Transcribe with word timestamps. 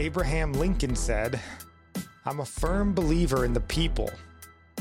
Abraham 0.00 0.54
Lincoln 0.54 0.96
said, 0.96 1.38
I'm 2.24 2.40
a 2.40 2.44
firm 2.46 2.94
believer 2.94 3.44
in 3.44 3.52
the 3.52 3.60
people. 3.60 4.10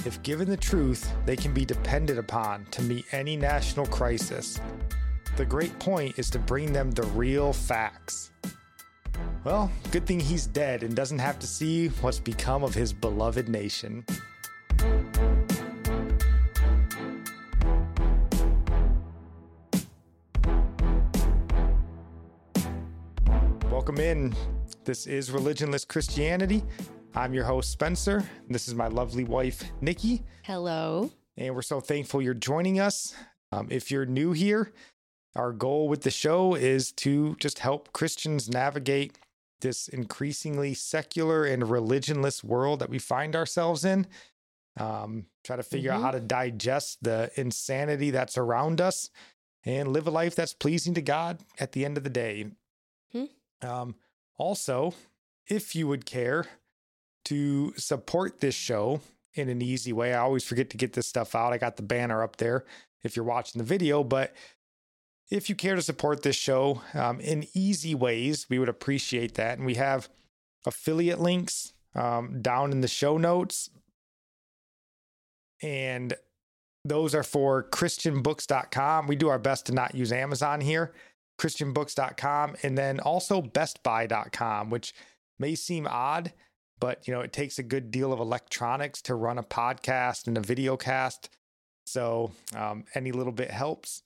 If 0.06 0.24
given 0.24 0.50
the 0.50 0.56
truth, 0.56 1.12
they 1.26 1.36
can 1.36 1.54
be 1.54 1.66
depended 1.66 2.18
upon 2.18 2.64
to 2.68 2.82
meet 2.82 3.04
any 3.12 3.36
national 3.36 3.86
crisis. 3.88 4.62
The 5.36 5.44
great 5.44 5.78
point 5.78 6.18
is 6.18 6.30
to 6.30 6.40
bring 6.40 6.72
them 6.72 6.92
the 6.92 7.04
real 7.04 7.52
facts. 7.52 8.32
Well, 9.44 9.70
good 9.92 10.06
thing 10.06 10.22
he's 10.22 10.48
dead 10.48 10.84
and 10.84 10.96
doesn't 10.96 11.20
have 11.20 11.38
to 11.40 11.48
see 11.48 11.90
what's 12.00 12.20
become 12.20 12.64
of 12.64 12.74
his 12.74 12.94
beloved 12.94 13.50
nation. 13.50 14.06
Welcome 23.70 24.00
in. 24.00 24.34
This 24.90 25.06
is 25.06 25.30
Religionless 25.30 25.88
Christianity. 25.88 26.64
I'm 27.14 27.32
your 27.32 27.44
host, 27.44 27.70
Spencer. 27.70 28.28
This 28.50 28.68
is 28.68 28.74
my 28.74 28.88
lovely 28.88 29.24
wife, 29.24 29.64
Nikki. 29.82 30.24
Hello. 30.42 31.12
And 31.38 31.54
we're 31.54 31.62
so 31.62 31.80
thankful 31.80 32.24
you're 32.24 32.34
joining 32.34 32.80
us. 32.80 33.14
Um, 33.52 33.68
if 33.70 33.92
you're 33.92 34.08
new 34.08 34.32
here, 34.32 34.74
our 35.36 35.52
goal 35.52 35.90
with 35.90 36.02
the 36.02 36.10
show 36.10 36.56
is 36.56 36.92
to 36.94 37.36
just 37.36 37.60
help 37.60 37.94
Christians 37.94 38.50
navigate 38.50 39.20
this 39.62 39.90
increasingly 39.90 40.74
secular 40.74 41.46
and 41.46 41.62
religionless 41.62 42.44
world 42.44 42.80
that 42.80 42.90
we 42.90 42.98
find 42.98 43.36
ourselves 43.36 43.86
in. 43.86 44.08
Um, 44.76 45.28
try 45.44 45.56
to 45.56 45.62
figure 45.62 45.92
Mm-hmm. 45.92 46.00
out 46.00 46.04
how 46.04 46.12
to 46.18 46.20
digest 46.20 47.04
the 47.04 47.30
insanity 47.36 48.10
that's 48.10 48.40
around 48.40 48.82
us 48.82 49.12
and 49.64 49.90
live 49.94 50.08
a 50.08 50.10
life 50.10 50.34
that's 50.34 50.56
pleasing 50.56 50.96
to 50.96 51.02
God 51.04 51.42
at 51.60 51.74
the 51.74 51.86
end 51.86 51.96
of 51.96 52.04
the 52.04 52.10
day. 52.10 52.48
Hmm. 53.12 53.26
Um, 53.62 53.96
also, 54.40 54.96
if 55.48 55.76
you 55.76 55.88
would 55.88 56.06
care 56.06 56.48
to 57.26 57.74
support 57.78 58.40
this 58.40 58.56
show 58.56 59.02
in 59.36 59.50
an 59.50 59.62
easy 59.62 59.94
way, 59.94 60.14
I 60.14 60.20
always 60.20 60.44
forget 60.44 60.72
to 60.72 60.78
get 60.78 60.94
this 60.94 61.08
stuff 61.08 61.36
out. 61.36 61.54
I 61.54 61.58
got 61.60 61.78
the 61.78 61.84
banner 61.84 62.24
up 62.24 62.38
there 62.38 62.66
if 63.04 63.16
you're 63.16 63.26
watching 63.26 63.60
the 63.60 63.66
video, 63.66 64.04
but 64.04 64.34
if 65.30 65.50
you 65.50 65.56
care 65.56 65.76
to 65.76 65.82
support 65.82 66.24
this 66.24 66.36
show 66.36 66.82
um, 66.94 67.20
in 67.20 67.46
easy 67.54 67.94
ways, 67.94 68.48
we 68.50 68.58
would 68.58 68.70
appreciate 68.70 69.36
that. 69.36 69.58
And 69.58 69.66
we 69.66 69.76
have 69.76 70.10
affiliate 70.66 71.20
links 71.20 71.74
um, 71.94 72.42
down 72.42 72.72
in 72.72 72.82
the 72.82 72.88
show 72.88 73.18
notes. 73.18 73.70
And 75.62 76.14
those 76.86 77.14
are 77.14 77.24
for 77.24 77.64
christianbooks.com. 77.64 79.08
We 79.08 79.16
do 79.16 79.28
our 79.28 79.38
best 79.38 79.66
to 79.68 79.74
not 79.74 79.94
use 79.94 80.12
Amazon 80.12 80.62
here. 80.62 80.94
christianbooks.com 81.40 82.56
and 82.64 82.78
then 82.78 83.00
also 83.00 83.42
bestbuy.com, 83.42 84.70
which 84.70 84.94
may 85.40 85.56
seem 85.56 85.88
odd, 85.90 86.34
but 86.80 87.08
you 87.08 87.14
know, 87.14 87.22
it 87.22 87.34
takes 87.34 87.58
a 87.58 87.64
good 87.64 87.92
deal 87.92 88.14
of 88.14 88.20
electronics 88.20 89.02
to 89.04 89.16
run 89.16 89.38
a 89.38 89.44
podcast 89.44 90.28
and 90.28 90.38
a 90.38 90.42
video 90.42 90.78
cast. 90.78 91.30
So 91.86 92.32
um, 92.56 92.86
any 92.94 93.12
little 93.12 93.34
bit 93.34 93.50
helps. 93.50 94.04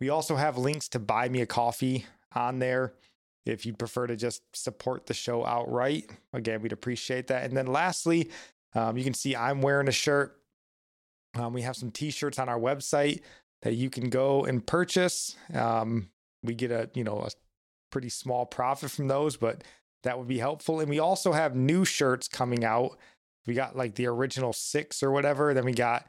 We 0.00 0.10
also 0.10 0.36
have 0.36 0.58
links 0.58 0.88
to 0.90 0.98
buy 0.98 1.28
me 1.28 1.40
a 1.40 1.46
coffee 1.46 2.06
on 2.34 2.58
there 2.58 2.92
if 3.46 3.64
you'd 3.64 3.78
prefer 3.78 4.06
to 4.06 4.16
just 4.16 4.42
support 4.54 5.06
the 5.06 5.14
show 5.14 5.44
outright. 5.44 6.10
Again, 6.32 6.60
we'd 6.60 6.72
appreciate 6.72 7.28
that. 7.28 7.44
And 7.44 7.56
then 7.56 7.66
lastly, 7.66 8.30
um, 8.74 8.96
you 8.98 9.04
can 9.04 9.14
see 9.14 9.34
I'm 9.34 9.62
wearing 9.62 9.88
a 9.88 9.92
shirt. 9.92 10.38
Um, 11.34 11.52
we 11.52 11.62
have 11.62 11.76
some 11.76 11.90
t-shirts 11.90 12.38
on 12.38 12.48
our 12.48 12.58
website 12.58 13.22
that 13.62 13.74
you 13.74 13.88
can 13.88 14.10
go 14.10 14.44
and 14.44 14.66
purchase. 14.66 15.36
Um, 15.54 16.08
we 16.42 16.54
get 16.54 16.70
a 16.70 16.90
you 16.94 17.04
know 17.04 17.20
a 17.20 17.30
pretty 17.90 18.08
small 18.08 18.46
profit 18.46 18.90
from 18.90 19.08
those, 19.08 19.36
but 19.36 19.62
that 20.02 20.18
would 20.18 20.28
be 20.28 20.38
helpful. 20.38 20.80
And 20.80 20.88
we 20.90 20.98
also 20.98 21.32
have 21.32 21.54
new 21.56 21.84
shirts 21.84 22.28
coming 22.28 22.64
out. 22.64 22.96
We 23.46 23.54
got 23.54 23.76
like 23.76 23.94
the 23.94 24.06
original 24.06 24.52
six 24.52 25.02
or 25.02 25.10
whatever. 25.10 25.54
Then 25.54 25.64
we 25.64 25.72
got 25.72 26.06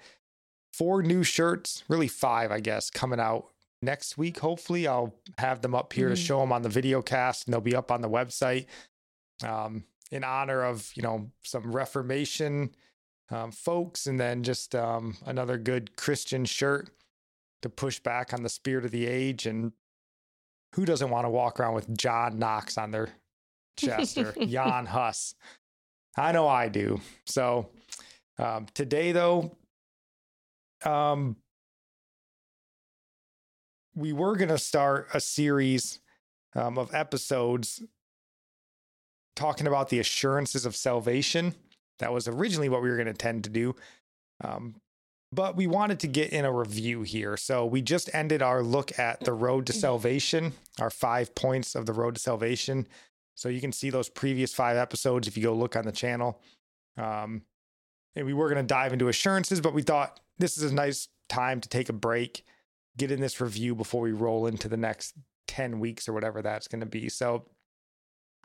four 0.74 1.02
new 1.02 1.24
shirts, 1.24 1.84
really 1.88 2.08
five, 2.08 2.52
I 2.52 2.60
guess, 2.60 2.90
coming 2.90 3.20
out 3.20 3.48
next 3.82 4.18
week. 4.18 4.40
Hopefully, 4.40 4.88
I'll 4.88 5.16
have 5.38 5.62
them 5.62 5.76
up 5.76 5.94
here 5.94 6.10
to 6.10 6.16
Mhm. 6.16 6.26
show 6.26 6.40
them 6.40 6.52
on 6.52 6.62
the 6.64 6.70
video 6.70 7.02
cast, 7.02 7.46
and 7.46 7.54
they'll 7.54 7.62
be 7.62 7.76
up 7.76 7.92
on 7.92 8.02
the 8.02 8.10
website. 8.10 8.66
Um, 9.44 9.86
in 10.10 10.24
honor 10.24 10.64
of 10.64 10.92
you 10.96 11.04
know 11.04 11.32
some 11.44 11.72
Reformation 11.72 12.76
um, 13.30 13.52
folks, 13.52 14.08
and 14.08 14.20
then 14.20 14.42
just 14.44 14.74
um, 14.74 15.18
another 15.26 15.58
good 15.58 15.96
Christian 15.98 16.46
shirt 16.46 16.90
to 17.62 17.70
push 17.70 18.00
back 18.00 18.34
on 18.34 18.42
the 18.44 18.50
spirit 18.50 18.86
of 18.86 18.92
the 18.92 19.06
age. 19.06 19.46
And 19.46 19.74
who 20.76 20.86
doesn't 20.86 21.10
want 21.10 21.26
to 21.26 21.30
walk 21.30 21.60
around 21.60 21.74
with 21.74 21.98
John 21.98 22.40
Knox 22.40 22.78
on 22.78 22.92
their 22.92 23.10
chest 23.78 24.18
or 24.18 24.34
Jan 24.46 24.86
Hus? 24.86 25.36
I 26.18 26.32
know 26.32 26.48
I 26.48 26.70
do. 26.70 27.00
So 27.26 27.70
um, 28.40 28.68
today, 28.74 29.12
though, 29.12 29.56
um, 30.84 31.36
we 33.96 34.14
were 34.14 34.36
going 34.36 34.50
to 34.50 34.58
start 34.58 35.08
a 35.14 35.20
series 35.20 36.00
um, 36.56 36.78
of 36.78 36.94
episodes 36.94 37.82
talking 39.36 39.68
about 39.68 39.90
the 39.90 40.00
assurances 40.00 40.66
of 40.66 40.76
salvation. 40.76 41.56
That 42.00 42.14
was 42.14 42.28
originally 42.28 42.70
what 42.70 42.82
we 42.82 42.90
were 42.90 42.96
going 42.96 43.08
to 43.08 43.14
tend 43.14 43.44
to 43.46 43.50
do. 43.50 43.76
Um, 44.44 44.76
but 45.32 45.56
we 45.56 45.68
wanted 45.68 46.00
to 46.02 46.08
get 46.08 46.32
in 46.32 46.46
a 46.46 46.52
review 46.52 47.02
here. 47.02 47.36
So 47.38 47.66
we 47.66 47.82
just 47.82 48.10
ended 48.14 48.42
our 48.42 48.64
look 48.64 48.98
at 48.98 49.20
the 49.22 49.34
road 49.34 49.66
to 49.68 49.74
salvation, 49.74 50.54
our 50.80 50.90
five 50.90 51.36
points 51.36 51.76
of 51.76 51.86
the 51.86 51.94
road 51.94 52.16
to 52.16 52.22
salvation. 52.22 52.88
So 53.36 53.50
you 53.50 53.62
can 53.62 53.72
see 53.72 53.90
those 53.90 54.10
previous 54.10 54.54
five 54.54 54.78
episodes 54.78 55.28
if 55.28 55.38
you 55.38 55.44
go 55.44 55.54
look 55.54 55.76
on 55.76 55.86
the 55.86 55.92
channel. 55.92 56.42
Um, 56.98 57.44
and 58.16 58.26
we 58.26 58.34
were 58.34 58.50
going 58.50 58.64
to 58.64 58.68
dive 58.68 58.94
into 58.94 59.10
assurances, 59.10 59.62
but 59.62 59.74
we 59.74 59.84
thought 59.84 60.20
this 60.40 60.58
is 60.58 60.72
a 60.72 60.76
nice 60.76 61.08
time 61.30 61.62
to 61.62 61.70
take 61.70 61.90
a 61.90 61.94
break, 61.94 62.44
get 62.98 63.12
in 63.12 63.20
this 63.20 63.40
review 63.40 63.76
before 63.76 64.02
we 64.02 64.12
roll 64.12 64.48
into 64.48 64.68
the 64.68 64.78
next 64.78 65.14
10 65.48 65.80
weeks 65.80 66.08
or 66.08 66.14
whatever 66.14 66.42
that's 66.42 66.68
going 66.68 66.80
to 66.80 66.88
be. 66.88 67.10
So 67.10 67.46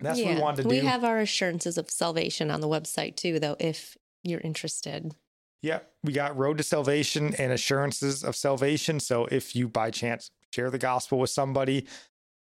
that's 0.00 0.18
what 0.20 0.34
we 0.34 0.40
wanted 0.40 0.62
to 0.62 0.68
we 0.68 0.76
do. 0.76 0.80
We 0.82 0.86
have 0.88 1.04
our 1.04 1.18
assurances 1.18 1.78
of 1.78 1.90
salvation 1.90 2.50
on 2.50 2.60
the 2.60 2.68
website 2.68 3.16
too, 3.16 3.38
though, 3.38 3.56
if 3.58 3.96
you're 4.22 4.40
interested. 4.40 5.14
Yeah, 5.62 5.80
we 6.02 6.12
got 6.12 6.36
Road 6.36 6.58
to 6.58 6.64
Salvation 6.64 7.34
and 7.36 7.52
Assurances 7.52 8.24
of 8.24 8.34
Salvation. 8.34 8.98
So 9.00 9.26
if 9.26 9.54
you 9.54 9.68
by 9.68 9.90
chance 9.90 10.30
share 10.52 10.70
the 10.70 10.78
gospel 10.78 11.18
with 11.18 11.30
somebody 11.30 11.86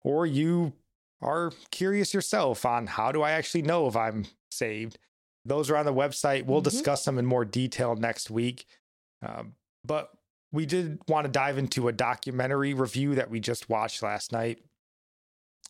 or 0.02 0.26
you 0.26 0.72
are 1.20 1.52
curious 1.70 2.12
yourself 2.12 2.66
on 2.66 2.88
how 2.88 3.12
do 3.12 3.22
I 3.22 3.30
actually 3.30 3.62
know 3.62 3.86
if 3.86 3.94
I'm 3.94 4.26
saved, 4.50 4.98
those 5.44 5.70
are 5.70 5.76
on 5.76 5.86
the 5.86 5.94
website. 5.94 6.46
We'll 6.46 6.60
Mhm. 6.60 6.64
discuss 6.64 7.04
them 7.04 7.16
in 7.18 7.24
more 7.26 7.44
detail 7.44 7.94
next 7.94 8.28
week. 8.28 8.66
Um, 9.22 9.54
but 9.84 10.12
we 10.50 10.66
did 10.66 10.98
want 11.08 11.24
to 11.24 11.30
dive 11.30 11.58
into 11.58 11.86
a 11.88 11.92
documentary 11.92 12.74
review 12.74 13.14
that 13.14 13.30
we 13.30 13.38
just 13.38 13.68
watched 13.68 14.02
last 14.02 14.32
night. 14.32 14.64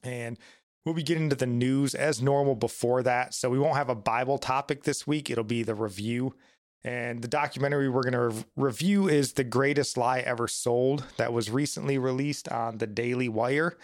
And 0.02 0.38
we'll 0.84 0.94
be 0.94 1.02
getting 1.02 1.24
into 1.24 1.36
the 1.36 1.46
news 1.46 1.94
as 1.94 2.20
normal 2.22 2.56
before 2.56 3.02
that. 3.02 3.34
So 3.34 3.50
we 3.50 3.58
won't 3.58 3.76
have 3.76 3.90
a 3.90 3.94
Bible 3.94 4.38
topic 4.38 4.84
this 4.84 5.06
week. 5.06 5.30
It'll 5.30 5.44
be 5.44 5.62
the 5.62 5.74
review. 5.74 6.34
And 6.84 7.22
the 7.22 7.28
documentary 7.28 7.88
we're 7.88 8.02
going 8.02 8.12
to 8.12 8.20
rev- 8.20 8.46
review 8.56 9.08
is 9.08 9.34
The 9.34 9.44
Greatest 9.44 9.96
Lie 9.96 10.20
Ever 10.20 10.48
Sold, 10.48 11.04
that 11.16 11.32
was 11.32 11.50
recently 11.50 11.96
released 11.96 12.48
on 12.48 12.78
the 12.78 12.88
Daily 12.88 13.28
Wire. 13.28 13.76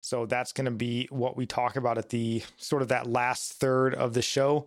So 0.00 0.26
that's 0.26 0.52
going 0.52 0.64
to 0.64 0.72
be 0.72 1.06
what 1.10 1.36
we 1.36 1.46
talk 1.46 1.76
about 1.76 1.98
at 1.98 2.08
the 2.08 2.42
sort 2.56 2.82
of 2.82 2.88
that 2.88 3.06
last 3.06 3.52
third 3.52 3.94
of 3.94 4.14
the 4.14 4.22
show. 4.22 4.66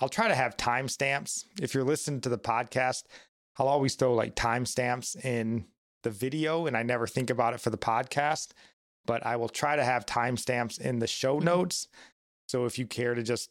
I'll 0.00 0.08
try 0.08 0.26
to 0.26 0.34
have 0.34 0.56
timestamps. 0.56 1.44
If 1.62 1.72
you're 1.72 1.84
listening 1.84 2.20
to 2.22 2.28
the 2.28 2.38
podcast, 2.38 3.04
I'll 3.56 3.68
always 3.68 3.94
throw 3.94 4.14
like 4.14 4.34
timestamps 4.34 5.24
in 5.24 5.66
the 6.02 6.10
video, 6.10 6.66
and 6.66 6.76
I 6.76 6.82
never 6.82 7.06
think 7.06 7.30
about 7.30 7.54
it 7.54 7.60
for 7.60 7.70
the 7.70 7.78
podcast, 7.78 8.48
but 9.06 9.24
I 9.24 9.36
will 9.36 9.48
try 9.48 9.76
to 9.76 9.84
have 9.84 10.04
timestamps 10.04 10.80
in 10.80 10.98
the 10.98 11.06
show 11.06 11.36
mm-hmm. 11.36 11.46
notes. 11.46 11.86
So 12.48 12.64
if 12.64 12.76
you 12.76 12.86
care 12.86 13.14
to 13.14 13.22
just 13.22 13.50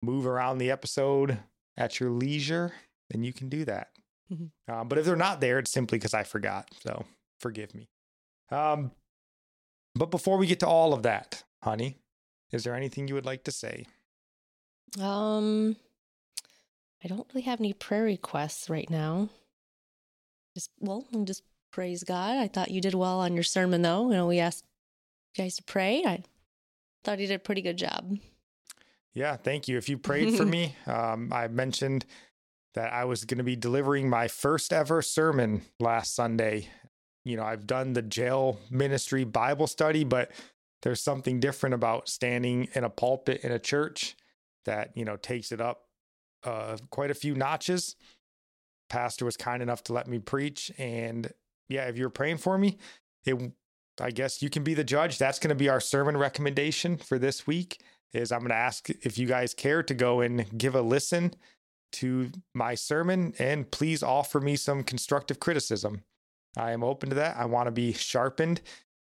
move 0.00 0.26
around 0.26 0.58
the 0.58 0.70
episode 0.70 1.40
at 1.76 1.98
your 1.98 2.10
leisure, 2.10 2.72
then 3.10 3.22
you 3.22 3.32
can 3.32 3.48
do 3.48 3.64
that. 3.66 3.90
Mhm. 4.32 4.50
Um, 4.68 4.88
but 4.88 4.98
if 4.98 5.04
they're 5.04 5.16
not 5.16 5.40
there, 5.40 5.58
it's 5.58 5.70
simply 5.70 5.98
because 5.98 6.14
I 6.14 6.22
forgot. 6.22 6.68
So 6.82 7.04
forgive 7.40 7.74
me. 7.74 7.88
Um, 8.50 8.92
But 9.96 10.12
before 10.12 10.38
we 10.38 10.46
get 10.46 10.60
to 10.60 10.68
all 10.68 10.94
of 10.94 11.02
that, 11.02 11.42
honey, 11.64 11.98
is 12.52 12.62
there 12.62 12.74
anything 12.76 13.08
you 13.08 13.14
would 13.14 13.26
like 13.26 13.42
to 13.44 13.50
say? 13.52 13.86
Um, 15.00 15.76
I 17.02 17.08
don't 17.08 17.26
really 17.34 17.42
have 17.46 17.60
any 17.60 17.72
prayer 17.72 18.04
requests 18.04 18.70
right 18.70 18.88
now. 18.88 19.30
Just 20.54 20.70
well, 20.78 21.04
just 21.24 21.42
praise 21.72 22.04
God. 22.04 22.36
I 22.36 22.46
thought 22.48 22.70
you 22.70 22.80
did 22.80 22.94
well 22.94 23.18
on 23.20 23.34
your 23.34 23.42
sermon, 23.42 23.82
though. 23.82 24.10
You 24.10 24.16
know, 24.16 24.26
we 24.28 24.38
asked 24.38 24.64
you 25.36 25.44
guys 25.44 25.56
to 25.56 25.62
pray. 25.64 26.04
I 26.04 26.22
thought 27.04 27.18
you 27.18 27.26
did 27.26 27.34
a 27.34 27.38
pretty 27.40 27.62
good 27.62 27.76
job. 27.78 28.16
Yeah, 29.12 29.36
thank 29.36 29.66
you. 29.68 29.76
If 29.76 29.88
you 29.88 29.98
prayed 29.98 30.36
for 30.36 30.44
me, 30.56 30.76
um, 30.86 31.32
I 31.32 31.48
mentioned 31.48 32.06
that 32.74 32.92
I 32.92 33.04
was 33.04 33.24
going 33.24 33.38
to 33.38 33.44
be 33.44 33.56
delivering 33.56 34.08
my 34.08 34.28
first 34.28 34.72
ever 34.72 35.02
sermon 35.02 35.62
last 35.78 36.14
Sunday. 36.14 36.68
You 37.24 37.36
know, 37.36 37.44
I've 37.44 37.66
done 37.66 37.92
the 37.92 38.02
jail 38.02 38.58
ministry 38.70 39.24
Bible 39.24 39.66
study, 39.66 40.04
but 40.04 40.30
there's 40.82 41.02
something 41.02 41.40
different 41.40 41.74
about 41.74 42.08
standing 42.08 42.68
in 42.74 42.84
a 42.84 42.90
pulpit 42.90 43.42
in 43.42 43.52
a 43.52 43.58
church 43.58 44.16
that, 44.64 44.96
you 44.96 45.04
know, 45.04 45.16
takes 45.16 45.52
it 45.52 45.60
up 45.60 45.82
uh, 46.44 46.76
quite 46.90 47.10
a 47.10 47.14
few 47.14 47.34
notches. 47.34 47.96
Pastor 48.88 49.24
was 49.24 49.36
kind 49.36 49.62
enough 49.62 49.84
to 49.84 49.92
let 49.92 50.08
me 50.08 50.18
preach. 50.18 50.70
And 50.78 51.30
yeah, 51.68 51.88
if 51.88 51.96
you're 51.96 52.10
praying 52.10 52.38
for 52.38 52.56
me, 52.56 52.78
it, 53.24 53.52
I 54.00 54.10
guess 54.10 54.42
you 54.42 54.48
can 54.48 54.64
be 54.64 54.74
the 54.74 54.84
judge. 54.84 55.18
That's 55.18 55.38
going 55.38 55.50
to 55.50 55.54
be 55.54 55.68
our 55.68 55.80
sermon 55.80 56.16
recommendation 56.16 56.96
for 56.96 57.18
this 57.18 57.46
week 57.46 57.82
is 58.12 58.32
I'm 58.32 58.40
going 58.40 58.50
to 58.50 58.56
ask 58.56 58.88
if 58.90 59.18
you 59.18 59.26
guys 59.26 59.54
care 59.54 59.82
to 59.82 59.94
go 59.94 60.20
and 60.20 60.46
give 60.58 60.74
a 60.74 60.82
listen 60.82 61.34
to 61.92 62.30
my 62.54 62.74
sermon 62.74 63.34
and 63.38 63.70
please 63.70 64.02
offer 64.02 64.40
me 64.40 64.56
some 64.56 64.82
constructive 64.82 65.40
criticism. 65.40 66.02
I 66.56 66.72
am 66.72 66.82
open 66.82 67.10
to 67.10 67.14
that. 67.16 67.36
I 67.36 67.44
want 67.44 67.66
to 67.66 67.72
be 67.72 67.92
sharpened 67.92 68.60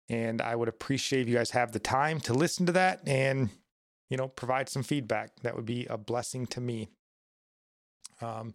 and 0.09 0.41
I 0.41 0.56
would 0.56 0.69
appreciate 0.69 1.21
if 1.21 1.27
you 1.30 1.35
guys 1.35 1.51
have 1.51 1.71
the 1.71 1.80
time 1.80 2.19
to 2.21 2.33
listen 2.33 2.65
to 2.65 2.71
that 2.74 3.01
and 3.07 3.50
you 4.09 4.18
know 4.18 4.27
provide 4.27 4.69
some 4.69 4.83
feedback. 4.83 5.31
That 5.41 5.56
would 5.56 5.65
be 5.65 5.85
a 5.88 5.97
blessing 5.97 6.45
to 6.47 6.62
me. 6.62 6.89
Um 8.21 8.53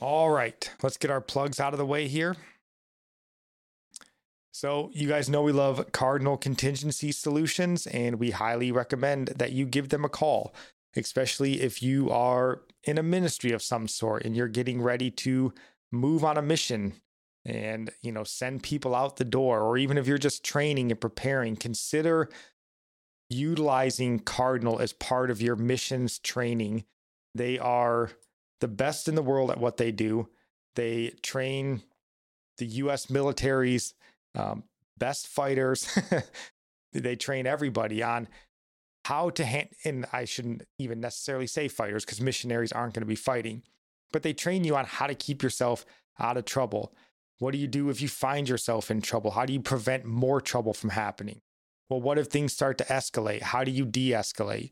all 0.00 0.30
right, 0.30 0.70
let's 0.82 0.96
get 0.96 1.10
our 1.10 1.20
plugs 1.20 1.60
out 1.60 1.72
of 1.72 1.78
the 1.78 1.86
way 1.86 2.08
here. 2.08 2.36
So, 4.52 4.90
you 4.92 5.08
guys 5.08 5.28
know 5.30 5.42
we 5.42 5.52
love 5.52 5.92
Cardinal 5.92 6.36
Contingency 6.36 7.12
Solutions, 7.12 7.86
and 7.86 8.16
we 8.16 8.30
highly 8.30 8.72
recommend 8.72 9.28
that 9.28 9.52
you 9.52 9.64
give 9.64 9.90
them 9.90 10.04
a 10.04 10.08
call, 10.08 10.52
especially 10.96 11.60
if 11.60 11.82
you 11.82 12.10
are 12.10 12.62
in 12.84 12.98
a 12.98 13.02
ministry 13.02 13.52
of 13.52 13.62
some 13.62 13.86
sort 13.86 14.24
and 14.24 14.36
you're 14.36 14.48
getting 14.48 14.80
ready 14.82 15.10
to 15.10 15.52
move 15.92 16.24
on 16.24 16.36
a 16.36 16.42
mission 16.42 16.94
and 17.44 17.90
you 18.02 18.12
know 18.12 18.24
send 18.24 18.62
people 18.62 18.94
out 18.94 19.16
the 19.16 19.24
door 19.24 19.60
or 19.60 19.78
even 19.78 19.96
if 19.96 20.06
you're 20.06 20.18
just 20.18 20.44
training 20.44 20.90
and 20.90 21.00
preparing 21.00 21.56
consider 21.56 22.28
utilizing 23.28 24.18
cardinal 24.18 24.78
as 24.78 24.92
part 24.92 25.30
of 25.30 25.40
your 25.40 25.56
missions 25.56 26.18
training 26.18 26.84
they 27.34 27.58
are 27.58 28.10
the 28.60 28.68
best 28.68 29.08
in 29.08 29.14
the 29.14 29.22
world 29.22 29.50
at 29.50 29.58
what 29.58 29.78
they 29.78 29.90
do 29.90 30.28
they 30.76 31.08
train 31.22 31.82
the 32.58 32.66
US 32.66 33.10
military's 33.10 33.94
um, 34.36 34.62
best 34.96 35.26
fighters. 35.26 35.98
they 36.92 37.16
train 37.16 37.46
everybody 37.46 38.02
on 38.02 38.28
how 39.04 39.30
to 39.30 39.44
hand, 39.44 39.70
and 39.84 40.06
I 40.12 40.24
shouldn't 40.24 40.62
even 40.78 41.00
necessarily 41.00 41.46
say 41.46 41.68
fighters 41.68 42.04
because 42.04 42.20
missionaries 42.20 42.72
aren't 42.72 42.94
going 42.94 43.02
to 43.02 43.06
be 43.06 43.14
fighting, 43.14 43.62
but 44.12 44.22
they 44.22 44.32
train 44.32 44.64
you 44.64 44.76
on 44.76 44.84
how 44.84 45.06
to 45.06 45.14
keep 45.14 45.42
yourself 45.42 45.84
out 46.18 46.36
of 46.36 46.44
trouble. 46.44 46.92
What 47.38 47.52
do 47.52 47.58
you 47.58 47.66
do 47.66 47.88
if 47.88 48.02
you 48.02 48.08
find 48.08 48.48
yourself 48.48 48.90
in 48.90 49.00
trouble? 49.00 49.30
How 49.30 49.46
do 49.46 49.52
you 49.52 49.60
prevent 49.60 50.04
more 50.04 50.40
trouble 50.40 50.74
from 50.74 50.90
happening? 50.90 51.40
Well, 51.88 52.00
what 52.00 52.18
if 52.18 52.26
things 52.26 52.52
start 52.52 52.78
to 52.78 52.84
escalate? 52.84 53.42
How 53.42 53.64
do 53.64 53.70
you 53.70 53.84
de 53.84 54.10
escalate? 54.10 54.70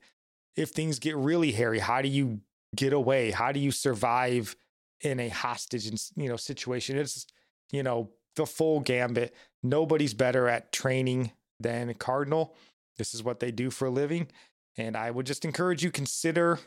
If 0.54 0.70
things 0.70 0.98
get 0.98 1.16
really 1.16 1.52
hairy, 1.52 1.78
how 1.78 2.02
do 2.02 2.08
you 2.08 2.40
get 2.76 2.92
away? 2.92 3.30
How 3.30 3.52
do 3.52 3.58
you 3.58 3.70
survive 3.70 4.54
in 5.00 5.18
a 5.18 5.28
hostage 5.28 5.90
you 6.16 6.28
know 6.28 6.36
situation? 6.36 6.98
It's 6.98 7.26
you 7.72 7.82
know 7.82 8.10
the 8.36 8.46
full 8.46 8.80
gambit. 8.80 9.34
Nobody's 9.62 10.14
better 10.14 10.48
at 10.48 10.72
training 10.72 11.32
than 11.58 11.92
Cardinal. 11.94 12.54
This 12.98 13.14
is 13.14 13.22
what 13.22 13.40
they 13.40 13.50
do 13.50 13.70
for 13.70 13.86
a 13.86 13.90
living. 13.90 14.28
And 14.76 14.96
I 14.96 15.10
would 15.10 15.26
just 15.26 15.44
encourage 15.44 15.82
you 15.82 15.90
consider 15.90 16.58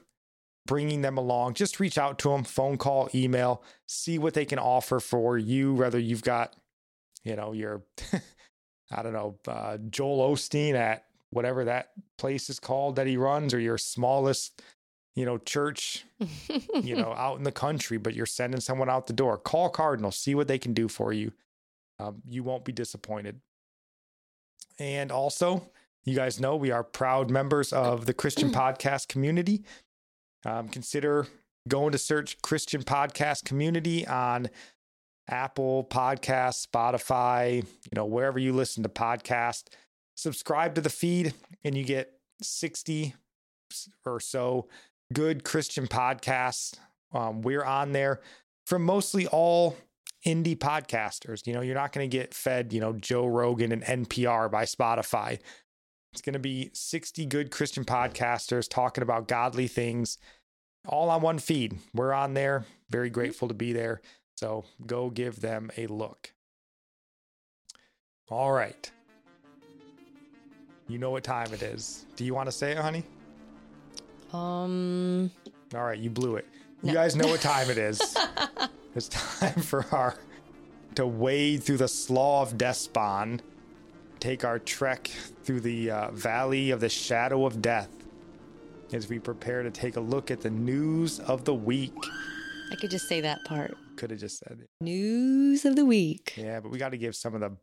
bringing 0.66 1.01
them 1.01 1.18
along. 1.18 1.54
Just 1.54 1.80
reach 1.80 1.98
out 1.98 2.19
to 2.19 2.30
them, 2.30 2.44
phone 2.44 2.78
call, 2.78 3.10
email, 3.13 3.63
see 3.88 4.18
what 4.18 4.33
they 4.33 4.45
can 4.45 4.60
offer 4.60 5.00
for 5.00 5.38
you. 5.38 5.74
Whether 5.74 6.00
you've 6.00 6.24
got, 6.24 6.56
you 7.24 7.36
know, 7.36 7.51
your, 7.51 7.83
I 8.92 9.01
don't 9.01 9.13
know, 9.13 9.38
uh, 9.48 9.78
Joel 9.89 10.33
Osteen 10.33 10.75
at 10.75 11.06
whatever 11.30 11.66
that 11.66 11.92
place 12.18 12.50
is 12.50 12.60
called 12.60 12.98
that 12.98 13.07
he 13.07 13.18
runs, 13.18 13.54
or 13.54 13.60
your 13.60 13.78
smallest, 13.78 14.62
you 15.16 15.25
know, 15.25 15.38
church, 15.38 16.06
you 16.81 16.95
know, 16.95 17.13
out 17.18 17.38
in 17.38 17.44
the 17.44 17.51
country, 17.51 17.98
but 17.98 18.13
you're 18.13 18.25
sending 18.25 18.60
someone 18.60 18.89
out 18.89 19.07
the 19.07 19.13
door. 19.13 19.38
Call 19.38 19.69
Cardinal, 19.69 20.12
see 20.12 20.36
what 20.36 20.48
they 20.48 20.60
can 20.60 20.74
do 20.74 20.88
for 20.88 21.13
you. 21.13 21.31
Um, 22.00 22.22
you 22.28 22.44
won't 22.44 22.66
be 22.66 22.72
disappointed. 22.72 23.39
And 24.80 25.12
also, 25.12 25.69
you 26.03 26.15
guys 26.15 26.39
know 26.39 26.56
we 26.56 26.71
are 26.71 26.83
proud 26.83 27.30
members 27.30 27.71
of 27.71 28.06
the 28.06 28.13
Christian 28.13 28.51
podcast 28.51 29.07
community. 29.07 29.63
Um, 30.45 30.68
consider 30.69 31.27
going 31.68 31.92
to 31.92 31.98
search 31.98 32.42
Christian 32.42 32.83
podcast 32.83 33.45
community 33.45 34.07
on 34.07 34.50
Apple 35.30 35.83
Podcasts, 35.83 36.68
Spotify, 36.68 37.57
you 37.57 37.95
know, 37.95 38.06
wherever 38.06 38.39
you 38.39 38.53
listen 38.53 38.83
to 38.83 38.89
podcasts. 38.89 39.65
Subscribe 40.15 40.75
to 40.75 40.81
the 40.81 40.89
feed, 40.89 41.33
and 41.63 41.77
you 41.77 41.83
get 41.83 42.13
60 42.42 43.15
or 44.06 44.19
so 44.19 44.68
good 45.13 45.44
Christian 45.44 45.88
podcasts. 45.88 46.75
Um, 47.13 47.42
we're 47.42 47.63
on 47.63 47.92
there 47.92 48.21
from 48.65 48.83
mostly 48.83 49.27
all 49.27 49.77
indie 50.25 50.57
podcasters. 50.57 51.45
You 51.45 51.54
know, 51.54 51.62
you're 51.62 51.75
not 51.75 51.92
going 51.92 52.09
to 52.09 52.18
get 52.18 52.33
fed, 52.33 52.74
you 52.74 52.80
know, 52.80 52.94
Joe 52.94 53.25
Rogan 53.27 53.71
and 53.71 53.83
NPR 53.83 54.50
by 54.50 54.65
Spotify. 54.65 55.39
It's 56.13 56.21
going 56.21 56.33
to 56.33 56.39
be 56.39 56.71
60 56.73 57.25
good 57.25 57.51
Christian 57.51 57.85
podcasters 57.85 58.67
talking 58.69 59.01
about 59.01 59.29
godly 59.29 59.67
things 59.67 60.17
all 60.87 61.09
on 61.09 61.21
one 61.21 61.39
feed. 61.39 61.77
We're 61.93 62.11
on 62.11 62.33
there. 62.33 62.65
Very 62.89 63.09
grateful 63.09 63.47
to 63.47 63.53
be 63.53 63.71
there. 63.71 64.01
So 64.35 64.65
go 64.85 65.09
give 65.09 65.39
them 65.39 65.71
a 65.77 65.87
look. 65.87 66.33
All 68.29 68.51
right. 68.51 68.91
You 70.87 70.97
know 70.97 71.11
what 71.11 71.23
time 71.23 71.53
it 71.53 71.61
is. 71.61 72.06
Do 72.18 72.25
you 72.25 72.33
want 72.33 72.47
to 72.47 72.51
say 72.51 72.71
it, 72.71 72.77
honey? 72.77 73.03
Um. 74.33 75.31
All 75.73 75.83
right, 75.83 75.99
you 75.99 76.09
blew 76.09 76.35
it. 76.35 76.45
You 76.83 76.91
guys 76.91 77.15
know 77.15 77.27
what 77.27 77.39
time 77.39 77.69
it 77.69 77.77
is. 77.77 78.18
it's 78.95 79.07
time 79.07 79.61
for 79.61 79.85
our 79.94 80.18
to 80.95 81.07
wade 81.07 81.63
through 81.63 81.77
the 81.77 81.87
slough 81.87 82.51
of 82.51 82.57
Despond, 82.57 83.41
take 84.21 84.45
our 84.45 84.59
trek 84.59 85.09
through 85.44 85.59
the 85.59 85.90
uh, 85.90 86.11
valley 86.11 86.69
of 86.71 86.80
the 86.80 86.87
shadow 86.87 87.45
of 87.45 87.61
death 87.61 87.90
as 88.94 89.09
we 89.09 89.19
prepare 89.19 89.63
to 89.63 89.71
take 89.71 89.97
a 89.97 89.99
look 89.99 90.31
at 90.31 90.42
the 90.42 90.49
news 90.49 91.19
of 91.21 91.44
the 91.44 91.54
week. 91.54 91.97
I 92.71 92.75
could 92.75 92.92
just 92.92 93.07
say 93.07 93.19
that 93.21 93.44
part. 93.45 93.75
Could 93.97 94.11
have 94.11 94.19
just 94.19 94.37
said 94.37 94.59
it. 94.61 94.69
News 94.80 95.66
of 95.66 95.75
the 95.75 95.85
week. 95.85 96.35
Yeah, 96.37 96.59
but 96.59 96.71
we 96.71 96.78
got 96.78 96.90
to 96.90 96.97
give 96.97 97.16
some 97.16 97.33
of 97.33 97.42
the 97.42 97.57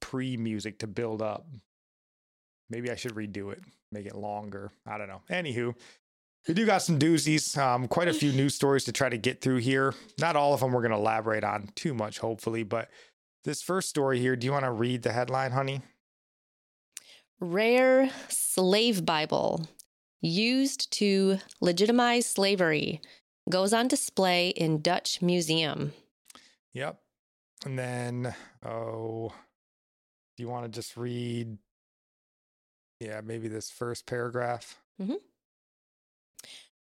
pre 0.00 0.36
music 0.36 0.78
to 0.78 0.86
build 0.86 1.22
up. 1.22 1.46
Maybe 2.70 2.90
I 2.90 2.94
should 2.94 3.14
redo 3.14 3.52
it, 3.52 3.60
make 3.92 4.06
it 4.06 4.14
longer. 4.14 4.70
I 4.86 4.96
don't 4.96 5.08
know. 5.08 5.22
Anywho, 5.30 5.74
we 6.48 6.54
do 6.54 6.64
got 6.64 6.82
some 6.82 6.98
doozies, 6.98 7.58
um, 7.58 7.88
quite 7.88 8.08
a 8.08 8.14
few 8.14 8.32
news 8.32 8.54
stories 8.54 8.84
to 8.84 8.92
try 8.92 9.08
to 9.08 9.18
get 9.18 9.40
through 9.40 9.58
here. 9.58 9.94
Not 10.18 10.36
all 10.36 10.54
of 10.54 10.60
them 10.60 10.72
we're 10.72 10.80
going 10.80 10.92
to 10.92 10.96
elaborate 10.96 11.44
on 11.44 11.70
too 11.74 11.92
much, 11.92 12.18
hopefully, 12.18 12.62
but 12.62 12.88
this 13.44 13.62
first 13.62 13.88
story 13.88 14.18
here, 14.20 14.36
do 14.36 14.46
you 14.46 14.52
want 14.52 14.64
to 14.64 14.70
read 14.70 15.02
the 15.02 15.12
headline, 15.12 15.52
honey? 15.52 15.82
Rare 17.40 18.10
slave 18.28 19.06
Bible 19.06 19.68
used 20.20 20.90
to 20.92 21.38
legitimize 21.60 22.26
slavery 22.26 23.00
goes 23.48 23.72
on 23.72 23.88
display 23.88 24.50
in 24.50 24.82
Dutch 24.82 25.22
museum. 25.22 25.92
Yep. 26.74 27.00
And 27.64 27.78
then, 27.78 28.34
oh, 28.64 29.32
do 30.36 30.42
you 30.42 30.48
want 30.48 30.64
to 30.64 30.70
just 30.70 30.96
read? 30.96 31.56
Yeah, 33.00 33.22
maybe 33.24 33.48
this 33.48 33.70
first 33.70 34.06
paragraph. 34.06 34.78
Mm-hmm. 35.00 35.14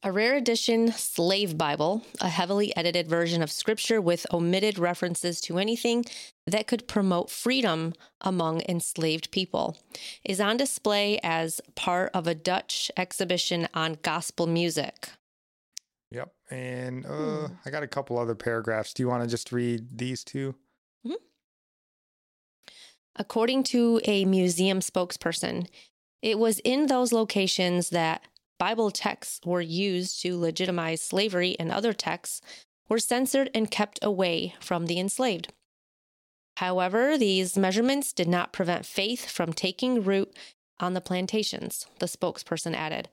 A 0.04 0.12
rare 0.12 0.36
edition 0.36 0.92
slave 0.92 1.58
Bible, 1.58 2.06
a 2.20 2.28
heavily 2.28 2.74
edited 2.76 3.08
version 3.08 3.42
of 3.42 3.50
scripture 3.50 4.00
with 4.00 4.26
omitted 4.32 4.78
references 4.78 5.40
to 5.42 5.58
anything 5.58 6.04
that 6.46 6.68
could 6.68 6.86
promote 6.86 7.30
freedom 7.30 7.94
among 8.20 8.62
enslaved 8.68 9.32
people, 9.32 9.76
is 10.24 10.40
on 10.40 10.56
display 10.56 11.18
as 11.24 11.60
part 11.74 12.12
of 12.14 12.28
a 12.28 12.34
Dutch 12.34 12.92
exhibition 12.96 13.66
on 13.74 13.98
gospel 14.02 14.46
music. 14.46 15.08
Yep. 16.12 16.32
And 16.48 17.04
uh, 17.04 17.08
Hmm. 17.08 17.46
I 17.66 17.70
got 17.70 17.82
a 17.82 17.88
couple 17.88 18.18
other 18.18 18.36
paragraphs. 18.36 18.94
Do 18.94 19.02
you 19.02 19.08
want 19.08 19.24
to 19.24 19.28
just 19.28 19.50
read 19.50 19.98
these 19.98 20.22
two? 20.22 20.54
According 23.20 23.64
to 23.64 24.00
a 24.04 24.24
museum 24.26 24.78
spokesperson, 24.78 25.66
it 26.22 26.38
was 26.38 26.60
in 26.60 26.86
those 26.86 27.12
locations 27.12 27.90
that 27.90 28.22
Bible 28.58 28.90
texts 28.90 29.40
were 29.44 29.60
used 29.60 30.20
to 30.22 30.38
legitimize 30.38 31.00
slavery 31.00 31.56
and 31.58 31.70
other 31.70 31.92
texts 31.92 32.40
were 32.88 32.98
censored 32.98 33.50
and 33.54 33.70
kept 33.70 33.98
away 34.02 34.54
from 34.60 34.86
the 34.86 34.98
enslaved. 34.98 35.52
However, 36.56 37.16
these 37.16 37.56
measurements 37.56 38.12
did 38.12 38.26
not 38.26 38.52
prevent 38.52 38.84
faith 38.84 39.30
from 39.30 39.52
taking 39.52 40.02
root 40.02 40.34
on 40.80 40.94
the 40.94 41.00
plantations, 41.00 41.86
the 42.00 42.06
spokesperson 42.06 42.74
added. 42.74 43.08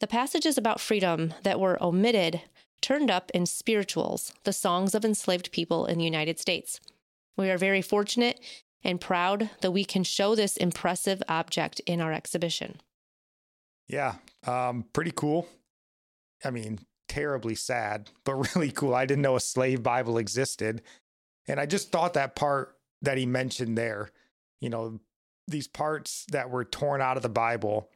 The 0.00 0.06
passages 0.06 0.56
about 0.56 0.80
freedom 0.80 1.34
that 1.42 1.60
were 1.60 1.82
omitted 1.82 2.42
turned 2.80 3.10
up 3.10 3.30
in 3.32 3.46
spirituals, 3.46 4.32
the 4.44 4.52
songs 4.52 4.94
of 4.94 5.04
enslaved 5.04 5.52
people 5.52 5.86
in 5.86 5.98
the 5.98 6.04
United 6.04 6.38
States. 6.38 6.80
We 7.36 7.50
are 7.50 7.58
very 7.58 7.82
fortunate 7.82 8.40
and 8.82 9.00
proud 9.00 9.50
that 9.60 9.72
we 9.72 9.84
can 9.84 10.04
show 10.04 10.34
this 10.34 10.56
impressive 10.56 11.22
object 11.28 11.80
in 11.86 12.00
our 12.00 12.12
exhibition. 12.12 12.80
Yeah, 13.88 14.14
um, 14.46 14.84
pretty 14.92 15.12
cool. 15.12 15.48
I 16.44 16.50
mean, 16.50 16.80
terribly 17.08 17.54
sad, 17.54 18.10
but 18.24 18.54
really 18.54 18.70
cool. 18.70 18.94
I 18.94 19.06
didn't 19.06 19.22
know 19.22 19.36
a 19.36 19.40
slave 19.40 19.82
Bible 19.82 20.18
existed. 20.18 20.82
And 21.48 21.60
I 21.60 21.66
just 21.66 21.92
thought 21.92 22.14
that 22.14 22.34
part 22.34 22.76
that 23.02 23.18
he 23.18 23.26
mentioned 23.26 23.78
there, 23.78 24.10
you 24.60 24.68
know, 24.68 25.00
these 25.46 25.68
parts 25.68 26.26
that 26.32 26.50
were 26.50 26.64
torn 26.64 27.00
out 27.00 27.16
of 27.16 27.22
the 27.22 27.28
Bible 27.28 27.88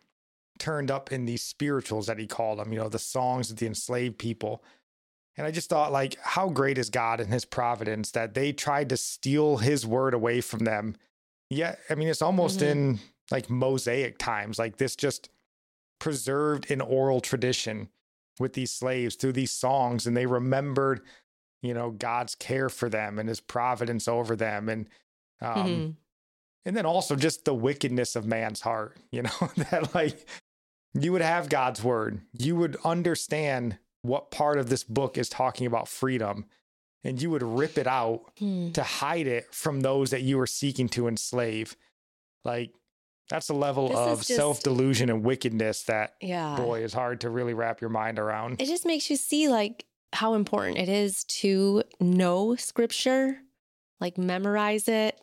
turned 0.61 0.91
up 0.91 1.11
in 1.11 1.25
these 1.25 1.43
spirituals 1.43 2.07
that 2.07 2.19
he 2.19 2.27
called 2.27 2.59
them, 2.59 2.73
you 2.73 2.79
know, 2.79 2.89
the 2.89 2.99
songs 2.99 3.51
of 3.51 3.57
the 3.57 3.67
enslaved 3.67 4.19
people. 4.19 4.63
And 5.37 5.47
I 5.47 5.51
just 5.51 5.71
thought, 5.71 5.91
like, 5.91 6.17
how 6.23 6.49
great 6.49 6.79
is 6.79 6.91
God 6.91 7.19
and 7.19 7.33
his 7.33 7.45
providence 7.45 8.11
that 8.13 8.35
they 8.35 8.53
tried 8.53 8.91
to 8.91 8.97
steal 8.97 9.57
his 9.57 9.87
word 9.87 10.15
away 10.15 10.41
from 10.41 10.61
them. 10.61 10.97
Yeah, 11.49 11.77
I 11.89 11.95
mean, 11.95 12.09
it's 12.09 12.23
almost 12.23 12.61
mm-hmm. 12.61 12.71
in 12.71 13.01
like 13.31 13.49
Mosaic 13.49 14.19
times, 14.19 14.59
like 14.59 14.77
this 14.77 14.95
just 14.95 15.31
preserved 16.00 16.71
an 16.71 16.80
oral 16.80 17.21
tradition 17.21 17.88
with 18.40 18.54
these 18.54 18.73
slaves 18.73 19.14
through 19.14 19.35
these 19.35 19.52
songs, 19.52 20.07
and 20.07 20.16
they 20.16 20.26
remembered 20.26 21.02
you 21.62 21.75
know 21.75 21.90
God's 21.90 22.35
care 22.35 22.69
for 22.69 22.88
them 22.88 23.19
and 23.19 23.28
His 23.28 23.40
providence 23.40 24.09
over 24.09 24.35
them, 24.35 24.69
and 24.69 24.88
um, 25.40 25.54
mm-hmm. 25.54 25.90
and 26.64 26.76
then 26.76 26.87
also 26.87 27.14
just 27.14 27.45
the 27.45 27.54
wickedness 27.54 28.16
of 28.16 28.26
man's 28.26 28.62
heart. 28.62 28.97
You 29.12 29.23
know 29.23 29.50
that 29.71 29.95
like 29.95 30.26
you 30.95 31.12
would 31.12 31.23
have 31.23 31.49
God's 31.49 31.85
word, 31.85 32.23
you 32.33 32.57
would 32.57 32.76
understand 32.85 33.78
what 34.02 34.30
part 34.30 34.59
of 34.59 34.69
this 34.69 34.83
book 34.83 35.19
is 35.19 35.28
talking 35.28 35.66
about 35.66 35.88
freedom, 35.88 36.47
and 37.04 37.21
you 37.21 37.30
would 37.30 37.42
rip 37.42 37.76
it 37.76 37.87
out 37.87 38.23
mm. 38.40 38.73
to 38.73 38.83
hide 38.83 39.26
it 39.26 39.54
from 39.54 39.80
those 39.80 40.11
that 40.11 40.23
you 40.23 40.38
were 40.38 40.47
seeking 40.47 40.88
to 40.90 41.07
enslave. 41.07 41.76
Like 42.45 42.73
that's 43.31 43.49
a 43.49 43.55
level 43.55 43.89
this 43.89 43.97
of 43.97 44.19
just, 44.19 44.37
self 44.37 44.63
delusion 44.63 45.09
and 45.09 45.25
wickedness 45.25 45.85
that, 45.85 46.17
yeah. 46.21 46.57
boy, 46.57 46.83
is 46.83 46.93
hard 46.93 47.23
to 47.23 47.31
really 47.31 47.55
wrap 47.55 47.81
your 47.81 47.91
mind 47.91 48.19
around. 48.19 48.61
It 48.61 48.67
just 48.67 48.85
makes 48.85 49.09
you 49.09 49.17
see, 49.17 49.49
like, 49.49 49.87
how 50.13 50.35
important 50.35 50.79
it 50.79 50.89
is 50.89 51.25
to 51.25 51.85
know 52.01 52.57
scripture, 52.57 53.39
like 54.01 54.19
memorize 54.19 54.89
it. 54.89 55.19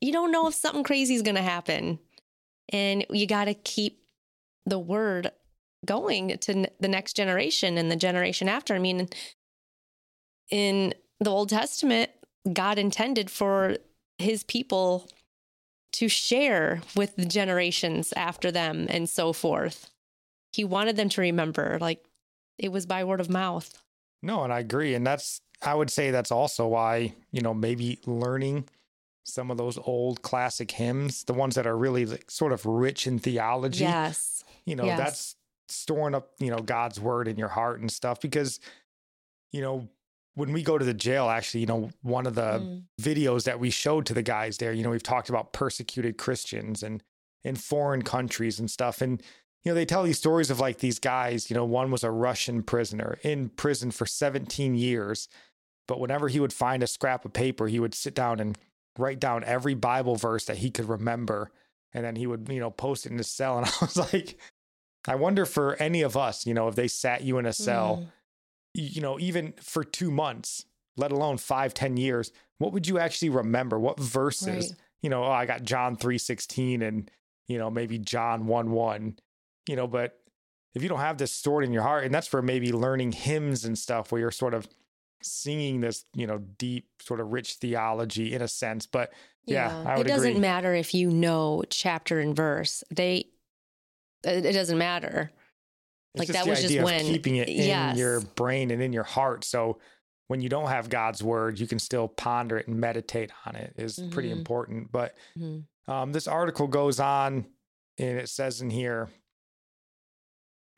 You 0.00 0.12
don't 0.12 0.32
know 0.32 0.48
if 0.48 0.54
something 0.54 0.82
crazy 0.82 1.14
is 1.14 1.22
going 1.22 1.36
to 1.36 1.42
happen. 1.42 1.98
And 2.72 3.04
you 3.10 3.26
got 3.26 3.44
to 3.44 3.54
keep 3.54 4.02
the 4.64 4.78
word 4.78 5.30
going 5.84 6.38
to 6.38 6.66
the 6.78 6.88
next 6.88 7.14
generation 7.14 7.76
and 7.76 7.90
the 7.90 7.96
generation 7.96 8.48
after. 8.48 8.74
I 8.74 8.78
mean, 8.78 9.08
in 10.50 10.94
the 11.18 11.30
Old 11.30 11.50
Testament, 11.50 12.10
God 12.50 12.78
intended 12.78 13.30
for 13.30 13.76
his 14.18 14.42
people 14.44 15.08
to 15.92 16.08
share 16.08 16.80
with 16.94 17.16
the 17.16 17.24
generations 17.24 18.12
after 18.16 18.50
them 18.50 18.86
and 18.88 19.08
so 19.08 19.32
forth. 19.32 19.90
He 20.52 20.64
wanted 20.64 20.96
them 20.96 21.08
to 21.10 21.20
remember, 21.20 21.78
like, 21.80 22.04
it 22.58 22.70
was 22.72 22.86
by 22.86 23.04
word 23.04 23.20
of 23.20 23.30
mouth. 23.30 23.82
No, 24.22 24.44
and 24.44 24.52
I 24.52 24.60
agree. 24.60 24.94
And 24.94 25.06
that's, 25.06 25.40
I 25.62 25.74
would 25.74 25.90
say 25.90 26.10
that's 26.10 26.30
also 26.30 26.66
why, 26.66 27.14
you 27.32 27.40
know, 27.40 27.54
maybe 27.54 27.98
learning 28.06 28.68
some 29.24 29.50
of 29.50 29.56
those 29.56 29.78
old 29.78 30.22
classic 30.22 30.70
hymns, 30.70 31.24
the 31.24 31.32
ones 31.32 31.54
that 31.54 31.66
are 31.66 31.76
really 31.76 32.06
like 32.06 32.30
sort 32.30 32.52
of 32.52 32.66
rich 32.66 33.06
in 33.06 33.18
theology. 33.18 33.84
Yes. 33.84 34.44
You 34.64 34.76
know, 34.76 34.84
yes. 34.84 34.98
that's 34.98 35.36
storing 35.68 36.14
up, 36.14 36.30
you 36.38 36.50
know, 36.50 36.58
God's 36.58 37.00
word 37.00 37.28
in 37.28 37.36
your 37.36 37.48
heart 37.48 37.80
and 37.80 37.90
stuff 37.90 38.20
because, 38.20 38.60
you 39.52 39.60
know, 39.60 39.88
when 40.34 40.52
we 40.52 40.62
go 40.62 40.78
to 40.78 40.84
the 40.84 40.94
jail, 40.94 41.28
actually, 41.28 41.60
you 41.60 41.66
know, 41.66 41.90
one 42.02 42.26
of 42.26 42.34
the 42.34 42.60
mm. 42.60 42.82
videos 43.00 43.44
that 43.44 43.60
we 43.60 43.70
showed 43.70 44.06
to 44.06 44.14
the 44.14 44.22
guys 44.22 44.58
there, 44.58 44.72
you 44.72 44.82
know, 44.82 44.90
we've 44.90 45.02
talked 45.02 45.28
about 45.28 45.52
persecuted 45.52 46.18
Christians 46.18 46.82
and 46.82 47.02
in 47.44 47.56
foreign 47.56 48.02
countries 48.02 48.58
and 48.58 48.70
stuff. 48.70 49.00
And 49.00 49.22
you 49.64 49.70
know, 49.70 49.74
they 49.74 49.84
tell 49.84 50.02
these 50.02 50.18
stories 50.18 50.50
of 50.50 50.60
like 50.60 50.78
these 50.78 50.98
guys, 50.98 51.50
you 51.50 51.54
know, 51.54 51.64
one 51.64 51.90
was 51.90 52.04
a 52.04 52.10
Russian 52.10 52.62
prisoner 52.62 53.18
in 53.22 53.50
prison 53.50 53.90
for 53.90 54.06
17 54.06 54.74
years. 54.74 55.28
But 55.86 56.00
whenever 56.00 56.28
he 56.28 56.40
would 56.40 56.52
find 56.52 56.82
a 56.82 56.86
scrap 56.86 57.24
of 57.24 57.32
paper, 57.32 57.66
he 57.66 57.80
would 57.80 57.94
sit 57.94 58.14
down 58.14 58.40
and 58.40 58.56
write 58.96 59.20
down 59.20 59.44
every 59.44 59.74
Bible 59.74 60.16
verse 60.16 60.44
that 60.46 60.58
he 60.58 60.70
could 60.70 60.88
remember. 60.88 61.50
And 61.92 62.04
then 62.04 62.16
he 62.16 62.26
would, 62.26 62.48
you 62.48 62.60
know, 62.60 62.70
post 62.70 63.04
it 63.04 63.12
in 63.12 63.18
his 63.18 63.28
cell. 63.28 63.58
And 63.58 63.66
I 63.66 63.72
was 63.80 63.96
like, 63.96 64.38
I 65.06 65.16
wonder 65.16 65.44
for 65.44 65.74
any 65.76 66.02
of 66.02 66.16
us, 66.16 66.46
you 66.46 66.54
know, 66.54 66.68
if 66.68 66.74
they 66.74 66.88
sat 66.88 67.22
you 67.22 67.38
in 67.38 67.46
a 67.46 67.52
cell, 67.52 68.02
mm. 68.02 68.12
You 68.74 69.00
know, 69.00 69.18
even 69.18 69.54
for 69.60 69.84
two 69.84 70.10
months, 70.10 70.64
let 70.96 71.12
alone 71.12 71.38
five, 71.38 71.74
ten 71.74 71.96
years, 71.96 72.32
what 72.58 72.72
would 72.72 72.86
you 72.86 72.98
actually 72.98 73.30
remember? 73.30 73.78
What 73.78 73.98
verses? 73.98 74.70
Right. 74.70 74.80
You 75.02 75.10
know, 75.10 75.24
oh, 75.24 75.30
I 75.30 75.46
got 75.46 75.62
John 75.62 75.96
316 75.96 76.82
and, 76.82 77.10
you 77.48 77.56
know, 77.56 77.70
maybe 77.70 77.98
John 77.98 78.46
1 78.46 78.70
1 78.70 79.16
you 79.70 79.76
know, 79.76 79.86
but 79.86 80.18
if 80.74 80.82
you 80.82 80.88
don't 80.88 80.98
have 80.98 81.16
this 81.16 81.32
stored 81.32 81.64
in 81.64 81.72
your 81.72 81.82
heart, 81.82 82.04
and 82.04 82.12
that's 82.12 82.26
for 82.26 82.42
maybe 82.42 82.72
learning 82.72 83.12
hymns 83.12 83.64
and 83.64 83.78
stuff 83.78 84.10
where 84.10 84.20
you're 84.20 84.30
sort 84.32 84.52
of 84.52 84.68
singing 85.22 85.80
this, 85.80 86.04
you 86.14 86.26
know, 86.26 86.38
deep, 86.38 86.88
sort 87.00 87.20
of 87.20 87.32
rich 87.32 87.54
theology 87.54 88.34
in 88.34 88.42
a 88.42 88.48
sense. 88.48 88.86
But 88.86 89.12
yeah, 89.46 89.82
yeah 89.84 89.98
it 89.98 90.08
doesn't 90.08 90.40
matter 90.40 90.74
if 90.74 90.92
you 90.92 91.10
know 91.10 91.62
chapter 91.70 92.18
and 92.18 92.34
verse. 92.34 92.82
They, 92.90 93.26
it 94.24 94.52
doesn't 94.52 94.78
matter. 94.78 95.30
It's 96.14 96.28
like 96.28 96.28
that 96.28 96.46
was 96.46 96.62
just 96.62 96.80
when 96.80 97.04
keeping 97.04 97.36
it 97.36 97.48
in 97.48 97.66
yes. 97.66 97.96
your 97.96 98.20
brain 98.20 98.70
and 98.70 98.82
in 98.82 98.92
your 98.92 99.04
heart. 99.04 99.44
So 99.44 99.78
when 100.28 100.40
you 100.40 100.48
don't 100.48 100.68
have 100.68 100.88
God's 100.88 101.22
word, 101.22 101.60
you 101.60 101.66
can 101.66 101.78
still 101.78 102.08
ponder 102.08 102.58
it 102.58 102.66
and 102.66 102.80
meditate 102.80 103.30
on 103.46 103.56
it 103.56 103.74
is 103.76 103.96
mm-hmm. 103.96 104.10
pretty 104.10 104.30
important. 104.30 104.90
But 104.90 105.16
mm-hmm. 105.38 105.92
um, 105.92 106.12
this 106.12 106.26
article 106.26 106.66
goes 106.66 106.98
on 106.98 107.46
and 107.98 108.18
it 108.18 108.28
says 108.28 108.60
in 108.60 108.70
here 108.70 109.08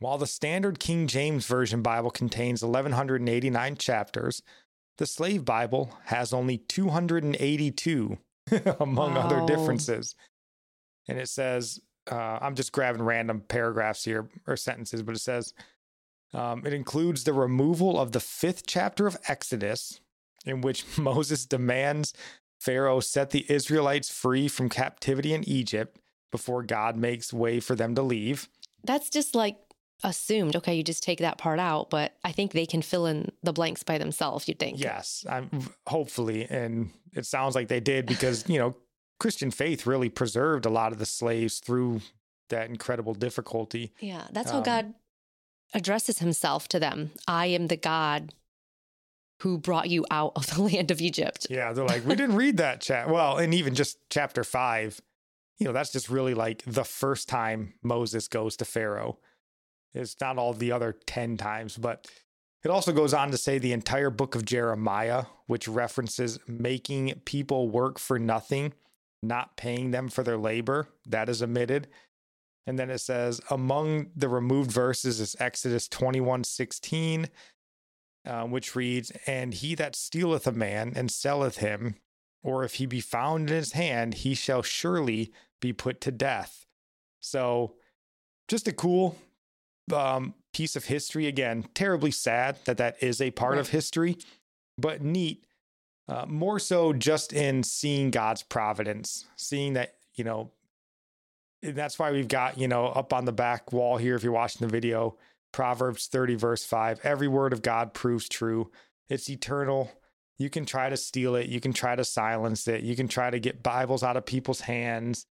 while 0.02 0.18
the 0.18 0.26
standard 0.26 0.80
King 0.80 1.06
James 1.06 1.46
Version 1.46 1.80
Bible 1.80 2.10
contains 2.10 2.64
1,189 2.64 3.76
chapters, 3.76 4.42
the 4.98 5.06
Slave 5.06 5.44
Bible 5.44 5.96
has 6.06 6.32
only 6.32 6.58
282 6.58 8.18
among 8.80 9.14
wow. 9.14 9.20
other 9.20 9.46
differences. 9.46 10.16
And 11.08 11.18
it 11.18 11.28
says, 11.28 11.78
uh, 12.10 12.38
I'm 12.40 12.54
just 12.54 12.72
grabbing 12.72 13.02
random 13.02 13.40
paragraphs 13.40 14.04
here 14.04 14.28
or 14.46 14.56
sentences, 14.56 15.02
but 15.02 15.14
it 15.14 15.20
says 15.20 15.54
um, 16.34 16.64
it 16.66 16.72
includes 16.72 17.24
the 17.24 17.32
removal 17.32 18.00
of 18.00 18.12
the 18.12 18.20
fifth 18.20 18.66
chapter 18.66 19.06
of 19.06 19.16
Exodus, 19.28 20.00
in 20.44 20.60
which 20.60 20.84
Moses 20.98 21.46
demands 21.46 22.14
Pharaoh 22.60 23.00
set 23.00 23.30
the 23.30 23.44
Israelites 23.48 24.10
free 24.10 24.48
from 24.48 24.68
captivity 24.68 25.34
in 25.34 25.48
Egypt 25.48 25.98
before 26.30 26.62
God 26.62 26.96
makes 26.96 27.32
way 27.32 27.60
for 27.60 27.74
them 27.74 27.94
to 27.94 28.02
leave. 28.02 28.48
That's 28.84 29.10
just 29.10 29.34
like 29.34 29.58
assumed, 30.02 30.56
okay, 30.56 30.74
you 30.74 30.82
just 30.82 31.02
take 31.02 31.20
that 31.20 31.38
part 31.38 31.58
out, 31.58 31.90
but 31.90 32.16
I 32.24 32.32
think 32.32 32.52
they 32.52 32.66
can 32.66 32.82
fill 32.82 33.06
in 33.06 33.30
the 33.42 33.52
blanks 33.52 33.82
by 33.82 33.98
themselves, 33.98 34.48
you'd 34.48 34.58
think. 34.58 34.80
Yes, 34.80 35.24
I'm 35.28 35.50
hopefully. 35.86 36.46
And 36.48 36.90
it 37.12 37.26
sounds 37.26 37.54
like 37.54 37.68
they 37.68 37.80
did 37.80 38.06
because, 38.06 38.48
you 38.48 38.58
know, 38.58 38.76
Christian 39.22 39.50
faith 39.50 39.86
really 39.86 40.08
preserved 40.08 40.66
a 40.66 40.70
lot 40.70 40.92
of 40.92 40.98
the 40.98 41.06
slaves 41.06 41.60
through 41.60 42.00
that 42.50 42.68
incredible 42.68 43.14
difficulty. 43.14 43.92
Yeah, 44.00 44.26
that's 44.32 44.50
um, 44.50 44.56
how 44.56 44.60
God 44.62 44.94
addresses 45.72 46.18
himself 46.18 46.68
to 46.68 46.80
them. 46.80 47.12
I 47.26 47.46
am 47.46 47.68
the 47.68 47.76
God 47.76 48.34
who 49.40 49.58
brought 49.58 49.88
you 49.88 50.04
out 50.10 50.32
of 50.36 50.48
the 50.54 50.62
land 50.74 50.90
of 50.90 51.00
Egypt. 51.00 51.46
Yeah, 51.48 51.72
they're 51.72 51.86
like, 51.86 52.04
we 52.04 52.14
didn't 52.16 52.36
read 52.36 52.56
that 52.58 52.80
chat. 52.80 53.08
Well, 53.08 53.38
and 53.38 53.54
even 53.54 53.74
just 53.74 53.96
chapter 54.10 54.44
five, 54.44 55.00
you 55.58 55.66
know, 55.66 55.72
that's 55.72 55.92
just 55.92 56.10
really 56.10 56.34
like 56.34 56.62
the 56.66 56.84
first 56.84 57.28
time 57.28 57.74
Moses 57.82 58.28
goes 58.28 58.56
to 58.56 58.64
Pharaoh 58.64 59.18
it's 59.94 60.16
not 60.20 60.38
all 60.38 60.52
the 60.52 60.72
other 60.72 60.96
10 61.06 61.36
times, 61.36 61.76
but 61.76 62.08
it 62.64 62.70
also 62.70 62.92
goes 62.92 63.12
on 63.12 63.30
to 63.30 63.36
say 63.36 63.58
the 63.58 63.72
entire 63.72 64.10
book 64.10 64.34
of 64.34 64.44
Jeremiah, 64.44 65.24
which 65.46 65.68
references 65.68 66.38
making 66.46 67.20
people 67.24 67.68
work 67.68 67.98
for 67.98 68.18
nothing, 68.18 68.72
not 69.22 69.56
paying 69.56 69.90
them 69.90 70.08
for 70.08 70.22
their 70.22 70.38
labor, 70.38 70.88
that 71.06 71.28
is 71.28 71.42
omitted. 71.42 71.88
And 72.66 72.78
then 72.78 72.90
it 72.90 72.98
says, 72.98 73.40
among 73.50 74.10
the 74.14 74.28
removed 74.28 74.70
verses 74.70 75.20
is 75.20 75.36
Exodus 75.38 75.88
21 75.88 76.44
16, 76.44 77.28
uh, 78.24 78.44
which 78.44 78.76
reads, 78.76 79.10
And 79.26 79.52
he 79.52 79.74
that 79.74 79.96
stealeth 79.96 80.46
a 80.46 80.52
man 80.52 80.92
and 80.94 81.10
selleth 81.10 81.58
him 81.58 81.96
or 82.42 82.64
if 82.64 82.74
he 82.74 82.86
be 82.86 83.00
found 83.00 83.50
in 83.50 83.56
his 83.56 83.72
hand, 83.72 84.14
he 84.14 84.34
shall 84.34 84.62
surely 84.62 85.32
be 85.60 85.72
put 85.72 86.00
to 86.02 86.10
death. 86.10 86.66
So, 87.20 87.74
just 88.48 88.66
a 88.66 88.72
cool 88.72 89.16
um, 89.94 90.34
piece 90.52 90.74
of 90.74 90.86
history. 90.86 91.26
Again, 91.26 91.66
terribly 91.74 92.10
sad 92.10 92.56
that 92.64 92.78
that 92.78 93.02
is 93.02 93.20
a 93.20 93.30
part 93.30 93.58
of 93.58 93.68
history, 93.68 94.18
but 94.76 95.02
neat. 95.02 95.44
Uh, 96.08 96.26
more 96.26 96.58
so 96.58 96.92
just 96.92 97.32
in 97.32 97.62
seeing 97.62 98.10
God's 98.10 98.42
providence, 98.42 99.26
seeing 99.36 99.74
that, 99.74 99.94
you 100.14 100.24
know, 100.24 100.50
that's 101.62 101.98
why 101.98 102.10
we've 102.10 102.28
got, 102.28 102.58
you 102.58 102.66
know, 102.66 102.86
up 102.86 103.12
on 103.12 103.24
the 103.24 103.32
back 103.32 103.72
wall 103.72 103.96
here, 103.96 104.16
if 104.16 104.24
you're 104.24 104.32
watching 104.32 104.66
the 104.66 104.72
video, 104.72 105.16
Proverbs 105.52 106.06
30, 106.06 106.34
verse 106.34 106.64
5. 106.64 107.00
Every 107.04 107.28
word 107.28 107.52
of 107.52 107.62
God 107.62 107.94
proves 107.94 108.28
true. 108.28 108.70
It's 109.08 109.30
eternal. 109.30 109.90
You 110.38 110.50
can 110.50 110.64
try 110.64 110.88
to 110.88 110.96
steal 110.96 111.36
it. 111.36 111.46
You 111.46 111.60
can 111.60 111.72
try 111.72 111.94
to 111.94 112.04
silence 112.04 112.66
it. 112.66 112.82
You 112.82 112.96
can 112.96 113.06
try 113.06 113.30
to 113.30 113.38
get 113.38 113.62
Bibles 113.62 114.02
out 114.02 114.16
of 114.16 114.26
people's 114.26 114.62
hands. 114.62 115.26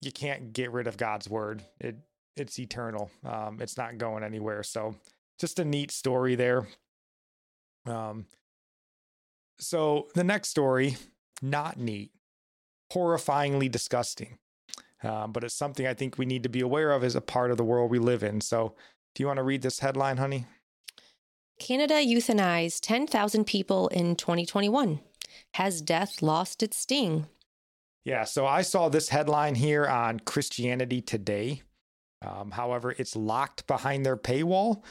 You 0.00 0.12
can't 0.12 0.52
get 0.52 0.72
rid 0.72 0.86
of 0.86 0.96
God's 0.96 1.28
word. 1.28 1.62
It 1.78 1.96
it's 2.36 2.58
eternal. 2.58 3.10
Um, 3.24 3.58
it's 3.60 3.76
not 3.76 3.98
going 3.98 4.24
anywhere. 4.24 4.62
So 4.62 4.94
just 5.38 5.58
a 5.58 5.64
neat 5.64 5.90
story 5.90 6.36
there. 6.36 6.66
Um, 7.84 8.24
so 9.60 10.08
the 10.14 10.24
next 10.24 10.48
story, 10.48 10.96
not 11.42 11.78
neat, 11.78 12.10
horrifyingly 12.92 13.70
disgusting. 13.70 14.38
Um, 15.02 15.32
but 15.32 15.44
it's 15.44 15.54
something 15.54 15.86
I 15.86 15.94
think 15.94 16.18
we 16.18 16.26
need 16.26 16.42
to 16.42 16.48
be 16.48 16.60
aware 16.60 16.92
of 16.92 17.04
as 17.04 17.14
a 17.14 17.20
part 17.20 17.50
of 17.50 17.56
the 17.56 17.64
world 17.64 17.90
we 17.90 17.98
live 17.98 18.22
in. 18.22 18.40
So, 18.40 18.74
do 19.14 19.22
you 19.22 19.26
want 19.26 19.38
to 19.38 19.42
read 19.42 19.62
this 19.62 19.80
headline, 19.80 20.18
honey? 20.18 20.46
Canada 21.58 21.94
euthanized 21.94 22.80
10,000 22.82 23.44
people 23.44 23.88
in 23.88 24.14
2021. 24.14 25.00
Has 25.54 25.80
death 25.80 26.22
lost 26.22 26.62
its 26.62 26.76
sting? 26.78 27.26
Yeah, 28.04 28.24
so 28.24 28.46
I 28.46 28.62
saw 28.62 28.88
this 28.88 29.08
headline 29.08 29.54
here 29.54 29.86
on 29.86 30.20
Christianity 30.20 31.00
Today. 31.00 31.62
Um, 32.22 32.50
however, 32.50 32.94
it's 32.98 33.16
locked 33.16 33.66
behind 33.66 34.04
their 34.04 34.16
paywall 34.16 34.82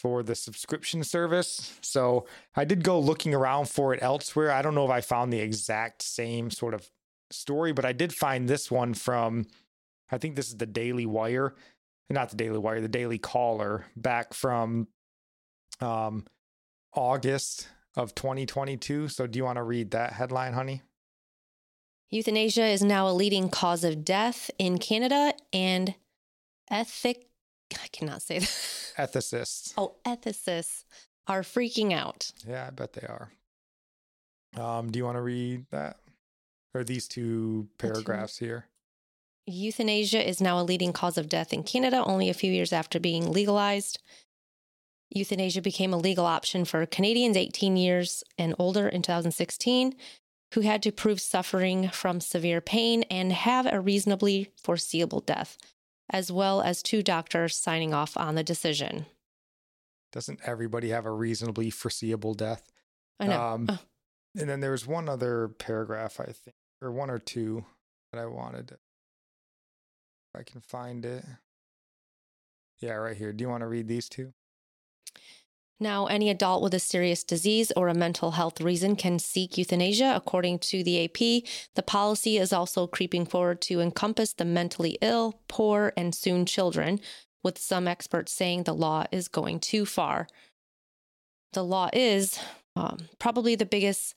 for 0.00 0.22
the 0.22 0.34
subscription 0.34 1.04
service. 1.04 1.78
So 1.82 2.26
I 2.56 2.64
did 2.64 2.82
go 2.82 2.98
looking 2.98 3.34
around 3.34 3.68
for 3.68 3.92
it 3.92 4.02
elsewhere. 4.02 4.50
I 4.50 4.62
don't 4.62 4.74
know 4.74 4.84
if 4.86 4.90
I 4.90 5.02
found 5.02 5.32
the 5.32 5.40
exact 5.40 6.02
same 6.02 6.50
sort 6.50 6.74
of 6.74 6.90
story, 7.30 7.72
but 7.72 7.84
I 7.84 7.92
did 7.92 8.14
find 8.14 8.48
this 8.48 8.70
one 8.70 8.94
from, 8.94 9.46
I 10.10 10.18
think 10.18 10.36
this 10.36 10.48
is 10.48 10.56
the 10.56 10.66
Daily 10.66 11.06
Wire, 11.06 11.54
not 12.08 12.30
the 12.30 12.36
Daily 12.36 12.58
Wire, 12.58 12.80
the 12.80 12.88
Daily 12.88 13.18
Caller, 13.18 13.84
back 13.94 14.32
from 14.32 14.88
um, 15.80 16.26
August 16.94 17.68
of 17.96 18.14
2022. 18.14 19.08
So 19.08 19.26
do 19.26 19.36
you 19.36 19.44
want 19.44 19.56
to 19.56 19.62
read 19.62 19.90
that 19.90 20.14
headline, 20.14 20.54
honey? 20.54 20.82
Euthanasia 22.08 22.64
is 22.64 22.82
now 22.82 23.06
a 23.06 23.12
leading 23.12 23.48
cause 23.48 23.84
of 23.84 24.04
death 24.04 24.50
in 24.58 24.78
Canada, 24.78 25.32
and 25.52 25.94
ethic. 26.70 27.29
I 27.74 27.88
cannot 27.88 28.22
say 28.22 28.38
that. 28.96 29.12
Ethicists. 29.12 29.74
Oh, 29.76 29.94
ethicists 30.04 30.84
are 31.26 31.42
freaking 31.42 31.92
out. 31.92 32.32
Yeah, 32.46 32.66
I 32.66 32.70
bet 32.70 32.92
they 32.94 33.06
are. 33.06 33.30
Um, 34.56 34.90
do 34.90 34.98
you 34.98 35.04
want 35.04 35.16
to 35.16 35.22
read 35.22 35.66
that? 35.70 35.98
Or 36.74 36.84
these 36.84 37.08
two 37.08 37.68
paragraphs 37.78 38.38
here? 38.38 38.66
Euthanasia 39.46 40.26
is 40.26 40.40
now 40.40 40.60
a 40.60 40.62
leading 40.62 40.92
cause 40.92 41.18
of 41.18 41.28
death 41.28 41.52
in 41.52 41.62
Canada 41.62 42.04
only 42.04 42.28
a 42.28 42.34
few 42.34 42.52
years 42.52 42.72
after 42.72 43.00
being 43.00 43.32
legalized. 43.32 43.98
Euthanasia 45.10 45.60
became 45.60 45.92
a 45.92 45.98
legal 45.98 46.26
option 46.26 46.64
for 46.64 46.86
Canadians 46.86 47.36
18 47.36 47.76
years 47.76 48.22
and 48.38 48.54
older 48.58 48.86
in 48.88 49.02
2016 49.02 49.94
who 50.54 50.60
had 50.62 50.82
to 50.82 50.92
prove 50.92 51.20
suffering 51.20 51.88
from 51.90 52.20
severe 52.20 52.60
pain 52.60 53.04
and 53.04 53.32
have 53.32 53.66
a 53.66 53.80
reasonably 53.80 54.50
foreseeable 54.56 55.20
death, 55.20 55.56
as 56.10 56.30
well 56.30 56.60
as 56.60 56.82
two 56.82 57.02
doctors 57.02 57.56
signing 57.56 57.94
off 57.94 58.16
on 58.16 58.34
the 58.34 58.42
decision. 58.44 59.06
Doesn't 60.12 60.40
everybody 60.44 60.88
have 60.90 61.06
a 61.06 61.12
reasonably 61.12 61.70
foreseeable 61.70 62.34
death? 62.34 62.70
I 63.20 63.26
know. 63.28 63.40
Um, 63.40 63.66
Oh, 63.70 63.78
And 64.36 64.48
then 64.48 64.60
there's 64.60 64.86
one 64.86 65.08
other 65.08 65.48
paragraph, 65.48 66.20
I 66.20 66.26
think, 66.26 66.56
or 66.82 66.90
one 66.92 67.10
or 67.10 67.18
two 67.18 67.64
that 68.12 68.20
I 68.20 68.26
wanted. 68.26 68.72
If 68.72 70.40
I 70.40 70.42
can 70.42 70.60
find 70.60 71.04
it. 71.04 71.24
Yeah, 72.80 72.92
right 72.94 73.16
here. 73.16 73.32
Do 73.32 73.42
you 73.42 73.48
want 73.48 73.62
to 73.62 73.66
read 73.68 73.88
these 73.88 74.08
two? 74.08 74.32
Now, 75.82 76.06
any 76.06 76.28
adult 76.28 76.62
with 76.62 76.74
a 76.74 76.78
serious 76.78 77.24
disease 77.24 77.72
or 77.74 77.88
a 77.88 77.94
mental 77.94 78.32
health 78.32 78.60
reason 78.60 78.96
can 78.96 79.18
seek 79.18 79.56
euthanasia. 79.56 80.12
According 80.14 80.58
to 80.60 80.84
the 80.84 81.04
AP, 81.04 81.48
the 81.74 81.82
policy 81.82 82.36
is 82.36 82.52
also 82.52 82.86
creeping 82.86 83.24
forward 83.24 83.62
to 83.62 83.80
encompass 83.80 84.34
the 84.34 84.44
mentally 84.44 84.98
ill, 85.00 85.40
poor, 85.48 85.94
and 85.96 86.14
soon 86.14 86.44
children, 86.44 87.00
with 87.42 87.56
some 87.58 87.88
experts 87.88 88.30
saying 88.30 88.64
the 88.64 88.74
law 88.74 89.06
is 89.10 89.28
going 89.28 89.58
too 89.58 89.86
far. 89.86 90.28
The 91.54 91.64
law 91.64 91.88
is 91.94 92.38
um, 92.76 92.98
probably 93.18 93.54
the 93.54 93.64
biggest 93.64 94.14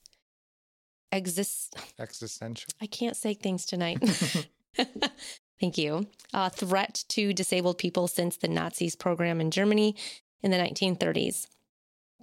exist. 1.10 1.74
Existential. 1.98 2.70
I 2.82 2.86
can't 2.86 3.16
say 3.16 3.32
things 3.32 3.64
tonight. 3.64 3.98
Thank 5.60 5.78
you. 5.78 6.08
A 6.34 6.50
threat 6.50 7.04
to 7.08 7.32
disabled 7.32 7.78
people 7.78 8.06
since 8.06 8.36
the 8.36 8.48
Nazis 8.48 8.96
program 8.96 9.40
in 9.40 9.50
Germany 9.50 9.96
in 10.42 10.50
the 10.50 10.58
1930s. 10.58 11.46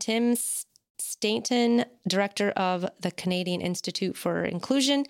Tim 0.02 0.36
Stainton, 1.00 1.86
director 2.08 2.50
of 2.52 2.90
the 3.00 3.12
Canadian 3.12 3.62
Institute 3.62 4.18
for 4.18 4.44
Inclusion 4.44 5.06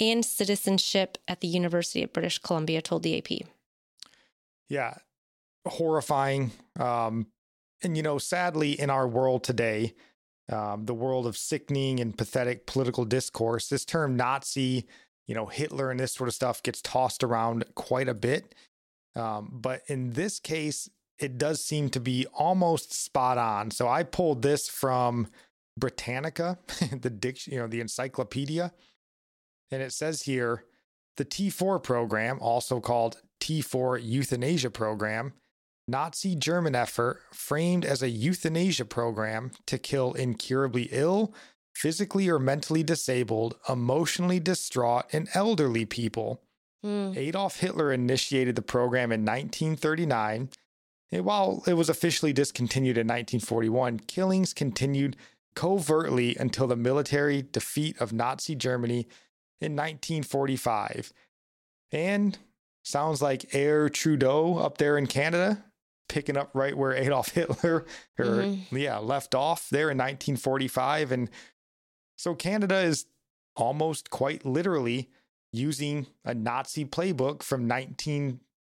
and 0.00 0.24
Citizenship 0.24 1.18
at 1.26 1.40
the 1.40 1.48
University 1.48 2.02
of 2.04 2.12
British 2.12 2.38
Columbia, 2.38 2.80
told 2.80 3.02
the 3.02 3.18
AP. 3.18 3.46
yeah. 4.70 4.94
Horrifying. 5.66 6.52
Um 6.78 7.26
and 7.82 7.96
you 7.96 8.02
know 8.02 8.18
sadly 8.18 8.72
in 8.80 8.90
our 8.90 9.06
world 9.06 9.44
today 9.44 9.94
um 10.50 10.86
the 10.86 10.94
world 10.94 11.26
of 11.26 11.36
sickening 11.36 12.00
and 12.00 12.16
pathetic 12.16 12.66
political 12.66 13.04
discourse 13.04 13.68
this 13.68 13.84
term 13.84 14.16
nazi 14.16 14.86
you 15.28 15.34
know 15.34 15.46
hitler 15.46 15.90
and 15.90 16.00
this 16.00 16.12
sort 16.12 16.28
of 16.28 16.34
stuff 16.34 16.62
gets 16.62 16.80
tossed 16.82 17.22
around 17.22 17.64
quite 17.74 18.08
a 18.08 18.14
bit. 18.14 18.54
Um 19.14 19.50
but 19.52 19.82
in 19.88 20.12
this 20.12 20.40
case 20.40 20.88
it 21.20 21.38
does 21.38 21.64
seem 21.64 21.88
to 21.88 22.00
be 22.00 22.26
almost 22.34 22.92
spot 22.92 23.38
on 23.38 23.70
so 23.70 23.88
i 23.88 24.02
pulled 24.02 24.42
this 24.42 24.68
from 24.68 25.26
britannica 25.76 26.58
the 27.00 27.10
diction 27.10 27.52
you 27.52 27.58
know 27.58 27.66
the 27.66 27.80
encyclopedia 27.80 28.72
and 29.70 29.82
it 29.82 29.92
says 29.92 30.22
here 30.22 30.64
the 31.18 31.24
T4 31.24 31.82
program, 31.82 32.38
also 32.40 32.80
called 32.80 33.20
T4 33.40 34.00
Euthanasia 34.02 34.70
Program, 34.70 35.34
Nazi 35.86 36.36
German 36.36 36.74
effort 36.74 37.20
framed 37.32 37.84
as 37.84 38.02
a 38.02 38.08
euthanasia 38.08 38.84
program 38.84 39.50
to 39.66 39.78
kill 39.78 40.12
incurably 40.12 40.88
ill, 40.92 41.34
physically 41.74 42.28
or 42.28 42.38
mentally 42.38 42.82
disabled, 42.82 43.56
emotionally 43.68 44.38
distraught, 44.38 45.06
and 45.12 45.28
elderly 45.34 45.84
people. 45.84 46.42
Hmm. 46.82 47.12
Adolf 47.16 47.58
Hitler 47.58 47.92
initiated 47.92 48.54
the 48.54 48.62
program 48.62 49.10
in 49.10 49.22
1939. 49.22 50.50
While 51.10 51.62
it 51.66 51.74
was 51.74 51.88
officially 51.88 52.32
discontinued 52.32 52.98
in 52.98 53.06
1941, 53.06 54.00
killings 54.00 54.52
continued 54.52 55.16
covertly 55.54 56.36
until 56.36 56.66
the 56.66 56.76
military 56.76 57.42
defeat 57.42 58.00
of 58.00 58.12
Nazi 58.12 58.54
Germany 58.54 59.08
in 59.60 59.74
1945. 59.74 61.12
And 61.92 62.38
sounds 62.84 63.22
like 63.22 63.54
Heir 63.54 63.88
Trudeau 63.88 64.58
up 64.58 64.78
there 64.78 64.98
in 64.98 65.06
Canada, 65.06 65.64
picking 66.08 66.36
up 66.36 66.50
right 66.54 66.76
where 66.76 66.92
Adolf 66.94 67.30
Hitler 67.30 67.86
or 68.18 68.24
Mhm. 68.24 68.60
yeah, 68.72 68.98
left 68.98 69.34
off 69.34 69.68
there 69.70 69.90
in 69.90 69.96
1945 69.98 71.12
and 71.12 71.30
so 72.16 72.34
Canada 72.34 72.78
is 72.80 73.06
almost 73.56 74.10
quite 74.10 74.44
literally 74.44 75.08
using 75.52 76.06
a 76.24 76.34
Nazi 76.34 76.84
playbook 76.84 77.42
from 77.42 77.66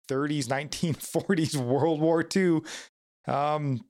1930s, 0.09 0.47
1940s 0.47 1.57
World 1.65 2.01
War 2.01 2.25
II 2.35 2.61
um 3.27 3.85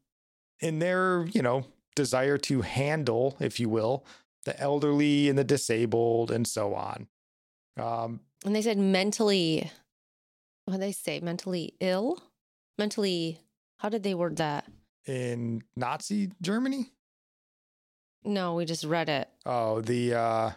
in 0.61 0.79
their, 0.79 1.26
you 1.33 1.42
know, 1.42 1.66
desire 1.94 2.38
to 2.38 2.62
handle, 2.62 3.37
if 3.40 3.61
you 3.61 3.68
will, 3.68 4.07
the 4.46 4.59
elderly 4.59 5.29
and 5.29 5.38
the 5.38 5.44
disabled 5.44 6.31
and 6.31 6.46
so 6.46 6.74
on. 6.74 7.09
Um, 7.79 8.20
And 8.44 8.55
they 8.57 8.62
said 8.62 8.79
mentally, 8.79 9.70
what 10.64 10.72
did 10.72 10.81
they 10.83 10.92
say? 10.92 11.20
Mentally 11.20 11.74
ill? 11.81 12.22
Mentally, 12.79 13.38
how 13.81 13.90
did 13.90 14.02
they 14.02 14.14
word 14.14 14.37
that? 14.37 14.64
in 15.07 15.62
Nazi 15.76 16.33
Germany, 16.42 16.90
No, 18.24 18.55
we 18.55 18.64
just 18.64 18.83
read 18.85 19.09
it. 19.09 19.29
oh, 19.44 19.81
the 19.83 20.14
uh, 20.14 20.50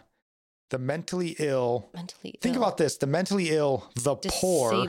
the 0.70 0.78
mentally 0.78 1.36
ill. 1.38 1.88
Mentally 1.94 2.38
Think 2.40 2.56
ill. 2.56 2.62
about 2.62 2.76
this: 2.78 2.96
the 2.96 3.06
mentally 3.06 3.50
ill, 3.50 3.88
the 3.94 4.16
poor. 4.16 4.88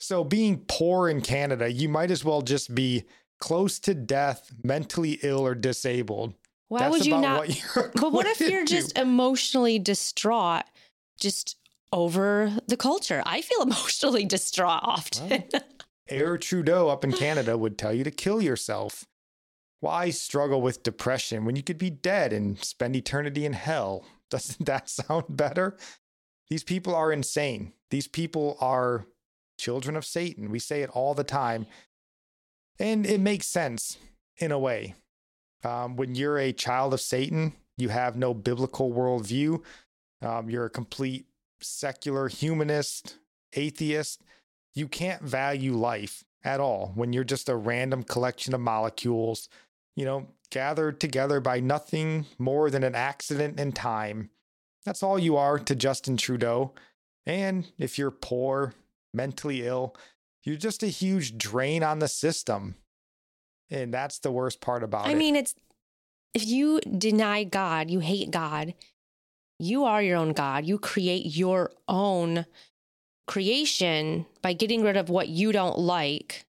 So, 0.00 0.24
being 0.24 0.64
poor 0.66 1.10
in 1.10 1.20
Canada, 1.20 1.70
you 1.70 1.88
might 1.88 2.10
as 2.10 2.24
well 2.24 2.40
just 2.40 2.74
be 2.74 3.04
close 3.38 3.78
to 3.80 3.94
death, 3.94 4.50
mentally 4.64 5.18
ill, 5.22 5.46
or 5.46 5.54
disabled. 5.54 6.34
Why 6.68 6.80
That's 6.80 6.92
would 6.92 7.06
you 7.06 7.18
not? 7.18 7.48
what 7.48 7.90
but 7.94 8.12
what 8.12 8.26
if 8.26 8.40
you're 8.40 8.64
just 8.64 8.96
emotionally 8.96 9.78
distraught, 9.78 10.64
just 11.18 11.56
over 11.92 12.52
the 12.66 12.76
culture? 12.76 13.22
I 13.26 13.42
feel 13.42 13.62
emotionally 13.62 14.24
distraught 14.24 14.80
often. 14.82 15.44
Heir 16.08 16.38
Trudeau 16.38 16.88
up 16.88 17.04
in 17.04 17.12
Canada 17.12 17.58
would 17.58 17.76
tell 17.76 17.92
you 17.92 18.04
to 18.04 18.10
kill 18.10 18.40
yourself. 18.40 19.04
Why 19.80 20.10
struggle 20.10 20.60
with 20.60 20.82
depression 20.82 21.44
when 21.44 21.56
you 21.56 21.62
could 21.62 21.78
be 21.78 21.90
dead 21.90 22.32
and 22.32 22.58
spend 22.64 22.96
eternity 22.96 23.44
in 23.44 23.52
hell? 23.52 24.04
Doesn't 24.30 24.64
that 24.66 24.88
sound 24.88 25.24
better? 25.28 25.76
These 26.48 26.64
people 26.64 26.94
are 26.94 27.12
insane. 27.12 27.72
These 27.90 28.06
people 28.08 28.56
are 28.60 29.06
children 29.60 29.96
of 29.96 30.04
Satan. 30.04 30.50
We 30.50 30.58
say 30.58 30.82
it 30.82 30.90
all 30.90 31.14
the 31.14 31.24
time. 31.24 31.66
And 32.78 33.06
it 33.06 33.20
makes 33.20 33.46
sense 33.46 33.98
in 34.38 34.50
a 34.50 34.58
way. 34.58 34.94
Um, 35.62 35.96
when 35.96 36.14
you're 36.14 36.38
a 36.38 36.52
child 36.52 36.94
of 36.94 37.00
Satan, 37.00 37.52
you 37.76 37.90
have 37.90 38.16
no 38.16 38.32
biblical 38.32 38.92
worldview. 38.92 39.62
Um, 40.22 40.48
you're 40.48 40.64
a 40.64 40.70
complete 40.70 41.26
secular 41.60 42.28
humanist, 42.28 43.16
atheist. 43.52 44.22
You 44.74 44.88
can't 44.88 45.22
value 45.22 45.74
life 45.74 46.24
at 46.42 46.60
all 46.60 46.92
when 46.94 47.12
you're 47.12 47.24
just 47.24 47.48
a 47.48 47.56
random 47.56 48.02
collection 48.02 48.54
of 48.54 48.60
molecules, 48.60 49.48
you 49.94 50.04
know, 50.04 50.28
gathered 50.50 51.00
together 51.00 51.40
by 51.40 51.60
nothing 51.60 52.26
more 52.38 52.70
than 52.70 52.82
an 52.82 52.94
accident 52.94 53.60
in 53.60 53.72
time. 53.72 54.30
That's 54.84 55.02
all 55.02 55.18
you 55.18 55.36
are 55.36 55.58
to 55.58 55.74
Justin 55.74 56.16
Trudeau. 56.16 56.72
And 57.26 57.70
if 57.78 57.98
you're 57.98 58.10
poor, 58.10 58.74
mentally 59.12 59.66
ill, 59.66 59.96
you're 60.44 60.56
just 60.56 60.82
a 60.82 60.88
huge 60.88 61.36
drain 61.36 61.82
on 61.82 61.98
the 61.98 62.08
system. 62.08 62.76
And 63.70 63.92
that's 63.94 64.18
the 64.18 64.32
worst 64.32 64.60
part 64.60 64.82
about 64.82 65.06
I 65.06 65.10
it. 65.10 65.12
I 65.12 65.14
mean, 65.16 65.36
it's 65.36 65.54
if 66.34 66.46
you 66.46 66.80
deny 66.80 67.44
God, 67.44 67.90
you 67.90 68.00
hate 68.00 68.30
God, 68.30 68.74
you 69.58 69.84
are 69.84 70.02
your 70.02 70.16
own 70.16 70.32
God. 70.32 70.64
You 70.64 70.78
create 70.78 71.36
your 71.36 71.70
own 71.86 72.46
creation 73.26 74.26
by 74.42 74.52
getting 74.52 74.82
rid 74.82 74.96
of 74.96 75.08
what 75.08 75.28
you 75.28 75.52
don't 75.52 75.78
like. 75.78 76.46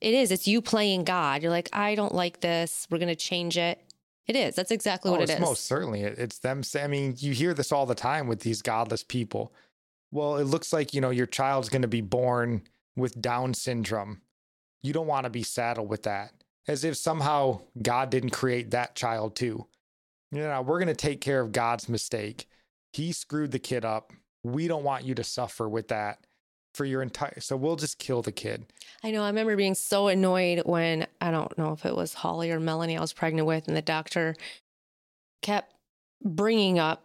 It 0.00 0.14
is, 0.14 0.30
it's 0.30 0.46
you 0.46 0.60
playing 0.60 1.04
God. 1.04 1.42
You're 1.42 1.50
like, 1.50 1.68
I 1.72 1.94
don't 1.94 2.14
like 2.14 2.40
this. 2.40 2.86
We're 2.90 2.98
going 2.98 3.08
to 3.08 3.16
change 3.16 3.56
it. 3.56 3.80
It 4.26 4.36
is. 4.36 4.54
That's 4.54 4.70
exactly 4.70 5.10
oh, 5.10 5.14
what 5.14 5.22
it 5.22 5.30
is. 5.30 5.40
most 5.40 5.64
certainly. 5.66 6.02
It's 6.02 6.38
them. 6.38 6.62
I 6.78 6.86
mean, 6.86 7.14
you 7.18 7.32
hear 7.32 7.54
this 7.54 7.72
all 7.72 7.86
the 7.86 7.94
time 7.94 8.26
with 8.26 8.40
these 8.40 8.62
godless 8.62 9.02
people. 9.02 9.52
Well, 10.12 10.36
it 10.36 10.44
looks 10.44 10.72
like, 10.72 10.94
you 10.94 11.00
know, 11.00 11.10
your 11.10 11.26
child's 11.26 11.68
going 11.68 11.82
to 11.82 11.88
be 11.88 12.02
born 12.02 12.62
with 12.96 13.20
Down 13.20 13.54
syndrome. 13.54 14.20
You 14.82 14.92
don't 14.92 15.06
want 15.06 15.24
to 15.24 15.30
be 15.30 15.42
saddled 15.42 15.88
with 15.88 16.04
that. 16.04 16.32
As 16.68 16.84
if 16.84 16.96
somehow 16.96 17.62
God 17.80 18.10
didn't 18.10 18.30
create 18.30 18.70
that 18.70 18.94
child 18.94 19.34
too. 19.34 19.66
You 20.30 20.42
know, 20.42 20.62
we're 20.62 20.78
going 20.78 20.88
to 20.88 20.94
take 20.94 21.20
care 21.20 21.40
of 21.40 21.50
God's 21.50 21.88
mistake. 21.88 22.46
He 22.92 23.12
screwed 23.12 23.50
the 23.50 23.58
kid 23.58 23.84
up. 23.84 24.12
We 24.44 24.68
don't 24.68 24.84
want 24.84 25.04
you 25.04 25.14
to 25.14 25.24
suffer 25.24 25.68
with 25.68 25.88
that 25.88 26.26
for 26.74 26.84
your 26.84 27.02
entire. 27.02 27.40
So 27.40 27.56
we'll 27.56 27.76
just 27.76 27.98
kill 27.98 28.22
the 28.22 28.32
kid. 28.32 28.66
I 29.02 29.10
know. 29.10 29.22
I 29.22 29.28
remember 29.28 29.56
being 29.56 29.74
so 29.74 30.08
annoyed 30.08 30.62
when 30.64 31.06
I 31.20 31.30
don't 31.30 31.56
know 31.58 31.72
if 31.72 31.84
it 31.84 31.94
was 31.96 32.14
Holly 32.14 32.50
or 32.50 32.60
Melanie 32.60 32.96
I 32.96 33.00
was 33.00 33.12
pregnant 33.12 33.46
with, 33.46 33.68
and 33.68 33.76
the 33.76 33.82
doctor 33.82 34.34
kept 35.42 35.74
bringing 36.24 36.78
up 36.78 37.04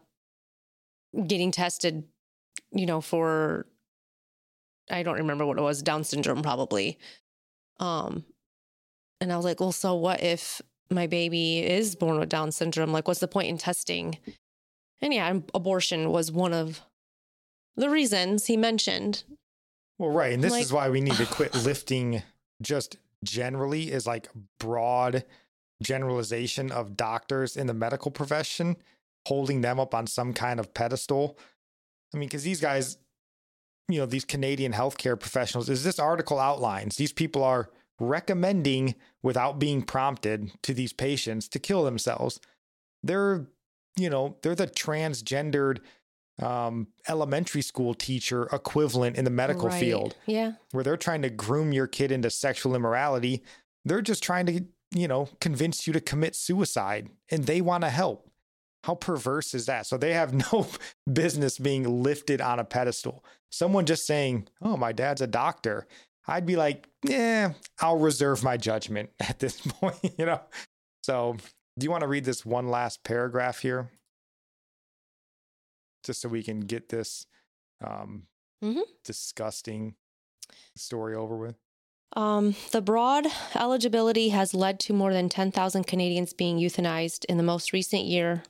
getting 1.26 1.52
tested, 1.52 2.04
you 2.72 2.86
know, 2.86 3.02
for 3.02 3.66
I 4.90 5.04
don't 5.04 5.18
remember 5.18 5.46
what 5.46 5.58
it 5.58 5.62
was, 5.62 5.82
Down 5.82 6.04
syndrome 6.04 6.42
probably. 6.42 6.98
Um, 7.80 8.24
and 9.20 9.32
I 9.32 9.36
was 9.36 9.46
like, 9.46 9.60
well, 9.60 9.72
so 9.72 9.96
what 9.96 10.22
if 10.24 10.62
my 10.90 11.08
baby 11.08 11.60
is 11.60 11.96
born 11.96 12.20
with 12.20 12.30
Down 12.30 12.52
syndrome? 12.52 12.92
Like, 12.92 13.08
what's 13.08 13.20
the 13.20 13.28
point 13.28 13.50
in 13.50 13.58
testing? 13.58 14.18
And 15.02 15.14
yeah, 15.14 15.40
abortion 15.54 16.10
was 16.12 16.32
one 16.32 16.54
of 16.54 16.82
the 17.76 17.90
reasons 17.90 18.46
he 18.46 18.58
mentioned. 18.58 19.24
Well, 20.00 20.12
right. 20.12 20.34
And 20.34 20.44
this 20.44 20.52
Like- 20.52 20.64
is 20.64 20.74
why 20.74 20.90
we 20.90 21.02
need 21.02 21.16
to 21.16 21.26
quit 21.26 21.54
lifting 21.66 22.24
just 22.62 22.98
generally 23.24 23.92
is 23.92 24.08
like 24.08 24.30
broad 24.60 25.26
generalization 25.82 26.72
of 26.72 26.98
doctors 26.98 27.56
in 27.56 27.68
the 27.68 27.74
medical 27.74 28.10
profession, 28.12 28.78
holding 29.28 29.62
them 29.62 29.80
up 29.80 29.94
on 29.94 30.08
some 30.08 30.34
kind 30.34 30.60
of 30.60 30.74
pedestal. 30.74 31.38
I 32.14 32.18
mean, 32.18 32.28
because 32.30 32.44
these 32.44 32.62
guys, 32.62 32.98
you 33.90 34.00
know, 34.00 34.06
these 34.06 34.26
Canadian 34.26 34.74
healthcare 34.74 35.20
professionals, 35.20 35.70
is 35.70 35.84
this 35.84 36.00
article 36.00 36.40
outlines, 36.40 36.98
these 36.98 37.12
people 37.14 37.44
are 37.44 37.70
recommending 38.00 38.96
without 39.24 39.60
being 39.60 39.82
prompted 39.82 40.52
to 40.64 40.74
these 40.74 40.94
patients 40.94 41.48
to 41.50 41.60
kill 41.60 41.84
themselves. 41.84 42.40
They're, 43.04 43.48
you 43.98 44.10
know, 44.10 44.38
they're 44.42 44.56
the 44.56 44.68
transgendered 44.68 45.80
um, 46.42 46.88
elementary 47.08 47.64
school 47.64 47.96
teacher 47.96 48.44
equivalent 48.54 49.16
in 49.18 49.26
the 49.26 49.32
medical 49.32 49.70
Right. 49.70 49.80
field 49.80 50.16
Yeah. 50.28 50.54
where 50.72 50.84
they're 50.84 50.96
trying 50.98 51.24
to 51.24 51.32
groom 51.32 51.74
your 51.74 51.88
kid 51.88 52.12
into 52.12 52.30
sexual 52.30 52.76
immorality. 52.76 53.42
They're 53.86 54.04
just 54.04 54.22
trying 54.22 54.46
to, 54.46 54.64
you 54.92 55.08
know, 55.08 55.30
convince 55.42 55.88
you 55.88 55.94
to 55.94 56.00
commit 56.00 56.36
suicide 56.36 57.10
and 57.32 57.46
they 57.46 57.60
want 57.62 57.84
to 57.86 57.90
help. 57.90 58.27
How 58.88 58.96
perverse 58.96 59.54
is 59.54 59.66
that? 59.66 59.86
So 59.86 59.98
they 59.98 60.14
have 60.14 60.34
no 60.54 60.66
business 61.12 61.58
being 61.60 62.04
lifted 62.04 62.40
on 62.40 62.58
a 62.58 62.64
pedestal. 62.64 63.22
Someone 63.52 63.86
just 63.86 64.08
saying, 64.08 64.48
oh, 64.62 64.78
my 64.78 64.94
dad's 64.94 65.20
a 65.20 65.28
doctor. 65.28 65.88
I'd 66.26 66.46
be 66.46 66.56
like, 66.56 66.88
yeah, 67.04 67.52
I'll 67.82 67.98
reserve 67.98 68.46
my 68.46 68.56
judgment 68.56 69.10
at 69.20 69.40
this 69.40 69.60
point, 69.68 69.98
you 70.18 70.26
know? 70.26 70.40
So 71.04 71.36
do 71.78 71.84
you 71.84 71.92
want 71.92 72.02
to 72.04 72.08
read 72.08 72.24
this 72.24 72.46
one 72.46 72.70
last 72.70 73.04
paragraph 73.04 73.60
here? 73.60 73.92
Just 76.06 76.22
so 76.22 76.30
we 76.30 76.42
can 76.44 76.62
get 76.62 76.88
this 76.88 77.26
um, 77.86 78.24
Mhm. 78.64 78.84
disgusting 79.04 79.96
story 80.78 81.14
over 81.14 81.36
with. 81.36 81.56
Um, 82.16 82.56
the 82.72 82.82
broad 82.82 83.28
eligibility 83.54 84.30
has 84.30 84.54
led 84.54 84.80
to 84.80 84.94
more 84.94 85.12
than 85.12 85.28
10,000 85.28 85.84
Canadians 85.86 86.32
being 86.32 86.58
euthanized 86.58 87.26
in 87.26 87.36
the 87.36 87.44
most 87.44 87.74
recent 87.74 88.06
year, 88.06 88.44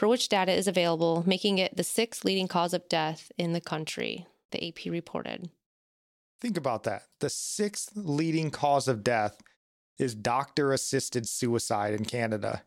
for 0.00 0.08
which 0.08 0.30
data 0.30 0.50
is 0.50 0.66
available, 0.66 1.22
making 1.26 1.58
it 1.58 1.76
the 1.76 1.84
sixth 1.84 2.24
leading 2.24 2.48
cause 2.48 2.72
of 2.72 2.88
death 2.88 3.30
in 3.36 3.52
the 3.52 3.60
country, 3.60 4.26
the 4.50 4.66
AP 4.66 4.90
reported. 4.90 5.50
Think 6.40 6.56
about 6.56 6.84
that. 6.84 7.02
The 7.18 7.28
sixth 7.28 7.90
leading 7.94 8.50
cause 8.50 8.88
of 8.88 9.04
death 9.04 9.42
is 9.98 10.14
doctor 10.14 10.72
assisted 10.72 11.28
suicide 11.28 11.92
in 11.92 12.06
Canada. 12.06 12.62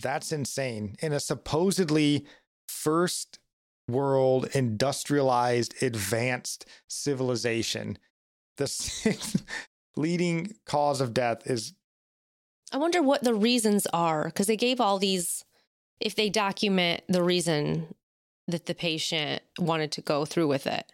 That's 0.00 0.30
insane. 0.30 0.94
In 1.02 1.12
a 1.12 1.18
supposedly 1.18 2.26
first 2.68 3.40
world 3.88 4.46
industrialized 4.52 5.82
advanced 5.82 6.64
civilization, 6.88 7.98
the 8.56 8.66
sixth 8.68 9.44
leading 9.96 10.54
cause 10.64 11.00
of 11.00 11.12
death 11.12 11.44
is 11.50 11.74
I 12.72 12.76
wonder 12.76 13.02
what 13.02 13.24
the 13.24 13.34
reasons 13.34 13.88
are, 13.92 14.26
because 14.26 14.46
they 14.46 14.56
gave 14.56 14.80
all 14.80 15.00
these, 15.00 15.44
if 16.00 16.14
they 16.14 16.30
document 16.30 17.02
the 17.08 17.22
reason 17.22 17.94
that 18.48 18.66
the 18.66 18.74
patient 18.74 19.42
wanted 19.58 19.92
to 19.92 20.00
go 20.00 20.24
through 20.24 20.48
with 20.48 20.66
it. 20.66 20.92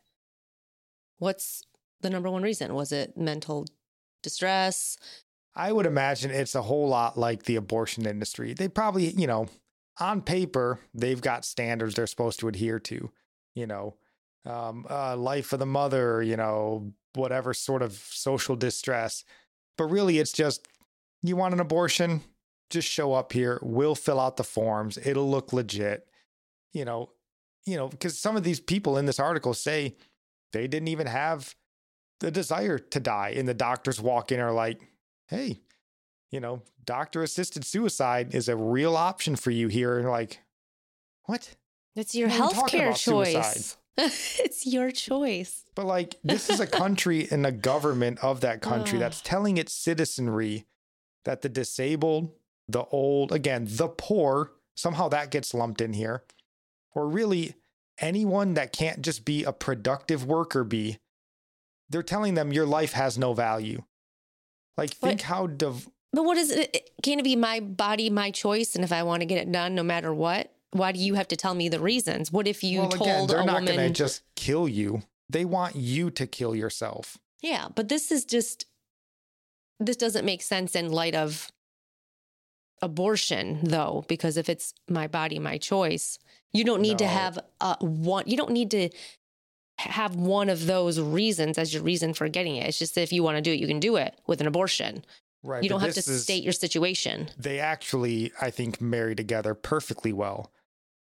What's 1.18 1.64
the 2.00 2.10
number 2.10 2.30
one 2.30 2.42
reason? 2.42 2.74
Was 2.74 2.92
it 2.92 3.16
mental 3.16 3.66
distress? 4.22 4.96
I 5.54 5.72
would 5.72 5.86
imagine 5.86 6.30
it's 6.30 6.54
a 6.54 6.62
whole 6.62 6.88
lot 6.88 7.18
like 7.18 7.42
the 7.42 7.56
abortion 7.56 8.06
industry. 8.06 8.54
They 8.54 8.68
probably, 8.68 9.10
you 9.10 9.26
know, 9.26 9.48
on 10.00 10.22
paper, 10.22 10.80
they've 10.94 11.20
got 11.20 11.44
standards 11.44 11.94
they're 11.94 12.06
supposed 12.06 12.40
to 12.40 12.48
adhere 12.48 12.78
to, 12.80 13.10
you 13.54 13.66
know, 13.66 13.96
um, 14.46 14.86
uh, 14.88 15.16
life 15.16 15.52
of 15.52 15.58
the 15.58 15.66
mother, 15.66 16.22
you 16.22 16.36
know, 16.36 16.92
whatever 17.14 17.52
sort 17.52 17.82
of 17.82 17.92
social 17.92 18.56
distress. 18.56 19.24
But 19.76 19.84
really, 19.84 20.18
it's 20.18 20.32
just 20.32 20.66
you 21.22 21.36
want 21.36 21.54
an 21.54 21.60
abortion, 21.60 22.22
just 22.72 22.88
show 22.88 23.12
up 23.12 23.32
here. 23.32 23.58
We'll 23.62 23.94
fill 23.94 24.18
out 24.18 24.36
the 24.36 24.44
forms. 24.44 24.98
It'll 24.98 25.30
look 25.30 25.52
legit, 25.52 26.06
you 26.72 26.84
know, 26.84 27.10
you 27.64 27.76
know, 27.76 27.88
because 27.88 28.18
some 28.18 28.36
of 28.36 28.42
these 28.42 28.58
people 28.58 28.96
in 28.96 29.06
this 29.06 29.20
article 29.20 29.54
say 29.54 29.94
they 30.52 30.66
didn't 30.66 30.88
even 30.88 31.06
have 31.06 31.54
the 32.20 32.30
desire 32.30 32.78
to 32.78 33.00
die, 33.00 33.34
and 33.36 33.48
the 33.48 33.54
doctors 33.54 34.00
walk 34.00 34.32
in 34.32 34.40
and 34.40 34.48
are 34.48 34.52
like, 34.52 34.80
hey, 35.28 35.60
you 36.30 36.40
know, 36.40 36.62
doctor 36.84 37.22
assisted 37.22 37.64
suicide 37.64 38.34
is 38.34 38.48
a 38.48 38.56
real 38.56 38.96
option 38.96 39.36
for 39.36 39.50
you 39.50 39.68
here. 39.68 39.98
And 39.98 40.08
like, 40.08 40.40
what? 41.24 41.56
It's 41.94 42.14
your 42.14 42.28
healthcare 42.28 42.96
choice. 42.96 43.76
it's 43.96 44.66
your 44.66 44.90
choice. 44.90 45.64
But 45.74 45.86
like, 45.86 46.16
this 46.24 46.48
is 46.48 46.60
a 46.60 46.66
country 46.82 47.28
and 47.30 47.46
a 47.46 47.52
government 47.52 48.18
of 48.22 48.40
that 48.40 48.62
country 48.62 48.98
that's 48.98 49.20
telling 49.20 49.58
its 49.58 49.72
citizenry 49.72 50.66
that 51.24 51.42
the 51.42 51.48
disabled, 51.48 52.32
the 52.68 52.84
old, 52.84 53.32
again, 53.32 53.66
the 53.68 53.88
poor, 53.88 54.52
somehow 54.74 55.08
that 55.08 55.30
gets 55.30 55.52
lumped 55.54 55.80
in 55.80 55.92
here, 55.92 56.24
or 56.94 57.08
really 57.08 57.54
anyone 57.98 58.54
that 58.54 58.72
can't 58.72 59.02
just 59.02 59.24
be 59.24 59.44
a 59.44 59.52
productive 59.52 60.24
worker 60.24 60.64
bee, 60.64 60.98
they're 61.88 62.02
telling 62.02 62.34
them 62.34 62.52
your 62.52 62.66
life 62.66 62.92
has 62.92 63.18
no 63.18 63.34
value. 63.34 63.82
Like, 64.76 64.98
But- 65.00 65.08
think 65.08 65.20
how 65.22 65.46
div- 65.46 65.88
But 66.12 66.24
what 66.24 66.36
is 66.36 66.50
it? 66.50 66.90
Can 67.02 67.18
it 67.18 67.22
be 67.22 67.36
my 67.36 67.60
body, 67.60 68.10
my 68.10 68.30
choice? 68.30 68.74
And 68.74 68.84
if 68.84 68.92
I 68.92 69.02
want 69.02 69.20
to 69.20 69.26
get 69.26 69.38
it 69.38 69.50
done, 69.50 69.74
no 69.74 69.82
matter 69.82 70.12
what, 70.12 70.52
why 70.70 70.92
do 70.92 70.98
you 70.98 71.14
have 71.14 71.28
to 71.28 71.36
tell 71.36 71.54
me 71.54 71.68
the 71.68 71.80
reasons? 71.80 72.30
What 72.32 72.46
if 72.46 72.62
you 72.64 72.80
well, 72.80 72.88
told 72.90 73.02
again, 73.02 73.26
they're 73.26 73.40
a 73.40 73.44
not 73.44 73.60
woman? 73.60 73.76
going 73.76 73.92
to 73.92 73.94
just 73.94 74.22
kill 74.36 74.68
you. 74.68 75.02
They 75.28 75.44
want 75.44 75.76
you 75.76 76.10
to 76.10 76.26
kill 76.26 76.54
yourself. 76.54 77.18
Yeah, 77.42 77.68
but 77.74 77.88
this 77.88 78.10
is 78.12 78.24
just 78.24 78.66
this 79.80 79.96
doesn't 79.96 80.24
make 80.24 80.42
sense 80.42 80.76
in 80.76 80.92
light 80.92 81.14
of 81.14 81.50
abortion 82.82 83.60
though 83.62 84.04
because 84.08 84.36
if 84.36 84.48
it's 84.48 84.74
my 84.88 85.06
body 85.06 85.38
my 85.38 85.56
choice 85.56 86.18
you 86.52 86.64
don't 86.64 86.82
need 86.82 86.98
to 86.98 87.06
have 87.06 87.38
uh, 87.60 87.76
one 87.80 88.24
you 88.26 88.36
don't 88.36 88.50
need 88.50 88.70
to 88.70 88.90
have 89.78 90.14
one 90.16 90.48
of 90.48 90.66
those 90.66 91.00
reasons 91.00 91.56
as 91.58 91.72
your 91.72 91.82
reason 91.82 92.12
for 92.12 92.28
getting 92.28 92.56
it 92.56 92.66
it's 92.66 92.78
just 92.78 92.94
that 92.94 93.02
if 93.02 93.12
you 93.12 93.22
want 93.22 93.36
to 93.36 93.40
do 93.40 93.52
it 93.52 93.58
you 93.58 93.66
can 93.66 93.80
do 93.80 93.96
it 93.96 94.14
with 94.26 94.40
an 94.40 94.46
abortion 94.46 95.04
Right. 95.44 95.62
you 95.64 95.68
don't 95.68 95.80
have 95.80 95.94
to 95.94 95.98
is- 95.98 96.22
state 96.22 96.44
your 96.44 96.52
situation 96.52 97.28
They 97.36 97.58
actually, 97.58 98.30
I 98.40 98.50
think, 98.50 98.80
marry 98.80 99.16
together 99.16 99.54
perfectly 99.54 100.12
well 100.12 100.52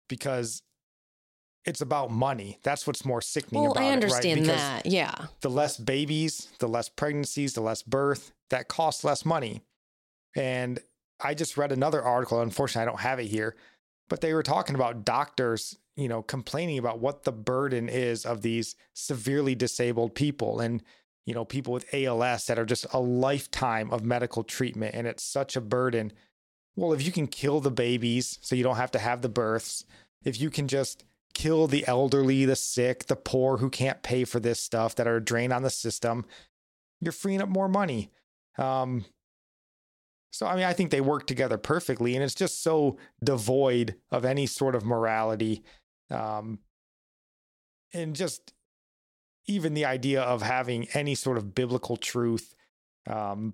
because 0.10 0.64
it's 1.66 1.82
about 1.82 2.10
money. 2.12 2.58
That's 2.64 2.88
what's 2.88 3.06
more 3.06 3.22
sickening 3.22 3.62
well 3.62 3.72
about 3.74 3.84
i 3.84 3.86
it, 3.86 3.90
right? 3.90 3.94
understand 3.94 4.46
that 4.48 4.86
yeah 4.88 5.14
the 5.42 5.50
less 5.52 5.78
babies, 5.78 6.50
the 6.58 6.68
less 6.68 6.90
pregnancies, 6.90 7.54
the 7.54 7.62
less 7.62 7.84
birth, 7.84 8.32
that 8.50 8.68
costs 8.68 9.04
less 9.04 9.24
money. 9.24 9.62
And 10.36 10.80
I 11.20 11.34
just 11.34 11.58
read 11.58 11.72
another 11.72 12.02
article. 12.02 12.42
Unfortunately, 12.42 12.84
I 12.84 12.92
don't 12.92 13.02
have 13.02 13.20
it 13.20 13.26
here, 13.26 13.56
but 14.10 14.22
they 14.22 14.34
were 14.34 14.44
talking 14.44 14.76
about 14.76 15.06
doctors, 15.06 15.78
you 15.96 16.08
know, 16.08 16.22
complaining 16.22 16.78
about 16.78 17.00
what 17.00 17.24
the 17.24 17.32
burden 17.32 17.90
is 17.90 18.26
of 18.26 18.42
these 18.42 18.76
severely 18.94 19.56
disabled 19.56 20.16
people 20.16 20.60
and, 20.60 20.84
you 21.26 21.34
know, 21.34 21.46
people 21.46 21.74
with 21.74 21.94
ALS 21.94 22.48
that 22.48 22.60
are 22.60 22.66
just 22.66 22.86
a 22.94 23.00
lifetime 23.00 23.92
of 23.92 24.04
medical 24.04 24.44
treatment. 24.44 24.96
And 24.96 25.08
it's 25.08 25.24
such 25.24 25.56
a 25.56 25.62
burden. 25.62 26.12
Well, 26.76 26.94
if 26.94 27.06
you 27.06 27.12
can 27.12 27.28
kill 27.28 27.60
the 27.60 27.72
babies 27.72 28.40
so 28.42 28.56
you 28.56 28.64
don't 28.64 28.78
have 28.78 28.92
to 28.92 29.00
have 29.00 29.22
the 29.22 29.30
births, 29.30 29.86
if 30.24 30.40
you 30.40 30.50
can 30.50 30.68
just 30.68 31.04
kill 31.34 31.68
the 31.68 31.86
elderly, 31.88 32.46
the 32.46 32.56
sick, 32.56 33.06
the 33.06 33.16
poor 33.16 33.58
who 33.58 33.70
can't 33.70 34.04
pay 34.04 34.24
for 34.24 34.40
this 34.40 34.60
stuff 34.60 34.96
that 34.96 35.08
are 35.08 35.18
a 35.18 35.24
drain 35.24 35.52
on 35.52 35.64
the 35.64 35.70
system, 35.70 36.26
you're 37.02 37.12
freeing 37.12 37.42
up 37.42 37.50
more 37.50 37.68
money. 37.68 38.12
Um, 38.58 39.06
so, 40.34 40.48
I 40.48 40.56
mean, 40.56 40.66
I 40.66 40.74
think 40.74 40.90
they 40.90 41.00
work 41.00 41.28
together 41.28 41.60
perfectly, 41.60 42.16
and 42.16 42.24
it's 42.24 42.34
just 42.34 42.64
so 42.64 42.98
devoid 43.24 43.98
of 44.12 44.26
any 44.26 44.48
sort 44.48 44.74
of 44.74 44.84
morality. 44.84 45.62
Um, 46.10 46.58
and 47.94 48.16
just 48.16 48.52
even 49.46 49.76
the 49.76 49.86
idea 49.86 50.24
of 50.24 50.42
having 50.42 50.88
any 50.96 51.14
sort 51.14 51.38
of 51.38 51.54
biblical 51.54 51.98
truth. 51.98 52.56
Um, 53.08 53.54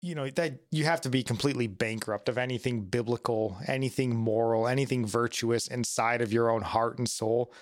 you 0.00 0.14
know 0.14 0.30
that 0.30 0.60
you 0.70 0.84
have 0.84 1.02
to 1.02 1.10
be 1.10 1.22
completely 1.22 1.66
bankrupt 1.66 2.30
of 2.30 2.38
anything 2.38 2.84
biblical, 2.84 3.58
anything 3.66 4.16
moral, 4.16 4.68
anything 4.68 5.04
virtuous 5.04 5.68
inside 5.68 6.22
of 6.22 6.32
your 6.32 6.48
own 6.48 6.62
heart 6.62 6.98
and 6.98 7.08
soul 7.08 7.52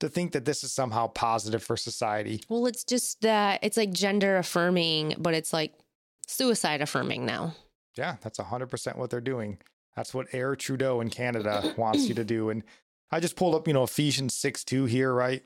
to 0.00 0.08
think 0.10 0.32
that 0.32 0.44
this 0.44 0.62
is 0.62 0.72
somehow 0.72 1.06
positive 1.06 1.62
for 1.62 1.76
society. 1.76 2.42
well 2.50 2.66
it's 2.66 2.84
just 2.84 3.22
that 3.22 3.60
it's 3.62 3.76
like 3.76 3.92
gender 3.92 4.36
affirming 4.36 5.14
but 5.18 5.32
it's 5.32 5.52
like 5.52 5.72
suicide 6.30 6.80
affirming 6.80 7.24
now 7.24 7.54
Yeah, 7.96 8.16
that's 8.20 8.38
100% 8.38 8.96
what 8.96 9.10
they're 9.10 9.20
doing. 9.20 9.58
That's 9.94 10.12
what 10.12 10.26
Heir 10.32 10.56
Trudeau 10.56 11.00
in 11.00 11.10
Canada 11.10 11.72
wants 11.76 12.08
you 12.08 12.14
to 12.16 12.24
do. 12.24 12.50
And 12.50 12.64
I 13.10 13.20
just 13.20 13.36
pulled 13.36 13.54
up, 13.54 13.68
you 13.68 13.74
know, 13.74 13.84
Ephesians 13.84 14.34
6 14.34 14.64
2 14.64 14.86
here, 14.86 15.12
right? 15.12 15.42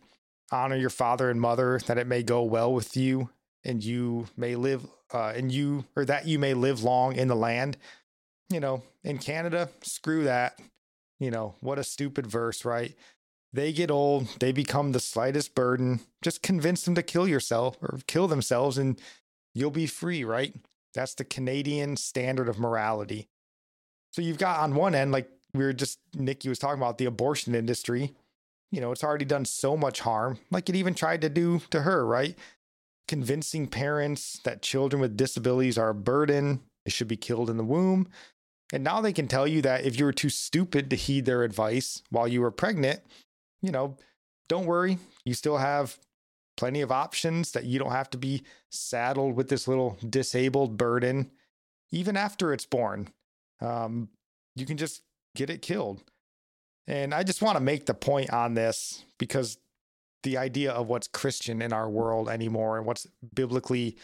Honor 0.51 0.77
your 0.77 0.91
father 0.91 1.31
and 1.31 1.41
mother 1.41 1.79
that 1.87 1.99
it 1.99 2.07
may 2.07 2.23
go 2.23 2.43
well 2.43 2.73
with 2.73 2.97
you 2.97 3.29
and 3.65 3.85
you 3.85 4.27
may 4.37 4.57
live, 4.57 4.87
uh, 5.13 5.33
and 5.37 5.53
you, 5.53 5.85
or 5.95 6.05
that 6.07 6.27
you 6.27 6.39
may 6.39 6.55
live 6.55 6.83
long 6.83 7.17
in 7.17 7.29
the 7.29 7.37
land. 7.37 7.77
You 8.51 8.61
know, 8.61 8.83
in 9.05 9.19
Canada, 9.19 9.69
screw 9.83 10.25
that. 10.25 10.59
You 11.19 11.31
know, 11.31 11.57
what 11.61 11.79
a 11.79 11.85
stupid 11.85 12.27
verse, 12.27 12.65
right? 12.65 12.95
They 13.53 13.73
get 13.73 13.91
old, 13.91 14.29
they 14.41 14.53
become 14.53 14.93
the 14.93 15.01
slightest 15.01 15.55
burden. 15.55 16.01
Just 16.23 16.43
convince 16.43 16.85
them 16.85 16.95
to 16.95 17.03
kill 17.03 17.27
yourself 17.27 17.77
or 17.83 17.99
kill 18.07 18.29
themselves 18.29 18.79
and 18.79 19.01
you'll 19.55 19.71
be 19.71 19.87
free, 19.87 20.25
right? 20.25 20.55
That's 20.95 21.15
the 21.15 21.25
Canadian 21.25 21.97
standard 21.97 22.49
of 22.49 22.59
morality. 22.59 23.29
So 24.13 24.23
you've 24.23 24.39
got 24.39 24.61
on 24.61 24.75
one 24.75 24.95
end, 24.95 25.13
like 25.13 25.29
we 25.55 25.65
were 25.65 25.73
just, 25.73 25.99
Nikki 26.15 26.49
was 26.49 26.59
talking 26.59 26.81
about 26.81 26.99
the 26.99 27.05
abortion 27.05 27.55
industry. 27.55 28.15
You 28.71 28.81
know, 28.81 28.93
it's 28.93 29.05
already 29.05 29.25
done 29.25 29.45
so 29.45 29.77
much 29.77 30.01
harm, 30.01 30.39
like 30.51 30.69
it 30.69 30.77
even 30.77 30.95
tried 30.95 31.23
to 31.23 31.29
do 31.29 31.61
to 31.71 31.83
her, 31.83 32.07
right? 32.07 32.37
Convincing 33.07 33.67
parents 33.67 34.41
that 34.45 34.61
children 34.61 35.01
with 35.01 35.17
disabilities 35.17 35.79
are 35.79 35.91
a 35.91 35.95
burden, 35.95 36.61
they 36.85 36.91
should 36.91 37.09
be 37.09 37.17
killed 37.17 37.49
in 37.49 37.57
the 37.57 37.65
womb. 37.65 38.09
And 38.73 38.85
now 38.85 39.01
they 39.01 39.15
can 39.15 39.29
tell 39.29 39.47
you 39.47 39.63
that 39.63 39.87
if 39.87 39.99
you 39.99 40.05
were 40.05 40.13
too 40.13 40.29
stupid 40.29 40.91
to 40.91 40.97
heed 40.97 41.25
their 41.25 41.43
advice 41.43 42.03
while 42.11 42.29
you 42.29 42.43
were 42.43 42.51
pregnant, 42.51 43.01
you 43.63 43.71
know, 43.71 43.97
don't 44.49 44.67
worry, 44.67 44.99
you 45.25 45.33
still 45.33 45.57
have 45.57 45.99
plenty 46.59 46.81
of 46.81 46.93
options 46.93 47.53
that 47.53 47.65
you 47.65 47.79
don't 47.79 47.93
have 47.93 48.11
to 48.11 48.19
be 48.19 48.43
saddled 48.71 49.37
with 49.37 49.49
this 49.49 49.69
little 49.69 49.97
disabled 50.09 50.77
burden 50.77 51.31
even 51.91 52.17
after 52.17 52.53
it's 52.53 52.67
born. 52.67 53.09
Um, 53.61 54.11
you 54.55 54.67
can 54.67 54.77
just 54.77 55.03
get 55.35 55.49
it 55.49 55.63
killed. 55.63 56.03
And 56.87 57.15
i 57.15 57.23
just 57.23 57.43
want 57.43 57.57
to 57.57 57.63
make 57.63 57.87
the 57.87 57.95
point 57.95 58.31
on 58.31 58.55
this 58.55 59.05
because 59.19 59.59
the 60.23 60.39
idea 60.39 60.73
of 60.73 60.89
what's 60.89 61.07
christian 61.07 61.61
in 61.61 61.73
our 61.73 61.89
world 61.89 62.31
anymore 62.31 62.79
and 62.79 62.87
what's 62.87 63.07
biblically 63.35 63.97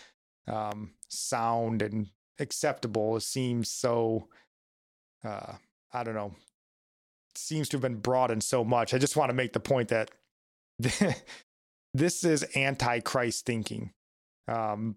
um, 0.46 0.90
sound 1.08 1.80
and 1.80 2.08
acceptable 2.38 3.18
seems 3.20 3.70
so 3.70 4.28
uh, 5.24 5.54
i 5.94 6.04
don't 6.04 6.14
know 6.14 6.34
seems 7.36 7.68
to 7.68 7.76
have 7.76 7.82
been 7.82 7.96
broadened 7.96 8.42
so 8.42 8.64
much. 8.64 8.94
I 8.94 8.98
just 8.98 9.16
want 9.16 9.30
to 9.30 9.34
make 9.34 9.52
the 9.52 9.60
point 9.60 9.88
that 9.88 10.10
this 11.94 12.24
is 12.24 12.42
anti-Christ 12.54 13.46
thinking. 13.46 13.92
Um, 14.48 14.96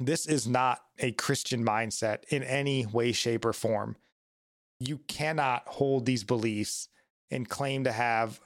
this 0.00 0.26
is 0.26 0.48
not 0.48 0.80
a 0.98 1.12
Christian 1.12 1.64
mindset 1.64 2.24
in 2.30 2.42
any 2.42 2.86
way, 2.86 3.12
shape, 3.12 3.44
or 3.44 3.52
form. 3.52 3.96
You 4.80 4.98
cannot 5.06 5.62
hold 5.66 6.06
these 6.06 6.24
beliefs 6.24 6.88
and 7.30 7.48
claim 7.48 7.84
to 7.84 7.92
have 7.92 8.40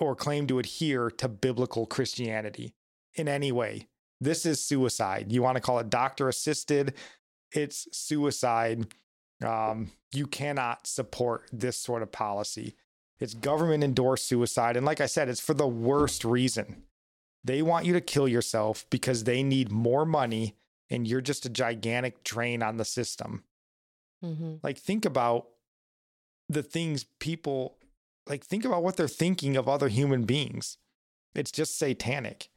or 0.00 0.14
claim 0.14 0.46
to 0.46 0.58
adhere 0.58 1.10
to 1.10 1.28
biblical 1.28 1.86
Christianity 1.86 2.74
in 3.14 3.28
any 3.28 3.52
way. 3.52 3.88
This 4.20 4.46
is 4.46 4.64
suicide. 4.64 5.32
You 5.32 5.42
want 5.42 5.56
to 5.56 5.60
call 5.60 5.78
it 5.78 5.90
doctor 5.90 6.28
assisted, 6.28 6.94
it's 7.52 7.88
suicide. 7.92 8.86
Um, 9.44 9.92
you 10.12 10.26
cannot 10.26 10.86
support 10.86 11.48
this 11.52 11.78
sort 11.78 12.02
of 12.02 12.12
policy. 12.12 12.74
It's 13.20 13.34
government 13.34 13.82
endorsed 13.82 14.26
suicide. 14.26 14.76
And 14.76 14.86
like 14.86 15.00
I 15.00 15.06
said, 15.06 15.28
it's 15.28 15.40
for 15.40 15.54
the 15.54 15.66
worst 15.66 16.24
reason. 16.24 16.84
They 17.44 17.62
want 17.62 17.86
you 17.86 17.92
to 17.94 18.00
kill 18.00 18.28
yourself 18.28 18.86
because 18.90 19.24
they 19.24 19.42
need 19.42 19.70
more 19.70 20.04
money 20.04 20.56
and 20.90 21.06
you're 21.06 21.20
just 21.20 21.46
a 21.46 21.50
gigantic 21.50 22.24
drain 22.24 22.62
on 22.62 22.76
the 22.76 22.84
system. 22.84 23.44
mm-hmm. 24.24 24.54
Like, 24.62 24.78
think 24.78 25.04
about 25.04 25.48
the 26.48 26.62
things 26.62 27.04
people 27.18 27.78
like, 28.28 28.44
think 28.44 28.64
about 28.64 28.82
what 28.82 28.96
they're 28.96 29.08
thinking 29.08 29.56
of 29.56 29.68
other 29.68 29.88
human 29.88 30.24
beings. 30.24 30.76
It's 31.34 31.50
just 31.50 31.78
satanic. 31.78 32.48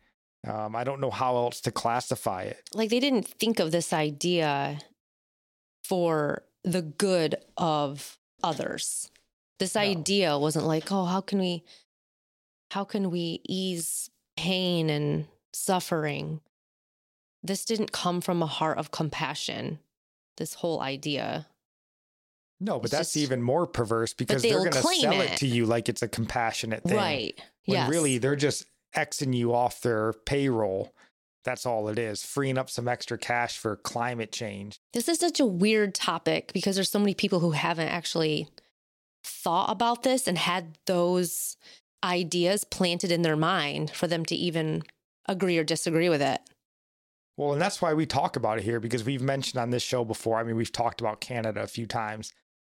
Um, 0.47 0.75
I 0.75 0.83
don't 0.83 0.99
know 0.99 1.11
how 1.11 1.35
else 1.35 1.61
to 1.61 1.71
classify 1.71 2.43
it. 2.43 2.69
like 2.73 2.89
they 2.89 2.99
didn't 2.99 3.27
think 3.27 3.59
of 3.59 3.71
this 3.71 3.93
idea 3.93 4.79
for 5.83 6.43
the 6.63 6.81
good 6.81 7.35
of 7.57 8.17
others. 8.43 9.09
This 9.61 9.75
No. 9.75 9.81
idea 9.81 10.39
wasn't 10.39 10.65
like, 10.65 10.91
oh, 10.91 11.05
how 11.05 11.21
can 11.21 11.37
we 11.37 11.63
how 12.71 12.83
can 12.83 13.11
we 13.11 13.41
ease 13.47 14.09
pain 14.35 14.89
and 14.89 15.27
suffering? 15.53 16.41
This 17.43 17.63
didn't 17.63 17.91
come 17.91 18.21
from 18.21 18.41
a 18.41 18.47
heart 18.47 18.79
of 18.79 18.89
compassion. 18.89 19.77
This 20.37 20.55
whole 20.55 20.81
idea. 20.81 21.45
No, 22.59 22.79
but 22.79 22.85
It's 22.85 22.91
that's 22.91 23.09
just- 23.13 23.17
even 23.17 23.43
more 23.43 23.67
perverse 23.67 24.15
because 24.15 24.41
they're 24.41 24.57
going 24.57 24.71
to 24.71 24.81
sell 24.81 25.21
it. 25.21 25.31
it. 25.33 25.37
to 25.37 25.47
you 25.47 25.67
like 25.67 25.89
it's 25.89 26.01
a 26.01 26.07
compassionate 26.07 26.83
thing. 26.83 26.97
Right. 26.97 27.39
When 27.65 27.77
yes. 27.77 27.89
really 27.89 28.17
they're 28.17 28.35
just 28.35 28.65
Xing 28.95 29.35
you 29.35 29.53
off 29.53 29.81
their 29.81 30.13
payroll. 30.25 30.91
That's 31.43 31.67
all 31.67 31.87
it 31.87 31.99
is, 31.99 32.23
freeing 32.25 32.57
up 32.57 32.69
some 32.71 32.87
extra 32.87 33.17
cash 33.19 33.59
for 33.59 33.75
climate 33.75 34.31
change. 34.31 34.79
This 34.93 35.07
is 35.07 35.19
such 35.19 35.39
a 35.39 35.45
weird 35.45 35.93
topic 35.93 36.51
because 36.51 36.75
there's 36.75 36.89
so 36.89 36.99
many 36.99 37.13
people 37.13 37.39
who 37.41 37.51
haven't 37.51 37.89
actually 37.89 38.47
thought 39.23 39.71
about 39.71 40.03
this 40.03 40.27
and 40.27 40.37
had 40.37 40.77
those 40.85 41.57
ideas 42.03 42.63
planted 42.63 43.11
in 43.11 43.21
their 43.21 43.35
mind 43.35 43.91
for 43.91 44.07
them 44.07 44.25
to 44.25 44.35
even 44.35 44.83
agree 45.27 45.57
or 45.57 45.63
disagree 45.63 46.09
with 46.09 46.21
it. 46.21 46.39
Well, 47.37 47.53
and 47.53 47.61
that's 47.61 47.81
why 47.81 47.93
we 47.93 48.05
talk 48.05 48.35
about 48.35 48.57
it 48.57 48.63
here 48.63 48.79
because 48.79 49.03
we've 49.03 49.21
mentioned 49.21 49.61
on 49.61 49.69
this 49.69 49.83
show 49.83 50.03
before. 50.03 50.37
I 50.37 50.43
mean, 50.43 50.55
we've 50.55 50.71
talked 50.71 51.01
about 51.01 51.21
Canada 51.21 51.61
a 51.61 51.67
few 51.67 51.85
times. 51.85 52.33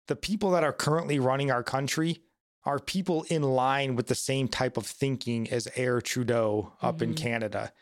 The 0.08 0.16
people 0.16 0.52
that 0.52 0.64
are 0.64 0.74
currently 0.74 1.20
running 1.20 1.52
our 1.52 1.64
country 1.64 2.22
are 2.66 2.80
people 2.80 3.24
in 3.30 3.42
line 3.44 3.96
with 3.96 4.08
the 4.08 4.16
same 4.16 4.48
type 4.48 4.78
of 4.78 4.86
thinking 4.86 5.50
as 5.50 5.68
Heir 5.76 6.00
Trudeau 6.02 6.74
up 6.82 7.02
in 7.02 7.14
Mhm. 7.14 7.18
Canada. 7.18 7.74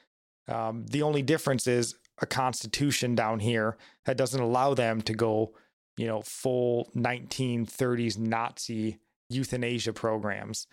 Um, 0.47 0.85
the 0.87 1.03
only 1.03 1.21
difference 1.21 1.67
is 1.67 1.95
a 2.19 2.25
constitution 2.25 3.15
down 3.15 3.39
here 3.39 3.77
that 4.05 4.17
doesn't 4.17 4.41
allow 4.41 4.73
them 4.73 5.01
to 5.03 5.13
go, 5.13 5.53
you 5.97 6.07
know, 6.07 6.21
full 6.21 6.89
1930s 6.95 8.17
Nazi 8.17 8.99
euthanasia 9.29 9.93
programs. 9.93 10.67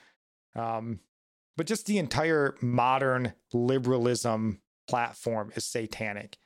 Um, 0.54 1.00
but 1.56 1.66
just 1.66 1.86
the 1.86 1.98
entire 1.98 2.54
modern 2.60 3.32
liberalism 3.52 4.60
platform 4.88 5.52
is 5.54 5.64
satanic. 5.64 6.36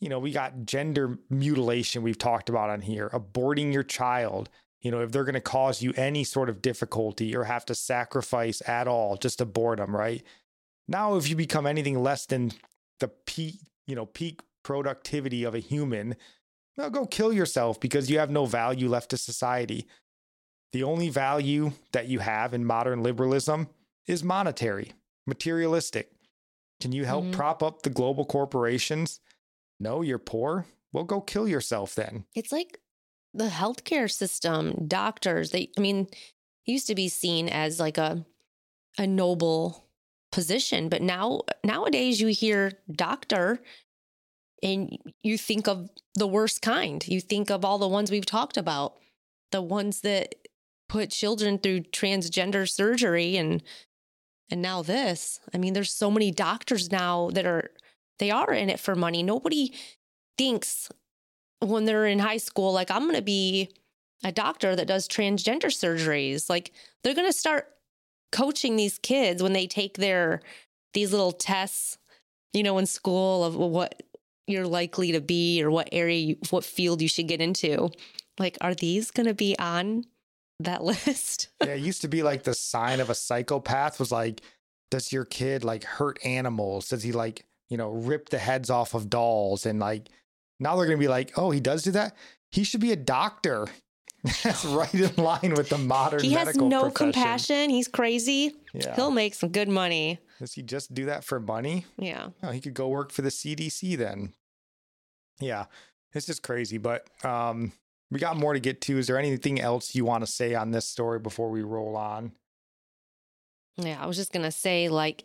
You 0.00 0.08
know, 0.08 0.18
we 0.18 0.30
got 0.30 0.64
gender 0.64 1.18
mutilation 1.28 2.02
we've 2.02 2.18
talked 2.18 2.48
about 2.48 2.70
on 2.70 2.80
here, 2.80 3.10
aborting 3.12 3.72
your 3.72 3.82
child. 3.82 4.48
You 4.80 4.90
know, 4.90 5.00
if 5.00 5.10
they're 5.10 5.24
going 5.24 5.34
to 5.34 5.40
cause 5.40 5.82
you 5.82 5.92
any 5.96 6.22
sort 6.24 6.48
of 6.48 6.62
difficulty 6.62 7.34
or 7.34 7.44
have 7.44 7.66
to 7.66 7.74
sacrifice 7.74 8.62
at 8.66 8.86
all, 8.86 9.16
just 9.16 9.40
abort 9.40 9.78
them, 9.78 9.94
right? 9.94 10.22
Now, 10.86 11.16
if 11.16 11.28
you 11.28 11.36
become 11.36 11.66
anything 11.66 12.00
less 12.00 12.26
than 12.26 12.52
the 13.00 13.08
peak, 13.08 13.56
you 13.86 13.96
know, 13.96 14.06
peak 14.06 14.40
productivity 14.62 15.44
of 15.44 15.54
a 15.54 15.58
human, 15.58 16.16
well, 16.78 16.90
go 16.90 17.04
kill 17.06 17.32
yourself 17.32 17.78
because 17.80 18.08
you 18.08 18.18
have 18.20 18.30
no 18.30 18.46
value 18.46 18.88
left 18.88 19.10
to 19.10 19.16
society. 19.18 19.86
The 20.72 20.84
only 20.84 21.08
value 21.08 21.72
that 21.92 22.06
you 22.08 22.20
have 22.20 22.54
in 22.54 22.64
modern 22.64 23.02
liberalism 23.02 23.68
is 24.06 24.22
monetary, 24.24 24.92
materialistic. 25.26 26.12
Can 26.80 26.92
you 26.92 27.04
help 27.04 27.24
Mhm. 27.24 27.32
prop 27.32 27.62
up 27.62 27.82
the 27.82 27.90
global 27.90 28.24
corporations? 28.24 29.20
No, 29.80 30.02
you're 30.02 30.18
poor. 30.18 30.66
Well, 30.92 31.04
go 31.04 31.20
kill 31.20 31.48
yourself 31.48 31.94
then. 31.94 32.26
It's 32.34 32.52
like 32.52 32.80
the 33.34 33.48
healthcare 33.48 34.10
system, 34.10 34.86
doctors, 34.86 35.50
they 35.50 35.70
I 35.76 35.80
mean, 35.80 36.08
used 36.64 36.86
to 36.86 36.94
be 36.94 37.08
seen 37.08 37.48
as 37.48 37.80
like 37.80 37.98
a 37.98 38.24
a 38.96 39.06
noble 39.06 39.84
position, 40.32 40.88
but 40.88 41.02
now 41.02 41.42
nowadays 41.64 42.20
you 42.20 42.28
hear 42.28 42.72
doctor 42.90 43.62
and 44.62 44.98
you 45.22 45.38
think 45.38 45.68
of 45.68 45.90
the 46.14 46.26
worst 46.26 46.62
kind. 46.62 47.06
You 47.06 47.20
think 47.20 47.50
of 47.50 47.64
all 47.64 47.78
the 47.78 47.88
ones 47.88 48.10
we've 48.10 48.26
talked 48.26 48.56
about, 48.56 48.94
the 49.52 49.62
ones 49.62 50.00
that 50.02 50.34
put 50.88 51.10
children 51.10 51.58
through 51.58 51.80
transgender 51.80 52.68
surgery 52.68 53.36
and 53.36 53.62
and 54.50 54.62
now 54.62 54.82
this. 54.82 55.40
I 55.52 55.58
mean, 55.58 55.74
there's 55.74 55.92
so 55.92 56.10
many 56.10 56.30
doctors 56.30 56.90
now 56.90 57.30
that 57.34 57.46
are 57.46 57.70
they 58.18 58.30
are 58.30 58.52
in 58.52 58.70
it 58.70 58.80
for 58.80 58.94
money. 58.94 59.22
Nobody 59.22 59.74
thinks 60.36 60.90
when 61.60 61.84
they're 61.84 62.06
in 62.06 62.18
high 62.18 62.36
school, 62.38 62.72
like, 62.72 62.90
I'm 62.90 63.02
going 63.02 63.16
to 63.16 63.22
be 63.22 63.70
a 64.24 64.32
doctor 64.32 64.74
that 64.74 64.86
does 64.86 65.08
transgender 65.08 65.66
surgeries. 65.66 66.48
Like, 66.48 66.72
they're 67.02 67.14
going 67.14 67.30
to 67.30 67.36
start 67.36 67.68
coaching 68.32 68.76
these 68.76 68.98
kids 68.98 69.42
when 69.42 69.52
they 69.52 69.66
take 69.66 69.96
their, 69.96 70.40
these 70.94 71.12
little 71.12 71.32
tests, 71.32 71.98
you 72.52 72.62
know, 72.62 72.78
in 72.78 72.86
school 72.86 73.44
of 73.44 73.56
what 73.56 74.02
you're 74.48 74.66
likely 74.66 75.12
to 75.12 75.20
be 75.20 75.62
or 75.62 75.70
what 75.70 75.88
area, 75.92 76.18
you, 76.18 76.36
what 76.50 76.64
field 76.64 77.02
you 77.02 77.08
should 77.08 77.28
get 77.28 77.40
into. 77.40 77.90
Like, 78.38 78.56
are 78.60 78.74
these 78.74 79.10
going 79.10 79.26
to 79.26 79.34
be 79.34 79.58
on 79.58 80.04
that 80.60 80.82
list? 80.84 81.48
yeah, 81.62 81.74
it 81.74 81.80
used 81.80 82.02
to 82.02 82.08
be 82.08 82.22
like 82.22 82.44
the 82.44 82.54
sign 82.54 83.00
of 83.00 83.10
a 83.10 83.14
psychopath 83.14 83.98
was 83.98 84.12
like, 84.12 84.40
does 84.90 85.12
your 85.12 85.24
kid 85.24 85.64
like 85.64 85.84
hurt 85.84 86.18
animals? 86.24 86.88
Does 86.88 87.02
he 87.02 87.12
like, 87.12 87.44
you 87.68 87.76
know, 87.76 87.90
rip 87.90 88.30
the 88.30 88.38
heads 88.38 88.70
off 88.70 88.94
of 88.94 89.10
dolls? 89.10 89.66
And 89.66 89.80
like, 89.80 90.08
now 90.60 90.76
they're 90.76 90.86
going 90.86 90.98
to 90.98 91.02
be 91.02 91.08
like, 91.08 91.32
oh, 91.36 91.50
he 91.50 91.60
does 91.60 91.82
do 91.82 91.90
that? 91.92 92.16
He 92.50 92.64
should 92.64 92.80
be 92.80 92.92
a 92.92 92.96
doctor. 92.96 93.66
That's 94.42 94.64
right 94.64 94.92
in 94.92 95.14
line 95.16 95.54
with 95.56 95.68
the 95.68 95.78
modern 95.78 96.24
he 96.24 96.32
has 96.32 96.56
no 96.56 96.82
profession. 96.82 97.12
compassion. 97.12 97.70
He's 97.70 97.86
crazy. 97.86 98.56
Yeah. 98.74 98.96
He'll 98.96 99.12
make 99.12 99.34
some 99.34 99.50
good 99.50 99.68
money. 99.68 100.18
Does 100.40 100.54
he 100.54 100.62
just 100.62 100.92
do 100.92 101.06
that 101.06 101.22
for 101.22 101.38
money? 101.38 101.86
Yeah. 101.98 102.28
Oh, 102.42 102.50
he 102.50 102.60
could 102.60 102.74
go 102.74 102.88
work 102.88 103.12
for 103.12 103.22
the 103.22 103.28
CDC 103.28 103.96
then. 103.96 104.34
Yeah, 105.40 105.66
it's 106.14 106.26
just 106.26 106.42
crazy. 106.42 106.78
But 106.78 107.06
um, 107.24 107.72
we 108.10 108.18
got 108.18 108.36
more 108.36 108.52
to 108.52 108.60
get 108.60 108.80
to. 108.82 108.98
Is 108.98 109.06
there 109.06 109.18
anything 109.18 109.60
else 109.60 109.94
you 109.94 110.04
want 110.04 110.24
to 110.24 110.30
say 110.30 110.54
on 110.54 110.70
this 110.70 110.88
story 110.88 111.18
before 111.18 111.50
we 111.50 111.62
roll 111.62 111.96
on? 111.96 112.32
Yeah, 113.76 114.02
I 114.02 114.06
was 114.06 114.16
just 114.16 114.32
gonna 114.32 114.50
say, 114.50 114.88
like, 114.88 115.24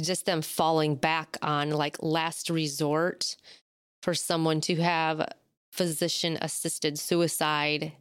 just 0.00 0.26
them 0.26 0.42
falling 0.42 0.96
back 0.96 1.36
on 1.42 1.70
like 1.70 2.02
last 2.02 2.50
resort 2.50 3.36
for 4.02 4.14
someone 4.14 4.60
to 4.62 4.76
have 4.76 5.28
physician 5.72 6.38
assisted 6.40 6.98
suicide 6.98 7.92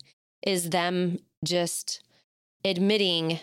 is 0.45 0.69
them 0.69 1.19
just 1.43 2.03
admitting 2.63 3.39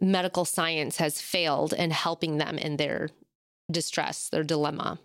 medical 0.00 0.44
science 0.44 0.98
has 0.98 1.20
failed 1.20 1.72
and 1.72 1.92
helping 1.92 2.38
them 2.38 2.58
in 2.58 2.76
their 2.76 3.08
distress, 3.70 4.28
their 4.28 4.42
dilemma. 4.42 4.98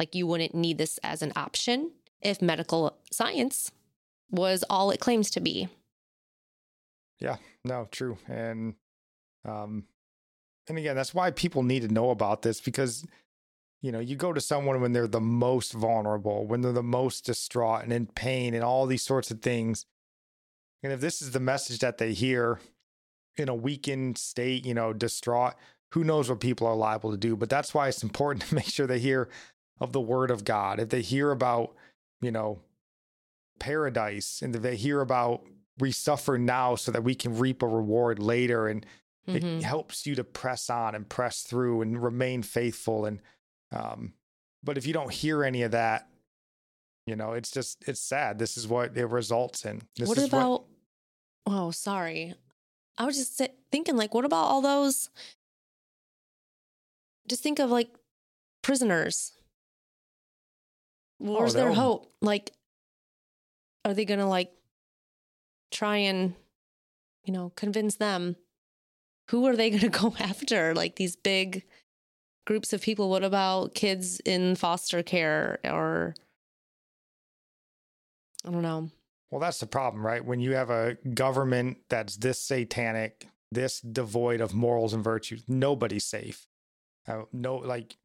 Like, 0.00 0.14
you 0.14 0.26
wouldn't 0.26 0.54
need 0.54 0.78
this 0.78 0.98
as 1.02 1.20
an 1.20 1.30
option 1.36 1.90
if 2.22 2.40
medical 2.40 2.96
science 3.12 3.70
was 4.30 4.64
all 4.70 4.90
it 4.90 4.98
claims 4.98 5.30
to 5.32 5.40
be. 5.40 5.68
Yeah, 7.18 7.36
no, 7.66 7.86
true. 7.90 8.16
And 8.26 8.76
um 9.44 9.84
and 10.68 10.78
again, 10.78 10.96
that's 10.96 11.12
why 11.12 11.32
people 11.32 11.62
need 11.62 11.82
to 11.82 11.92
know 11.92 12.08
about 12.08 12.40
this 12.40 12.62
because 12.62 13.04
you 13.82 13.92
know, 13.92 14.00
you 14.00 14.16
go 14.16 14.32
to 14.32 14.40
someone 14.40 14.80
when 14.80 14.94
they're 14.94 15.06
the 15.06 15.20
most 15.20 15.74
vulnerable, 15.74 16.46
when 16.46 16.62
they're 16.62 16.72
the 16.72 16.82
most 16.82 17.26
distraught 17.26 17.82
and 17.82 17.92
in 17.92 18.06
pain 18.06 18.54
and 18.54 18.64
all 18.64 18.86
these 18.86 19.02
sorts 19.02 19.30
of 19.30 19.42
things. 19.42 19.84
And 20.82 20.94
if 20.94 21.00
this 21.02 21.20
is 21.20 21.32
the 21.32 21.40
message 21.40 21.80
that 21.80 21.98
they 21.98 22.14
hear 22.14 22.58
in 23.36 23.50
a 23.50 23.54
weakened 23.54 24.16
state, 24.16 24.64
you 24.64 24.72
know, 24.72 24.94
distraught, 24.94 25.56
who 25.92 26.04
knows 26.04 26.30
what 26.30 26.40
people 26.40 26.66
are 26.66 26.74
liable 26.74 27.10
to 27.10 27.18
do. 27.18 27.36
But 27.36 27.50
that's 27.50 27.74
why 27.74 27.88
it's 27.88 28.02
important 28.02 28.44
to 28.48 28.54
make 28.54 28.64
sure 28.64 28.86
they 28.86 28.98
hear 28.98 29.28
of 29.80 29.92
the 29.92 30.00
word 30.00 30.30
of 30.30 30.44
God. 30.44 30.78
If 30.80 30.88
they 30.90 31.02
hear 31.02 31.30
about, 31.30 31.74
you 32.20 32.30
know, 32.30 32.60
paradise 33.58 34.40
and 34.42 34.54
if 34.56 34.62
they 34.62 34.76
hear 34.76 35.00
about 35.00 35.44
we 35.78 35.92
suffer 35.92 36.36
now 36.38 36.74
so 36.74 36.90
that 36.92 37.04
we 37.04 37.14
can 37.14 37.36
reap 37.38 37.62
a 37.62 37.66
reward 37.66 38.18
later 38.18 38.68
and 38.68 38.84
it 39.26 39.42
Mhm. 39.42 39.62
helps 39.62 40.06
you 40.06 40.14
to 40.14 40.24
press 40.24 40.68
on 40.70 40.94
and 40.94 41.08
press 41.08 41.42
through 41.42 41.82
and 41.82 42.02
remain 42.02 42.42
faithful 42.42 43.04
and 43.04 43.20
um 43.70 44.14
but 44.62 44.76
if 44.78 44.86
you 44.86 44.92
don't 44.94 45.12
hear 45.12 45.44
any 45.44 45.62
of 45.62 45.72
that 45.72 46.08
you 47.06 47.14
know 47.16 47.32
it's 47.34 47.50
just 47.50 47.86
it's 47.86 48.00
sad 48.00 48.38
this 48.38 48.56
is 48.56 48.66
what 48.66 48.96
it 48.96 49.06
results 49.06 49.64
in 49.66 49.82
this 49.96 50.08
what 50.08 50.16
about 50.18 50.64
oh 51.46 51.70
sorry 51.70 52.34
i 52.96 53.04
was 53.04 53.16
just 53.16 53.40
thinking 53.70 53.96
like 53.96 54.14
what 54.14 54.24
about 54.24 54.44
all 54.46 54.62
those 54.62 55.10
just 57.28 57.42
think 57.42 57.58
of 57.58 57.70
like 57.70 57.90
prisoners 58.62 59.32
where's 61.20 61.54
their 61.54 61.72
hope 61.72 62.12
like 62.20 62.52
are 63.84 63.94
they 63.94 64.04
gonna 64.04 64.28
like 64.28 64.50
try 65.70 65.96
and 65.96 66.34
you 67.24 67.32
know 67.32 67.52
convince 67.56 67.96
them? 67.96 68.36
Who 69.30 69.46
are 69.46 69.56
they 69.56 69.70
gonna 69.70 69.88
go 69.88 70.14
after? 70.18 70.74
Like 70.74 70.96
these 70.96 71.16
big 71.16 71.64
groups 72.46 72.72
of 72.72 72.82
people 72.82 73.10
what 73.10 73.22
about 73.22 73.74
kids 73.74 74.18
in 74.20 74.56
foster 74.56 75.02
care 75.02 75.58
or 75.64 76.14
i 78.44 78.50
don't 78.50 78.62
know. 78.62 78.90
Well 79.30 79.40
that's 79.40 79.60
the 79.60 79.66
problem 79.66 80.04
right? 80.04 80.24
When 80.24 80.40
you 80.40 80.54
have 80.54 80.70
a 80.70 80.96
government 81.14 81.78
that's 81.88 82.16
this 82.16 82.40
satanic 82.40 83.28
this 83.52 83.80
devoid 83.80 84.40
of 84.40 84.54
morals 84.54 84.94
and 84.94 85.04
virtues 85.04 85.44
nobody's 85.46 86.04
safe. 86.04 86.46
Uh, 87.06 87.22
no 87.32 87.56
like 87.56 87.96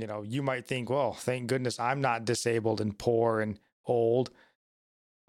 you 0.00 0.06
know 0.06 0.22
you 0.22 0.42
might 0.42 0.66
think 0.66 0.88
well 0.90 1.12
thank 1.12 1.46
goodness 1.46 1.78
i'm 1.80 2.00
not 2.00 2.24
disabled 2.24 2.80
and 2.80 2.98
poor 2.98 3.40
and 3.40 3.58
old 3.86 4.30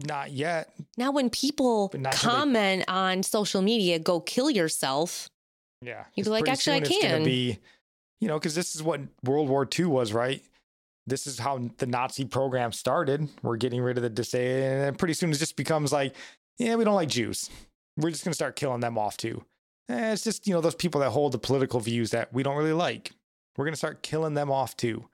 not 0.06 0.30
yet 0.32 0.72
Now, 0.96 1.10
when 1.10 1.28
people 1.28 1.88
till 1.90 2.00
they- 2.00 2.10
comment 2.10 2.84
on 2.88 3.22
social 3.22 3.60
media, 3.60 3.98
go 3.98 4.18
kill 4.20 4.50
yourself. 4.50 5.28
Yeah. 5.82 6.04
You'd 6.14 6.24
be 6.24 6.30
like, 6.30 6.48
"Actually, 6.48 6.76
I 6.76 6.80
can." 6.80 7.22
be, 7.22 7.58
you 8.18 8.28
know, 8.28 8.38
because 8.38 8.54
this 8.54 8.74
is 8.74 8.82
what 8.82 9.00
World 9.24 9.50
War 9.50 9.68
II 9.78 9.84
was, 9.86 10.14
right? 10.14 10.42
This 11.06 11.26
is 11.26 11.38
how 11.38 11.68
the 11.76 11.86
Nazi 11.86 12.24
program 12.24 12.72
started. 12.72 13.28
We're 13.42 13.56
getting 13.58 13.82
rid 13.82 13.98
of 13.98 14.02
the 14.02 14.08
disabled, 14.08 14.88
and 14.88 14.98
pretty 14.98 15.12
soon 15.14 15.32
it 15.32 15.38
just 15.38 15.56
becomes 15.56 15.92
like, 15.92 16.14
yeah, 16.58 16.76
we 16.76 16.84
don't 16.84 16.94
like 16.94 17.08
Jews. 17.10 17.50
We're 17.98 18.10
just 18.10 18.24
gonna 18.24 18.32
start 18.32 18.56
killing 18.56 18.80
them 18.80 18.96
off 18.96 19.18
too. 19.18 19.44
Eh, 19.90 20.12
it's 20.12 20.24
just 20.24 20.46
you 20.46 20.54
know 20.54 20.62
those 20.62 20.74
people 20.74 21.02
that 21.02 21.10
hold 21.10 21.32
the 21.32 21.38
political 21.38 21.78
views 21.80 22.10
that 22.12 22.32
we 22.32 22.42
don't 22.42 22.56
really 22.56 22.72
like. 22.72 23.12
We're 23.56 23.64
gonna 23.64 23.76
start 23.76 24.02
killing 24.02 24.34
them 24.34 24.50
off 24.50 24.76
too, 24.76 25.08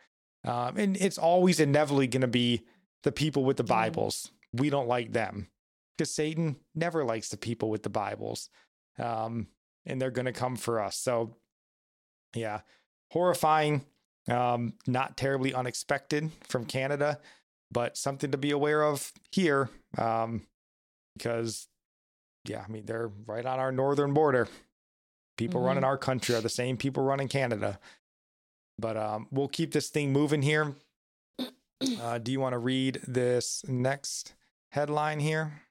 um, 0.45 0.76
and 0.76 0.97
it's 0.97 1.18
always 1.18 1.61
inevitably 1.61 2.07
gonna 2.07 2.26
be 2.26 2.64
the 3.03 3.12
people 3.12 3.45
with 3.45 3.57
the 3.57 3.64
Bibles. 3.64 4.30
We 4.53 4.70
don't 4.70 4.89
like 4.89 5.12
them 5.12 5.49
because 5.97 6.12
Satan 6.12 6.57
never 6.74 7.05
likes 7.05 7.28
the 7.28 7.37
people 7.37 7.70
with 7.70 7.82
the 7.82 7.91
Bibles. 7.91 8.49
Um, 8.99 9.49
and 9.87 10.03
they're 10.03 10.11
going 10.11 10.26
to 10.26 10.32
come 10.32 10.57
for 10.57 10.80
us. 10.80 10.97
So, 10.97 11.37
yeah, 12.34 12.61
horrifying, 13.11 13.87
um, 14.28 14.74
not 14.87 15.16
terribly 15.16 15.55
unexpected 15.55 16.30
from 16.49 16.66
Canada, 16.66 17.20
but 17.70 17.97
something 17.97 18.32
to 18.32 18.39
be 18.39 18.51
aware 18.51 18.82
of 18.82 19.12
here 19.30 19.70
um, 19.97 20.43
because, 21.16 21.68
yeah, 22.45 22.64
I 22.66 22.70
mean, 22.70 22.84
they're 22.84 23.11
right 23.26 23.47
on 23.47 23.59
our 23.59 23.72
northern 23.72 24.12
border. 24.12 24.49
People 25.39 25.61
running 25.61 25.84
our 25.84 25.99
country 25.99 26.34
are 26.34 26.41
the 26.41 26.49
same 26.49 26.76
people 26.76 27.03
running 27.03 27.28
Canada. 27.28 27.78
But 28.79 28.97
um, 28.97 29.27
we'll 29.31 29.49
keep 29.49 29.72
this 29.72 29.89
thing 29.89 30.12
moving 30.12 30.43
here. 30.43 30.74
Uh, 32.01 32.18
do 32.18 32.33
you 32.33 32.41
want 32.41 32.55
to 32.55 32.59
read 32.59 33.01
this 33.07 33.64
next 33.68 34.35
headline 34.70 35.20
here? 35.20 35.62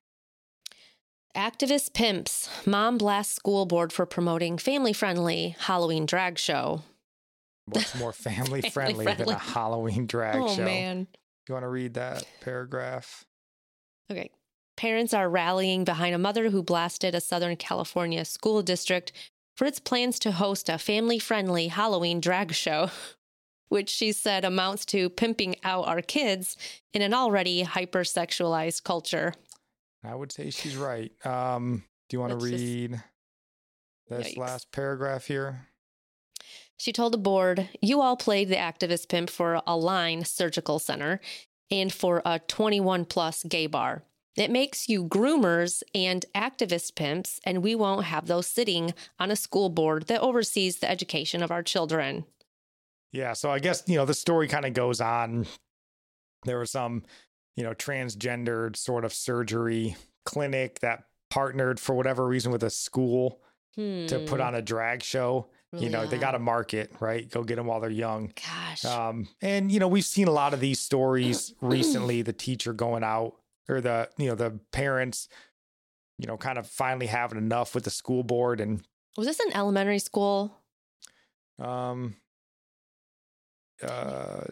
Activist 1.36 1.94
pimps. 1.94 2.50
Mom 2.66 2.98
blasts 2.98 3.36
school 3.36 3.66
board 3.66 3.92
for 3.92 4.06
promoting 4.06 4.58
family 4.58 4.94
friendly 4.94 5.56
Halloween 5.60 6.06
drag 6.06 6.38
show. 6.40 6.82
What's 7.66 7.96
more 7.96 8.14
family 8.14 8.62
friendly 8.62 9.06
than 9.06 9.30
a 9.30 9.38
Halloween 9.38 10.08
drag 10.08 10.38
oh, 10.38 10.56
show? 10.56 10.64
man. 10.64 11.08
You 11.48 11.54
want 11.54 11.64
to 11.64 11.70
read 11.70 11.96
that 11.96 12.24
paragraph? 12.42 13.26
Okay. 14.12 14.32
Parents 14.78 15.14
are 15.14 15.30
rallying 15.30 15.84
behind 15.84 16.16
a 16.16 16.20
mother 16.20 16.50
who 16.50 16.62
blasted 16.62 17.16
a 17.16 17.22
Southern 17.22 17.56
California 17.56 18.26
school 18.26 18.62
district 18.62 19.12
for 19.56 19.66
its 19.66 19.80
plans 19.80 20.20
to 20.20 20.32
host 20.34 20.70
a 20.70 20.78
family 20.78 21.18
friendly 21.20 21.68
Halloween 21.70 22.20
drag 22.20 22.54
show, 22.54 22.90
which 23.70 23.90
she 23.90 24.12
said 24.12 24.46
amounts 24.46 24.86
to 24.88 25.10
pimping 25.10 25.56
out 25.64 25.88
our 25.88 26.02
kids 26.02 26.58
in 26.94 27.02
an 27.02 27.14
already 27.14 27.64
hypersexualized 27.64 28.84
culture. 28.84 29.34
I 30.04 30.14
would 30.14 30.32
say 30.32 30.50
she's 30.52 30.78
right. 30.78 31.12
Um, 31.26 31.84
do 32.10 32.16
you 32.16 32.20
want 32.22 32.32
to 32.32 32.36
Let's 32.38 32.52
just- 32.52 32.64
read 32.64 33.04
this 34.10 34.28
Yikes. 34.34 34.38
last 34.38 34.72
paragraph 34.72 35.26
here? 35.26 35.68
She 36.78 36.92
told 36.92 37.14
the 37.14 37.18
board, 37.18 37.70
You 37.82 38.02
all 38.02 38.18
played 38.18 38.50
the 38.50 38.56
activist 38.58 39.08
pimp 39.08 39.30
for 39.30 39.62
Align 39.66 40.26
Surgical 40.26 40.78
center 40.78 41.22
and 41.72 41.92
for 41.92 42.22
a 42.26 42.40
21 42.40 43.06
plus 43.06 43.44
gay 43.44 43.66
bar. 43.66 44.04
It 44.36 44.52
makes 44.52 44.90
you 44.90 45.06
groomers 45.06 45.82
and 45.94 46.26
activist 46.36 46.96
pimps, 46.96 47.40
and 47.46 47.64
we 47.64 47.74
won't 47.76 48.06
have 48.06 48.28
those 48.28 48.48
sitting 48.48 48.94
on 49.20 49.32
a 49.32 49.36
school 49.36 49.70
board 49.70 50.08
that 50.08 50.22
oversees 50.22 50.78
the 50.80 50.90
education 50.90 51.42
of 51.42 51.52
our 51.52 51.64
children. 51.64 52.26
Yeah, 53.12 53.34
so 53.34 53.50
I 53.50 53.60
guess 53.60 53.84
you 53.88 53.96
know 53.96 54.06
the 54.06 54.14
story 54.14 54.48
kind 54.48 54.66
of 54.66 54.74
goes 54.74 55.00
on. 55.00 55.46
There 56.44 56.60
was 56.60 56.72
some, 56.72 57.04
you 57.56 57.64
know, 57.64 57.74
transgendered 57.74 58.76
sort 58.76 59.06
of 59.06 59.14
surgery 59.14 59.96
clinic 60.26 60.80
that 60.82 61.06
partnered 61.30 61.80
for 61.80 61.96
whatever 61.96 62.28
reason 62.28 62.52
with 62.52 62.64
a 62.64 62.70
school 62.70 63.42
to 63.78 64.24
put 64.28 64.40
Hmm, 64.40 64.42
on 64.48 64.56
a 64.56 64.62
drag 64.62 65.02
show. 65.04 65.50
you 65.74 65.80
really 65.80 65.90
know, 65.90 66.06
they 66.06 66.18
got 66.18 66.34
a 66.34 66.38
odd. 66.38 66.42
market, 66.44 66.92
right? 67.02 67.30
Go 67.30 67.44
get 67.44 67.56
them 67.58 67.66
while 67.66 67.80
they're 67.82 67.90
young. 67.90 68.32
Gosh. 68.36 68.86
Um, 68.86 69.28
and 69.42 69.72
you 69.72 69.80
know, 69.80 69.88
we've 69.88 70.06
seen 70.06 70.28
a 70.28 70.32
lot 70.32 70.54
of 70.54 70.60
these 70.60 70.80
stories 70.80 71.54
recently. 71.62 72.22
The 72.22 72.32
teacher 72.34 72.74
going 72.74 73.04
out, 73.04 73.36
or 73.70 73.82
the 73.82 74.10
you 74.18 74.28
know 74.28 74.36
the 74.36 74.60
parents, 74.72 75.28
you 76.18 76.28
know, 76.28 76.38
kind 76.38 76.58
of 76.58 76.68
finally 76.68 77.08
having 77.08 77.38
enough 77.38 77.74
with 77.76 77.84
the 77.84 77.90
school 77.90 78.24
board, 78.24 78.60
and 78.62 78.86
Was 79.18 79.28
this 79.28 79.40
an 79.40 79.54
elementary 79.54 80.00
school? 80.00 80.58
um, 81.60 82.16
uh, 83.82 84.46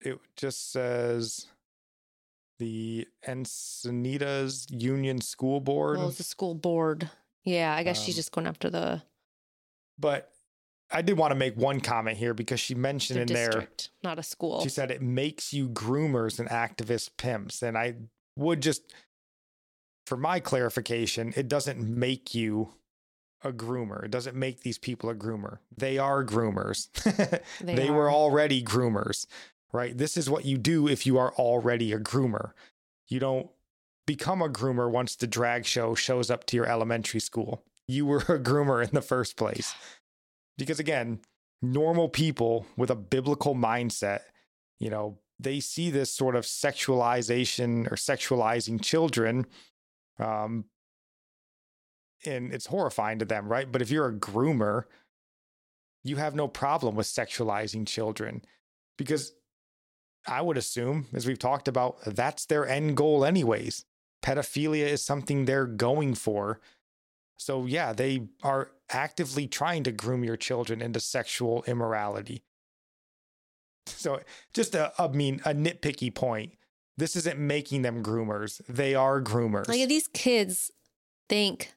it 0.00 0.18
just 0.36 0.72
says 0.72 1.46
the 2.58 3.06
Encinitas 3.26 4.66
Union 4.70 5.20
School 5.20 5.60
Board, 5.60 5.98
Well, 5.98 6.08
a 6.08 6.12
school 6.12 6.54
board. 6.54 7.10
Yeah, 7.44 7.74
I 7.74 7.82
guess 7.82 8.02
she's 8.02 8.14
Um, 8.14 8.16
just 8.16 8.32
going 8.32 8.46
after 8.46 8.68
the, 8.70 9.02
but 9.98 10.30
I 10.92 11.02
did 11.02 11.16
want 11.16 11.30
to 11.30 11.36
make 11.36 11.56
one 11.56 11.80
comment 11.80 12.18
here 12.18 12.34
because 12.34 12.60
she 12.60 12.74
mentioned 12.74 13.20
in 13.20 13.26
there. 13.28 13.68
not 14.02 14.18
a 14.18 14.22
school. 14.22 14.62
She 14.62 14.68
said 14.68 14.90
it 14.90 15.02
makes 15.02 15.52
you 15.52 15.68
groomers 15.68 16.38
and 16.38 16.48
activist 16.48 17.10
pimps. 17.16 17.62
And 17.62 17.78
I 17.78 17.94
would 18.36 18.60
just, 18.60 18.92
for 20.06 20.16
my 20.16 20.40
clarification, 20.40 21.32
it 21.36 21.48
doesn't 21.48 21.80
make 21.80 22.34
you 22.34 22.74
a 23.42 23.52
groomer. 23.52 24.04
It 24.04 24.10
doesn't 24.10 24.36
make 24.36 24.62
these 24.62 24.78
people 24.78 25.10
a 25.10 25.14
groomer. 25.14 25.58
They 25.76 25.98
are 25.98 26.24
groomers. 26.24 26.90
they 27.60 27.74
They 27.74 27.90
were 27.90 28.10
already 28.10 28.62
groomers, 28.62 29.26
right? 29.72 29.96
This 29.96 30.16
is 30.16 30.28
what 30.28 30.44
you 30.44 30.58
do 30.58 30.88
if 30.88 31.06
you 31.06 31.18
are 31.18 31.32
already 31.34 31.92
a 31.92 31.98
groomer. 31.98 32.52
You 33.08 33.20
don't 33.20 33.48
become 34.06 34.42
a 34.42 34.48
groomer 34.48 34.90
once 34.90 35.16
the 35.16 35.26
drag 35.26 35.64
show 35.64 35.94
shows 35.94 36.30
up 36.30 36.44
to 36.46 36.56
your 36.56 36.66
elementary 36.66 37.20
school. 37.20 37.62
You 37.86 38.06
were 38.06 38.18
a 38.28 38.38
groomer 38.38 38.82
in 38.82 38.90
the 38.92 39.02
first 39.02 39.36
place. 39.36 39.74
Because 40.60 40.80
again, 40.80 41.20
normal 41.62 42.08
people 42.08 42.66
with 42.76 42.90
a 42.90 42.94
biblical 42.94 43.54
mindset, 43.54 44.20
you 44.78 44.90
know, 44.90 45.18
they 45.38 45.60
see 45.60 45.90
this 45.90 46.12
sort 46.12 46.36
of 46.36 46.44
sexualization 46.44 47.90
or 47.90 47.96
sexualizing 47.96 48.82
children. 48.82 49.46
Um, 50.18 50.66
and 52.26 52.52
it's 52.52 52.66
horrifying 52.66 53.18
to 53.20 53.24
them, 53.24 53.48
right? 53.48 53.70
But 53.70 53.80
if 53.80 53.90
you're 53.90 54.08
a 54.08 54.12
groomer, 54.12 54.84
you 56.04 56.16
have 56.16 56.34
no 56.34 56.46
problem 56.48 56.94
with 56.94 57.06
sexualizing 57.06 57.86
children 57.86 58.42
because 58.98 59.32
I 60.26 60.42
would 60.42 60.58
assume, 60.58 61.06
as 61.14 61.26
we've 61.26 61.38
talked 61.38 61.68
about, 61.68 61.96
that's 62.04 62.44
their 62.44 62.68
end 62.68 62.98
goal, 62.98 63.24
anyways. 63.24 63.86
Pedophilia 64.22 64.86
is 64.86 65.02
something 65.02 65.44
they're 65.44 65.66
going 65.66 66.14
for. 66.14 66.60
So, 67.40 67.64
yeah, 67.64 67.94
they 67.94 68.28
are 68.42 68.70
actively 68.90 69.46
trying 69.46 69.82
to 69.84 69.92
groom 69.92 70.22
your 70.24 70.36
children 70.36 70.82
into 70.82 71.00
sexual 71.00 71.64
immorality. 71.66 72.42
So, 73.86 74.20
just 74.52 74.74
a, 74.74 74.92
I 74.98 75.08
mean, 75.08 75.40
a 75.46 75.54
nitpicky 75.54 76.14
point. 76.14 76.52
This 76.98 77.16
isn't 77.16 77.38
making 77.38 77.80
them 77.80 78.02
groomers. 78.02 78.60
They 78.68 78.94
are 78.94 79.22
groomers. 79.22 79.68
Like 79.68 79.88
these 79.88 80.06
kids 80.08 80.70
think 81.30 81.72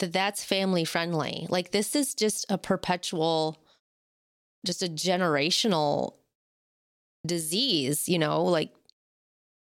that 0.00 0.12
that's 0.12 0.42
family 0.42 0.84
friendly. 0.84 1.46
Like 1.48 1.70
this 1.70 1.94
is 1.94 2.12
just 2.12 2.44
a 2.48 2.58
perpetual, 2.58 3.62
just 4.66 4.82
a 4.82 4.88
generational 4.88 6.16
disease, 7.24 8.08
you 8.08 8.18
know, 8.18 8.42
like 8.42 8.72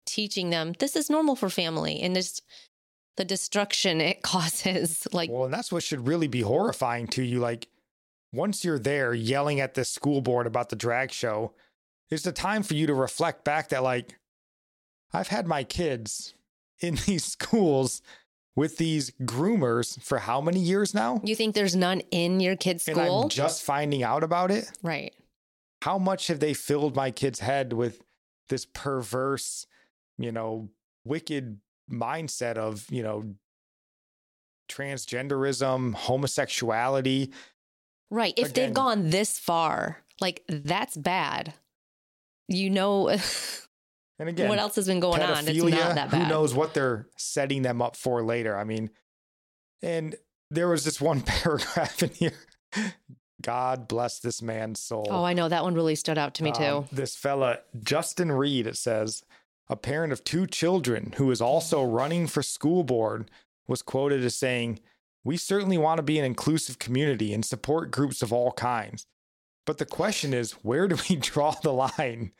teaching 0.05 0.51
them 0.51 0.73
this 0.79 0.95
is 0.95 1.09
normal 1.09 1.35
for 1.35 1.49
family 1.49 1.99
and 2.01 2.15
just 2.15 2.43
the 3.17 3.25
destruction 3.25 4.01
it 4.01 4.21
causes. 4.23 5.07
Like, 5.11 5.29
Well, 5.29 5.45
and 5.45 5.53
that's 5.53 5.71
what 5.71 5.83
should 5.83 6.07
really 6.07 6.27
be 6.27 6.41
horrifying 6.41 7.07
to 7.07 7.23
you. 7.23 7.39
Like, 7.39 7.67
once 8.33 8.63
you're 8.63 8.79
there 8.79 9.13
yelling 9.13 9.59
at 9.59 9.73
the 9.73 9.83
school 9.85 10.21
board 10.21 10.47
about 10.47 10.69
the 10.69 10.75
drag 10.75 11.11
show, 11.11 11.53
it's 12.09 12.23
the 12.23 12.31
time 12.31 12.63
for 12.63 12.73
you 12.73 12.87
to 12.87 12.93
reflect 12.93 13.43
back 13.43 13.69
that, 13.69 13.83
like, 13.83 14.17
I've 15.13 15.27
had 15.27 15.47
my 15.47 15.63
kids 15.63 16.33
in 16.79 16.95
these 17.05 17.25
schools 17.25 18.01
with 18.55 18.77
these 18.77 19.11
groomers 19.23 20.01
for 20.01 20.19
how 20.19 20.41
many 20.41 20.59
years 20.59 20.93
now? 20.93 21.21
you 21.23 21.35
think 21.35 21.55
there's 21.55 21.75
none 21.75 22.01
in 22.11 22.39
your 22.41 22.55
kid's 22.57 22.85
And 22.87 22.97
school? 22.97 23.23
I'm 23.23 23.29
just 23.29 23.63
finding 23.63 24.03
out 24.03 24.23
about 24.23 24.51
it. 24.51 24.69
right. 24.83 25.13
How 25.83 25.97
much 25.97 26.27
have 26.27 26.39
they 26.39 26.53
filled 26.53 26.95
my 26.95 27.09
kid's 27.11 27.39
head 27.39 27.73
with 27.73 28.01
this 28.49 28.65
perverse, 28.65 29.65
you 30.17 30.31
know, 30.31 30.69
wicked 31.05 31.59
mindset 31.91 32.57
of, 32.57 32.85
you 32.89 33.03
know, 33.03 33.35
transgenderism, 34.69 35.93
homosexuality? 35.93 37.31
Right. 38.09 38.33
If 38.37 38.49
Again- 38.49 38.67
they've 38.67 38.73
gone 38.73 39.09
this 39.09 39.37
far, 39.39 40.03
like 40.19 40.43
that's 40.47 40.97
bad. 40.97 41.53
You 42.47 42.69
know 42.69 43.15
And 44.21 44.29
again, 44.29 44.49
what 44.49 44.59
else 44.59 44.75
has 44.75 44.85
been 44.85 44.99
going 44.99 45.19
on? 45.23 45.47
It's 45.47 45.63
not 45.63 45.95
that 45.95 46.11
bad. 46.11 46.23
Who 46.23 46.29
knows 46.29 46.53
what 46.53 46.75
they're 46.75 47.07
setting 47.17 47.63
them 47.63 47.81
up 47.81 47.95
for 47.95 48.21
later? 48.21 48.55
I 48.55 48.63
mean, 48.63 48.91
and 49.81 50.15
there 50.51 50.67
was 50.67 50.85
this 50.85 51.01
one 51.01 51.21
paragraph 51.25 52.03
in 52.03 52.11
here. 52.11 52.33
God 53.41 53.87
bless 53.87 54.19
this 54.19 54.43
man's 54.43 54.79
soul. 54.79 55.07
Oh, 55.09 55.23
I 55.23 55.33
know 55.33 55.49
that 55.49 55.63
one 55.63 55.73
really 55.73 55.95
stood 55.95 56.19
out 56.19 56.35
to 56.35 56.43
me 56.43 56.51
too. 56.51 56.63
Um, 56.63 56.87
this 56.91 57.15
fella, 57.15 57.61
Justin 57.81 58.31
Reed, 58.31 58.67
it 58.67 58.77
says, 58.77 59.23
a 59.69 59.75
parent 59.75 60.11
of 60.11 60.23
two 60.23 60.47
children 60.47 61.13
who 61.17 61.31
is 61.31 61.41
also 61.41 61.83
running 61.83 62.27
for 62.27 62.43
school 62.43 62.83
board, 62.83 63.29
was 63.67 63.81
quoted 63.81 64.23
as 64.23 64.35
saying, 64.35 64.79
We 65.23 65.37
certainly 65.37 65.77
want 65.77 65.97
to 65.97 66.03
be 66.03 66.19
an 66.19 66.25
inclusive 66.25 66.79
community 66.79 67.33
and 67.33 67.45
support 67.45 67.91
groups 67.91 68.21
of 68.21 68.33
all 68.33 68.51
kinds. 68.51 69.05
But 69.65 69.77
the 69.77 69.85
question 69.85 70.33
is, 70.33 70.53
where 70.63 70.87
do 70.87 70.97
we 71.09 71.15
draw 71.17 71.51
the 71.51 71.73
line? 71.73 72.31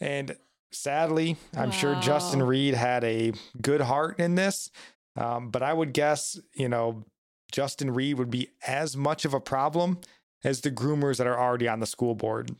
And 0.00 0.36
sadly, 0.72 1.36
I'm 1.56 1.70
sure 1.70 1.94
Justin 2.00 2.42
Reed 2.42 2.74
had 2.74 3.04
a 3.04 3.32
good 3.60 3.80
heart 3.80 4.18
in 4.18 4.34
this. 4.34 4.70
Um, 5.16 5.50
but 5.50 5.62
I 5.62 5.72
would 5.72 5.92
guess, 5.92 6.38
you 6.54 6.68
know, 6.68 7.04
Justin 7.50 7.92
Reed 7.92 8.18
would 8.18 8.30
be 8.30 8.50
as 8.66 8.96
much 8.96 9.24
of 9.24 9.34
a 9.34 9.40
problem 9.40 9.98
as 10.44 10.60
the 10.60 10.70
groomers 10.70 11.16
that 11.16 11.26
are 11.26 11.38
already 11.38 11.66
on 11.66 11.80
the 11.80 11.86
school 11.86 12.14
board. 12.14 12.54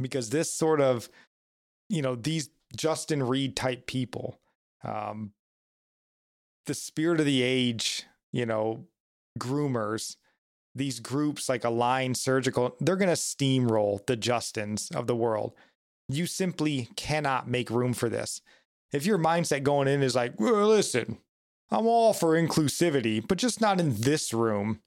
Because 0.00 0.30
this 0.30 0.52
sort 0.52 0.80
of, 0.80 1.08
you 1.88 2.02
know, 2.02 2.14
these 2.14 2.50
Justin 2.76 3.22
Reed 3.22 3.56
type 3.56 3.86
people, 3.86 4.40
um, 4.84 5.32
the 6.66 6.74
spirit 6.74 7.20
of 7.20 7.26
the 7.26 7.42
age, 7.42 8.04
you 8.32 8.44
know, 8.44 8.86
groomers, 9.38 10.16
these 10.74 11.00
groups 11.00 11.48
like 11.48 11.64
Align 11.64 12.14
Surgical, 12.14 12.76
they're 12.80 12.96
going 12.96 13.08
to 13.08 13.14
steamroll 13.14 14.04
the 14.06 14.16
Justins 14.16 14.94
of 14.94 15.06
the 15.06 15.16
world. 15.16 15.54
You 16.08 16.26
simply 16.26 16.88
cannot 16.96 17.48
make 17.48 17.70
room 17.70 17.92
for 17.92 18.08
this. 18.08 18.42
If 18.92 19.06
your 19.06 19.18
mindset 19.18 19.62
going 19.62 19.88
in 19.88 20.02
is 20.02 20.14
like, 20.14 20.38
well, 20.38 20.66
listen, 20.68 21.18
I'm 21.70 21.86
all 21.86 22.12
for 22.12 22.40
inclusivity, 22.40 23.26
but 23.26 23.38
just 23.38 23.60
not 23.60 23.80
in 23.80 24.00
this 24.00 24.32
room, 24.32 24.80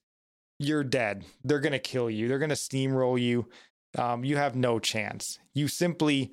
you're 0.59 0.83
dead. 0.83 1.25
They're 1.43 1.59
going 1.59 1.73
to 1.73 1.79
kill 1.79 2.09
you. 2.09 2.27
They're 2.27 2.39
going 2.39 2.49
to 2.49 2.55
steamroll 2.55 3.19
you. 3.19 3.47
um, 3.97 4.23
you 4.23 4.37
have 4.37 4.55
no 4.55 4.79
chance. 4.79 5.39
You 5.53 5.67
simply 5.67 6.31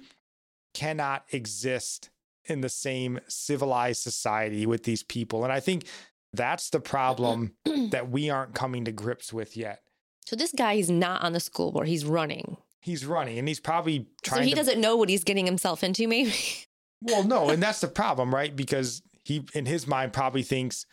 cannot 0.77 1.25
exist 1.33 2.11
in 2.45 2.61
the 2.61 2.69
same 2.69 3.19
civilized 3.29 4.03
society 4.03 4.67
with 4.67 4.83
these 4.83 5.03
people. 5.03 5.43
And 5.43 5.51
I 5.51 5.59
think 5.59 5.87
that's 6.35 6.69
the 6.69 6.81
problem 6.81 7.55
that 7.91 8.11
we 8.11 8.29
aren't 8.29 8.55
coming 8.55 8.85
to 8.85 8.93
grips 8.93 9.33
with 9.33 9.57
yet. 9.57 9.81
So 10.27 10.37
this 10.37 10.53
guy 10.53 10.75
is 10.75 10.91
not 10.91 11.23
on 11.23 11.33
the 11.33 11.41
school 11.41 11.73
board. 11.73 11.89
He's 11.89 12.05
running. 12.05 12.59
He's 12.81 13.07
running 13.07 13.39
and 13.39 13.49
he's 13.49 13.59
probably 13.59 14.07
trying 14.23 14.43
So 14.43 14.45
he 14.45 14.51
to 14.51 14.57
doesn't 14.57 14.79
know 14.79 14.97
what 14.97 15.09
he's 15.09 15.25
getting 15.25 15.47
himself 15.47 15.83
into, 15.83 16.07
maybe. 16.07 16.35
Well, 17.01 17.25
no, 17.25 17.49
and 17.49 17.63
that's 17.63 17.81
the 17.81 17.89
problem, 18.03 18.35
right? 18.35 18.55
Because 18.55 19.03
he 19.25 19.45
in 19.55 19.65
his 19.65 19.87
mind 19.87 20.13
probably 20.13 20.43
thinks, 20.43 20.85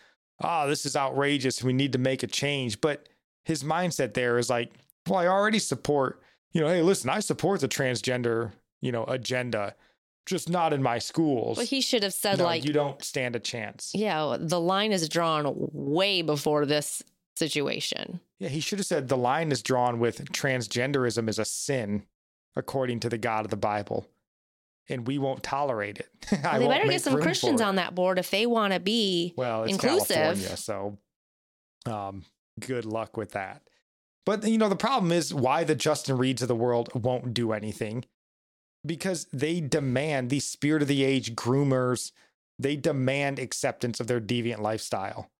"Oh, 0.41 0.67
this 0.67 0.85
is 0.85 0.95
outrageous. 0.95 1.61
We 1.63 1.73
need 1.73 1.91
to 1.93 1.99
make 1.99 2.23
a 2.23 2.27
change." 2.27 2.81
But 2.81 3.09
his 3.45 3.63
mindset 3.63 4.13
there 4.13 4.37
is 4.37 4.49
like, 4.49 4.73
"Well, 5.07 5.19
I 5.19 5.27
already 5.27 5.59
support, 5.59 6.21
you 6.51 6.61
know, 6.61 6.67
hey, 6.67 6.81
listen, 6.81 7.09
I 7.09 7.19
support 7.19 7.61
the 7.61 7.67
transgender, 7.67 8.53
you 8.83 8.91
know, 8.91 9.03
agenda, 9.05 9.75
just 10.25 10.49
not 10.49 10.73
in 10.73 10.83
my 10.83 10.99
schools." 10.99 11.57
But 11.57 11.67
he 11.67 11.81
should 11.81 12.03
have 12.03 12.13
said, 12.13 12.37
No, 12.39 12.43
like, 12.45 12.63
you 12.65 12.73
don't 12.73 13.03
stand 13.03 13.35
a 13.35 13.39
chance. 13.39 13.91
yeah, 13.95 14.37
the 14.39 14.59
line 14.59 14.91
is 14.91 15.07
drawn 15.09 15.53
way 15.71 16.21
before 16.21 16.65
this 16.65 17.01
situation. 17.35 18.19
Yeah, 18.39 18.49
he 18.49 18.59
should 18.59 18.79
have 18.79 18.85
said 18.85 19.07
the 19.07 19.17
line 19.17 19.51
is 19.51 19.61
drawn 19.63 19.99
with 19.99 20.31
transgenderism 20.31 21.27
is 21.29 21.39
a 21.39 21.45
sin 21.45 22.03
according 22.55 22.99
to 22.99 23.09
the 23.09 23.17
God 23.17 23.45
of 23.45 23.51
the 23.51 23.57
Bible. 23.57 24.05
And 24.89 25.07
we 25.07 25.17
won't 25.17 25.43
tolerate 25.43 25.97
it. 25.97 26.09
Well, 26.43 26.59
they 26.59 26.67
better 26.67 26.89
get 26.89 27.01
some 27.01 27.21
Christians 27.21 27.61
on 27.61 27.75
that 27.77 27.95
board 27.95 28.19
if 28.19 28.29
they 28.29 28.45
want 28.45 28.73
to 28.73 28.79
be 28.81 29.33
Well, 29.37 29.63
it's 29.63 29.71
inclusive. 29.73 30.15
California, 30.15 30.57
so 30.57 30.97
um, 31.85 32.25
good 32.59 32.85
luck 32.85 33.15
with 33.17 33.31
that. 33.31 33.61
But 34.25 34.45
you 34.47 34.57
know, 34.57 34.69
the 34.69 34.75
problem 34.75 35.11
is 35.11 35.33
why 35.33 35.63
the 35.63 35.75
Justin 35.75 36.17
Reeds 36.17 36.41
of 36.41 36.47
the 36.49 36.55
world 36.55 36.89
won't 36.93 37.33
do 37.33 37.53
anything 37.53 38.03
because 38.85 39.25
they 39.31 39.61
demand 39.61 40.29
these 40.29 40.45
spirit 40.45 40.81
of 40.81 40.87
the 40.87 41.03
age 41.03 41.35
groomers. 41.35 42.11
They 42.59 42.75
demand 42.75 43.39
acceptance 43.39 43.99
of 43.99 44.07
their 44.07 44.21
deviant 44.21 44.59
lifestyle, 44.59 45.31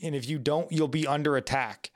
and 0.00 0.14
if 0.14 0.28
you 0.28 0.38
don't, 0.38 0.70
you'll 0.70 0.88
be 0.88 1.06
under 1.06 1.36
attack. 1.36 1.90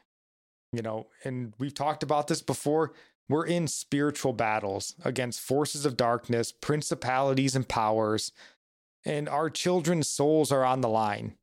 You 0.73 0.83
know, 0.83 1.07
and 1.25 1.53
we've 1.59 1.75
talked 1.75 2.03
about 2.03 2.29
this 2.29 2.43
before. 2.43 2.93
We're 3.29 3.47
in 3.47 3.69
spiritual 3.69 4.33
battles 4.33 4.95
against 5.05 5.41
forces 5.41 5.87
of 5.87 5.97
darkness, 5.97 6.51
principalities, 6.53 7.55
and 7.55 7.69
powers, 7.69 8.33
and 9.05 9.29
our 9.29 9.49
children's 9.51 10.09
souls 10.09 10.51
are 10.51 10.65
on 10.65 10.81
the 10.81 10.89
line. 10.89 11.37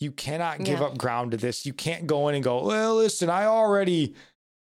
You 0.00 0.10
cannot 0.10 0.64
give 0.64 0.80
Yeah. 0.80 0.86
up 0.86 0.98
ground 0.98 1.30
to 1.30 1.36
this. 1.36 1.64
You 1.66 1.72
can't 1.72 2.06
go 2.08 2.28
in 2.28 2.34
and 2.34 2.42
go, 2.42 2.64
well, 2.66 2.96
listen, 2.96 3.30
I 3.30 3.44
already, 3.44 4.14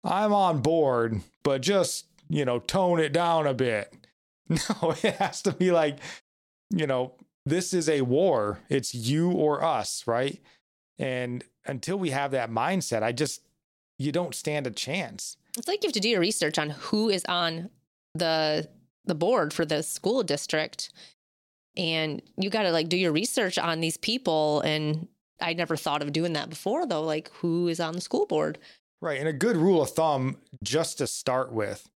I'm 0.04 0.34
on 0.34 0.62
board, 0.62 1.22
but 1.44 1.62
just, 1.62 2.06
you 2.30 2.46
know, 2.46 2.58
tone 2.60 3.00
it 3.00 3.14
down 3.14 3.46
a 3.46 3.54
bit. 3.54 3.94
No, 4.50 4.96
it 5.04 5.16
has 5.16 5.42
to 5.44 5.52
be 5.52 5.72
like, 5.72 5.98
you 6.70 6.86
know, 6.86 7.14
this 7.46 7.74
is 7.74 7.90
a 7.90 8.02
war. 8.02 8.60
It's 8.70 8.94
you 8.94 9.32
or 9.32 9.64
us, 9.64 10.06
right? 10.06 10.40
And 11.00 11.44
until 11.66 11.98
we 11.98 12.12
have 12.12 12.32
that 12.32 12.52
mindset, 12.52 13.04
I 13.04 13.12
just, 13.12 13.42
you 13.98 14.12
don't 14.12 14.36
stand 14.36 14.68
a 14.68 14.72
chance. 14.72 15.38
It's 15.58 15.68
like 15.68 15.84
you 15.84 15.88
have 15.88 15.94
to 15.94 16.00
do 16.00 16.10
your 16.10 16.20
research 16.20 16.60
on 16.60 16.70
who 16.70 17.10
is 17.10 17.26
on 17.26 17.70
the 18.14 18.70
the 19.06 19.16
board 19.16 19.54
for 19.54 19.66
the 19.66 19.84
school 19.84 20.24
district, 20.24 20.92
and 21.78 22.22
you 22.38 22.50
got 22.50 22.64
to 22.64 22.72
like 22.72 22.90
do 22.90 22.98
your 22.98 23.12
research 23.12 23.58
on 23.58 23.80
these 23.80 23.98
people. 23.98 24.62
And 24.62 25.08
I 25.40 25.54
never 25.54 25.78
thought 25.78 26.02
of 26.02 26.12
doing 26.12 26.34
that 26.34 26.50
before, 26.50 26.86
though. 26.86 27.04
Like 27.04 27.32
who 27.36 27.68
is 27.68 27.80
on 27.80 27.94
the 27.94 28.02
school 28.02 28.26
board? 28.26 28.58
Right. 29.02 29.20
And 29.20 29.28
a 29.28 29.34
good 29.34 29.58
rule 29.58 29.82
of 29.82 29.92
thumb, 29.92 30.38
just 30.64 30.98
to 30.98 31.08
start 31.08 31.52
with, 31.52 31.90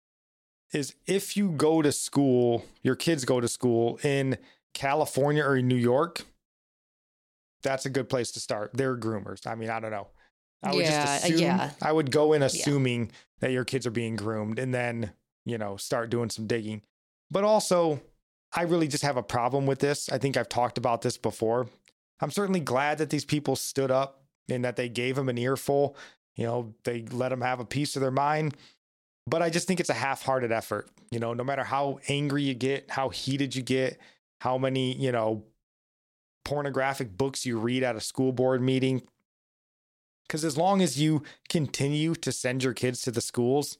is 0.72 0.94
if 1.06 1.36
you 1.36 1.50
go 1.50 1.82
to 1.82 1.92
school, 1.92 2.64
your 2.82 2.94
kids 2.94 3.24
go 3.24 3.40
to 3.40 3.48
school 3.48 3.98
in 4.02 4.38
California 4.74 5.42
or 5.42 5.56
in 5.56 5.68
New 5.68 5.76
York, 5.76 6.22
that's 7.62 7.86
a 7.86 7.90
good 7.90 8.08
place 8.08 8.30
to 8.32 8.40
start. 8.40 8.72
They're 8.74 8.96
groomers. 8.96 9.46
I 9.46 9.54
mean, 9.54 9.70
I 9.70 9.80
don't 9.80 9.90
know. 9.90 10.08
I 10.62 10.74
would 10.74 10.84
Yeah, 10.84 11.04
just 11.04 11.24
uh, 11.24 11.26
assume, 11.28 11.40
yeah. 11.40 11.70
I 11.80 11.92
would 11.92 12.10
go 12.10 12.32
in 12.32 12.42
assuming 12.42 13.12
that 13.40 13.52
your 13.52 13.64
kids 13.64 13.86
are 13.86 13.92
being 13.92 14.16
groomed 14.16 14.58
and 14.58 14.74
then, 14.74 15.12
you 15.44 15.58
know, 15.58 15.76
start 15.76 16.10
doing 16.10 16.30
some 16.30 16.46
digging. 16.46 16.82
But 17.30 17.44
also, 17.44 18.00
I 18.52 18.62
really 18.62 18.88
just 18.88 19.04
have 19.04 19.16
a 19.16 19.22
problem 19.22 19.66
with 19.66 19.78
this. 19.78 20.10
I 20.10 20.18
think 20.18 20.36
I've 20.36 20.48
talked 20.48 20.78
about 20.78 21.02
this 21.02 21.16
before. 21.16 21.68
I'm 22.20 22.30
certainly 22.30 22.60
glad 22.60 22.98
that 22.98 23.10
these 23.10 23.24
people 23.24 23.54
stood 23.56 23.90
up 23.90 24.22
and 24.48 24.64
that 24.64 24.76
they 24.76 24.88
gave 24.88 25.16
him 25.16 25.28
an 25.28 25.38
earful. 25.38 25.96
You 26.34 26.46
know, 26.46 26.74
they 26.84 27.02
let 27.02 27.32
him 27.32 27.40
have 27.40 27.60
a 27.60 27.64
piece 27.64 27.96
of 27.96 28.02
their 28.02 28.10
mind. 28.10 28.56
But 29.28 29.42
I 29.42 29.50
just 29.50 29.66
think 29.66 29.80
it's 29.80 29.90
a 29.90 29.94
half 29.94 30.22
hearted 30.22 30.52
effort. 30.52 30.88
You 31.10 31.18
know, 31.18 31.34
no 31.34 31.44
matter 31.44 31.64
how 31.64 32.00
angry 32.08 32.42
you 32.42 32.54
get, 32.54 32.90
how 32.90 33.10
heated 33.10 33.54
you 33.54 33.62
get, 33.62 33.98
how 34.40 34.56
many, 34.56 34.94
you 34.94 35.12
know, 35.12 35.44
pornographic 36.44 37.16
books 37.16 37.44
you 37.44 37.58
read 37.58 37.82
at 37.82 37.94
a 37.94 38.00
school 38.00 38.32
board 38.32 38.62
meeting. 38.62 39.02
Because 40.26 40.44
as 40.44 40.56
long 40.56 40.80
as 40.80 41.00
you 41.00 41.22
continue 41.48 42.14
to 42.14 42.32
send 42.32 42.62
your 42.62 42.72
kids 42.72 43.02
to 43.02 43.10
the 43.10 43.20
schools, 43.20 43.76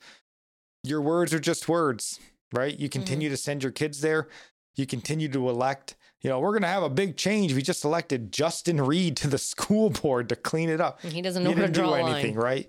your 0.83 1.01
words 1.01 1.33
are 1.33 1.39
just 1.39 1.69
words, 1.69 2.21
right? 2.53 2.79
You 2.79 2.89
mm-hmm. 2.89 2.99
continue 2.99 3.29
to 3.31 3.37
send 3.37 3.63
your 3.63 3.73
kids 3.73 4.01
there. 4.01 4.29
You 4.77 4.87
continue 4.87 5.29
to 5.29 5.49
elect, 5.49 5.97
you 6.21 6.31
know, 6.31 6.41
we're 6.41 6.53
going 6.53 6.63
to 6.63 6.69
have 6.69 6.83
a 6.83 6.91
big 6.91 7.17
change. 7.17 7.55
We 7.55 7.63
just 7.63 7.85
elected 7.85 8.33
Justin 8.33 8.81
Reed 8.81 9.17
to 9.19 9.29
the 9.29 9.39
school 9.53 9.91
board 9.91 10.29
to 10.29 10.37
clean 10.37 10.69
it 10.69 10.81
up. 10.81 11.01
He 11.01 11.23
doesn't 11.23 11.43
know 11.43 11.51
You 11.51 11.57
where 11.57 11.67
to 11.67 11.73
draw 11.73 11.97
do 11.97 12.07
anything, 12.07 12.35
line. 12.37 12.45
right? 12.45 12.69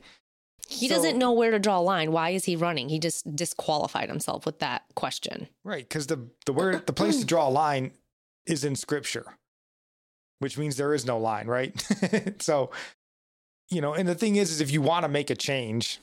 He 0.70 0.88
So- 0.88 0.95
doesn't 0.95 1.17
know 1.17 1.32
where 1.32 1.49
to 1.51 1.57
draw 1.59 1.80
a 1.80 1.82
line. 1.82 2.11
Why 2.11 2.30
is 2.30 2.45
he 2.45 2.55
running? 2.55 2.89
He 2.89 2.99
just 2.99 3.36
disqualified 3.36 4.07
himself 4.07 4.45
with 4.45 4.59
that 4.59 4.84
question. 4.95 5.47
Right, 5.63 5.88
because 5.88 6.07
the 6.07 6.30
the 6.45 6.53
word 6.53 6.86
the 6.86 6.93
place 6.93 7.20
to 7.20 7.26
draw 7.26 7.47
a 7.47 7.49
line 7.49 7.91
is 8.45 8.63
in 8.63 8.76
scripture, 8.76 9.26
which 10.39 10.57
means 10.57 10.78
there 10.78 10.93
is 10.93 11.05
no 11.05 11.17
line, 11.17 11.47
right? 11.47 11.74
so, 12.41 12.70
you 13.70 13.82
know, 13.82 13.93
and 13.93 14.07
the 14.07 14.13
thing 14.15 14.36
is, 14.36 14.51
is 14.51 14.61
if 14.61 14.70
you 14.72 14.82
want 14.82 15.03
to 15.03 15.09
make 15.09 15.30
a 15.32 15.36
change, 15.36 15.99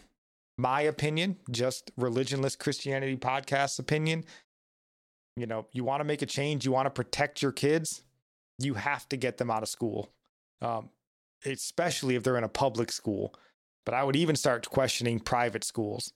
my 0.59 0.81
opinion, 0.81 1.37
just 1.51 1.95
religionless 1.97 2.59
Christianity 2.59 3.17
podcast 3.17 3.79
opinion, 3.79 4.25
you 5.37 5.47
know, 5.47 5.67
you 5.73 5.85
want 5.85 6.01
to 6.01 6.05
make 6.05 6.23
a 6.23 6.27
change, 6.27 6.65
you 6.65 6.73
want 6.73 6.87
to 6.87 6.91
protect 6.91 7.41
your 7.41 7.53
kids, 7.53 8.03
you 8.59 8.75
have 8.75 9.09
to 9.11 9.17
get 9.17 9.39
them 9.39 9.51
out 9.51 9.63
of 9.63 9.69
school, 9.69 10.09
um, 10.61 10.91
especially 11.45 12.17
if 12.17 12.23
they're 12.25 12.39
in 12.39 12.45
a 12.45 12.49
public 12.49 12.91
school. 12.91 13.33
But 13.87 13.95
I 13.95 14.05
would 14.05 14.17
even 14.17 14.37
start 14.37 14.69
questioning 14.69 15.19
private 15.19 15.65
schools. 15.65 16.13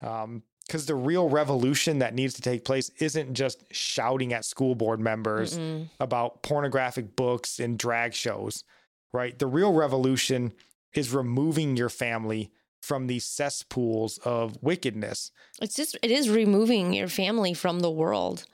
Um, 0.00 0.42
because 0.66 0.84
the 0.84 0.94
real 0.94 1.30
revolution 1.30 2.00
that 2.00 2.14
needs 2.14 2.34
to 2.34 2.42
take 2.42 2.62
place 2.62 2.90
isn't 2.98 3.32
just 3.32 3.64
shouting 3.72 4.34
at 4.34 4.44
school 4.44 4.74
board 4.74 5.00
members 5.00 5.58
Mm-mm. 5.58 5.88
about 5.98 6.42
pornographic 6.42 7.16
books 7.16 7.58
and 7.58 7.78
drag 7.78 8.12
shows, 8.12 8.64
right? 9.10 9.38
The 9.38 9.46
real 9.46 9.72
revolution 9.72 10.52
is 10.92 11.14
removing 11.14 11.78
your 11.78 11.88
family 11.88 12.50
from 12.82 13.06
these 13.06 13.24
cesspools 13.24 14.18
of 14.18 14.58
wickedness. 14.62 15.32
It's 15.60 15.74
just 15.74 15.96
it 16.02 16.10
is 16.10 16.28
removing 16.28 16.92
your 16.92 17.08
family 17.08 17.54
from 17.54 17.80
the 17.80 17.90
world. 17.90 18.44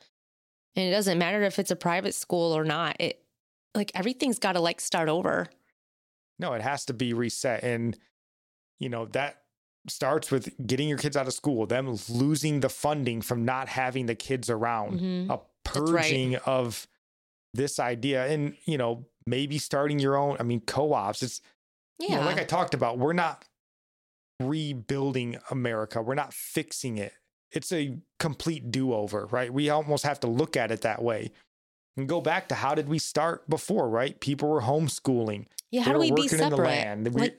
And 0.77 0.87
it 0.87 0.93
doesn't 0.93 1.19
matter 1.19 1.43
if 1.43 1.59
it's 1.59 1.73
a 1.73 1.77
private 1.77 2.15
school 2.15 2.57
or 2.57 2.65
not. 2.65 2.97
It 3.01 3.25
like 3.75 3.91
everything's 3.95 4.39
got 4.39 4.53
to 4.53 4.61
like 4.61 4.81
start 4.81 5.09
over. 5.09 5.49
No, 6.39 6.53
it 6.53 6.63
has 6.63 6.85
to 6.87 6.95
be 6.95 7.13
reset. 7.13 7.65
And, 7.65 7.99
you 8.85 8.91
know, 8.91 9.07
that 9.07 9.43
starts 9.89 10.31
with 10.31 10.55
getting 10.67 10.89
your 10.89 10.99
kids 10.99 11.17
out 11.17 11.27
of 11.27 11.33
school, 11.35 11.67
them 11.67 11.97
losing 12.09 12.61
the 12.61 12.69
funding 12.69 13.21
from 13.23 13.45
not 13.45 13.69
having 13.69 14.07
the 14.07 14.15
kids 14.15 14.49
around, 14.51 15.01
Mhm. 15.01 15.25
a 15.25 15.29
That's 15.29 15.77
right. 15.77 16.03
purging 16.03 16.37
of 16.37 16.87
this 17.55 17.79
idea. 17.79 18.27
And, 18.27 18.57
you 18.65 18.77
know, 18.79 19.07
maybe 19.27 19.59
starting 19.59 19.99
your 19.99 20.17
own, 20.17 20.37
I 20.39 20.43
mean, 20.43 20.61
co 20.61 20.93
ops. 20.93 21.23
It's, 21.23 21.41
Yeah. 21.99 22.09
you 22.09 22.15
know, 22.17 22.23
like 22.27 22.39
I 22.39 22.45
talked 22.45 22.75
about, 22.75 22.99
we're 22.99 23.13
not 23.15 23.45
rebuilding 24.41 25.39
America. 25.51 26.03
We're 26.03 26.15
not 26.15 26.33
fixing 26.35 26.99
it. 26.99 27.13
It's 27.53 27.73
a 27.73 27.97
complete 28.19 28.71
do 28.71 28.93
over, 28.93 29.27
right? 29.27 29.53
We 29.53 29.71
almost 29.71 30.05
have 30.05 30.21
to 30.21 30.27
look 30.27 30.57
at 30.57 30.71
it 30.73 30.81
that 30.83 31.03
way 31.03 31.31
and 31.97 32.09
go 32.09 32.21
back 32.21 32.49
to 32.49 32.55
how 32.57 32.75
did 32.75 32.89
we 32.89 32.99
start 32.99 33.49
before, 33.49 33.89
right? 33.89 34.19
People 34.21 34.49
were 34.49 34.63
homeschooling. 34.63 35.47
yeah, 35.71 35.83
how 35.83 35.93
do 35.93 35.99
we 35.99 36.11
be 36.13 36.29
separate? 36.29 37.13
Like, 37.15 37.39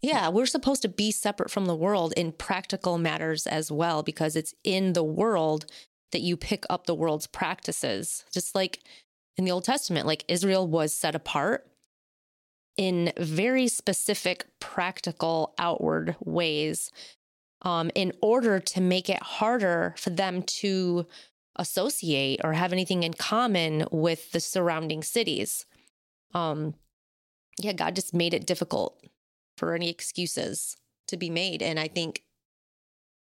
yeah, 0.00 0.28
we're 0.28 0.46
supposed 0.46 0.82
to 0.82 0.88
be 0.88 1.10
separate 1.10 1.50
from 1.50 1.66
the 1.66 1.74
world 1.74 2.12
in 2.16 2.32
practical 2.32 2.98
matters 2.98 3.46
as 3.46 3.70
well 3.70 4.02
because 4.02 4.36
it's 4.36 4.54
in 4.62 4.92
the 4.92 5.02
world 5.02 5.66
that 6.12 6.20
you 6.20 6.36
pick 6.36 6.64
up 6.70 6.86
the 6.86 6.94
world's 6.94 7.26
practices. 7.26 8.24
Just 8.32 8.54
like 8.54 8.80
in 9.36 9.44
the 9.44 9.50
Old 9.50 9.64
Testament, 9.64 10.06
like 10.06 10.24
Israel 10.28 10.66
was 10.66 10.94
set 10.94 11.14
apart 11.14 11.66
in 12.76 13.12
very 13.18 13.66
specific, 13.66 14.46
practical, 14.60 15.54
outward 15.58 16.14
ways 16.24 16.90
um, 17.62 17.90
in 17.96 18.12
order 18.22 18.60
to 18.60 18.80
make 18.80 19.10
it 19.10 19.20
harder 19.20 19.94
for 19.98 20.10
them 20.10 20.42
to 20.42 21.06
associate 21.56 22.40
or 22.44 22.52
have 22.52 22.72
anything 22.72 23.02
in 23.02 23.12
common 23.14 23.84
with 23.90 24.30
the 24.30 24.38
surrounding 24.38 25.02
cities. 25.02 25.66
Um, 26.34 26.74
yeah, 27.58 27.72
God 27.72 27.96
just 27.96 28.14
made 28.14 28.32
it 28.32 28.46
difficult 28.46 29.02
for 29.58 29.74
any 29.74 29.90
excuses 29.90 30.76
to 31.08 31.16
be 31.16 31.30
made. 31.30 31.62
And 31.62 31.78
I 31.78 31.88
think 31.88 32.22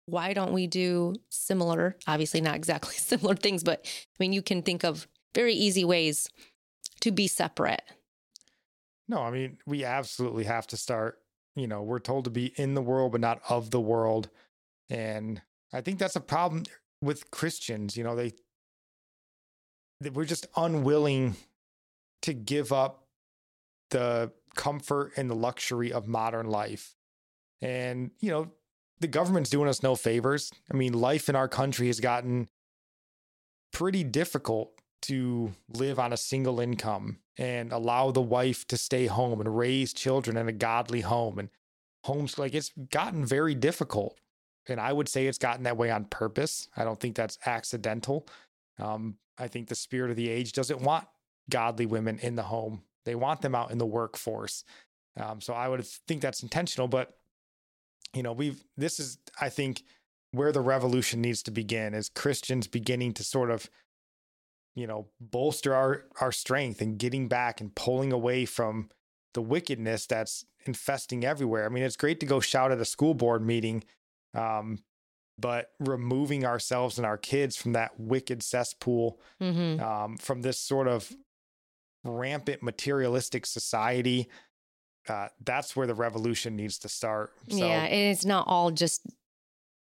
why 0.06 0.34
don't 0.34 0.54
we 0.54 0.68
do 0.68 1.16
similar, 1.30 1.98
obviously 2.08 2.42
not 2.42 2.56
exactly 2.56 2.94
similar 2.98 3.36
things, 3.36 3.64
but 3.64 3.86
I 3.86 4.16
mean, 4.20 4.34
you 4.34 4.42
can 4.42 4.62
think 4.62 4.84
of 4.84 5.08
very 5.36 5.54
easy 5.54 5.84
ways 5.84 6.30
to 7.02 7.12
be 7.12 7.28
separate. 7.28 7.84
No, 9.08 9.22
I 9.22 9.32
mean, 9.32 9.58
we 9.66 9.86
absolutely 9.86 10.46
have 10.46 10.68
to 10.68 10.78
start. 10.78 11.20
You 11.56 11.68
know, 11.68 11.82
we're 11.82 12.00
told 12.00 12.26
to 12.26 12.30
be 12.30 12.54
in 12.56 12.74
the 12.74 12.82
world, 12.82 13.14
but 13.14 13.22
not 13.22 13.42
of 13.50 13.72
the 13.72 13.80
world. 13.80 14.30
And 14.90 15.42
I 15.74 15.82
think 15.82 16.00
that's 16.00 16.16
a 16.16 16.22
problem 16.22 16.64
with 17.02 17.32
Christians. 17.32 17.96
You 17.96 18.04
know, 18.04 18.16
they, 18.16 18.34
they 20.02 20.10
we're 20.10 20.26
just 20.26 20.48
unwilling 20.56 21.36
to 22.24 22.34
give 22.34 22.74
up 22.74 23.06
the 23.92 24.32
comfort 24.58 25.14
and 25.16 25.30
the 25.30 25.36
luxury 25.36 25.94
of 25.94 26.08
modern 26.08 26.48
life. 26.48 26.96
And, 27.62 28.12
you 28.20 28.30
know, 28.30 28.52
the 29.00 29.08
government's 29.08 29.50
doing 29.50 29.70
us 29.70 29.84
no 29.84 29.96
favors. 29.96 30.52
I 30.72 30.76
mean, 30.76 30.94
life 30.94 31.30
in 31.30 31.36
our 31.36 31.48
country 31.48 31.88
has 31.88 32.00
gotten 32.00 32.50
pretty 33.72 34.04
difficult 34.04 34.74
to 35.04 35.54
live 35.70 36.00
on 36.00 36.12
a 36.12 36.18
single 36.18 36.60
income 36.60 37.20
and 37.38 37.72
allow 37.72 38.12
the 38.12 38.22
wife 38.22 38.68
to 38.68 38.78
stay 38.78 39.06
home 39.06 39.40
and 39.40 39.58
raise 39.58 39.94
children 39.94 40.36
in 40.36 40.48
a 40.48 40.52
godly 40.52 41.02
home. 41.02 41.38
And 41.40 41.50
homes 42.04 42.40
like 42.40 42.54
it's 42.54 42.72
gotten 42.90 43.26
very 43.26 43.54
difficult. 43.54 44.20
And 44.70 44.82
i 44.82 44.92
would 44.92 45.08
say 45.08 45.28
it's 45.28 45.38
gotten 45.38 45.64
that 45.64 45.78
way 45.78 45.92
on 45.92 46.06
purpose. 46.06 46.68
I 46.76 46.84
don't 46.84 47.00
think 47.00 47.16
that's 47.16 47.38
accidental. 47.46 48.28
Um, 48.80 49.18
i 49.38 49.48
think 49.48 49.68
the 49.68 49.76
spirit 49.76 50.10
of 50.10 50.18
the 50.18 50.30
age 50.30 50.52
doesn't 50.52 50.82
want 50.82 51.08
godly 51.50 51.86
women 51.86 52.20
in 52.20 52.36
the 52.36 52.44
home 52.44 52.84
they 53.08 53.16
want 53.16 53.42
them 53.42 53.56
out 53.56 53.72
in 53.72 53.80
the 53.80 53.86
workforce 53.86 54.64
um, 55.20 55.42
so 55.42 55.54
i 55.54 55.68
would 55.68 55.84
think 56.08 56.22
that's 56.22 56.44
intentional 56.44 56.88
but 56.88 57.18
you 58.14 58.22
know 58.22 58.34
we've 58.34 58.64
this 58.78 59.00
is 59.00 59.18
i 59.42 59.50
think 59.50 59.82
where 60.32 60.52
the 60.52 60.62
revolution 60.62 61.22
needs 61.22 61.42
to 61.42 61.52
begin 61.52 61.94
is 61.96 62.10
christians 62.10 62.68
beginning 62.68 63.14
to 63.14 63.24
sort 63.24 63.50
of 63.50 63.70
you 64.76 64.86
know, 64.86 65.08
bolster 65.20 65.74
our 65.74 66.06
our 66.22 66.32
strength 66.32 66.82
and 66.82 67.00
getting 67.00 67.28
back 67.28 67.60
and 67.60 67.74
pulling 67.74 68.14
away 68.14 68.46
from 68.46 68.92
the 69.34 69.42
wickedness 69.42 70.06
that's 70.06 70.46
infesting 70.68 71.26
everywhere. 71.26 71.66
I 71.66 71.70
mean, 71.70 71.84
it's 71.84 71.98
great 71.98 72.20
to 72.20 72.28
go 72.28 72.40
shout 72.40 72.72
at 72.72 72.80
a 72.80 72.86
school 72.86 73.16
board 73.16 73.44
meeting, 73.44 73.84
um, 74.36 74.78
but 75.40 75.72
removing 75.80 76.46
ourselves 76.46 77.00
and 77.00 77.08
our 77.08 77.18
kids 77.18 77.58
from 77.58 77.74
that 77.74 78.00
wicked 78.00 78.44
cesspool, 78.44 79.20
Mm-hmm. 79.42 79.84
um, 79.84 80.18
from 80.18 80.44
this 80.44 80.60
sort 80.60 80.88
of 80.88 81.12
rampant 82.04 82.64
materialistic 82.64 83.46
society, 83.46 84.28
uh, 85.10 85.28
that's 85.44 85.76
where 85.76 85.88
the 85.88 85.96
revolution 85.96 86.56
needs 86.56 86.80
to 86.80 86.90
start. 86.90 87.34
So, 87.50 87.58
yeah, 87.58 87.84
and 87.84 88.12
it's 88.12 88.26
not 88.26 88.48
all 88.48 88.72
just 88.72 89.02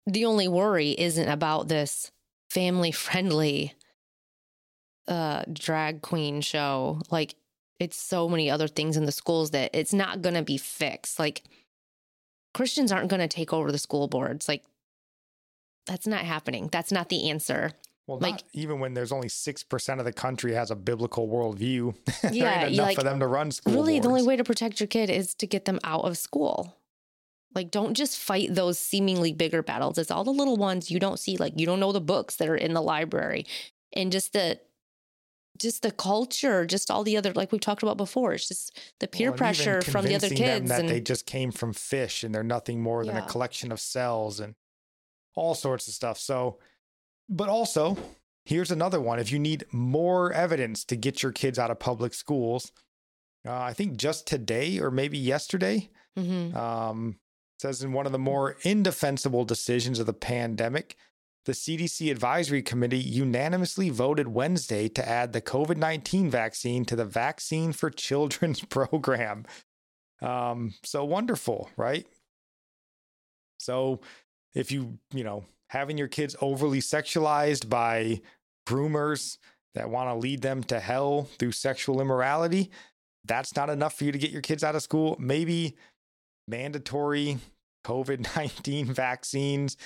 the 0.07 0.25
only 0.25 0.49
worry 0.49 0.93
isn't 0.93 1.29
about 1.29 1.69
this 1.69 2.11
family 2.51 2.93
friendly 2.93 3.75
uh 5.07 5.43
drag 5.53 6.03
queen 6.03 6.41
show. 6.41 7.01
Like 7.11 7.35
it's 7.79 7.97
so 7.97 8.29
many 8.29 8.51
other 8.51 8.69
things 8.69 8.97
in 8.97 9.05
the 9.05 9.13
schools 9.13 9.51
that 9.53 9.71
it's 9.73 9.93
not 9.93 10.23
going 10.23 10.35
to 10.35 10.43
be 10.43 10.57
fixed. 10.57 11.19
Like 11.19 11.43
Christians 12.55 12.91
aren't 12.91 13.09
going 13.09 13.21
to 13.21 13.29
take 13.29 13.53
over 13.53 13.71
the 13.71 13.79
school 13.79 14.09
boards. 14.09 14.49
Like 14.49 14.65
that's 15.87 16.07
not 16.07 16.21
happening. 16.21 16.69
That's 16.71 16.93
not 16.93 17.09
the 17.09 17.31
answer. 17.31 17.73
Well, 18.09 18.19
Like- 18.19 18.33
not 18.37 18.45
even 18.55 18.81
when 18.81 18.95
there's 18.95 19.13
only 19.13 19.29
six 19.29 19.63
percent 19.63 20.01
of 20.01 20.07
the 20.07 20.13
country 20.15 20.55
has 20.55 20.71
a 20.73 20.75
biblical 20.77 21.29
worldview, 21.29 21.95
Yeah, 22.33 22.65
enough 22.67 22.79
like- 22.87 22.97
for 22.97 23.03
them 23.05 23.21
to 23.21 23.27
run 23.27 23.53
school. 23.53 23.75
really, 23.75 24.01
the 24.01 24.09
only 24.09 24.23
way 24.23 24.35
to 24.37 24.43
protect 24.45 24.81
your 24.81 24.87
kid 24.87 25.11
is 25.11 25.35
to 25.37 25.47
get 25.47 25.67
them 25.67 25.79
out 25.85 26.05
of 26.05 26.17
school. 26.19 26.75
Like, 27.55 27.71
don't 27.71 27.95
just 27.95 28.19
fight 28.19 28.55
those 28.55 28.79
seemingly 28.79 29.33
bigger 29.33 29.63
battles. 29.63 29.99
It's 29.99 30.11
all 30.11 30.25
the 30.25 30.31
little 30.33 30.57
ones 30.57 30.91
you 30.91 30.99
don't 30.99 31.19
see. 31.19 31.37
Like, 31.37 31.55
you 31.61 31.67
don't 31.67 31.81
know 31.81 31.93
the 31.93 32.01
books 32.01 32.37
that 32.37 32.49
are 32.49 32.57
in 32.57 32.73
the 32.75 32.81
library, 32.83 33.47
and 33.93 34.11
just 34.11 34.33
the, 34.33 34.59
just 35.59 35.83
the 35.83 35.91
culture, 35.91 36.65
just 36.65 36.91
all 36.91 37.03
the 37.05 37.17
other, 37.17 37.33
like 37.35 37.53
we've 37.53 37.61
talked 37.61 37.83
about 37.83 37.97
before. 37.99 38.33
It's 38.33 38.49
just 38.49 38.79
the 39.01 39.09
peer 39.09 39.31
Well, 39.31 39.39
pressure 39.39 39.83
from 39.83 40.05
the 40.07 40.15
other 40.15 40.29
kids, 40.31 40.69
that 40.71 40.81
and 40.81 40.89
they 40.89 41.01
just 41.01 41.27
came 41.27 41.51
from 41.51 41.73
fish 41.75 42.23
and 42.25 42.35
they're 42.35 42.43
nothing 42.45 42.81
more 42.81 43.05
than 43.05 43.17
Yeah. 43.17 43.25
a 43.25 43.29
collection 43.29 43.71
of 43.73 43.81
cells 43.81 44.41
and 44.41 44.55
all 45.35 45.55
sorts 45.55 45.89
of 45.89 45.95
stuff. 45.95 46.19
So, 46.19 46.59
but 47.29 47.49
also, 47.49 47.97
here's 48.45 48.71
another 48.71 49.01
one. 49.01 49.19
If 49.19 49.31
you 49.33 49.39
need 49.39 49.65
more 49.73 50.33
evidence 50.33 50.85
to 50.87 50.97
get 50.97 51.23
your 51.23 51.33
kids 51.33 51.59
out 51.59 51.71
of 51.71 51.79
public 51.79 52.15
schools, 52.15 52.73
uh, 53.47 53.53
I 53.61 53.73
think 53.73 53.97
just 53.97 54.27
today 54.27 54.79
or 54.79 54.91
maybe 54.91 55.19
yesterday, 55.19 55.91
Mhm. 56.17 56.55
um, 56.55 57.19
says 57.61 57.83
in 57.83 57.93
one 57.93 58.07
of 58.07 58.13
the 58.13 58.19
more 58.19 58.57
indefensible 58.63 59.45
decisions 59.45 59.99
of 59.99 60.07
the 60.07 60.13
pandemic, 60.13 60.97
the 61.45 61.55
CDC 61.55 62.11
Advisory 62.11 62.63
Committee 62.63 62.99
unanimously 62.99 63.89
voted 63.91 64.29
Wednesday 64.29 64.89
to 64.89 65.09
add 65.09 65.33
the 65.33 65.41
COVID 65.41 65.77
19 65.77 66.31
vaccine 66.31 66.85
to 66.85 66.95
the 66.97 67.05
Vaccine 67.07 67.73
for 67.73 67.91
Children's 67.91 68.61
program. 68.65 69.47
Um, 70.21 70.75
so 70.85 71.05
wonderful, 71.05 71.71
right? 71.77 72.07
So 73.59 74.01
if 74.55 74.71
you, 74.71 74.99
you 75.13 75.25
know, 75.25 75.45
having 75.69 75.99
your 75.99 76.09
kids 76.09 76.35
overly 76.41 76.81
sexualized 76.81 77.69
by 77.69 78.21
groomers 78.67 79.39
that 79.75 79.91
want 79.91 80.09
to 80.11 80.15
lead 80.15 80.43
them 80.43 80.63
to 80.65 80.81
hell 80.81 81.29
through 81.39 81.53
sexual 81.53 82.01
immorality, 82.01 82.71
that's 83.25 83.55
not 83.55 83.71
enough 83.71 83.97
for 83.97 84.05
you 84.05 84.13
to 84.13 84.19
get 84.19 84.31
your 84.31 84.43
kids 84.43 84.65
out 84.65 84.75
of 84.75 84.83
school. 84.83 85.17
Maybe 85.19 85.77
mandatory 86.47 87.39
COVID 87.85 88.35
19 88.37 88.87
vaccines 88.93 89.77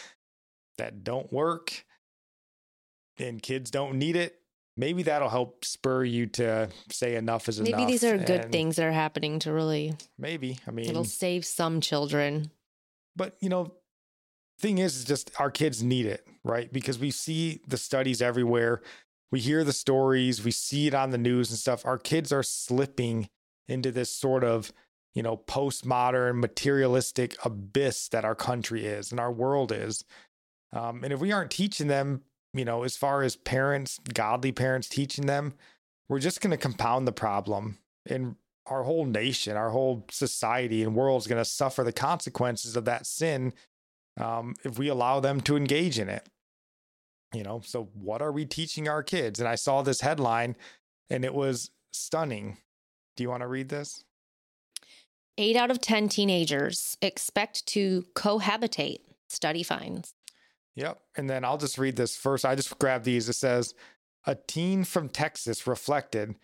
that 0.79 1.05
don't 1.05 1.33
work 1.33 1.85
and 3.19 3.43
kids 3.43 3.71
don't 3.71 3.99
need 3.99 4.17
it. 4.17 4.39
Maybe 4.77 5.03
that'll 5.03 5.29
help 5.29 5.67
spur 5.67 6.03
you 6.03 6.27
to 6.29 6.71
say 6.91 7.17
enough 7.17 7.49
is 7.49 7.61
enough. 7.61 7.73
maybe 7.73 7.93
these 7.93 8.05
are 8.05 8.17
good 8.17 8.51
things 8.51 8.77
that 8.77 8.87
are 8.87 8.93
happening 8.93 9.39
to 9.41 9.53
really. 9.53 9.95
Maybe. 10.19 10.59
I 10.67 10.71
mean, 10.71 10.89
It'll 10.89 11.05
save 11.05 11.45
some 11.45 11.83
children. 11.83 12.51
but 13.15 13.37
you 13.41 13.51
know, 13.51 13.75
thing 14.63 14.79
is, 14.79 14.97
is 14.97 15.05
just 15.05 15.31
our 15.39 15.51
kids 15.51 15.83
need 15.83 16.07
it, 16.07 16.27
right? 16.45 16.73
Because 16.73 16.99
we 16.99 17.11
see 17.11 17.61
the 17.67 17.77
studies 17.77 18.23
everywhere. 18.23 18.81
We 19.31 19.41
hear 19.41 19.65
the 19.65 19.73
stories, 19.73 20.45
we 20.45 20.51
see 20.51 20.87
it 20.87 20.95
on 20.95 21.11
the 21.11 21.19
news 21.19 21.51
and 21.51 21.59
stuff. 21.59 21.85
Our 21.85 21.99
kids 21.99 22.33
are 22.33 22.43
slipping 22.43 23.29
into 23.67 23.91
this 23.91 24.11
sort 24.11 24.45
of, 24.45 24.73
you 25.15 25.23
know, 25.23 25.37
postmodern 25.37 26.39
materialistic 26.39 27.37
abyss 27.45 28.09
that 28.09 28.25
our 28.25 28.35
country 28.35 28.87
is 28.87 29.11
and 29.11 29.19
our 29.19 29.33
world 29.33 29.73
is. 29.73 30.05
Um, 30.73 31.03
and 31.03 31.13
if 31.13 31.21
we 31.21 31.33
aren't 31.33 31.51
teaching 31.51 31.89
them, 31.89 32.23
you 32.55 32.65
know, 32.65 32.83
as 32.83 32.97
far 32.97 33.23
as 33.23 33.37
parents, 33.37 33.99
godly 34.13 34.53
parents 34.53 34.89
teaching 34.89 35.27
them, 35.27 35.55
we're 36.09 36.19
just 36.19 36.41
going 36.41 36.51
to 36.51 36.57
compound 36.57 37.09
the 37.09 37.13
problem. 37.13 37.79
And 38.07 38.37
our 38.67 38.83
whole 38.83 39.07
nation, 39.07 39.57
our 39.57 39.71
whole 39.71 40.05
society 40.11 40.83
and 40.83 40.95
world 40.95 41.23
is 41.23 41.27
going 41.27 41.41
to 41.41 41.45
suffer 41.49 41.83
the 41.83 41.93
consequences 41.93 42.77
of 42.77 42.85
that 42.85 43.07
sin 43.07 43.55
um, 44.19 44.55
if 44.65 44.79
we 44.79 44.89
allow 44.89 45.21
them 45.21 45.41
to 45.43 45.57
engage 45.57 45.99
in 45.99 46.09
it. 46.09 46.29
You 47.35 47.43
know, 47.43 47.63
so 47.65 47.89
what 47.95 48.21
are 48.21 48.33
we 48.33 48.45
teaching 48.45 48.89
our 48.89 49.03
kids? 49.03 49.41
And 49.41 49.49
I 49.49 49.55
saw 49.55 49.83
this 49.83 50.03
headline 50.03 50.55
and 51.09 51.25
it 51.25 51.35
was 51.35 51.71
stunning. 51.93 52.59
Do 53.17 53.23
you 53.23 53.31
want 53.31 53.43
to 53.43 53.47
read 53.47 53.69
this? 53.69 54.05
Eight 55.39 55.57
out 55.57 55.71
of 55.71 55.81
10 55.81 56.09
teenagers 56.09 56.99
expect 57.01 57.65
to 57.69 58.05
cohabitate, 58.15 59.01
study 59.29 59.63
finds. 59.63 60.13
Yep. 60.75 61.01
And 61.17 61.29
then 61.29 61.45
I'll 61.45 61.59
just 61.59 61.79
read 61.79 61.97
this 61.97 62.17
first. 62.17 62.45
I 62.45 62.55
just 62.55 62.79
grabbed 62.79 63.05
these. 63.05 63.29
It 63.29 63.35
says, 63.35 63.75
A 64.27 64.35
teen 64.35 64.85
from 64.85 65.09
Texas 65.09 65.67
reflected, 65.67 66.35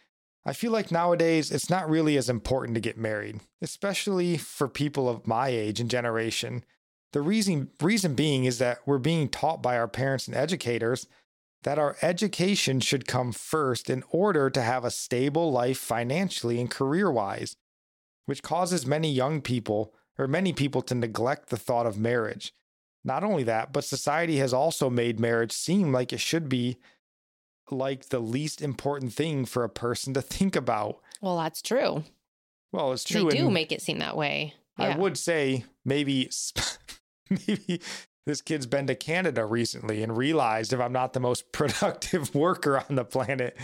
I 0.48 0.54
feel 0.54 0.72
like 0.72 0.90
nowadays 0.90 1.50
it's 1.50 1.68
not 1.68 1.90
really 1.90 2.16
as 2.16 2.30
important 2.30 2.74
to 2.74 2.80
get 2.80 2.96
married, 2.96 3.40
especially 3.60 4.38
for 4.38 4.66
people 4.66 5.06
of 5.06 5.26
my 5.26 5.48
age 5.48 5.78
and 5.78 5.90
generation. 5.90 6.64
The 7.12 7.20
reason, 7.22 7.70
reason 7.80 8.14
being 8.14 8.44
is 8.44 8.58
that 8.58 8.80
we're 8.86 8.98
being 8.98 9.28
taught 9.28 9.62
by 9.62 9.78
our 9.78 9.88
parents 9.88 10.26
and 10.26 10.36
educators 10.36 11.06
that 11.62 11.78
our 11.78 11.96
education 12.02 12.80
should 12.80 13.08
come 13.08 13.32
first 13.32 13.90
in 13.90 14.04
order 14.10 14.48
to 14.50 14.62
have 14.62 14.84
a 14.84 14.90
stable 14.90 15.50
life 15.50 15.78
financially 15.78 16.60
and 16.60 16.70
career 16.70 17.10
wise, 17.10 17.56
which 18.26 18.42
causes 18.42 18.86
many 18.86 19.10
young 19.10 19.40
people 19.40 19.94
or 20.18 20.28
many 20.28 20.52
people 20.52 20.82
to 20.82 20.94
neglect 20.94 21.48
the 21.48 21.56
thought 21.56 21.86
of 21.86 21.98
marriage. 21.98 22.52
Not 23.04 23.24
only 23.24 23.42
that, 23.44 23.72
but 23.72 23.84
society 23.84 24.36
has 24.38 24.52
also 24.52 24.90
made 24.90 25.18
marriage 25.18 25.52
seem 25.52 25.92
like 25.92 26.12
it 26.12 26.20
should 26.20 26.48
be 26.48 26.76
like 27.70 28.08
the 28.08 28.18
least 28.18 28.62
important 28.62 29.12
thing 29.12 29.44
for 29.44 29.64
a 29.64 29.68
person 29.68 30.14
to 30.14 30.22
think 30.22 30.56
about. 30.56 31.00
Well, 31.20 31.38
that's 31.38 31.62
true. 31.62 32.04
Well, 32.72 32.92
it's 32.92 33.04
true. 33.04 33.30
They 33.30 33.38
do 33.38 33.46
and 33.46 33.54
make 33.54 33.72
it 33.72 33.82
seem 33.82 33.98
that 33.98 34.16
way. 34.16 34.54
I 34.78 34.96
would 34.96 35.18
say 35.18 35.64
maybe 35.84 36.30
maybe 37.30 37.80
this 38.26 38.42
kid's 38.42 38.66
been 38.66 38.86
to 38.86 38.94
Canada 38.94 39.44
recently 39.44 40.02
and 40.02 40.16
realized 40.16 40.72
if 40.72 40.80
I'm 40.80 40.92
not 40.92 41.12
the 41.12 41.20
most 41.20 41.52
productive 41.52 42.34
worker 42.34 42.82
on 42.88 42.96
the 42.96 43.04
planet, 43.04 43.56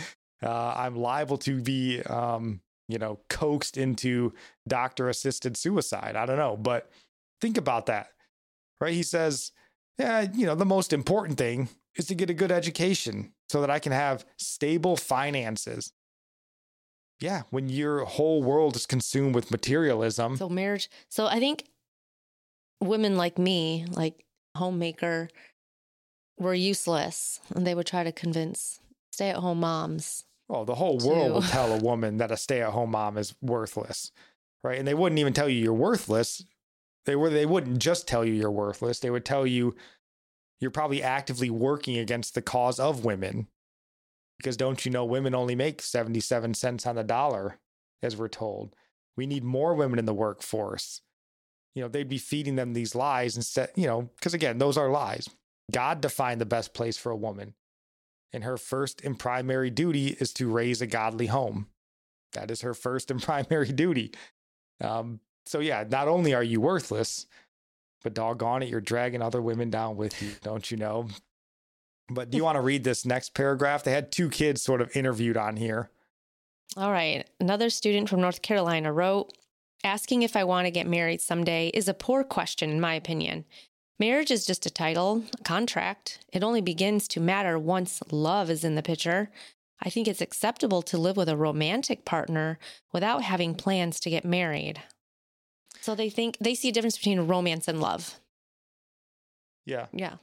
uh, 0.43 0.75
I'm 0.77 0.97
liable 0.97 1.39
to 1.39 1.61
be, 1.61 2.03
um, 2.03 2.61
you 2.89 2.99
know, 2.99 3.21
coaxed 3.29 3.77
into 3.77 4.33
doctor 4.67 5.09
assisted 5.09 5.57
suicide. 5.57 6.17
I 6.17 6.27
don't 6.27 6.39
know, 6.39 6.57
but 6.57 6.91
think 7.41 7.57
about 7.57 7.87
that, 7.87 8.09
right? 8.81 8.93
He 8.93 9.03
says 9.03 9.53
yeah, 9.99 10.27
you 10.33 10.47
know, 10.47 10.55
the 10.55 10.65
most 10.65 10.93
important 10.93 11.39
thing 11.39 11.69
is 11.97 12.07
to 12.07 12.15
get 12.15 12.31
a 12.31 12.35
good 12.35 12.51
education 12.51 13.33
so 13.49 13.61
that 13.61 13.71
I 13.71 13.79
can 13.79 13.93
have 13.93 14.25
stable 14.37 14.97
finances. 14.97 15.93
Yeah, 17.21 17.43
when 17.51 17.69
your 17.69 18.05
whole 18.05 18.43
world 18.43 18.77
is 18.77 18.87
consumed 18.87 19.35
with 19.35 19.51
materialism. 19.51 20.37
So 20.37 20.49
marriage. 20.49 20.91
So 21.09 21.27
I 21.27 21.39
think 21.39 21.65
women 22.81 23.17
like 23.17 23.39
me, 23.39 23.87
like 23.91 24.25
homemaker, 24.57 25.29
were 26.39 26.55
useless, 26.55 27.41
and 27.55 27.67
they 27.67 27.75
would 27.75 27.87
try 27.87 28.05
to 28.05 28.13
convince 28.13 28.81
stay-at-home 29.13 29.61
moms. 29.61 30.25
Well, 30.49 30.65
the 30.65 30.75
whole 30.75 30.99
world 30.99 31.33
will 31.33 31.43
tell 31.43 31.73
a 31.73 31.79
woman 31.79 32.19
that 32.19 32.31
a 32.31 32.37
stay-at-home 32.37 32.91
mom 32.91 33.17
is 33.17 33.35
worthless, 33.41 34.11
right? 34.63 34.79
And 34.79 34.87
they 34.87 34.95
wouldn't 34.95 35.19
even 35.19 35.33
tell 35.33 35.49
you 35.49 35.63
you're 35.63 35.73
worthless. 35.73 36.45
They 37.07 37.17
were 37.17 37.31
they 37.31 37.47
wouldn't 37.47 37.79
just 37.79 38.09
tell 38.09 38.25
you 38.25 38.33
you're 38.35 38.51
worthless. 38.51 38.99
They 38.99 39.11
would 39.11 39.25
tell 39.25 39.47
you 39.47 39.75
you're 40.61 40.71
probably 40.71 41.03
actively 41.03 41.51
working 41.51 41.97
against 41.97 42.35
the 42.35 42.43
cause 42.43 42.79
of 42.79 43.05
women. 43.05 43.49
Because 44.39 44.57
don't 44.57 44.85
you 44.85 44.91
know 44.91 45.05
women 45.05 45.35
only 45.35 45.55
make 45.55 45.81
77 45.81 46.55
cents 46.55 46.87
on 46.87 46.97
the 46.97 47.05
dollar 47.05 47.59
as 48.03 48.17
we're 48.17 48.29
told. 48.29 48.75
We 49.17 49.27
need 49.27 49.45
more 49.45 49.75
women 49.75 49.99
in 49.99 50.05
the 50.05 50.15
workforce. 50.15 51.01
You 51.75 51.83
know, 51.83 51.89
they'd 51.89 52.09
be 52.09 52.19
feeding 52.19 52.57
them 52.57 52.73
these 52.73 52.95
lies 52.95 53.37
instead, 53.37 53.71
you 53.75 53.87
know, 53.87 54.11
because 54.17 54.35
again, 54.35 54.59
those 54.59 54.77
are 54.77 54.91
lies. 54.91 55.29
God 55.73 56.01
defined 56.01 56.41
the 56.41 56.47
best 56.47 56.75
place 56.75 56.97
for 56.97 57.11
a 57.11 57.17
woman. 57.17 57.55
And 58.33 58.45
her 58.45 58.57
first 58.57 59.01
and 59.03 59.19
primary 59.19 59.71
duty 59.71 60.09
is 60.09 60.33
to 60.35 60.51
raise 60.51 60.83
a 60.83 60.87
godly 60.87 61.27
home. 61.27 61.69
That 62.33 62.51
is 62.51 62.63
her 62.63 62.75
first 62.75 63.11
and 63.11 63.23
primary 63.23 63.73
duty. 63.73 64.13
Um, 64.81 65.21
so, 65.47 65.61
yeah, 65.61 65.85
not 65.89 66.09
only 66.09 66.35
are 66.35 66.43
you 66.43 66.61
worthless, 66.61 67.27
but 68.03 68.15
doggone 68.15 68.63
it, 68.63 68.69
you're 68.69 68.81
dragging 68.81 69.23
other 69.23 69.41
women 69.41 69.71
down 69.71 69.97
with 69.97 70.21
you, 70.23 70.33
don't 70.43 70.71
you 70.71 70.77
know? 70.77 71.09
But 72.09 72.31
do 72.31 72.37
you 72.37 72.45
want 72.45 72.57
to 72.57 72.63
read 72.63 72.85
this 72.85 73.07
next 73.07 73.35
paragraph? 73.35 73.83
They 73.83 73.93
had 73.93 74.13
two 74.13 74.29
kids 74.29 74.63
sort 74.63 74.81
of 74.81 74.95
interviewed 74.95 75.37
on 75.37 75.57
here. 75.57 75.91
All 76.77 76.93
right. 76.93 77.29
Another 77.41 77.71
student 77.71 78.09
from 78.09 78.21
North 78.21 78.43
Carolina 78.43 78.93
wrote 78.93 79.33
Asking 79.85 80.23
if 80.23 80.35
I 80.35 80.45
want 80.45 80.67
to 80.67 80.71
get 80.71 80.87
married 80.87 81.21
someday 81.21 81.69
is 81.69 81.89
a 81.89 81.95
poor 81.95 82.25
question, 82.25 82.71
in 82.71 82.81
my 82.81 82.95
opinion. 82.95 83.45
Marriage 83.99 84.31
is 84.31 84.47
just 84.47 84.67
a 84.67 84.71
title, 84.71 85.25
a 85.39 85.43
contract. 85.45 86.19
It 86.33 86.43
only 86.43 86.63
begins 86.63 87.07
to 87.09 87.21
matter 87.21 87.59
once 87.59 88.03
love 88.11 88.51
is 88.51 88.65
in 88.65 88.75
the 88.75 88.83
picture. 88.83 89.31
I 89.81 89.91
think 89.91 90.09
it's 90.09 90.23
acceptable 90.23 90.83
to 90.83 90.99
live 90.99 91.17
with 91.17 91.29
a 91.29 91.37
romantic 91.37 92.05
partner 92.05 92.59
without 92.93 93.23
having 93.23 93.55
plans 93.55 94.01
to 94.01 94.11
get 94.11 94.25
married. 94.25 94.83
So 95.81 95.95
they 95.95 96.09
think 96.09 96.39
they 96.41 96.55
see 96.55 96.71
a 96.71 96.73
difference 96.73 96.97
between 96.97 97.21
romance 97.21 97.69
and 97.69 97.81
love. 97.81 98.19
Yeah. 99.67 99.87
Yeah. 99.93 100.15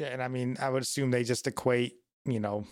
Yeah. 0.00 0.08
And 0.08 0.22
I 0.22 0.28
mean, 0.28 0.56
I 0.60 0.70
would 0.70 0.82
assume 0.82 1.10
they 1.10 1.24
just 1.24 1.46
equate, 1.46 1.96
you 2.24 2.40
know, 2.40 2.64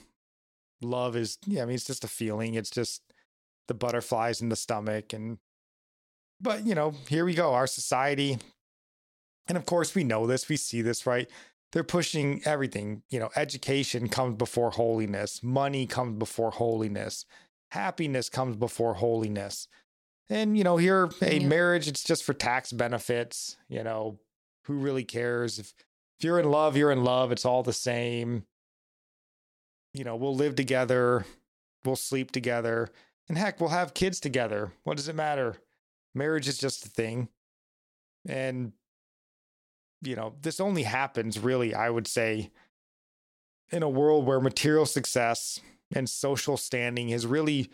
love 0.81 1.15
is, 1.15 1.39
yeah, 1.47 1.63
I 1.63 1.67
mean, 1.67 1.75
it's 1.75 1.85
just 1.85 2.05
a 2.05 2.09
feeling. 2.09 2.55
It's 2.55 2.71
just 2.71 3.03
the 3.67 3.75
butterflies 3.75 4.41
in 4.41 4.49
the 4.49 4.57
stomach. 4.57 5.13
And, 5.13 5.39
but, 6.41 6.65
you 6.65 6.75
know, 6.75 6.95
here 7.09 7.25
we 7.27 7.35
go. 7.35 7.53
Our 7.53 7.67
society, 7.67 8.39
and 9.47 9.59
of 9.59 9.67
course, 9.67 9.95
we 9.95 10.05
know 10.05 10.27
this, 10.27 10.49
we 10.49 10.57
see 10.57 10.81
this, 10.81 11.05
right? 11.05 11.29
They're 11.73 11.85
pushing 11.85 12.41
everything. 12.47 13.03
You 13.11 13.21
know, 13.21 13.29
education 13.37 14.09
comes 14.09 14.37
before 14.37 14.71
holiness, 14.71 15.43
money 15.43 15.87
comes 15.87 16.19
before 16.19 16.51
holiness, 16.53 17.27
happiness 17.73 18.31
comes 18.31 18.57
before 18.57 18.95
holiness. 18.95 19.69
And, 20.31 20.57
you 20.57 20.65
know, 20.65 20.79
here, 20.79 21.11
a 21.21 21.39
Yeah. 21.39 21.47
marriage, 21.47 21.89
it's 21.89 22.05
just 22.05 22.25
for 22.25 22.33
tax 22.33 22.73
benefits. 22.73 23.59
You 23.69 23.83
know, 23.85 24.19
who 24.65 24.75
really 24.75 25.05
cares? 25.05 25.59
If, 25.59 25.75
if 26.19 26.25
you're 26.25 26.41
in 26.41 26.51
love, 26.51 26.77
you're 26.77 26.91
in 26.91 27.05
love. 27.05 27.31
It's 27.33 27.45
all 27.45 27.63
the 27.63 27.73
same. 27.73 28.45
You 29.95 30.05
know, 30.05 30.17
we'll 30.17 30.35
live 30.35 30.55
together, 30.55 31.25
we'll 31.85 31.97
sleep 31.97 32.31
together, 32.31 32.89
and 33.29 33.39
heck, 33.39 33.61
we'll 33.61 33.71
have 33.71 33.95
kids 33.95 34.21
together. 34.21 34.73
What 34.85 34.97
does 34.97 35.09
it 35.09 35.15
matter? 35.15 35.57
Marriage 36.15 36.47
is 36.47 36.59
just 36.59 36.85
a 36.85 36.89
thing. 36.89 37.29
And, 38.29 38.73
you 40.03 40.15
know, 40.15 40.35
this 40.43 40.61
only 40.61 40.83
happens 40.83 41.39
really, 41.39 41.75
I 41.75 41.89
would 41.89 42.07
say, 42.07 42.51
in 43.71 43.83
a 43.83 43.89
world 43.89 44.27
where 44.27 44.41
material 44.41 44.87
success 44.87 45.61
and 45.95 46.09
social 46.09 46.57
standing 46.57 47.09
is 47.09 47.27
really 47.27 47.71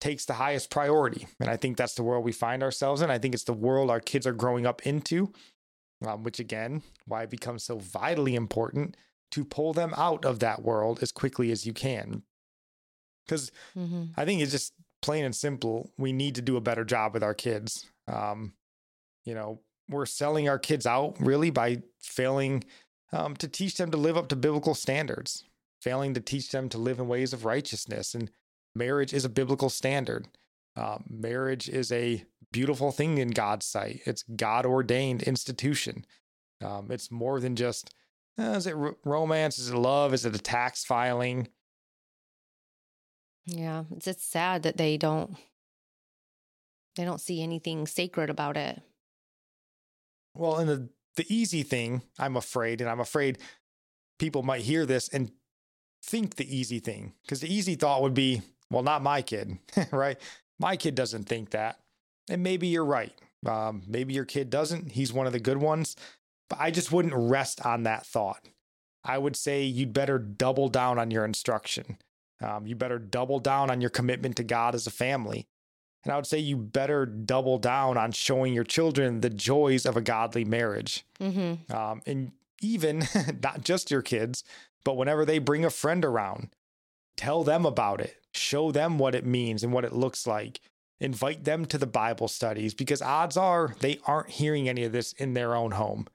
takes 0.00 0.24
the 0.24 0.34
highest 0.34 0.70
priority. 0.70 1.26
And 1.40 1.48
I 1.48 1.56
think 1.56 1.76
that's 1.76 1.94
the 1.94 2.02
world 2.02 2.24
we 2.24 2.32
find 2.32 2.62
ourselves 2.62 3.02
in. 3.02 3.10
I 3.10 3.18
think 3.18 3.34
it's 3.34 3.44
the 3.44 3.52
world 3.52 3.90
our 3.90 4.00
kids 4.00 4.26
are 4.26 4.32
growing 4.32 4.66
up 4.66 4.86
into, 4.86 5.32
um, 6.06 6.22
which 6.22 6.40
again, 6.40 6.82
why 7.06 7.22
it 7.22 7.30
becomes 7.30 7.64
so 7.64 7.78
vitally 7.78 8.34
important 8.34 8.96
to 9.32 9.44
pull 9.44 9.72
them 9.72 9.92
out 9.96 10.24
of 10.24 10.38
that 10.40 10.62
world 10.62 11.00
as 11.02 11.12
quickly 11.12 11.50
as 11.50 11.66
you 11.66 11.72
can. 11.72 12.22
Because 13.26 13.50
hmm 13.74 14.04
I 14.16 14.24
think 14.24 14.42
it's 14.42 14.52
just 14.52 14.72
plain 15.02 15.24
and 15.24 15.34
simple. 15.34 15.90
We 15.98 16.12
need 16.12 16.34
to 16.36 16.42
do 16.42 16.56
a 16.56 16.60
better 16.60 16.84
job 16.84 17.14
with 17.14 17.22
our 17.22 17.34
kids. 17.34 17.86
Um, 18.08 18.54
you 19.24 19.34
know, 19.34 19.60
we're 19.88 20.06
selling 20.06 20.48
our 20.48 20.58
kids 20.58 20.86
out 20.86 21.16
really 21.20 21.50
by 21.50 21.82
failing 22.00 22.64
um, 23.12 23.36
to 23.36 23.48
teach 23.48 23.76
them 23.76 23.90
to 23.90 23.96
live 23.96 24.16
up 24.16 24.28
to 24.28 24.36
biblical 24.36 24.74
standards, 24.74 25.44
failing 25.82 26.14
to 26.14 26.20
teach 26.20 26.50
them 26.50 26.68
to 26.70 26.78
live 26.78 26.98
in 26.98 27.08
ways 27.08 27.32
of 27.32 27.44
righteousness. 27.44 28.14
And 28.14 28.30
marriage 28.74 29.12
is 29.12 29.24
a 29.24 29.28
biblical 29.28 29.68
standard. 29.68 30.28
Um, 30.76 31.04
marriage 31.08 31.68
is 31.68 31.92
a 31.92 32.24
beautiful 32.54 32.92
thing 32.92 33.18
in 33.18 33.30
God's 33.30 33.66
sight. 33.66 34.02
It's 34.06 34.22
God 34.22 34.64
ordained 34.64 35.24
institution. 35.24 36.06
Um, 36.64 36.86
it's 36.90 37.10
more 37.10 37.40
than 37.40 37.56
just 37.56 37.92
uh, 38.38 38.52
is 38.52 38.68
it 38.68 38.76
ro- 38.76 38.96
romance? 39.04 39.58
Is 39.58 39.70
it 39.70 39.76
love? 39.76 40.14
Is 40.14 40.24
it 40.24 40.36
a 40.36 40.38
tax 40.38 40.84
filing? 40.84 41.48
Yeah. 43.44 43.84
It's, 43.90 44.06
it's 44.06 44.24
sad 44.24 44.62
that 44.62 44.76
they 44.76 44.96
don't 44.96 45.36
they 46.94 47.04
don't 47.04 47.20
see 47.20 47.42
anything 47.42 47.88
sacred 47.88 48.30
about 48.30 48.56
it. 48.56 48.80
Well, 50.34 50.56
and 50.58 50.68
the 50.68 50.88
the 51.16 51.26
easy 51.28 51.64
thing, 51.64 52.02
I'm 52.20 52.36
afraid, 52.36 52.80
and 52.80 52.88
I'm 52.88 53.00
afraid 53.00 53.38
people 54.20 54.44
might 54.44 54.62
hear 54.62 54.86
this 54.86 55.08
and 55.08 55.32
think 56.04 56.36
the 56.36 56.56
easy 56.56 56.78
thing 56.78 57.14
because 57.22 57.40
the 57.40 57.52
easy 57.52 57.74
thought 57.74 58.02
would 58.02 58.14
be, 58.14 58.42
well, 58.70 58.84
not 58.84 59.02
my 59.02 59.22
kid, 59.22 59.58
right? 59.90 60.18
My 60.60 60.76
kid 60.76 60.94
doesn't 60.94 61.24
think 61.24 61.50
that, 61.50 61.78
and 62.28 62.42
maybe 62.42 62.68
you're 62.68 62.84
right. 62.84 63.12
Um, 63.46 63.82
maybe 63.86 64.14
your 64.14 64.24
kid 64.24 64.50
doesn't. 64.50 64.92
He's 64.92 65.12
one 65.12 65.26
of 65.26 65.32
the 65.32 65.40
good 65.40 65.58
ones, 65.58 65.96
but 66.48 66.58
I 66.60 66.70
just 66.70 66.92
wouldn't 66.92 67.14
rest 67.14 67.64
on 67.64 67.82
that 67.82 68.06
thought. 68.06 68.48
I 69.04 69.18
would 69.18 69.36
say 69.36 69.64
you'd 69.64 69.92
better 69.92 70.18
double 70.18 70.68
down 70.68 70.98
on 70.98 71.10
your 71.10 71.24
instruction. 71.24 71.98
Um, 72.42 72.66
you 72.66 72.74
better 72.74 72.98
double 72.98 73.38
down 73.38 73.70
on 73.70 73.80
your 73.80 73.90
commitment 73.90 74.36
to 74.36 74.44
God 74.44 74.74
as 74.74 74.86
a 74.86 74.90
family. 74.90 75.46
And 76.04 76.12
I 76.12 76.16
would 76.16 76.26
say 76.26 76.38
you 76.38 76.56
better 76.56 77.06
double 77.06 77.58
down 77.58 77.96
on 77.96 78.12
showing 78.12 78.52
your 78.52 78.64
children 78.64 79.20
the 79.20 79.30
joys 79.30 79.86
of 79.86 79.96
a 79.96 80.02
godly 80.02 80.44
marriage. 80.44 81.04
Mm-hmm. 81.20 81.74
Um, 81.74 82.02
and 82.06 82.32
even 82.60 83.04
not 83.42 83.64
just 83.64 83.90
your 83.90 84.02
kids, 84.02 84.44
but 84.84 84.96
whenever 84.96 85.24
they 85.24 85.38
bring 85.38 85.64
a 85.64 85.70
friend 85.70 86.04
around, 86.04 86.50
tell 87.16 87.42
them 87.44 87.64
about 87.64 88.00
it, 88.00 88.16
show 88.34 88.70
them 88.70 88.98
what 88.98 89.14
it 89.14 89.24
means 89.24 89.62
and 89.62 89.72
what 89.72 89.84
it 89.84 89.92
looks 89.92 90.26
like. 90.26 90.60
Invite 91.00 91.44
them 91.44 91.66
to 91.66 91.76
the 91.78 91.86
Bible 91.86 92.28
studies 92.28 92.72
because 92.74 93.02
odds 93.02 93.36
are 93.36 93.74
they 93.80 93.98
aren't 94.06 94.30
hearing 94.30 94.68
any 94.68 94.84
of 94.84 94.92
this 94.92 95.12
in 95.14 95.34
their 95.34 95.54
own 95.54 95.72
home. 95.72 96.06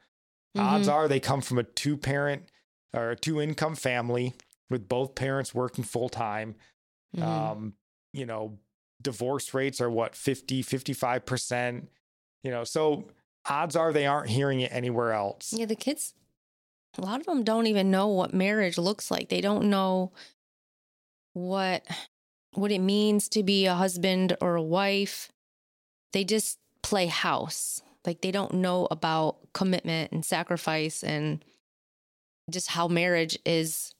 Odds 0.57 0.87
Mhm. 0.87 0.91
are 0.93 1.07
they 1.07 1.19
come 1.19 1.41
from 1.41 1.59
a 1.59 1.63
two 1.63 1.95
parent 1.97 2.49
or 2.93 3.11
a 3.11 3.15
two 3.15 3.39
income 3.41 3.75
family 3.75 4.33
with 4.69 4.87
both 4.87 5.15
parents 5.15 5.53
working 5.53 5.83
full 5.83 6.09
time. 6.09 6.55
Mhm. 7.15 7.21
Um, 7.23 7.73
you 8.13 8.25
know, 8.25 8.57
divorce 9.01 9.53
rates 9.53 9.79
are 9.81 9.89
what 9.89 10.15
50, 10.15 10.61
55%. 10.63 11.89
You 12.43 12.51
know, 12.51 12.63
so 12.63 13.09
odds 13.47 13.75
are 13.75 13.91
they 13.93 14.07
aren't 14.07 14.29
hearing 14.29 14.61
it 14.61 14.71
anywhere 14.71 15.11
else. 15.13 15.53
Yeah, 15.53 15.65
the 15.65 15.75
kids, 15.75 16.13
a 16.97 17.01
lot 17.01 17.19
of 17.19 17.25
them 17.25 17.43
don't 17.43 17.67
even 17.67 17.91
know 17.91 18.07
what 18.07 18.33
marriage 18.33 18.77
looks 18.77 19.11
like. 19.11 19.29
They 19.29 19.41
don't 19.41 19.69
know 19.69 20.13
what 21.33 21.85
what 22.53 22.71
it 22.71 22.79
means 22.79 23.27
to 23.29 23.43
be 23.43 23.65
a 23.65 23.75
husband 23.75 24.35
or 24.41 24.55
a 24.55 24.63
wife. 24.63 25.31
They 26.13 26.23
just 26.23 26.59
play 26.81 27.07
house. 27.07 27.81
Like 28.05 28.21
they 28.21 28.31
don't 28.31 28.55
know 28.55 28.87
about 28.89 29.37
commitment 29.53 30.11
and 30.11 30.25
sacrifice 30.25 31.03
and 31.03 31.43
just 32.49 32.69
how 32.69 32.87
marriage 32.87 33.37
is 33.45 33.93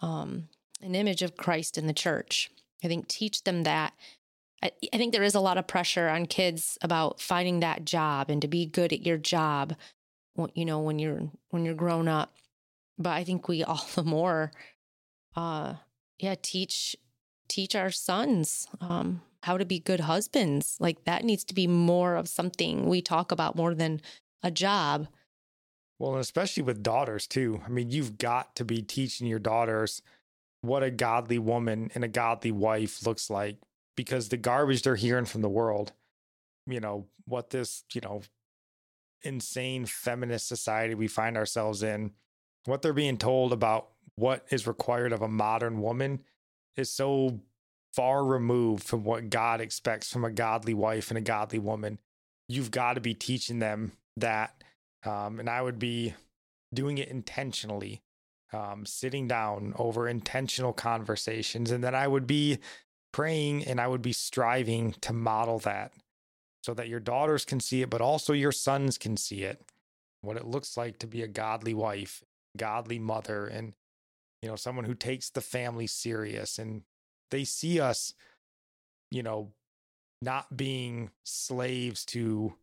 um, 0.00 0.48
an 0.80 0.94
image 0.94 1.22
of 1.22 1.36
Christ 1.36 1.78
in 1.78 1.86
the 1.86 1.92
church. 1.92 2.50
I 2.84 2.88
think 2.88 3.08
teach 3.08 3.44
them 3.44 3.64
that. 3.64 3.94
I, 4.62 4.70
I 4.92 4.96
think 4.96 5.12
there 5.12 5.22
is 5.22 5.34
a 5.34 5.40
lot 5.40 5.58
of 5.58 5.66
pressure 5.66 6.08
on 6.08 6.26
kids 6.26 6.78
about 6.82 7.20
finding 7.20 7.60
that 7.60 7.84
job 7.84 8.30
and 8.30 8.40
to 8.42 8.48
be 8.48 8.66
good 8.66 8.92
at 8.92 9.04
your 9.04 9.18
job 9.18 9.74
you 10.54 10.64
know 10.64 10.80
when 10.80 10.98
you're 10.98 11.30
when 11.50 11.64
you're 11.64 11.74
grown 11.74 12.08
up 12.08 12.34
but 12.98 13.10
i 13.10 13.24
think 13.24 13.48
we 13.48 13.62
all 13.62 13.86
the 13.94 14.02
more 14.02 14.52
uh 15.36 15.74
yeah 16.18 16.34
teach 16.40 16.96
teach 17.52 17.74
our 17.74 17.90
sons 17.90 18.66
um 18.80 19.20
how 19.42 19.58
to 19.58 19.64
be 19.64 19.78
good 19.78 20.00
husbands 20.00 20.76
like 20.80 21.04
that 21.04 21.24
needs 21.24 21.44
to 21.44 21.54
be 21.54 21.66
more 21.66 22.14
of 22.16 22.28
something 22.28 22.86
we 22.88 23.02
talk 23.02 23.30
about 23.32 23.56
more 23.56 23.74
than 23.74 24.00
a 24.42 24.50
job 24.50 25.06
Well, 25.98 26.12
and 26.12 26.20
especially 26.20 26.64
with 26.64 26.82
daughters 26.82 27.26
too. 27.26 27.60
I 27.64 27.68
mean, 27.68 27.90
you've 27.90 28.18
got 28.18 28.56
to 28.56 28.64
be 28.64 28.82
teaching 28.82 29.28
your 29.28 29.38
daughters 29.38 30.02
what 30.62 30.82
a 30.82 30.90
godly 30.90 31.38
woman 31.38 31.90
and 31.94 32.02
a 32.04 32.08
godly 32.08 32.50
wife 32.52 33.06
looks 33.06 33.30
like 33.30 33.58
because 33.96 34.28
the 34.28 34.36
garbage 34.36 34.82
they're 34.82 34.96
hearing 34.96 35.26
from 35.26 35.42
the 35.42 35.48
world, 35.48 35.92
you 36.66 36.80
know, 36.80 37.06
what 37.26 37.50
this, 37.50 37.84
you 37.92 38.00
know, 38.00 38.22
insane 39.22 39.86
feminist 39.86 40.48
society 40.48 40.94
we 40.94 41.06
find 41.06 41.36
ourselves 41.36 41.82
in, 41.82 42.12
what 42.64 42.82
they're 42.82 42.92
being 42.92 43.18
told 43.18 43.52
about 43.52 43.90
what 44.16 44.44
is 44.50 44.66
required 44.66 45.12
of 45.12 45.22
a 45.22 45.28
modern 45.28 45.80
woman 45.80 46.20
is 46.76 46.90
so 46.90 47.40
far 47.92 48.24
removed 48.24 48.84
from 48.84 49.04
what 49.04 49.30
God 49.30 49.60
expects 49.60 50.10
from 50.10 50.24
a 50.24 50.30
godly 50.30 50.74
wife 50.74 51.10
and 51.10 51.18
a 51.18 51.22
godly 51.22 51.58
woman. 51.58 51.98
You've 52.48 52.70
got 52.70 52.94
to 52.94 53.00
be 53.00 53.14
teaching 53.14 53.58
them 53.58 53.92
that. 54.16 54.62
Um, 55.04 55.40
and 55.40 55.48
I 55.48 55.60
would 55.60 55.78
be 55.78 56.14
doing 56.72 56.98
it 56.98 57.08
intentionally, 57.08 58.02
um, 58.52 58.86
sitting 58.86 59.28
down 59.28 59.74
over 59.76 60.08
intentional 60.08 60.72
conversations. 60.72 61.70
And 61.70 61.84
then 61.84 61.94
I 61.94 62.08
would 62.08 62.26
be 62.26 62.58
praying 63.12 63.64
and 63.64 63.80
I 63.80 63.88
would 63.88 64.02
be 64.02 64.12
striving 64.12 64.92
to 65.02 65.12
model 65.12 65.58
that 65.60 65.92
so 66.62 66.72
that 66.74 66.88
your 66.88 67.00
daughters 67.00 67.44
can 67.44 67.60
see 67.60 67.82
it, 67.82 67.90
but 67.90 68.00
also 68.00 68.32
your 68.32 68.52
sons 68.52 68.96
can 68.96 69.16
see 69.16 69.42
it. 69.42 69.60
What 70.22 70.36
it 70.36 70.46
looks 70.46 70.76
like 70.76 70.98
to 71.00 71.06
be 71.06 71.22
a 71.22 71.28
godly 71.28 71.74
wife, 71.74 72.22
godly 72.56 72.98
mother, 72.98 73.46
and 73.46 73.74
you 74.42 74.48
know, 74.48 74.56
someone 74.56 74.84
who 74.84 74.94
takes 74.94 75.30
the 75.30 75.40
family 75.40 75.86
serious 75.86 76.58
and 76.58 76.82
they 77.30 77.44
see 77.44 77.80
us, 77.80 78.12
you 79.10 79.22
know, 79.22 79.52
not 80.20 80.56
being 80.56 81.10
slaves 81.24 82.04
to 82.06 82.54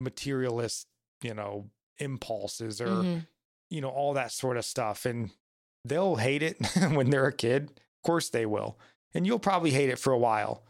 materialist, 0.00 0.86
you 1.22 1.34
know, 1.34 1.66
impulses 1.98 2.80
or, 2.80 2.86
mm-hmm. 2.86 3.18
you 3.70 3.80
know, 3.80 3.90
all 3.90 4.14
that 4.14 4.32
sort 4.32 4.56
of 4.56 4.64
stuff. 4.64 5.04
And 5.04 5.30
they'll 5.84 6.16
hate 6.16 6.42
it 6.42 6.56
when 6.92 7.10
they're 7.10 7.26
a 7.26 7.32
kid. 7.32 7.64
Of 7.64 8.02
course 8.06 8.30
they 8.30 8.46
will. 8.46 8.78
And 9.14 9.26
you'll 9.26 9.38
probably 9.38 9.70
hate 9.70 9.90
it 9.90 9.98
for 9.98 10.12
a 10.12 10.18
while. 10.18 10.62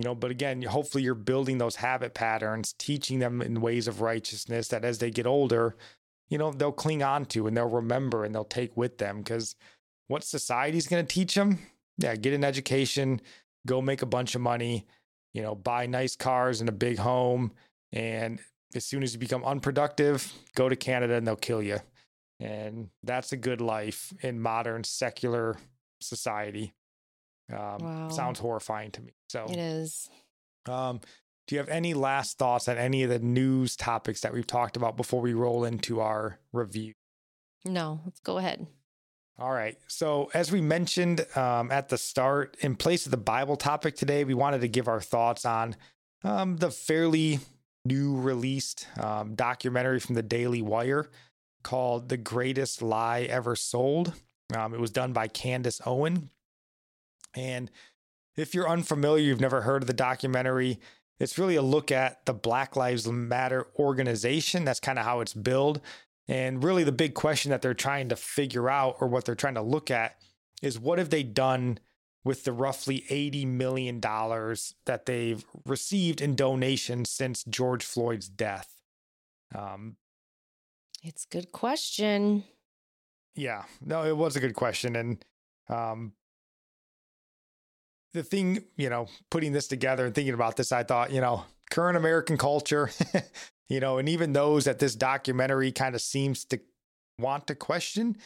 You 0.00 0.08
know, 0.08 0.14
but 0.14 0.30
again, 0.30 0.62
hopefully 0.62 1.04
you're 1.04 1.14
building 1.14 1.58
those 1.58 1.76
habit 1.76 2.12
patterns, 2.12 2.74
teaching 2.74 3.18
them 3.18 3.40
in 3.40 3.60
ways 3.62 3.88
of 3.88 4.02
righteousness 4.02 4.68
that 4.68 4.84
as 4.84 4.98
they 4.98 5.10
get 5.10 5.26
older, 5.26 5.74
you 6.28 6.38
know, 6.38 6.52
they'll 6.52 6.72
cling 6.72 7.02
on 7.02 7.24
to 7.26 7.46
and 7.46 7.56
they'll 7.56 7.68
remember 7.68 8.24
and 8.24 8.34
they'll 8.34 8.44
take 8.44 8.76
with 8.76 8.98
them 8.98 9.18
because 9.18 9.54
what 10.08 10.24
society's 10.24 10.86
going 10.86 11.04
to 11.04 11.14
teach 11.14 11.34
them? 11.34 11.58
Yeah, 11.98 12.14
get 12.16 12.34
an 12.34 12.44
education, 12.44 13.20
go 13.66 13.80
make 13.80 14.02
a 14.02 14.06
bunch 14.06 14.34
of 14.34 14.40
money, 14.40 14.86
you 15.32 15.42
know, 15.42 15.54
buy 15.54 15.86
nice 15.86 16.16
cars 16.16 16.60
and 16.60 16.68
a 16.68 16.72
big 16.72 16.98
home. 16.98 17.52
And 17.92 18.40
as 18.74 18.84
soon 18.84 19.02
as 19.02 19.12
you 19.12 19.18
become 19.18 19.44
unproductive, 19.44 20.32
go 20.54 20.68
to 20.68 20.76
Canada 20.76 21.14
and 21.14 21.26
they'll 21.26 21.36
kill 21.36 21.62
you. 21.62 21.78
And 22.38 22.90
that's 23.02 23.32
a 23.32 23.36
good 23.36 23.60
life 23.60 24.12
in 24.20 24.40
modern 24.40 24.84
secular 24.84 25.56
society. 26.00 26.74
Um, 27.50 27.78
wow. 27.78 28.08
Sounds 28.10 28.38
horrifying 28.38 28.90
to 28.92 29.02
me. 29.02 29.14
So 29.28 29.46
it 29.48 29.56
is. 29.56 30.10
Um, 30.66 31.00
do 31.46 31.54
you 31.54 31.60
have 31.60 31.68
any 31.68 31.94
last 31.94 32.38
thoughts 32.38 32.68
on 32.68 32.76
any 32.76 33.04
of 33.04 33.10
the 33.10 33.20
news 33.20 33.76
topics 33.76 34.20
that 34.22 34.32
we've 34.32 34.46
talked 34.46 34.76
about 34.76 34.96
before 34.96 35.20
we 35.20 35.32
roll 35.32 35.64
into 35.64 36.00
our 36.00 36.40
review? 36.52 36.92
No, 37.64 38.00
let's 38.04 38.20
go 38.20 38.38
ahead. 38.38 38.66
All 39.38 39.52
right. 39.52 39.76
So, 39.86 40.30
as 40.32 40.50
we 40.50 40.62
mentioned 40.62 41.26
um, 41.36 41.70
at 41.70 41.90
the 41.90 41.98
start, 41.98 42.56
in 42.60 42.74
place 42.74 43.04
of 43.04 43.10
the 43.10 43.18
Bible 43.18 43.56
topic 43.56 43.94
today, 43.94 44.24
we 44.24 44.32
wanted 44.32 44.62
to 44.62 44.68
give 44.68 44.88
our 44.88 45.00
thoughts 45.00 45.44
on 45.44 45.76
um, 46.24 46.56
the 46.56 46.70
fairly 46.70 47.40
new 47.84 48.18
released 48.18 48.86
um, 48.98 49.34
documentary 49.34 50.00
from 50.00 50.14
the 50.14 50.22
Daily 50.22 50.62
Wire 50.62 51.10
called 51.62 52.08
The 52.08 52.16
Greatest 52.16 52.80
Lie 52.80 53.22
Ever 53.22 53.56
Sold. 53.56 54.14
Um, 54.56 54.72
it 54.72 54.80
was 54.80 54.90
done 54.90 55.12
by 55.12 55.28
Candace 55.28 55.82
Owen. 55.84 56.30
And 57.34 57.70
if 58.36 58.54
you're 58.54 58.68
unfamiliar, 58.68 59.22
you've 59.22 59.40
never 59.40 59.60
heard 59.60 59.82
of 59.82 59.86
the 59.86 59.92
documentary, 59.92 60.78
it's 61.18 61.38
really 61.38 61.56
a 61.56 61.62
look 61.62 61.92
at 61.92 62.24
the 62.24 62.34
Black 62.34 62.76
Lives 62.76 63.06
Matter 63.06 63.66
organization. 63.78 64.64
That's 64.64 64.80
kind 64.80 64.98
of 64.98 65.04
how 65.04 65.20
it's 65.20 65.34
billed. 65.34 65.80
And 66.28 66.62
really, 66.62 66.84
the 66.84 66.92
big 66.92 67.14
question 67.14 67.50
that 67.50 67.62
they're 67.62 67.74
trying 67.74 68.08
to 68.08 68.16
figure 68.16 68.68
out 68.68 68.96
or 69.00 69.08
what 69.08 69.24
they're 69.24 69.34
trying 69.34 69.54
to 69.54 69.62
look 69.62 69.90
at 69.90 70.16
is 70.62 70.78
what 70.78 70.98
have 70.98 71.10
they 71.10 71.22
done 71.22 71.78
with 72.24 72.42
the 72.42 72.52
roughly 72.52 73.04
$80 73.08 73.46
million 73.46 74.00
that 74.00 75.06
they've 75.06 75.44
received 75.64 76.20
in 76.20 76.34
donations 76.34 77.10
since 77.10 77.44
George 77.44 77.84
Floyd's 77.84 78.28
death? 78.28 78.82
Um, 79.54 79.96
it's 81.04 81.24
a 81.24 81.28
good 81.28 81.52
question. 81.52 82.42
Yeah, 83.36 83.64
no, 83.80 84.04
it 84.04 84.16
was 84.16 84.34
a 84.34 84.40
good 84.40 84.54
question. 84.54 84.96
And 84.96 85.24
um, 85.68 86.12
the 88.12 88.24
thing, 88.24 88.64
you 88.76 88.90
know, 88.90 89.06
putting 89.30 89.52
this 89.52 89.68
together 89.68 90.06
and 90.06 90.14
thinking 90.14 90.34
about 90.34 90.56
this, 90.56 90.72
I 90.72 90.82
thought, 90.82 91.12
you 91.12 91.20
know, 91.20 91.44
current 91.70 91.96
American 91.96 92.36
culture, 92.38 92.90
you 93.68 93.80
know, 93.80 93.98
and 93.98 94.08
even 94.08 94.32
those 94.32 94.64
that 94.64 94.78
this 94.78 94.94
documentary 94.94 95.72
kind 95.72 95.94
of 95.94 96.00
seems 96.00 96.44
to 96.46 96.60
want 97.18 97.46
to 97.46 97.54
question 97.54 98.16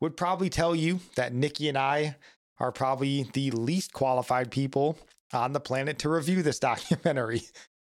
would 0.00 0.16
probably 0.16 0.48
tell 0.48 0.74
you 0.74 1.00
that 1.16 1.34
Nickie 1.34 1.68
and 1.68 1.78
I 1.78 2.16
are 2.58 2.72
probably 2.72 3.24
the 3.32 3.50
least 3.52 3.92
qualified 3.92 4.50
people 4.50 4.98
on 5.32 5.52
the 5.52 5.60
planet 5.60 5.98
to 6.00 6.08
review 6.08 6.42
this 6.42 6.58
documentary. 6.70 7.42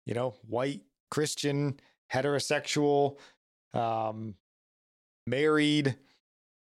You 0.06 0.14
know, 0.14 0.34
white, 0.46 0.82
Christian, 1.10 1.78
heterosexual, 2.12 3.16
um, 3.74 4.34
married, 5.26 5.96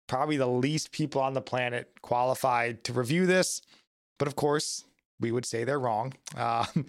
probably 0.09 0.37
the 0.37 0.47
least 0.47 0.93
people 0.93 1.20
on 1.20 1.33
the 1.33 1.41
planet 1.41 1.91
qualified 2.03 2.85
to 2.85 2.93
review 2.93 3.26
this. 3.26 3.62
But 4.18 4.28
of 4.28 4.37
course, 4.37 4.85
we 5.20 5.33
would 5.33 5.47
say 5.47 5.64
they're 5.64 5.80
wrong. 5.80 6.12
Um, 6.37 6.87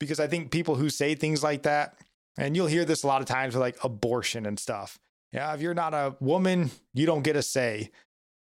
because 0.00 0.20
I 0.20 0.28
think 0.28 0.52
people 0.52 0.76
who 0.76 0.90
say 0.90 1.16
things 1.16 1.42
like 1.42 1.64
that, 1.64 1.96
and 2.38 2.56
you'll 2.56 2.68
hear 2.68 2.84
this 2.84 3.02
a 3.02 3.06
lot 3.06 3.20
of 3.20 3.26
times 3.26 3.54
with 3.54 3.60
like 3.60 3.76
abortion 3.84 4.46
and 4.46 4.58
stuff. 4.58 4.98
Yeah, 5.32 5.52
if 5.52 5.60
you're 5.60 5.74
not 5.74 5.92
a 5.92 6.16
woman, 6.20 6.70
you 6.94 7.04
don't 7.04 7.22
get 7.22 7.36
a 7.36 7.42
say. 7.42 7.90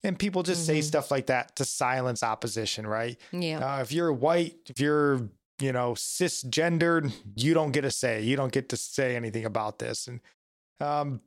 And 0.02 0.18
people 0.18 0.42
just 0.42 0.62
mm-hmm. 0.62 0.76
say 0.76 0.80
stuff 0.82 1.10
like 1.10 1.26
that 1.26 1.56
to 1.56 1.64
silence 1.64 2.22
opposition, 2.22 2.86
right? 2.86 3.18
Yeah. 3.32 3.58
Uh, 3.58 3.80
if 3.80 3.92
you're 3.92 4.12
white, 4.12 4.56
if 4.66 4.78
you're, 4.78 5.28
you 5.58 5.72
know, 5.72 5.92
cisgendered, 5.92 7.12
you 7.34 7.54
don't 7.54 7.72
get 7.72 7.84
a 7.84 7.90
say. 7.90 8.22
You 8.22 8.36
don't 8.36 8.52
get 8.52 8.68
to 8.70 8.76
say 8.76 9.16
anything 9.16 9.46
about 9.46 9.78
this. 9.78 10.06
And 10.06 10.20
um, 10.80 11.22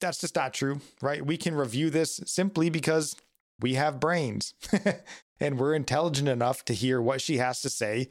that's 0.00 0.18
just 0.18 0.34
not 0.34 0.54
true, 0.54 0.80
right? 1.02 1.24
We 1.24 1.36
can 1.36 1.54
review 1.54 1.90
this 1.90 2.20
simply 2.24 2.70
because 2.70 3.16
we 3.60 3.74
have 3.74 4.00
brains 4.00 4.54
and 5.40 5.58
we're 5.58 5.74
intelligent 5.74 6.28
enough 6.28 6.64
to 6.64 6.74
hear 6.74 7.02
what 7.02 7.20
she 7.20 7.36
has 7.36 7.60
to 7.62 7.70
say 7.70 8.08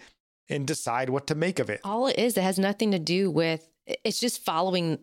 and 0.54 0.68
decide 0.68 1.10
what 1.10 1.28
to 1.28 1.36
make 1.36 1.60
of 1.60 1.70
it. 1.70 1.82
All 1.84 2.08
it 2.08 2.18
is, 2.18 2.38
it 2.38 2.44
has 2.44 2.60
nothing 2.60 2.92
to 2.92 3.00
do 3.00 3.30
with 3.32 3.68
it's 3.86 4.20
just 4.20 4.44
following 4.44 5.00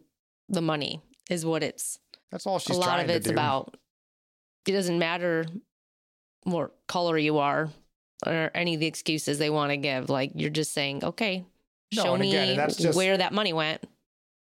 the 0.49 0.63
money 0.63 1.01
is 1.29 1.45
what 1.45 1.63
it's. 1.63 1.99
That's 2.31 2.47
all 2.47 2.59
she's. 2.59 2.77
A 2.77 2.81
lot 2.81 3.01
of 3.01 3.11
it's 3.11 3.29
about. 3.29 3.77
It 4.67 4.73
doesn't 4.73 4.99
matter 4.99 5.47
what 6.45 6.75
color 6.87 7.19
you 7.19 7.39
are 7.39 7.71
or 8.27 8.51
any 8.55 8.75
of 8.75 8.81
the 8.81 8.87
excuses 8.87 9.39
they 9.39 9.51
want 9.51 9.71
to 9.71 9.77
give. 9.77 10.11
Like 10.11 10.33
you're 10.35 10.51
just 10.51 10.73
saying, 10.73 11.05
okay, 11.05 11.45
no, 11.95 12.03
show 12.03 12.17
me 12.17 12.31
again, 12.31 12.69
just, 12.71 12.97
where 12.97 13.17
that 13.17 13.33
money 13.33 13.53
went. 13.53 13.83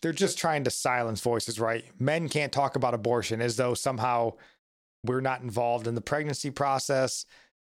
They're 0.02 0.14
just 0.14 0.38
trying 0.38 0.64
to 0.64 0.72
silence 0.72 1.22
voices, 1.22 1.60
right? 1.60 1.84
Men 2.00 2.30
can't 2.30 2.52
talk 2.52 2.76
about 2.76 2.93
abortion 2.93 3.41
as 3.41 3.58
though 3.58 3.74
somehow 3.74 4.34
we're 5.04 5.22
not 5.22 5.41
involved 5.41 5.88
in 5.88 5.95
the 5.95 6.02
pregnancy 6.02 6.52
process. 6.52 7.26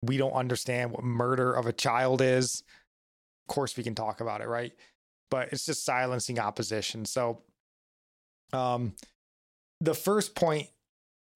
We 0.03 0.16
don't 0.16 0.33
understand 0.33 0.91
what 0.91 1.05
murder 1.05 1.53
of 1.53 1.66
a 1.66 1.72
child 1.72 2.20
is 2.20 2.62
course 3.47 3.76
we 3.76 3.82
can 3.82 3.95
talk 3.95 4.20
about 4.20 4.40
it, 4.40 4.49
right? 4.49 4.72
But 5.30 5.53
it's 5.53 5.66
just 5.66 5.84
silencing 5.84 6.38
opposition. 6.38 7.05
So, 7.05 7.42
um, 8.53 8.95
the 9.80 9.95
first 9.95 10.34
point 10.34 10.68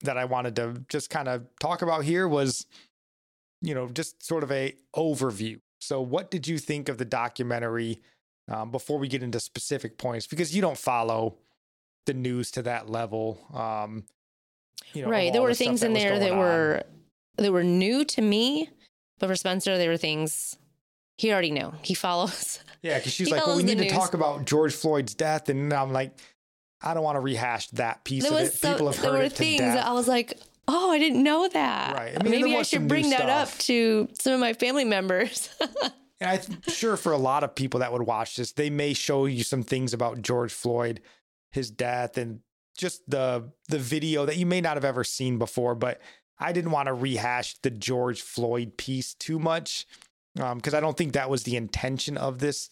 that 0.01 0.17
I 0.17 0.25
wanted 0.25 0.55
to 0.55 0.83
just 0.89 1.09
kind 1.09 1.27
of 1.27 1.45
talk 1.59 1.81
about 1.81 2.03
here 2.03 2.27
was, 2.27 2.65
you 3.61 3.75
know, 3.75 3.87
just 3.89 4.25
sort 4.25 4.43
of 4.43 4.51
a 4.51 4.75
overview. 4.95 5.59
So, 5.79 6.01
what 6.01 6.31
did 6.31 6.47
you 6.47 6.57
think 6.57 6.89
of 6.89 6.97
the 6.97 7.05
documentary 7.05 8.01
um, 8.49 8.71
before 8.71 8.97
we 8.97 9.07
get 9.07 9.23
into 9.23 9.39
specific 9.39 9.97
points? 9.97 10.27
Because 10.27 10.55
you 10.55 10.61
don't 10.61 10.77
follow 10.77 11.37
the 12.05 12.13
news 12.13 12.51
to 12.51 12.61
that 12.63 12.89
level. 12.89 13.39
Um, 13.53 14.03
you 14.93 15.03
know, 15.03 15.09
right. 15.09 15.31
There 15.31 15.41
were 15.41 15.49
the 15.49 15.55
things 15.55 15.83
in 15.83 15.93
there 15.93 16.19
that 16.19 16.31
on. 16.31 16.37
were 16.37 16.83
that 17.37 17.51
were 17.51 17.63
new 17.63 18.03
to 18.05 18.21
me, 18.21 18.69
but 19.19 19.27
for 19.27 19.35
Spencer, 19.35 19.77
there 19.77 19.89
were 19.89 19.97
things 19.97 20.57
he 21.19 21.33
already 21.33 21.51
knew. 21.51 21.73
He 21.81 21.93
follows. 21.93 22.59
Yeah, 22.81 22.97
because 22.97 23.11
she's 23.11 23.29
like, 23.29 23.45
well, 23.45 23.57
we 23.57 23.63
need 23.63 23.77
news. 23.77 23.87
to 23.87 23.93
talk 23.93 24.13
about 24.13 24.45
George 24.45 24.73
Floyd's 24.73 25.13
death, 25.13 25.49
and 25.49 25.73
I'm 25.73 25.91
like, 25.91 26.17
I 26.81 26.93
don't 26.93 27.03
want 27.03 27.17
to 27.17 27.19
rehash 27.19 27.67
that 27.71 28.05
piece 28.05 28.23
there 28.23 28.31
of 28.31 28.47
it. 28.47 28.53
So, 28.53 28.71
People 28.71 28.87
have 28.87 28.95
heard 28.95 29.03
there 29.03 29.11
were 29.11 29.23
it 29.23 29.33
things 29.33 29.59
I 29.59 29.91
was 29.91 30.07
like, 30.07 30.39
oh, 30.65 30.89
I 30.89 30.97
didn't 30.97 31.21
know 31.21 31.49
that. 31.49 31.93
Right. 31.93 32.15
I 32.17 32.23
mean, 32.23 32.31
Maybe 32.31 32.55
I 32.55 32.61
should 32.61 32.87
bring 32.87 33.09
that 33.09 33.27
up 33.27 33.49
to 33.57 34.07
some 34.17 34.31
of 34.31 34.39
my 34.39 34.53
family 34.53 34.85
members. 34.85 35.49
and 36.21 36.29
I'm 36.29 36.71
sure 36.71 36.95
for 36.95 37.11
a 37.11 37.17
lot 37.17 37.43
of 37.43 37.53
people 37.53 37.81
that 37.81 37.91
would 37.91 38.03
watch 38.03 38.37
this, 38.37 38.53
they 38.53 38.69
may 38.69 38.93
show 38.93 39.25
you 39.25 39.43
some 39.43 39.61
things 39.61 39.93
about 39.93 40.21
George 40.21 40.53
Floyd, 40.53 41.01
his 41.51 41.69
death, 41.69 42.17
and 42.17 42.39
just 42.77 43.01
the 43.09 43.51
the 43.67 43.77
video 43.79 44.25
that 44.25 44.37
you 44.37 44.45
may 44.45 44.61
not 44.61 44.77
have 44.77 44.85
ever 44.85 45.03
seen 45.03 45.37
before, 45.37 45.75
but 45.75 45.99
I 46.39 46.53
didn't 46.53 46.71
want 46.71 46.87
to 46.87 46.93
rehash 46.93 47.57
the 47.57 47.71
George 47.71 48.21
Floyd 48.21 48.77
piece 48.77 49.13
too 49.13 49.37
much 49.37 49.85
because 50.35 50.73
um, 50.73 50.77
I 50.77 50.79
don't 50.79 50.97
think 50.97 51.13
that 51.13 51.29
was 51.29 51.43
the 51.43 51.55
intention 51.55 52.17
of 52.17 52.39
this 52.39 52.69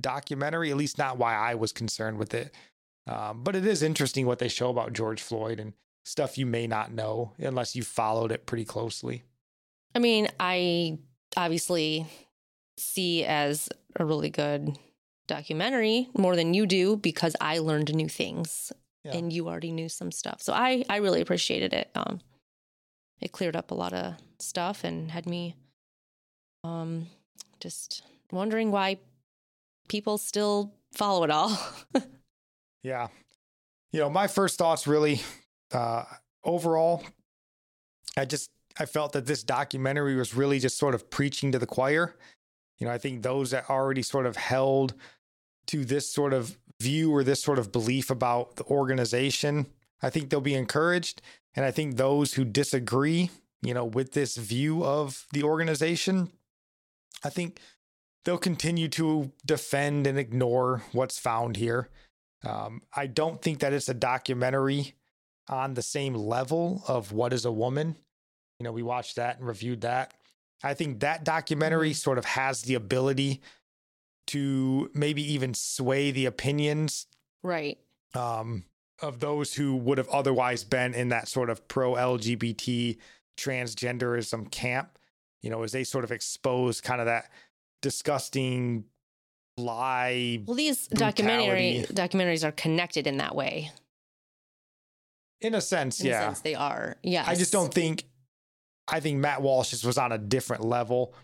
documentary, 0.00 0.70
at 0.70 0.76
least 0.76 0.98
not 0.98 1.18
why 1.18 1.34
I 1.34 1.54
was 1.54 1.72
concerned 1.72 2.18
with 2.18 2.34
it. 2.34 2.54
Um, 3.06 3.42
but 3.42 3.56
it 3.56 3.66
is 3.66 3.82
interesting 3.82 4.26
what 4.26 4.38
they 4.38 4.48
show 4.48 4.70
about 4.70 4.92
George 4.92 5.20
Floyd 5.20 5.60
and 5.60 5.72
stuff 6.04 6.38
you 6.38 6.46
may 6.46 6.66
not 6.66 6.92
know 6.92 7.32
unless 7.38 7.76
you 7.76 7.82
followed 7.82 8.32
it 8.32 8.46
pretty 8.46 8.64
closely. 8.64 9.22
I 9.94 9.98
mean, 9.98 10.28
I 10.38 10.98
obviously 11.36 12.06
see 12.78 13.24
as 13.24 13.68
a 13.96 14.04
really 14.04 14.30
good 14.30 14.78
documentary 15.26 16.08
more 16.16 16.34
than 16.34 16.54
you 16.54 16.66
do 16.66 16.96
because 16.96 17.36
I 17.40 17.58
learned 17.58 17.94
new 17.94 18.08
things 18.08 18.72
yeah. 19.04 19.16
and 19.16 19.32
you 19.32 19.48
already 19.48 19.72
knew 19.72 19.88
some 19.88 20.10
stuff. 20.10 20.42
So 20.42 20.52
I 20.52 20.84
I 20.88 20.96
really 20.96 21.20
appreciated 21.20 21.72
it. 21.72 21.90
Um 21.94 22.20
it 23.20 23.32
cleared 23.32 23.56
up 23.56 23.70
a 23.70 23.74
lot 23.74 23.92
of 23.92 24.14
stuff 24.38 24.82
and 24.82 25.10
had 25.10 25.26
me 25.26 25.54
um 26.64 27.06
just 27.60 28.02
wondering 28.32 28.70
why 28.70 28.98
people 29.88 30.18
still 30.18 30.72
follow 30.92 31.24
it 31.24 31.30
all. 31.30 31.58
yeah. 32.82 33.08
You 33.92 34.00
know, 34.00 34.10
my 34.10 34.26
first 34.26 34.58
thoughts 34.58 34.86
really 34.86 35.20
uh 35.72 36.04
overall 36.44 37.04
I 38.16 38.24
just 38.24 38.50
I 38.78 38.86
felt 38.86 39.12
that 39.12 39.26
this 39.26 39.42
documentary 39.42 40.16
was 40.16 40.34
really 40.34 40.58
just 40.58 40.78
sort 40.78 40.94
of 40.94 41.10
preaching 41.10 41.52
to 41.52 41.58
the 41.58 41.66
choir. 41.66 42.16
You 42.78 42.86
know, 42.86 42.92
I 42.92 42.98
think 42.98 43.22
those 43.22 43.50
that 43.50 43.68
already 43.68 44.02
sort 44.02 44.26
of 44.26 44.36
held 44.36 44.94
to 45.66 45.84
this 45.84 46.10
sort 46.10 46.32
of 46.32 46.58
view 46.80 47.14
or 47.14 47.22
this 47.22 47.42
sort 47.42 47.58
of 47.58 47.72
belief 47.72 48.10
about 48.10 48.56
the 48.56 48.64
organization, 48.64 49.66
I 50.02 50.10
think 50.10 50.30
they'll 50.30 50.40
be 50.40 50.54
encouraged. 50.54 51.20
And 51.54 51.64
I 51.64 51.70
think 51.70 51.96
those 51.96 52.34
who 52.34 52.44
disagree, 52.44 53.30
you 53.60 53.74
know, 53.74 53.84
with 53.84 54.12
this 54.12 54.36
view 54.36 54.84
of 54.84 55.26
the 55.32 55.42
organization, 55.42 56.30
I 57.24 57.30
think 57.30 57.60
they'll 58.24 58.38
continue 58.38 58.88
to 58.88 59.32
defend 59.44 60.06
and 60.06 60.18
ignore 60.18 60.82
what's 60.92 61.18
found 61.18 61.56
here. 61.56 61.88
Um, 62.44 62.82
I 62.94 63.06
don't 63.06 63.42
think 63.42 63.60
that 63.60 63.72
it's 63.72 63.88
a 63.88 63.94
documentary 63.94 64.94
on 65.48 65.74
the 65.74 65.82
same 65.82 66.14
level 66.14 66.82
of 66.88 67.12
What 67.12 67.32
is 67.32 67.44
a 67.44 67.52
Woman. 67.52 67.96
You 68.58 68.64
know, 68.64 68.72
we 68.72 68.82
watched 68.82 69.16
that 69.16 69.38
and 69.38 69.46
reviewed 69.46 69.82
that. 69.82 70.14
I 70.62 70.74
think 70.74 71.00
that 71.00 71.24
documentary 71.24 71.90
mm-hmm. 71.90 71.96
sort 71.96 72.18
of 72.18 72.24
has 72.24 72.62
the 72.62 72.74
ability 72.74 73.40
to 74.28 74.90
maybe 74.94 75.32
even 75.32 75.54
sway 75.54 76.10
the 76.10 76.26
opinions 76.26 77.06
right 77.42 77.78
um, 78.14 78.64
of 79.02 79.18
those 79.18 79.54
who 79.54 79.74
would 79.74 79.98
have 79.98 80.08
otherwise 80.08 80.62
been 80.62 80.94
in 80.94 81.08
that 81.08 81.26
sort 81.26 81.50
of 81.50 81.66
pro 81.66 81.94
lgbt 81.94 82.96
transgenderism 83.36 84.48
camp 84.50 84.98
you 85.42 85.50
know 85.50 85.62
as 85.62 85.72
they 85.72 85.84
sort 85.84 86.04
of 86.04 86.12
expose 86.12 86.80
kind 86.80 87.00
of 87.00 87.06
that 87.06 87.30
disgusting 87.82 88.84
lie 89.56 90.42
well 90.46 90.56
these 90.56 90.86
documentary 90.88 91.84
documentaries 91.92 92.44
are 92.46 92.52
connected 92.52 93.06
in 93.06 93.18
that 93.18 93.34
way 93.34 93.70
in 95.40 95.54
a 95.54 95.60
sense 95.60 96.00
in 96.00 96.06
yeah 96.06 96.20
a 96.20 96.24
sense 96.26 96.40
they 96.40 96.54
are 96.54 96.96
yeah 97.02 97.24
i 97.26 97.34
just 97.34 97.52
don't 97.52 97.74
think 97.74 98.04
i 98.88 99.00
think 99.00 99.18
matt 99.18 99.42
walsh 99.42 99.70
just 99.70 99.84
was 99.84 99.98
on 99.98 100.12
a 100.12 100.18
different 100.18 100.64
level 100.64 101.14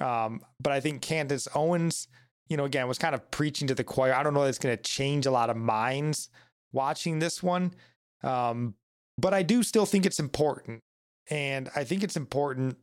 um, 0.00 0.40
but 0.60 0.72
i 0.72 0.80
think 0.80 1.00
candace 1.00 1.48
owens 1.54 2.08
you 2.48 2.56
know, 2.56 2.64
again, 2.64 2.86
was 2.86 2.98
kind 2.98 3.14
of 3.14 3.30
preaching 3.30 3.68
to 3.68 3.74
the 3.74 3.84
choir. 3.84 4.14
I 4.14 4.22
don't 4.22 4.34
know 4.34 4.42
that 4.42 4.48
it's 4.48 4.58
going 4.58 4.76
to 4.76 4.82
change 4.82 5.26
a 5.26 5.30
lot 5.30 5.50
of 5.50 5.56
minds 5.56 6.28
watching 6.72 7.18
this 7.18 7.42
one. 7.42 7.74
Um, 8.22 8.74
but 9.18 9.34
I 9.34 9.42
do 9.42 9.62
still 9.62 9.86
think 9.86 10.06
it's 10.06 10.20
important. 10.20 10.82
And 11.28 11.68
I 11.74 11.84
think 11.84 12.04
it's 12.04 12.16
important, 12.16 12.76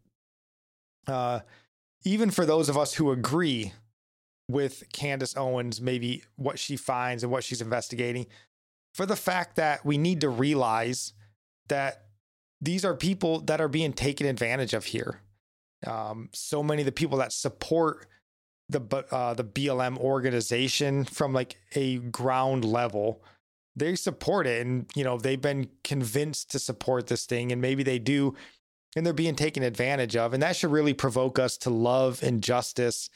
uh, 1.08 1.42
even 2.04 2.32
for 2.32 2.46
those 2.46 2.70
of 2.70 2.78
us 2.78 2.94
who 2.94 3.12
agree 3.12 3.74
with 4.50 4.84
Candace 4.92 5.36
Owens, 5.38 5.82
maybe 5.82 6.24
what 6.36 6.60
she 6.60 6.76
finds 6.76 7.24
and 7.24 7.32
what 7.32 7.44
she's 7.44 7.62
investigating, 7.62 8.28
for 8.94 9.06
the 9.06 9.16
fact 9.16 9.56
that 9.56 9.86
we 9.86 9.98
need 9.98 10.22
to 10.22 10.30
realize 10.30 11.14
that 11.70 12.06
these 12.62 12.86
are 12.86 12.96
people 12.96 13.40
that 13.42 13.60
are 13.60 13.68
being 13.68 13.94
taken 13.94 14.28
advantage 14.28 14.74
of 14.74 14.86
here. 14.86 15.22
Um, 15.86 16.30
so 16.34 16.64
many 16.64 16.82
of 16.82 16.86
the 16.86 16.92
people 16.92 17.18
that 17.18 17.34
support 17.34 18.08
the 18.70 19.06
uh, 19.12 19.34
the 19.34 19.44
BLM 19.44 19.98
organization 19.98 21.04
from 21.04 21.34
like 21.34 21.58
a 21.76 21.98
ground 21.98 22.64
level. 22.66 23.24
They 23.76 23.96
support 23.96 24.48
it, 24.48 24.66
and 24.66 24.90
you 24.96 25.04
know 25.04 25.18
they've 25.18 25.42
been 25.42 25.70
convinced 25.84 26.52
to 26.52 26.60
support 26.60 27.08
this 27.08 27.26
thing, 27.26 27.52
and 27.52 27.62
maybe 27.62 27.84
they 27.84 28.00
do, 28.00 28.36
and 28.96 29.06
they're 29.06 29.14
being 29.14 29.36
taken 29.36 29.64
advantage 29.64 30.16
of, 30.16 30.34
and 30.34 30.44
that 30.44 30.56
should 30.56 30.72
really 30.72 30.94
provoke 30.94 31.40
us 31.40 31.58
to 31.58 31.70
love 31.70 32.22
and 32.24 32.44
justice, 32.44 33.10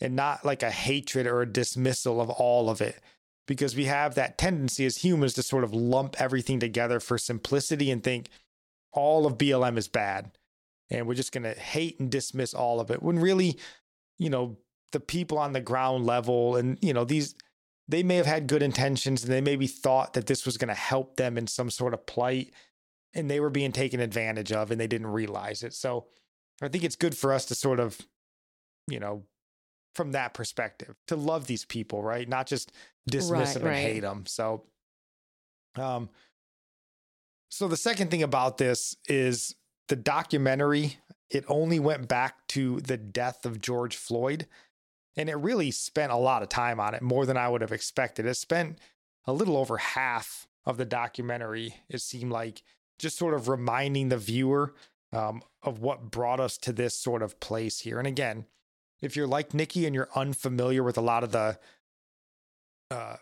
and 0.00 0.16
not 0.16 0.44
like 0.44 0.62
a 0.62 0.70
hatred 0.70 1.26
or 1.26 1.42
a 1.42 1.52
dismissal 1.52 2.20
of 2.20 2.30
all 2.30 2.68
of 2.68 2.80
it, 2.80 3.00
because 3.46 3.76
we 3.76 3.84
have 3.84 4.14
that 4.14 4.38
tendency 4.38 4.84
as 4.84 4.98
humans 4.98 5.34
to 5.34 5.42
sort 5.42 5.64
of 5.64 5.74
lump 5.74 6.20
everything 6.20 6.60
together 6.60 7.00
for 7.00 7.18
simplicity 7.18 7.90
and 7.90 8.02
think 8.02 8.28
all 8.92 9.26
of 9.26 9.38
BLM 9.38 9.76
is 9.76 9.88
bad, 9.88 10.30
and 10.90 11.06
we're 11.06 11.14
just 11.14 11.32
gonna 11.32 11.54
hate 11.54 11.98
and 12.00 12.10
dismiss 12.10 12.54
all 12.54 12.80
of 12.80 12.90
it. 12.90 13.02
When 13.02 13.18
really, 13.18 13.58
you 14.18 14.30
know, 14.30 14.58
the 14.94 15.00
people 15.00 15.38
on 15.38 15.52
the 15.52 15.60
ground 15.60 16.06
level 16.06 16.56
and 16.56 16.78
you 16.80 16.94
know 16.94 17.04
these 17.04 17.34
they 17.86 18.02
may 18.02 18.16
have 18.16 18.26
had 18.26 18.46
good 18.46 18.62
intentions 18.62 19.22
and 19.22 19.32
they 19.32 19.42
maybe 19.42 19.66
thought 19.66 20.14
that 20.14 20.26
this 20.26 20.46
was 20.46 20.56
going 20.56 20.68
to 20.68 20.74
help 20.74 21.16
them 21.16 21.36
in 21.36 21.46
some 21.46 21.68
sort 21.68 21.92
of 21.92 22.06
plight 22.06 22.54
and 23.14 23.30
they 23.30 23.40
were 23.40 23.50
being 23.50 23.72
taken 23.72 24.00
advantage 24.00 24.52
of 24.52 24.70
and 24.70 24.80
they 24.80 24.86
didn't 24.86 25.08
realize 25.08 25.62
it 25.62 25.72
so 25.72 26.06
i 26.62 26.68
think 26.68 26.84
it's 26.84 26.96
good 26.96 27.16
for 27.16 27.32
us 27.32 27.44
to 27.46 27.54
sort 27.54 27.80
of 27.80 28.00
you 28.88 29.00
know 29.00 29.22
from 29.94 30.12
that 30.12 30.34
perspective 30.34 30.96
to 31.06 31.16
love 31.16 31.46
these 31.46 31.64
people 31.64 32.02
right 32.02 32.28
not 32.28 32.46
just 32.46 32.72
dismiss 33.06 33.48
right, 33.48 33.54
them 33.54 33.62
and 33.62 33.70
right. 33.70 33.82
hate 33.82 34.00
them 34.00 34.24
so 34.26 34.64
um 35.76 36.08
so 37.50 37.68
the 37.68 37.76
second 37.76 38.10
thing 38.10 38.22
about 38.22 38.58
this 38.58 38.96
is 39.06 39.54
the 39.88 39.96
documentary 39.96 40.96
it 41.30 41.44
only 41.48 41.78
went 41.78 42.08
back 42.08 42.46
to 42.48 42.80
the 42.80 42.96
death 42.96 43.46
of 43.46 43.60
george 43.60 43.96
floyd 43.96 44.46
and 45.16 45.28
it 45.28 45.36
really 45.36 45.70
spent 45.70 46.12
a 46.12 46.16
lot 46.16 46.42
of 46.42 46.48
time 46.48 46.80
on 46.80 46.94
it, 46.94 47.02
more 47.02 47.26
than 47.26 47.36
I 47.36 47.48
would 47.48 47.60
have 47.60 47.72
expected. 47.72 48.26
It 48.26 48.34
spent 48.34 48.78
a 49.26 49.32
little 49.32 49.56
over 49.56 49.78
half 49.78 50.48
of 50.66 50.76
the 50.76 50.84
documentary, 50.84 51.76
it 51.88 52.00
seemed 52.00 52.32
like, 52.32 52.62
just 52.98 53.18
sort 53.18 53.34
of 53.34 53.48
reminding 53.48 54.08
the 54.08 54.18
viewer 54.18 54.74
um, 55.12 55.42
of 55.62 55.80
what 55.80 56.10
brought 56.10 56.40
us 56.40 56.58
to 56.58 56.72
this 56.72 56.94
sort 56.94 57.22
of 57.22 57.40
place 57.40 57.80
here. 57.80 57.98
And 57.98 58.06
again, 58.06 58.46
if 59.00 59.16
you're 59.16 59.26
like 59.26 59.50
Nickie 59.50 59.86
and 59.86 59.94
you're 59.94 60.08
unfamiliar 60.14 60.82
with 60.82 60.96
a 60.96 61.02
lot 61.02 61.24
of 61.24 61.32
the 61.32 61.58
uh, 62.90 63.16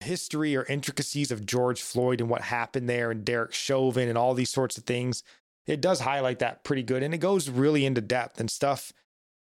history 0.00 0.56
or 0.56 0.64
intricacies 0.64 1.30
of 1.30 1.46
George 1.46 1.80
Floyd 1.80 2.20
and 2.20 2.28
what 2.28 2.42
happened 2.42 2.88
there 2.88 3.10
and 3.10 3.24
Derek 3.24 3.52
Chauvin 3.52 4.08
and 4.08 4.18
all 4.18 4.34
these 4.34 4.50
sorts 4.50 4.76
of 4.76 4.84
things, 4.84 5.22
it 5.66 5.80
does 5.80 6.00
highlight 6.00 6.40
that 6.40 6.64
pretty 6.64 6.82
good. 6.82 7.02
And 7.02 7.14
it 7.14 7.18
goes 7.18 7.48
really 7.48 7.86
into 7.86 8.00
depth 8.00 8.40
and 8.40 8.50
stuff 8.50 8.92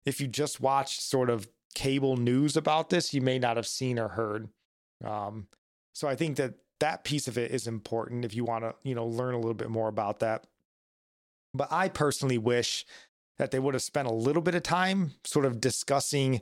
if 0.05 0.19
you 0.19 0.27
just 0.27 0.59
watched 0.59 1.01
sort 1.01 1.30
of 1.30 1.47
cable 1.75 2.17
news 2.17 2.57
about 2.57 2.89
this, 2.89 3.13
you 3.13 3.21
may 3.21 3.39
not 3.39 3.57
have 3.57 3.67
seen 3.67 3.99
or 3.99 4.09
heard. 4.09 4.49
Um, 5.03 5.47
so 5.93 6.07
I 6.07 6.15
think 6.15 6.38
that 6.38 6.55
that 6.80 7.03
piece 7.03 7.27
of 7.27 7.38
it 7.38 7.51
is 7.51 7.67
important 7.67 8.25
if 8.25 8.36
you 8.36 8.43
want 8.43 8.63
to, 8.63 8.75
you 8.84 8.95
know, 8.95 9.05
learn 9.05 9.34
a 9.34 9.39
little 9.39 9.53
bit 9.53 9.69
more 9.69 9.88
about 9.88 10.19
that. 10.19 10.45
But 11.53 11.71
I 11.71 11.89
personally 11.89 12.38
wish 12.38 12.86
that 13.38 13.51
they 13.51 13.59
would 13.59 13.73
have 13.73 13.84
spent 13.84 14.07
a 14.07 14.13
little 14.13 14.41
bit 14.41 14.55
of 14.55 14.63
time 14.63 15.13
sort 15.23 15.45
of 15.45 15.59
discussing 15.59 16.41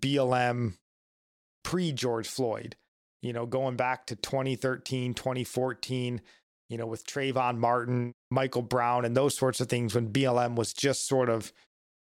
BLM 0.00 0.74
pre 1.62 1.92
George 1.92 2.28
Floyd, 2.28 2.76
you 3.22 3.32
know, 3.32 3.46
going 3.46 3.76
back 3.76 4.06
to 4.06 4.16
2013, 4.16 5.14
2014, 5.14 6.20
you 6.68 6.78
know, 6.78 6.86
with 6.86 7.06
Trayvon 7.06 7.58
Martin, 7.58 8.12
Michael 8.30 8.62
Brown, 8.62 9.04
and 9.04 9.16
those 9.16 9.36
sorts 9.36 9.60
of 9.60 9.68
things 9.68 9.94
when 9.94 10.12
BLM 10.12 10.56
was 10.56 10.72
just 10.72 11.06
sort 11.06 11.28
of 11.28 11.52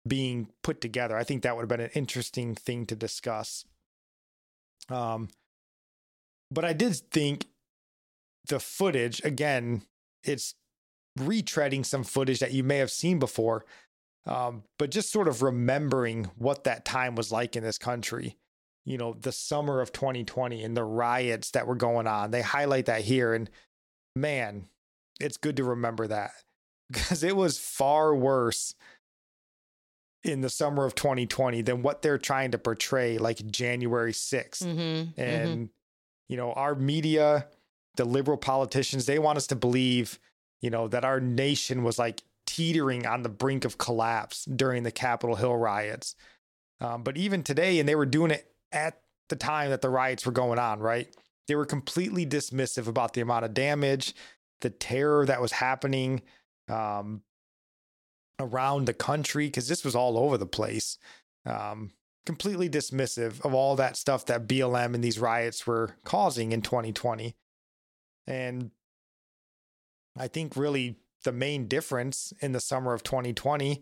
being 0.07 0.49
put 0.61 0.82
together. 0.82 1.17
I 1.17 1.23
think 1.23 1.43
that 1.43 1.55
would 1.55 1.63
have 1.63 1.69
been 1.69 1.80
an 1.80 1.91
interesting 1.95 2.55
thing 2.55 2.86
to 2.88 2.95
discuss. 2.95 3.65
Um, 4.89 5.30
but 6.51 6.63
I 6.63 6.73
did 6.73 6.95
think 6.95 7.45
the 8.47 8.59
footage 8.59 9.23
again, 9.23 9.81
it's 10.23 10.55
retreading 11.19 11.85
some 11.85 12.03
footage 12.03 12.39
that 12.39 12.51
you 12.51 12.63
may 12.63 12.77
have 12.77 12.91
seen 12.91 13.19
before, 13.19 13.65
um, 14.25 14.63
but 14.77 14.91
just 14.91 15.11
sort 15.11 15.27
of 15.27 15.41
remembering 15.41 16.29
what 16.37 16.63
that 16.65 16.85
time 16.85 17.15
was 17.15 17.31
like 17.31 17.55
in 17.55 17.63
this 17.63 17.77
country. 17.77 18.37
You 18.85 18.97
know, 18.97 19.15
the 19.19 19.31
summer 19.31 19.81
of 19.81 19.91
2020 19.91 20.63
and 20.63 20.77
the 20.77 20.83
riots 20.83 21.51
that 21.51 21.65
were 21.65 21.75
going 21.75 22.05
on. 22.05 22.29
They 22.29 22.43
highlight 22.43 22.85
that 22.85 23.01
here, 23.01 23.33
and 23.33 23.49
man, 24.15 24.67
it's 25.19 25.37
good 25.37 25.57
to 25.57 25.63
remember 25.63 26.07
that 26.07 26.31
because 26.91 27.23
it 27.23 27.35
was 27.35 27.57
far 27.57 28.13
worse 28.15 28.75
in 30.23 30.41
the 30.41 30.49
summer 30.49 30.85
of 30.85 30.95
2020 30.95 31.61
than 31.61 31.83
what 31.83 32.01
they're 32.01 32.17
trying 32.17 32.51
to 32.51 32.57
portray 32.57 33.17
like 33.17 33.45
January 33.47 34.11
6th. 34.11 34.63
Mm-hmm, 34.63 34.79
mm-hmm. 34.79 35.21
and, 35.21 35.49
mm-hmm. 35.49 35.65
you 36.29 36.37
know, 36.37 36.51
our 36.53 36.73
media 36.73 37.47
the 37.95 38.05
liberal 38.05 38.37
politicians, 38.37 39.05
they 39.05 39.19
want 39.19 39.37
us 39.37 39.47
to 39.47 39.55
believe, 39.55 40.19
you 40.61 40.69
know, 40.69 40.87
that 40.87 41.05
our 41.05 41.19
nation 41.19 41.83
was 41.83 41.97
like 41.99 42.23
teetering 42.45 43.05
on 43.05 43.23
the 43.23 43.29
brink 43.29 43.65
of 43.65 43.77
collapse 43.77 44.45
during 44.45 44.83
the 44.83 44.91
Capitol 44.91 45.35
Hill 45.35 45.55
riots. 45.55 46.15
Um, 46.79 47.03
but 47.03 47.17
even 47.17 47.43
today, 47.43 47.79
and 47.79 47.87
they 47.87 47.95
were 47.95 48.05
doing 48.05 48.31
it 48.31 48.51
at 48.71 48.99
the 49.29 49.35
time 49.35 49.69
that 49.69 49.81
the 49.81 49.89
riots 49.89 50.25
were 50.25 50.31
going 50.31 50.59
on, 50.59 50.79
right? 50.79 51.07
They 51.47 51.55
were 51.55 51.65
completely 51.65 52.25
dismissive 52.25 52.87
about 52.87 53.13
the 53.13 53.21
amount 53.21 53.45
of 53.45 53.53
damage, 53.53 54.13
the 54.61 54.69
terror 54.69 55.25
that 55.25 55.41
was 55.41 55.53
happening 55.53 56.21
um, 56.67 57.21
around 58.39 58.85
the 58.85 58.93
country, 58.93 59.47
because 59.47 59.67
this 59.67 59.85
was 59.85 59.95
all 59.95 60.17
over 60.17 60.37
the 60.37 60.45
place. 60.45 60.97
Um, 61.45 61.91
completely 62.25 62.69
dismissive 62.69 63.43
of 63.45 63.53
all 63.53 63.75
that 63.75 63.95
stuff 63.95 64.25
that 64.25 64.47
BLM 64.47 64.95
and 64.95 65.03
these 65.03 65.19
riots 65.19 65.67
were 65.67 65.95
causing 66.03 66.51
in 66.51 66.61
2020. 66.61 67.35
And 68.28 68.71
I 70.17 70.28
think 70.28 70.55
really 70.55 70.97
the 71.23 71.32
main 71.32 71.67
difference 71.67 72.34
in 72.39 72.51
the 72.51 72.59
summer 72.59 72.93
of 72.93 73.03
2020, 73.03 73.82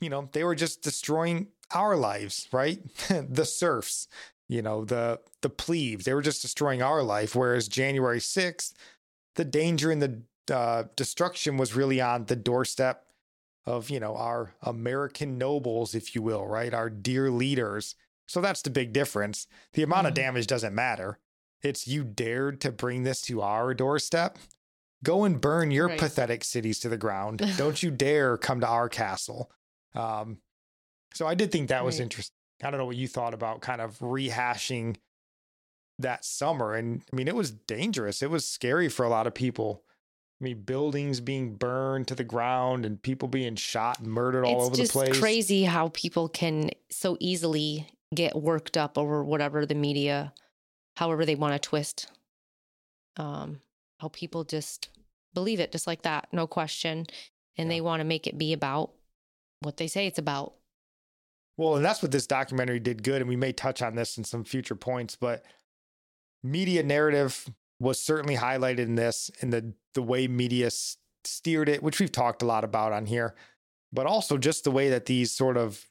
you 0.00 0.10
know, 0.10 0.28
they 0.32 0.44
were 0.44 0.54
just 0.54 0.82
destroying 0.82 1.48
our 1.72 1.96
lives, 1.96 2.48
right? 2.52 2.80
the 3.08 3.44
serfs, 3.44 4.08
you 4.48 4.62
know, 4.62 4.84
the 4.84 5.20
the 5.42 5.50
plebes, 5.50 6.04
they 6.04 6.14
were 6.14 6.22
just 6.22 6.42
destroying 6.42 6.82
our 6.82 7.02
life. 7.02 7.34
Whereas 7.34 7.68
January 7.68 8.20
6th, 8.20 8.72
the 9.36 9.44
danger 9.44 9.90
and 9.90 10.02
the 10.02 10.22
uh, 10.54 10.84
destruction 10.96 11.56
was 11.56 11.74
really 11.74 12.00
on 12.00 12.24
the 12.24 12.36
doorstep 12.36 13.04
of, 13.66 13.90
you 13.90 14.00
know, 14.00 14.16
our 14.16 14.54
American 14.62 15.36
nobles, 15.36 15.94
if 15.94 16.14
you 16.14 16.22
will, 16.22 16.46
right? 16.46 16.72
Our 16.72 16.88
dear 16.88 17.30
leaders. 17.30 17.94
So 18.26 18.40
that's 18.40 18.62
the 18.62 18.70
big 18.70 18.92
difference. 18.92 19.46
The 19.74 19.82
amount 19.82 20.00
mm-hmm. 20.00 20.08
of 20.08 20.14
damage 20.14 20.46
doesn't 20.46 20.74
matter. 20.74 21.18
It's 21.62 21.86
you 21.86 22.04
dared 22.04 22.60
to 22.62 22.72
bring 22.72 23.02
this 23.02 23.22
to 23.22 23.42
our 23.42 23.74
doorstep. 23.74 24.38
Go 25.04 25.24
and 25.24 25.40
burn 25.40 25.70
your 25.70 25.88
right. 25.88 25.98
pathetic 25.98 26.44
cities 26.44 26.80
to 26.80 26.88
the 26.88 26.96
ground. 26.96 27.42
Don't 27.56 27.82
you 27.82 27.90
dare 27.90 28.36
come 28.36 28.60
to 28.60 28.66
our 28.66 28.88
castle. 28.88 29.50
Um, 29.94 30.38
so 31.14 31.26
I 31.26 31.34
did 31.34 31.50
think 31.50 31.68
that 31.68 31.84
was 31.84 32.00
interesting. 32.00 32.34
I 32.62 32.70
don't 32.70 32.78
know 32.78 32.86
what 32.86 32.96
you 32.96 33.08
thought 33.08 33.34
about 33.34 33.60
kind 33.60 33.80
of 33.80 33.98
rehashing 34.00 34.96
that 35.98 36.24
summer. 36.24 36.74
And 36.74 37.02
I 37.12 37.16
mean, 37.16 37.28
it 37.28 37.34
was 37.34 37.50
dangerous. 37.50 38.22
It 38.22 38.30
was 38.30 38.46
scary 38.46 38.88
for 38.88 39.04
a 39.04 39.08
lot 39.08 39.26
of 39.26 39.34
people. 39.34 39.84
I 40.40 40.44
mean, 40.44 40.62
buildings 40.62 41.20
being 41.20 41.54
burned 41.54 42.08
to 42.08 42.14
the 42.14 42.24
ground 42.24 42.86
and 42.86 43.02
people 43.02 43.26
being 43.26 43.56
shot 43.56 43.98
and 43.98 44.08
murdered 44.08 44.44
all 44.44 44.58
it's 44.58 44.66
over 44.66 44.76
the 44.76 44.88
place. 44.88 45.08
It's 45.10 45.18
crazy 45.18 45.64
how 45.64 45.90
people 45.94 46.28
can 46.28 46.70
so 46.90 47.16
easily 47.18 47.88
get 48.14 48.36
worked 48.36 48.76
up 48.76 48.96
over 48.96 49.24
whatever 49.24 49.66
the 49.66 49.74
media, 49.74 50.32
however 50.98 51.24
they 51.24 51.36
want 51.36 51.54
to 51.54 51.68
twist. 51.68 52.10
Um, 53.16 53.60
how 54.00 54.08
people 54.08 54.42
just 54.42 54.88
believe 55.32 55.60
it 55.60 55.70
just 55.70 55.86
like 55.86 56.02
that, 56.02 56.26
no 56.32 56.48
question. 56.48 57.06
And 57.56 57.68
yeah. 57.68 57.76
they 57.76 57.80
want 57.80 58.00
to 58.00 58.04
make 58.04 58.26
it 58.26 58.36
be 58.36 58.52
about 58.52 58.90
what 59.60 59.76
they 59.76 59.86
say 59.86 60.08
it's 60.08 60.18
about. 60.18 60.54
Well, 61.56 61.76
and 61.76 61.84
that's 61.84 62.02
what 62.02 62.10
this 62.10 62.26
documentary 62.26 62.80
did 62.80 63.04
good. 63.04 63.20
And 63.20 63.28
we 63.28 63.36
may 63.36 63.52
touch 63.52 63.80
on 63.80 63.94
this 63.94 64.18
in 64.18 64.24
some 64.24 64.42
future 64.42 64.74
points, 64.74 65.14
but 65.14 65.44
media 66.42 66.82
narrative 66.82 67.48
was 67.78 68.00
certainly 68.00 68.36
highlighted 68.36 68.80
in 68.80 68.96
this 68.96 69.30
in 69.40 69.50
the 69.50 69.72
the 69.94 70.02
way 70.02 70.26
media 70.26 70.68
steered 71.24 71.68
it, 71.68 71.80
which 71.80 72.00
we've 72.00 72.10
talked 72.10 72.42
a 72.42 72.46
lot 72.46 72.64
about 72.64 72.92
on 72.92 73.06
here, 73.06 73.36
but 73.92 74.06
also 74.06 74.36
just 74.36 74.64
the 74.64 74.70
way 74.72 74.90
that 74.90 75.06
these 75.06 75.30
sort 75.30 75.56
of 75.56 75.84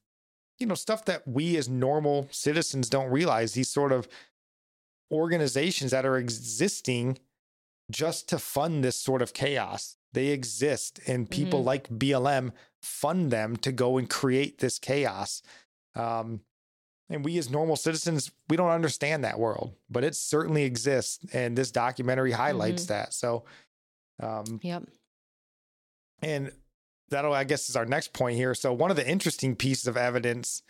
you 0.60 0.68
know 0.68 0.76
stuff 0.76 1.06
that 1.06 1.26
we 1.26 1.56
as 1.56 1.70
normal 1.70 2.28
citizens 2.30 2.90
don't 2.90 3.10
realize 3.10 3.54
these 3.54 3.70
sort 3.70 3.94
of 3.94 4.10
organizations 5.12 5.92
that 5.92 6.06
are 6.06 6.18
existing 6.18 7.20
just 7.90 8.28
to 8.30 8.40
fund 8.40 8.84
this 8.84 8.96
sort 8.96 9.22
of 9.22 9.34
chaos. 9.34 9.98
They 10.14 10.28
exist, 10.28 11.00
and 11.08 11.30
people 11.30 11.60
mm-hmm. 11.60 11.68
like 11.68 11.90
BLM 11.90 12.52
fund 12.82 13.32
them 13.32 13.56
to 13.58 13.72
go 13.72 13.98
and 13.98 14.10
create 14.10 14.60
this 14.60 14.80
chaos. 14.80 15.42
Um, 15.96 16.42
and 17.10 17.24
we 17.24 17.38
as 17.38 17.50
normal 17.50 17.76
citizens, 17.76 18.32
we 18.50 18.58
don't 18.58 18.70
understand 18.70 19.24
that 19.24 19.40
world, 19.40 19.74
but 19.90 20.04
it 20.04 20.16
certainly 20.16 20.64
exists. 20.64 21.20
And 21.34 21.58
this 21.58 21.72
documentary 21.72 22.32
highlights 22.32 22.84
mm-hmm. 22.84 22.94
that. 22.94 23.14
So, 23.14 23.46
um, 24.22 24.60
yep. 24.62 24.84
And 26.22 26.52
that'll, 27.10 27.34
I 27.34 27.44
guess, 27.44 27.70
is 27.70 27.76
our 27.76 27.86
next 27.86 28.14
point 28.14 28.36
here. 28.36 28.54
So, 28.56 28.74
one 28.74 28.92
of 28.92 28.98
the 28.98 29.08
interesting 29.08 29.56
pieces 29.56 29.88
of 29.88 29.96
evidence 29.96 30.64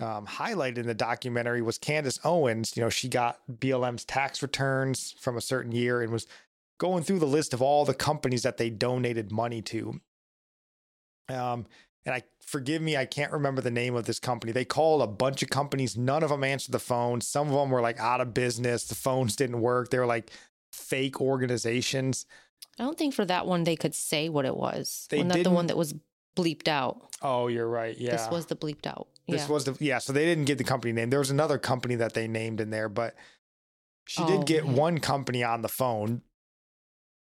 um, 0.00 0.26
highlighted 0.26 0.78
in 0.78 0.86
the 0.86 0.94
documentary 0.94 1.62
was 1.62 1.78
Candace 1.78 2.18
Owens. 2.24 2.76
You 2.76 2.82
know, 2.82 2.90
she 2.90 3.08
got 3.08 3.40
BLM's 3.50 4.04
tax 4.04 4.42
returns 4.42 5.14
from 5.20 5.36
a 5.36 5.40
certain 5.40 5.72
year 5.72 6.02
and 6.02 6.12
was 6.12 6.26
going 6.78 7.04
through 7.04 7.20
the 7.20 7.26
list 7.26 7.54
of 7.54 7.62
all 7.62 7.84
the 7.84 7.94
companies 7.94 8.42
that 8.42 8.56
they 8.56 8.70
donated 8.70 9.30
money 9.30 9.62
to. 9.62 10.00
Um, 11.28 11.66
and 12.04 12.14
I 12.14 12.22
forgive 12.40 12.82
me, 12.82 12.96
I 12.96 13.06
can't 13.06 13.32
remember 13.32 13.62
the 13.62 13.70
name 13.70 13.94
of 13.94 14.04
this 14.04 14.18
company. 14.18 14.52
They 14.52 14.64
called 14.64 15.00
a 15.00 15.06
bunch 15.06 15.42
of 15.42 15.48
companies, 15.48 15.96
none 15.96 16.22
of 16.22 16.30
them 16.30 16.44
answered 16.44 16.72
the 16.72 16.78
phone. 16.78 17.20
Some 17.20 17.48
of 17.48 17.54
them 17.54 17.70
were 17.70 17.80
like 17.80 17.98
out 17.98 18.20
of 18.20 18.34
business, 18.34 18.84
the 18.84 18.94
phones 18.94 19.36
didn't 19.36 19.60
work. 19.60 19.90
They 19.90 19.98
were 19.98 20.06
like 20.06 20.30
fake 20.72 21.20
organizations. 21.20 22.26
I 22.78 22.82
don't 22.82 22.98
think 22.98 23.14
for 23.14 23.24
that 23.24 23.46
one 23.46 23.64
they 23.64 23.76
could 23.76 23.94
say 23.94 24.28
what 24.28 24.44
it 24.44 24.56
was. 24.56 25.06
They 25.08 25.22
not 25.22 25.42
the 25.42 25.50
one 25.50 25.68
that 25.68 25.76
was 25.76 25.94
bleeped 26.36 26.68
out. 26.68 27.14
Oh, 27.22 27.46
you're 27.46 27.68
right. 27.68 27.96
Yeah. 27.96 28.10
This 28.10 28.28
was 28.30 28.46
the 28.46 28.56
bleeped 28.56 28.86
out. 28.86 29.08
This 29.26 29.42
yeah. 29.42 29.52
was 29.52 29.64
the 29.64 29.76
yeah, 29.80 29.98
so 29.98 30.12
they 30.12 30.24
didn't 30.24 30.44
get 30.44 30.58
the 30.58 30.64
company 30.64 30.92
name. 30.92 31.10
There 31.10 31.18
was 31.18 31.30
another 31.30 31.58
company 31.58 31.94
that 31.96 32.14
they 32.14 32.28
named 32.28 32.60
in 32.60 32.70
there, 32.70 32.88
but 32.88 33.14
she 34.06 34.22
oh, 34.22 34.26
did 34.26 34.46
get 34.46 34.66
one 34.66 34.98
company 34.98 35.42
on 35.42 35.62
the 35.62 35.68
phone 35.68 36.22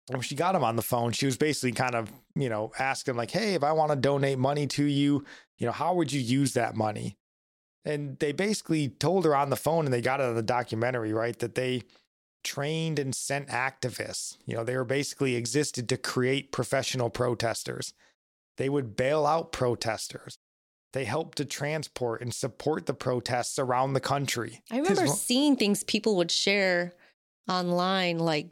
when 0.09 0.21
she 0.21 0.35
got 0.35 0.55
him 0.55 0.63
on 0.63 0.75
the 0.75 0.81
phone, 0.81 1.11
she 1.11 1.25
was 1.25 1.37
basically 1.37 1.73
kind 1.73 1.95
of, 1.95 2.11
you 2.35 2.49
know, 2.49 2.71
asking 2.79 3.15
like, 3.15 3.31
"Hey, 3.31 3.55
if 3.55 3.63
I 3.63 3.73
want 3.73 3.91
to 3.91 3.97
donate 3.97 4.39
money 4.39 4.67
to 4.67 4.83
you, 4.83 5.25
you 5.57 5.65
know, 5.65 5.73
how 5.73 5.93
would 5.95 6.11
you 6.11 6.21
use 6.21 6.53
that 6.53 6.75
money?" 6.75 7.17
And 7.83 8.17
they 8.19 8.31
basically 8.31 8.89
told 8.89 9.25
her 9.25 9.35
on 9.35 9.49
the 9.49 9.55
phone, 9.55 9.85
and 9.85 9.93
they 9.93 10.01
got 10.01 10.19
it 10.19 10.25
on 10.25 10.35
the 10.35 10.41
documentary, 10.41 11.13
right, 11.13 11.37
that 11.39 11.55
they 11.55 11.83
trained 12.43 12.99
and 12.99 13.13
sent 13.13 13.49
activists. 13.49 14.37
You 14.45 14.55
know, 14.55 14.63
they 14.63 14.77
were 14.77 14.85
basically 14.85 15.35
existed 15.35 15.89
to 15.89 15.97
create 15.97 16.51
professional 16.51 17.09
protesters. 17.09 17.93
They 18.55 18.69
would 18.69 18.95
bail 18.95 19.25
out 19.25 19.51
protesters. 19.51 20.37
They 20.97 21.05
helped 21.05 21.37
to 21.37 21.45
transport 21.45 22.23
and 22.23 22.33
support 22.33 22.87
the 22.87 22.93
protests 22.95 23.59
around 23.59 23.93
the 23.93 23.99
country. 23.99 24.63
I 24.71 24.79
remember 24.79 25.05
seeing 25.05 25.55
things 25.55 25.83
people 25.83 26.15
would 26.15 26.31
share 26.31 26.95
online, 27.47 28.17
like 28.17 28.47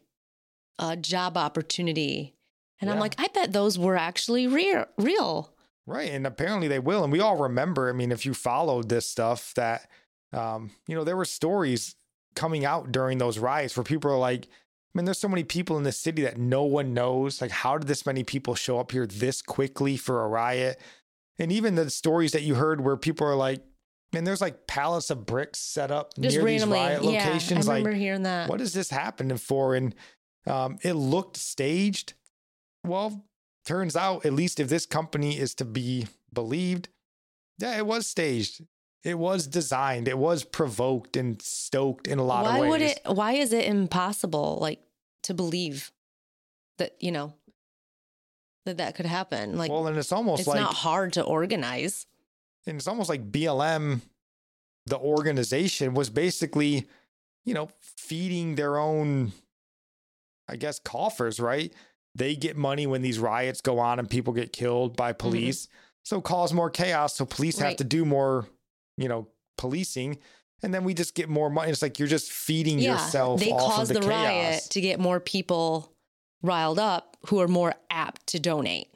a 0.78 0.95
job 0.95 1.38
opportunity. 1.38 2.36
And 2.80 2.88
yeah. 2.88 2.94
I'm 2.94 2.99
like, 2.99 3.15
I 3.18 3.30
bet 3.34 3.52
those 3.52 3.80
were 3.80 3.98
actually 3.98 4.45
real, 4.45 4.86
real. 4.95 5.56
Right. 5.88 6.11
And 6.11 6.28
apparently 6.28 6.68
they 6.68 6.78
will. 6.78 7.03
And 7.03 7.11
we 7.11 7.19
all 7.19 7.36
remember, 7.36 7.90
I 7.90 7.94
mean, 7.94 8.11
if 8.11 8.28
you 8.28 8.36
followed 8.36 8.90
this 8.90 9.10
stuff, 9.10 9.52
that, 9.56 9.90
um, 10.32 10.69
you 10.88 10.94
know, 10.94 11.03
there 11.03 11.18
were 11.18 11.26
stories 11.26 11.95
coming 12.36 12.64
out 12.64 12.91
during 12.91 13.18
those 13.18 13.40
riots 13.40 13.76
where 13.76 13.84
people 13.84 14.11
are 14.11 14.19
like, 14.19 14.45
I 14.45 14.49
mean, 14.94 15.06
there's 15.06 15.18
so 15.18 15.28
many 15.28 15.44
people 15.44 15.78
in 15.78 15.84
this 15.84 15.98
city 15.98 16.22
that 16.22 16.38
no 16.38 16.61
one 16.61 16.94
knows. 16.94 17.41
Like, 17.41 17.49
how 17.49 17.80
did 17.80 17.88
this 17.88 18.06
many 18.06 18.24
people 18.24 18.53
show 18.53 18.80
up 18.80 18.91
here 18.91 19.07
this 19.07 19.41
quickly 19.41 19.98
for 19.98 20.24
a 20.24 20.28
riot? 20.28 20.80
And 21.40 21.52
even 21.52 21.76
the 21.76 21.90
stories 21.90 22.32
that 22.32 22.44
you 22.44 22.56
heard 22.56 22.82
where 22.82 22.98
people 22.98 23.28
are 23.28 23.36
like, 23.36 23.62
man, 24.14 24.24
there's 24.24 24.41
like 24.41 24.68
pallets 24.68 25.10
of 25.10 25.26
bricks 25.26 25.60
set 25.60 25.91
up 25.91 26.14
Just 26.20 26.38
near 26.38 26.45
randomly. 26.45 26.80
these 26.80 26.88
riot 26.88 27.03
locations. 27.03 27.66
Yeah, 27.68 27.74
I 27.74 27.76
remember 27.76 27.91
like, 27.91 27.99
hearing 27.99 28.24
that. 28.24 28.49
What 28.49 28.62
is 28.62 28.74
this 28.74 28.90
happening 28.90 29.38
for? 29.38 29.76
And 29.76 29.94
um, 30.48 30.78
it 30.82 30.94
looked 30.94 31.38
staged. 31.38 32.14
Well, 32.86 33.26
turns 33.66 33.95
out, 33.95 34.26
at 34.26 34.34
least 34.34 34.60
if 34.60 34.70
this 34.70 34.86
company 34.86 35.38
is 35.38 35.56
to 35.56 35.66
be 35.66 36.07
believed, 36.32 36.90
yeah, 37.57 37.78
it 37.78 37.86
was 37.86 38.07
staged. 38.07 38.64
It 39.03 39.20
was 39.20 39.48
designed. 39.48 40.07
It 40.07 40.18
was 40.18 40.44
provoked 40.44 41.18
and 41.18 41.41
stoked 41.41 42.07
in 42.07 42.18
a 42.18 42.24
lot 42.24 42.45
why 42.45 42.56
of 42.56 42.62
ways. 42.62 42.62
Why 42.62 42.70
Would 42.70 42.82
it, 42.82 42.99
why 43.06 43.32
is 43.34 43.53
it 43.53 43.66
impossible, 43.66 44.57
like, 44.62 44.80
to 45.24 45.34
believe 45.34 45.91
that 46.78 46.95
you 46.99 47.12
know 47.12 47.34
that 48.66 48.78
that 48.78 48.96
could 48.96 49.06
happen? 49.06 49.58
Like, 49.58 49.72
well, 49.72 49.88
and 49.88 49.98
it's 49.98 50.12
almost 50.12 50.42
it's 50.42 50.48
like 50.48 50.60
not 50.60 50.74
hard 50.74 51.14
to 51.14 51.22
organize. 51.22 52.06
And 52.68 52.78
it's 52.78 52.88
almost 52.88 53.10
like 53.10 53.32
BLM, 53.32 54.02
the 54.88 54.98
organization, 54.98 55.94
was 55.94 56.10
basically, 56.10 56.88
you 57.46 57.54
know, 57.54 57.70
feeding 57.80 58.56
their 58.56 58.78
own 58.78 59.32
I 60.48 60.56
guess, 60.56 60.80
coffers, 60.80 61.40
right? 61.40 61.74
They 62.14 62.36
get 62.36 62.56
money 62.56 62.88
when 62.88 63.02
these 63.02 63.20
riots 63.20 63.62
go 63.62 63.80
on 63.80 64.00
and 64.00 64.10
people 64.10 64.34
get 64.34 64.54
killed 64.54 64.96
by 64.96 65.12
mm-hmm. 65.12 65.30
police. 65.30 65.66
Mm-hmm. 65.66 65.76
So 66.04 66.22
cause 66.22 66.54
more 66.54 66.70
chaos. 66.70 67.16
So 67.16 67.26
police 67.26 67.60
right. 67.60 67.70
have 67.70 67.78
to 67.78 67.84
do 67.84 68.06
more, 68.06 68.48
you 68.98 69.10
know, 69.10 69.28
policing. 69.58 70.20
And 70.62 70.74
then 70.74 70.84
we 70.84 70.94
just 70.94 71.16
get 71.16 71.30
more 71.30 71.50
money. 71.50 71.72
It's 71.72 71.82
like 71.82 72.00
you're 72.00 72.08
just 72.08 72.32
feeding 72.32 72.80
yourself. 72.80 73.42
yeah, 73.42 73.48
yourself. 73.48 73.70
They 73.70 73.76
cause 73.76 73.88
the, 73.90 74.00
the 74.00 74.08
riot 74.08 74.64
to 74.70 74.82
get 74.82 75.00
more 75.00 75.20
people 75.20 75.94
riled 76.45 76.80
up 76.80 77.17
who 77.27 77.39
are 77.39 77.47
more 77.47 77.76
apt 77.89 78.27
to 78.27 78.39
donate. 78.39 78.88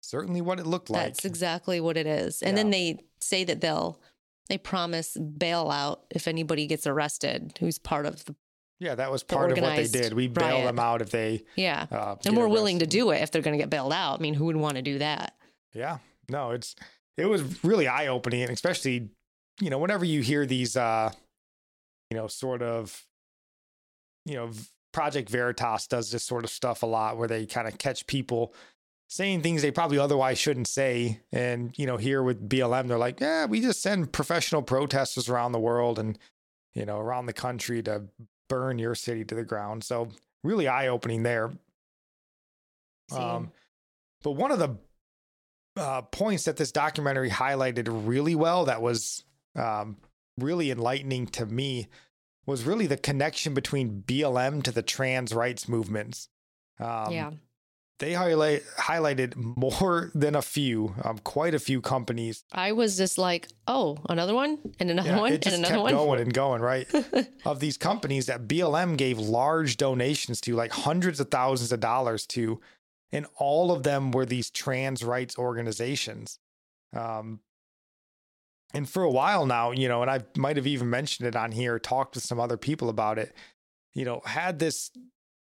Certainly 0.00 0.40
what 0.40 0.58
it 0.58 0.66
looked 0.66 0.90
like. 0.90 1.04
That's 1.04 1.24
exactly 1.24 1.80
what 1.80 1.96
it 1.96 2.06
is. 2.06 2.42
And 2.42 2.56
yeah. 2.56 2.62
then 2.62 2.70
they 2.70 2.98
say 3.20 3.44
that 3.44 3.60
they'll 3.60 4.00
they 4.48 4.58
promise 4.58 5.16
bailout 5.16 6.00
if 6.10 6.26
anybody 6.26 6.66
gets 6.66 6.86
arrested 6.86 7.56
who's 7.60 7.78
part 7.78 8.06
of 8.06 8.24
the 8.24 8.34
Yeah, 8.80 8.96
that 8.96 9.12
was 9.12 9.22
The 9.22 9.36
part 9.36 9.52
of 9.52 9.58
what 9.58 9.76
they 9.76 9.86
did. 9.86 10.12
We 10.12 10.26
bail 10.26 10.48
riot. 10.48 10.66
them 10.66 10.78
out 10.78 11.02
if 11.02 11.10
they. 11.10 11.44
Yeah. 11.54 11.86
Uh, 11.90 12.16
and 12.24 12.36
we're 12.36 12.48
willing 12.48 12.80
to 12.80 12.86
do 12.86 13.10
it 13.10 13.22
if 13.22 13.30
they're 13.30 13.42
going 13.42 13.56
to 13.56 13.62
get 13.62 13.70
bailed 13.70 13.92
out. 13.92 14.18
I 14.18 14.22
mean, 14.22 14.34
who 14.34 14.46
would 14.46 14.56
want 14.56 14.76
to 14.76 14.82
do 14.82 14.98
that? 14.98 15.36
Yeah, 15.72 15.98
no, 16.28 16.50
it's 16.50 16.74
it 17.16 17.26
was 17.26 17.62
really 17.62 17.86
eye 17.86 18.08
opening, 18.08 18.42
and 18.42 18.50
especially 18.50 19.10
you 19.60 19.70
know 19.70 19.78
whenever 19.78 20.04
you 20.04 20.22
hear 20.22 20.46
these, 20.46 20.76
uh, 20.76 21.12
you 22.10 22.16
know, 22.16 22.26
sort 22.26 22.62
of, 22.62 23.04
you 24.26 24.34
know, 24.34 24.50
Project 24.92 25.28
Veritas 25.28 25.86
does 25.86 26.10
this 26.10 26.24
sort 26.24 26.44
of 26.44 26.50
stuff 26.50 26.82
a 26.82 26.86
lot, 26.86 27.16
where 27.16 27.28
they 27.28 27.46
kind 27.46 27.68
of 27.68 27.78
catch 27.78 28.06
people 28.06 28.54
saying 29.08 29.42
things 29.42 29.60
they 29.60 29.72
probably 29.72 29.98
otherwise 29.98 30.38
shouldn't 30.38 30.68
say, 30.68 31.20
and 31.32 31.76
you 31.76 31.86
know, 31.86 31.96
here 31.96 32.22
with 32.22 32.48
BLM, 32.48 32.86
they're 32.86 32.98
like, 32.98 33.20
yeah, 33.20 33.44
we 33.46 33.60
just 33.60 33.82
send 33.82 34.12
professional 34.12 34.62
protesters 34.62 35.28
around 35.28 35.52
the 35.52 35.58
world 35.58 35.98
and 35.98 36.18
you 36.74 36.86
know 36.86 36.98
around 36.98 37.26
the 37.26 37.32
country 37.32 37.82
to 37.82 38.04
burn 38.48 38.78
your 38.78 38.94
city 38.94 39.24
to 39.24 39.34
the 39.34 39.44
ground. 39.44 39.84
So 39.84 40.08
really 40.42 40.68
eye 40.68 40.88
opening 40.88 41.22
there. 41.22 41.52
Um, 43.12 43.50
but 44.22 44.32
one 44.32 44.52
of 44.52 44.58
the 44.60 44.76
uh, 45.76 46.02
points 46.02 46.44
that 46.44 46.56
this 46.56 46.72
documentary 46.72 47.30
highlighted 47.30 47.88
really 48.06 48.34
well 48.34 48.66
that 48.66 48.82
was 48.82 49.24
um, 49.56 49.96
really 50.38 50.70
enlightening 50.70 51.26
to 51.26 51.46
me 51.46 51.88
was 52.46 52.64
really 52.64 52.86
the 52.86 52.96
connection 52.96 53.54
between 53.54 54.02
BLM 54.02 54.62
to 54.64 54.72
the 54.72 54.82
trans 54.82 55.34
rights 55.34 55.68
movements. 55.68 56.28
Um, 56.78 57.12
yeah. 57.12 57.30
They 57.98 58.14
highlight, 58.14 58.62
highlighted 58.78 59.36
more 59.36 60.10
than 60.14 60.34
a 60.34 60.40
few, 60.40 60.94
um, 61.04 61.18
quite 61.18 61.54
a 61.54 61.58
few 61.58 61.82
companies. 61.82 62.44
I 62.50 62.72
was 62.72 62.96
just 62.96 63.18
like, 63.18 63.48
oh, 63.66 63.98
another 64.08 64.34
one 64.34 64.58
and 64.78 64.90
another 64.90 65.10
Yeah, 65.10 65.20
one 65.20 65.32
and 65.34 65.46
another 65.46 65.74
kept 65.74 65.82
one. 65.82 65.92
going 65.92 66.20
and 66.20 66.32
going, 66.32 66.62
right? 66.62 66.88
of 67.44 67.60
these 67.60 67.76
companies 67.76 68.24
that 68.26 68.48
BLM 68.48 68.96
gave 68.96 69.18
large 69.18 69.76
donations 69.76 70.40
to, 70.42 70.54
like 70.56 70.72
hundreds 70.72 71.20
of 71.20 71.30
thousands 71.30 71.72
of 71.72 71.80
dollars 71.80 72.26
to, 72.28 72.58
and 73.12 73.26
all 73.36 73.70
of 73.70 73.82
them 73.82 74.12
were 74.12 74.24
these 74.24 74.50
trans 74.50 75.04
rights 75.04 75.36
organizations. 75.36 76.38
Um, 76.96 77.40
and 78.72 78.88
for 78.88 79.02
a 79.02 79.10
while 79.10 79.46
now, 79.46 79.70
you 79.70 79.88
know, 79.88 80.02
and 80.02 80.10
I 80.10 80.20
might 80.36 80.56
have 80.56 80.66
even 80.66 80.90
mentioned 80.90 81.26
it 81.28 81.36
on 81.36 81.52
here, 81.52 81.78
talked 81.78 82.14
with 82.14 82.24
some 82.24 82.40
other 82.40 82.56
people 82.56 82.88
about 82.88 83.18
it, 83.18 83.34
you 83.94 84.04
know, 84.04 84.22
had 84.24 84.58
this 84.58 84.90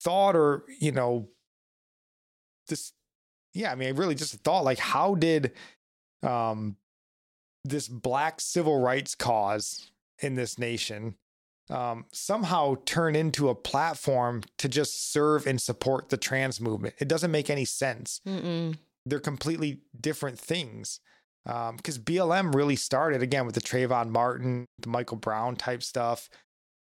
thought 0.01 0.35
or, 0.35 0.63
you 0.79 0.91
know, 0.91 1.29
this, 2.67 2.93
yeah, 3.53 3.71
I 3.71 3.75
mean, 3.75 3.95
really 3.95 4.15
just 4.15 4.33
a 4.33 4.37
thought 4.37 4.63
like, 4.63 4.79
how 4.79 5.15
did 5.15 5.51
um, 6.23 6.77
this 7.65 7.87
black 7.87 8.39
civil 8.39 8.79
rights 8.79 9.15
cause 9.15 9.91
in 10.19 10.35
this 10.35 10.57
nation 10.57 11.15
um, 11.69 12.05
somehow 12.11 12.75
turn 12.85 13.15
into 13.15 13.49
a 13.49 13.55
platform 13.55 14.43
to 14.57 14.67
just 14.67 15.11
serve 15.11 15.47
and 15.47 15.61
support 15.61 16.09
the 16.09 16.17
trans 16.17 16.59
movement. 16.59 16.95
It 16.99 17.07
doesn't 17.07 17.31
make 17.31 17.49
any 17.49 17.65
sense. 17.65 18.19
Mm-mm. 18.27 18.77
They're 19.05 19.19
completely 19.19 19.81
different 19.99 20.37
things. 20.37 20.99
Because 21.45 21.97
BLM 21.97 22.53
really 22.53 22.75
started 22.75 23.23
again 23.23 23.45
with 23.45 23.55
the 23.55 23.61
Trayvon 23.61 24.09
Martin, 24.09 24.65
the 24.79 24.89
Michael 24.89 25.17
Brown 25.17 25.55
type 25.55 25.83
stuff. 25.83 26.29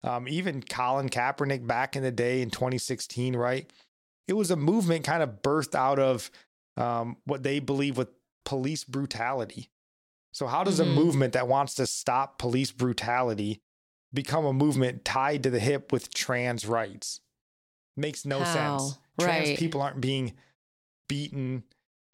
Um, 0.04 0.28
even 0.28 0.62
Colin 0.62 1.08
Kaepernick 1.08 1.66
back 1.66 1.96
in 1.96 2.02
the 2.02 2.12
day 2.12 2.40
in 2.40 2.50
2016, 2.50 3.34
right? 3.36 3.70
It 4.28 4.34
was 4.34 4.50
a 4.50 4.56
movement 4.56 5.04
kind 5.04 5.22
of 5.22 5.42
birthed 5.42 5.74
out 5.74 5.98
of 5.98 6.30
um, 6.76 7.16
what 7.24 7.42
they 7.42 7.58
believe 7.58 7.96
with 7.96 8.08
police 8.44 8.84
brutality. 8.84 9.68
So, 10.32 10.46
how 10.46 10.62
does 10.62 10.78
Mhm. 10.78 10.82
a 10.82 10.86
movement 10.86 11.32
that 11.32 11.48
wants 11.48 11.74
to 11.74 11.86
stop 11.86 12.38
police 12.38 12.70
brutality 12.70 13.60
become 14.14 14.44
a 14.44 14.52
movement 14.52 15.04
tied 15.04 15.42
to 15.42 15.50
the 15.50 15.58
hip 15.58 15.90
with 15.90 16.14
trans 16.14 16.64
rights? 16.66 17.20
Makes 17.96 18.24
no 18.24 18.44
How? 18.44 18.78
sense. 18.78 18.98
Trans 19.18 19.48
Right. 19.48 19.58
people 19.58 19.82
aren't 19.82 20.00
being 20.00 20.34
beaten 21.08 21.64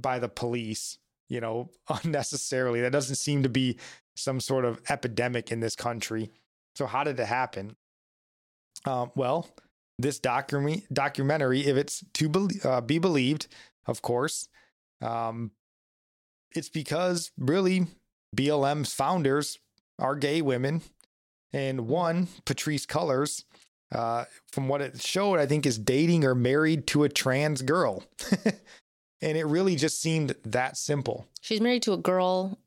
by 0.00 0.18
the 0.18 0.28
police, 0.28 0.98
you 1.28 1.40
know, 1.40 1.70
unnecessarily. 2.04 2.80
That 2.80 2.92
doesn't 2.92 3.16
seem 3.16 3.42
to 3.42 3.48
be 3.48 3.78
some 4.16 4.40
sort 4.40 4.64
of 4.64 4.80
epidemic 4.88 5.50
in 5.50 5.60
this 5.60 5.76
country. 5.76 6.30
So, 6.76 6.86
how 6.86 7.04
did 7.04 7.18
it 7.18 7.26
happen? 7.26 7.76
Um, 8.84 9.10
well, 9.14 9.48
this 9.98 10.18
documentary, 10.18 10.84
documentary, 10.92 11.66
if 11.66 11.76
it's 11.76 12.04
to 12.14 12.28
be, 12.28 12.60
uh, 12.64 12.80
be 12.80 12.98
believed, 12.98 13.46
of 13.86 14.02
course, 14.02 14.48
um, 15.00 15.52
it's 16.54 16.68
because 16.68 17.30
really 17.38 17.86
BLM's 18.34 18.92
founders 18.92 19.58
are 19.98 20.16
gay 20.16 20.42
women. 20.42 20.82
And 21.52 21.86
one, 21.86 22.26
Patrisse 22.44 22.86
Cullors, 22.86 23.44
uh, 23.92 24.24
from 24.52 24.66
what 24.66 24.80
it 24.80 25.00
showed, 25.00 25.38
I 25.38 25.46
think 25.46 25.66
is 25.66 25.78
dating 25.78 26.24
or 26.24 26.34
married 26.34 26.86
to 26.88 27.04
a 27.04 27.08
trans 27.08 27.62
girl. 27.62 28.04
and 29.22 29.36
it 29.38 29.44
really 29.44 29.76
just 29.76 30.00
seemed 30.00 30.34
that 30.44 30.76
simple. 30.76 31.26
She's 31.40 31.60
married 31.60 31.82
to 31.84 31.92
a 31.92 31.98
girl 31.98 32.58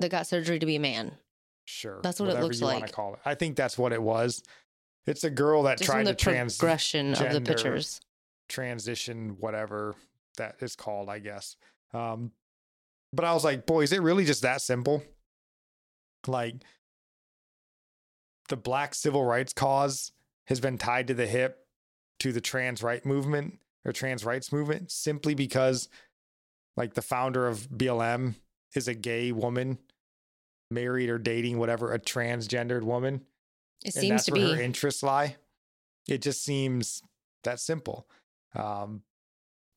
that 0.00 0.10
got 0.10 0.26
surgery 0.26 0.58
to 0.58 0.66
be 0.66 0.76
a 0.76 0.80
man. 0.80 1.12
Sure. 1.64 2.00
That's 2.02 2.20
what 2.20 2.28
it 2.30 2.40
looks 2.40 2.60
you 2.60 2.66
like. 2.66 2.90
call 2.92 3.14
it. 3.14 3.20
I 3.24 3.34
think 3.34 3.56
that's 3.56 3.78
what 3.78 3.92
it 3.92 4.02
was. 4.02 4.42
It's 5.06 5.24
a 5.24 5.30
girl 5.30 5.64
that 5.64 5.78
Just 5.78 5.90
tried 5.90 6.06
the 6.06 6.14
to 6.14 6.16
trans 6.24 6.56
progression 6.58 7.14
of 7.14 7.32
the 7.32 7.40
pictures. 7.40 8.00
transition, 8.48 9.36
whatever 9.40 9.94
that 10.36 10.56
is 10.60 10.76
called, 10.76 11.08
I 11.08 11.18
guess. 11.18 11.56
Um, 11.92 12.32
but 13.12 13.24
I 13.24 13.32
was 13.34 13.44
like, 13.44 13.66
boy, 13.66 13.82
is 13.82 13.92
it 13.92 14.02
really 14.02 14.24
just 14.24 14.42
that 14.42 14.60
simple? 14.62 15.02
Like, 16.26 16.56
the 18.48 18.56
black 18.56 18.94
civil 18.94 19.24
rights 19.24 19.52
cause 19.52 20.12
has 20.46 20.60
been 20.60 20.78
tied 20.78 21.08
to 21.08 21.14
the 21.14 21.26
hip 21.26 21.66
to 22.20 22.32
the 22.32 22.40
trans 22.40 22.82
right 22.82 23.04
movement 23.04 23.58
or 23.84 23.92
trans 23.92 24.24
rights 24.24 24.52
movement 24.52 24.90
simply 24.90 25.34
because, 25.34 25.88
like, 26.76 26.94
the 26.94 27.02
founder 27.02 27.46
of 27.46 27.68
BLM 27.70 28.34
is 28.74 28.88
a 28.88 28.94
gay 28.94 29.32
woman, 29.32 29.78
married 30.70 31.10
or 31.10 31.18
dating 31.18 31.58
whatever, 31.58 31.92
a 31.92 31.98
transgendered 31.98 32.82
woman 32.82 33.22
It 33.84 33.94
seems 33.94 34.24
to 34.26 34.32
where 34.32 34.40
be. 34.40 34.54
her 34.54 34.62
interests 34.62 35.02
lie. 35.02 35.36
It 36.08 36.22
just 36.22 36.44
seems 36.44 37.02
that 37.44 37.60
simple. 37.60 38.06
Um, 38.54 39.02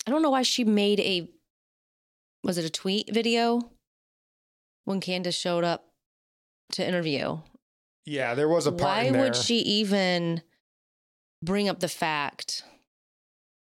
I 0.07 0.11
don't 0.11 0.21
know 0.21 0.29
why 0.29 0.43
she 0.43 0.63
made 0.63 0.99
a 0.99 1.29
was 2.43 2.57
it 2.59 2.65
a 2.65 2.69
tweet 2.69 3.11
video 3.11 3.71
when 4.83 4.99
Candace 4.99 5.35
showed 5.35 5.63
up 5.63 5.87
to 6.73 6.87
interview. 6.87 7.39
yeah, 8.05 8.35
there 8.35 8.47
was 8.47 8.67
a 8.67 8.71
part 8.71 9.11
Why 9.11 9.19
would 9.19 9.35
she 9.35 9.57
even 9.59 10.43
bring 11.43 11.67
up 11.69 11.79
the 11.79 11.87
fact 11.87 12.63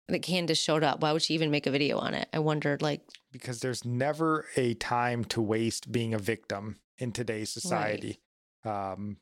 that 0.07 0.21
Candace 0.21 0.59
showed 0.59 0.83
up? 0.83 1.01
Why 1.01 1.11
would 1.11 1.21
she 1.21 1.33
even 1.33 1.51
make 1.51 1.67
a 1.67 1.71
video 1.71 1.97
on 1.97 2.13
it? 2.13 2.27
I 2.33 2.39
wondered 2.39 2.81
like 2.81 3.01
because 3.31 3.59
there's 3.59 3.85
never 3.85 4.45
a 4.55 4.73
time 4.75 5.25
to 5.25 5.41
waste 5.41 5.91
being 5.91 6.13
a 6.13 6.19
victim 6.19 6.77
in 6.97 7.11
today's 7.11 7.49
society. 7.49 8.19
Um, 8.65 9.17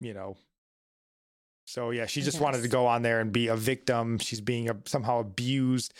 you 0.00 0.14
know. 0.14 0.36
So 1.66 1.90
yeah, 1.90 2.06
she 2.06 2.22
just 2.22 2.40
wanted 2.40 2.62
to 2.62 2.68
go 2.68 2.86
on 2.86 3.02
there 3.02 3.20
and 3.20 3.30
be 3.30 3.46
a 3.46 3.56
victim. 3.56 4.18
She's 4.18 4.40
being 4.40 4.68
a, 4.68 4.76
somehow 4.86 5.20
abused 5.20 5.94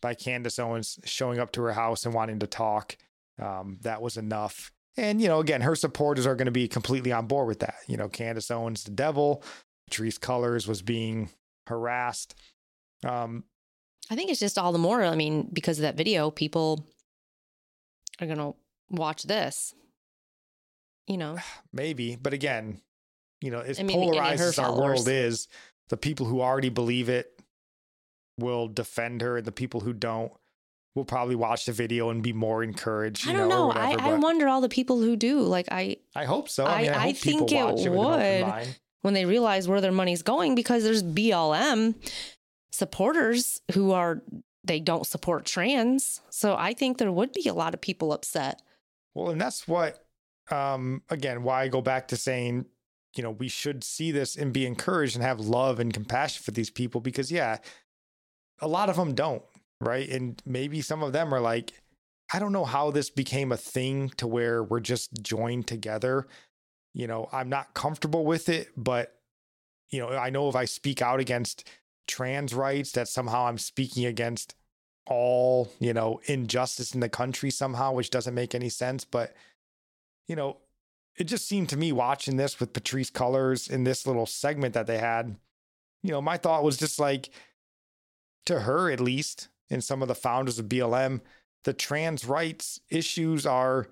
by 0.00 0.14
Candace 0.14 0.58
Owens 0.58 1.00
showing 1.04 1.40
up 1.40 1.50
to 1.52 1.62
her 1.62 1.72
house 1.72 2.04
and 2.04 2.14
wanting 2.14 2.38
to 2.40 2.46
talk. 2.46 2.96
Um, 3.40 3.78
that 3.82 4.00
was 4.00 4.16
enough. 4.16 4.70
And 4.96 5.20
you 5.20 5.28
know, 5.28 5.40
again, 5.40 5.62
her 5.62 5.74
supporters 5.74 6.26
are 6.26 6.36
going 6.36 6.46
to 6.46 6.52
be 6.52 6.68
completely 6.68 7.12
on 7.12 7.26
board 7.26 7.48
with 7.48 7.60
that. 7.60 7.74
You 7.88 7.96
know, 7.96 8.08
Candace 8.08 8.50
Owens, 8.50 8.84
the 8.84 8.92
devil. 8.92 9.42
Patrisse 9.90 10.18
Cullors 10.18 10.66
was 10.66 10.82
being 10.82 11.30
harassed. 11.66 12.34
Um, 13.04 13.44
I 14.10 14.14
think 14.16 14.30
it's 14.30 14.40
just 14.40 14.58
all 14.58 14.72
the 14.72 14.78
more. 14.78 15.02
I 15.02 15.16
mean, 15.16 15.48
because 15.52 15.78
of 15.78 15.82
that 15.82 15.96
video, 15.96 16.30
people 16.30 16.84
are 18.20 18.26
gonna 18.26 18.52
watch 18.90 19.24
this. 19.24 19.74
You 21.06 21.16
know, 21.18 21.38
maybe 21.72 22.16
but 22.20 22.32
again 22.32 22.80
you 23.42 23.50
know 23.50 23.60
as 23.60 23.78
I 23.78 23.82
mean, 23.82 23.98
any 23.98 24.08
of 24.08 24.14
her 24.14 24.20
polarized 24.20 24.42
as 24.42 24.58
our 24.58 24.74
world 24.74 25.08
is 25.08 25.46
the 25.88 25.96
people 25.96 26.24
who 26.26 26.40
already 26.40 26.70
believe 26.70 27.08
it 27.08 27.38
will 28.38 28.66
defend 28.66 29.20
her 29.20 29.36
and 29.36 29.46
the 29.46 29.52
people 29.52 29.80
who 29.80 29.92
don't 29.92 30.32
will 30.94 31.04
probably 31.04 31.34
watch 31.36 31.66
the 31.66 31.72
video 31.72 32.08
and 32.08 32.22
be 32.22 32.32
more 32.32 32.62
encouraged 32.64 33.26
you 33.26 33.32
I 33.32 33.34
don't 33.36 33.48
know, 33.50 33.68
know. 33.68 33.72
or 33.72 33.78
I, 33.78 33.90
whatever, 33.90 34.14
I 34.14 34.18
wonder 34.18 34.48
all 34.48 34.62
the 34.62 34.68
people 34.70 34.98
who 35.00 35.14
do. 35.16 35.40
Like, 35.40 35.68
I 35.70 35.98
I 36.14 36.24
hope 36.24 36.48
so 36.48 36.64
i 36.64 36.82
mean 36.82 36.90
i, 36.90 36.94
I- 36.94 36.96
I 36.96 37.06
hope 37.08 37.20
people 37.20 37.46
think 37.48 37.52
it 37.60 37.64
watch 37.64 37.80
it 37.84 37.90
with 37.90 37.98
an 38.00 38.04
open 38.06 38.20
would. 38.20 38.46
mind. 38.48 38.78
when 39.02 39.14
they 39.14 39.26
realize 39.26 39.68
where 39.68 39.82
their 39.82 39.92
money's 39.92 40.22
going, 40.22 40.54
because 40.54 40.82
there's 40.82 41.02
BLM 41.02 41.94
supporters 42.76 43.60
who 43.72 43.92
are 43.92 44.22
they 44.62 44.80
don't 44.80 45.06
support 45.06 45.46
trans. 45.46 46.20
So 46.28 46.56
I 46.56 46.74
think 46.74 46.98
there 46.98 47.12
would 47.12 47.32
be 47.32 47.48
a 47.48 47.54
lot 47.54 47.74
of 47.74 47.80
people 47.80 48.12
upset. 48.12 48.60
well 49.14 49.30
and 49.30 49.40
that's 49.40 49.66
what 49.66 50.04
um 50.50 51.02
again 51.10 51.42
why 51.42 51.62
i 51.62 51.68
go 51.68 51.80
back 51.80 52.06
to 52.06 52.16
saying 52.16 52.64
you 53.16 53.22
know 53.22 53.32
we 53.32 53.48
should 53.48 53.82
see 53.82 54.12
this 54.12 54.36
and 54.36 54.52
be 54.52 54.64
encouraged 54.64 55.16
and 55.16 55.24
have 55.24 55.40
love 55.40 55.80
and 55.80 55.92
compassion 55.92 56.40
for 56.44 56.52
these 56.52 56.70
people 56.70 57.00
because 57.00 57.32
yeah 57.32 57.56
a 58.60 58.68
lot 58.68 58.88
of 58.88 58.94
them 58.94 59.12
don't 59.12 59.42
right 59.80 60.08
and 60.08 60.40
maybe 60.46 60.80
some 60.80 61.02
of 61.02 61.12
them 61.12 61.34
are 61.34 61.40
like 61.40 61.72
i 62.32 62.38
don't 62.38 62.52
know 62.52 62.64
how 62.64 62.92
this 62.92 63.10
became 63.10 63.50
a 63.50 63.56
thing 63.56 64.08
to 64.10 64.28
where 64.28 64.62
we're 64.62 64.78
just 64.78 65.10
joined 65.20 65.66
together 65.66 66.28
you 66.94 67.08
know 67.08 67.28
i'm 67.32 67.48
not 67.48 67.74
comfortable 67.74 68.24
with 68.24 68.48
it 68.48 68.68
but 68.76 69.16
you 69.90 70.00
know, 70.00 70.08
I 70.08 70.30
know 70.30 70.48
if 70.48 70.56
I 70.56 70.64
speak 70.64 71.00
out 71.00 71.20
against 71.20 71.68
trans 72.06 72.54
rights, 72.54 72.92
that 72.92 73.08
somehow 73.08 73.46
I'm 73.46 73.58
speaking 73.58 74.04
against 74.04 74.54
all, 75.06 75.72
you 75.78 75.92
know, 75.92 76.20
injustice 76.26 76.94
in 76.94 77.00
the 77.00 77.08
country 77.08 77.50
somehow, 77.50 77.92
which 77.92 78.10
doesn't 78.10 78.34
make 78.34 78.54
any 78.54 78.68
sense. 78.68 79.04
But, 79.04 79.34
you 80.26 80.36
know, 80.36 80.58
it 81.16 81.24
just 81.24 81.48
seemed 81.48 81.68
to 81.70 81.76
me 81.76 81.92
watching 81.92 82.36
this 82.36 82.60
with 82.60 82.72
Patrisse 82.72 83.10
Cullors 83.10 83.70
in 83.70 83.84
this 83.84 84.06
little 84.06 84.26
segment 84.26 84.74
that 84.74 84.86
they 84.86 84.98
had, 84.98 85.36
you 86.02 86.10
know, 86.10 86.20
my 86.20 86.36
thought 86.36 86.64
was 86.64 86.76
just 86.76 86.98
like, 86.98 87.30
to 88.44 88.60
her 88.60 88.90
at 88.90 89.00
least, 89.00 89.48
and 89.70 89.82
some 89.82 90.02
of 90.02 90.08
the 90.08 90.14
founders 90.14 90.58
of 90.58 90.66
BLM, 90.66 91.20
the 91.64 91.72
trans 91.72 92.24
rights 92.24 92.80
issues 92.90 93.44
are, 93.44 93.88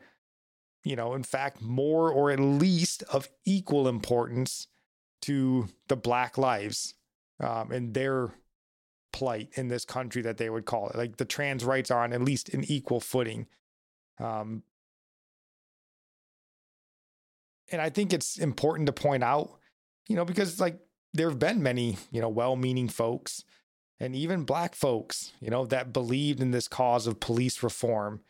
you 0.85 0.95
know, 0.95 1.15
in 1.15 1.25
fact, 1.25 1.61
more 1.61 2.11
or 2.11 2.31
at 2.31 2.39
least 2.39 3.03
of 3.05 3.29
equal 3.45 3.89
importance 3.89 4.69
to 5.23 5.69
the 5.89 5.97
Black 5.97 6.39
lives 6.39 6.95
um, 7.41 7.71
and 7.73 7.95
their 7.95 8.33
plight 9.13 9.51
in 9.55 9.69
this 9.69 9.85
country 9.85 10.23
that 10.23 10.39
they 10.39 10.51
would 10.51 10.67
call 10.67 10.89
it. 10.89 10.97
Like 10.97 11.17
the 11.17 11.25
trans 11.25 11.65
rights 11.65 11.91
are 11.91 12.03
on 12.03 12.13
at 12.13 12.23
least 12.23 12.49
an 12.51 12.65
equal 12.65 13.01
footing. 13.01 13.47
Um, 14.19 14.63
and 17.71 17.81
I 17.81 17.91
think 17.91 18.13
it's 18.13 18.39
important 18.39 18.87
to 18.87 18.93
point 18.93 19.23
out, 19.23 19.51
you 20.09 20.17
know, 20.17 20.25
because 20.25 20.61
like 20.61 20.79
there 21.13 21.29
have 21.29 21.39
been 21.39 21.63
many, 21.63 21.97
you 22.11 22.21
know, 22.21 22.29
well 22.29 22.57
meaning 22.57 22.89
folks 22.89 23.45
and 24.01 24.15
even 24.15 24.45
black 24.45 24.75
folks, 24.75 25.33
you 25.41 25.51
know, 25.51 25.65
that 25.67 25.93
believed 25.93 26.41
in 26.41 26.51
this 26.51 26.69
cause 26.69 27.07
of 27.07 27.21
police 27.21 27.63
reform 27.63 28.21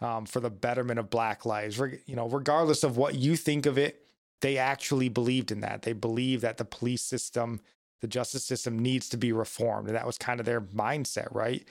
um, 0.00 0.24
for 0.24 0.40
the 0.40 0.50
betterment 0.50 1.00
of 1.00 1.10
black 1.10 1.44
lives. 1.44 1.78
You 1.78 2.16
know, 2.16 2.28
regardless 2.28 2.84
of 2.84 2.96
what 2.96 3.16
you 3.16 3.36
think 3.36 3.66
of 3.66 3.76
it, 3.76 4.06
they 4.40 4.56
actually 4.56 5.08
believed 5.08 5.50
in 5.50 5.60
that. 5.60 5.82
They 5.82 5.92
believed 5.92 6.42
that 6.42 6.58
the 6.58 6.64
police 6.64 7.02
system, 7.02 7.60
the 8.00 8.08
justice 8.08 8.44
system 8.44 8.78
needs 8.78 9.08
to 9.10 9.16
be 9.16 9.32
reformed. 9.32 9.88
And 9.88 9.96
that 9.96 10.06
was 10.06 10.18
kind 10.18 10.40
of 10.40 10.46
their 10.46 10.60
mindset, 10.60 11.28
right? 11.34 11.66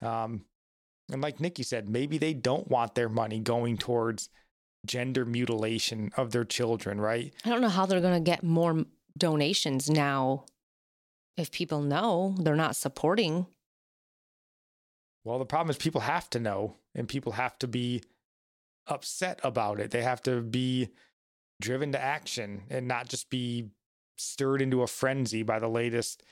Um, 0.00 0.44
and 1.10 1.20
like 1.20 1.38
Nickie 1.38 1.64
said, 1.64 1.88
maybe 1.88 2.18
they 2.18 2.34
don't 2.34 2.68
want 2.68 2.94
their 2.94 3.08
money 3.08 3.40
going 3.40 3.76
towards 3.76 4.28
gender 4.86 5.24
mutilation 5.24 6.10
of 6.16 6.32
their 6.32 6.44
children, 6.44 7.00
right? 7.00 7.32
I 7.44 7.50
don't 7.50 7.60
know 7.60 7.68
how 7.68 7.86
they're 7.86 8.00
going 8.00 8.22
to 8.22 8.30
get 8.30 8.42
more 8.42 8.84
donations 9.16 9.90
now 9.90 10.44
if 11.36 11.50
people 11.50 11.82
know 11.82 12.34
they're 12.38 12.56
not 12.56 12.76
supporting. 12.76 13.46
Well, 15.24 15.38
the 15.38 15.44
problem 15.44 15.70
is 15.70 15.76
people 15.76 16.00
have 16.00 16.28
to 16.30 16.40
know 16.40 16.76
and 16.94 17.08
people 17.08 17.32
have 17.32 17.58
to 17.60 17.68
be 17.68 18.02
upset 18.86 19.40
about 19.44 19.80
it. 19.80 19.90
They 19.90 20.02
have 20.02 20.22
to 20.22 20.40
be 20.40 20.88
driven 21.60 21.92
to 21.92 22.02
action 22.02 22.62
and 22.70 22.88
not 22.88 23.08
just 23.08 23.30
be 23.30 23.70
stirred 24.22 24.62
into 24.62 24.82
a 24.82 24.86
frenzy 24.86 25.42
by 25.42 25.58
the 25.58 25.68
latest, 25.68 26.22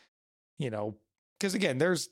you 0.58 0.70
know, 0.70 0.96
because 1.38 1.54
again, 1.54 1.78
there's 1.78 2.08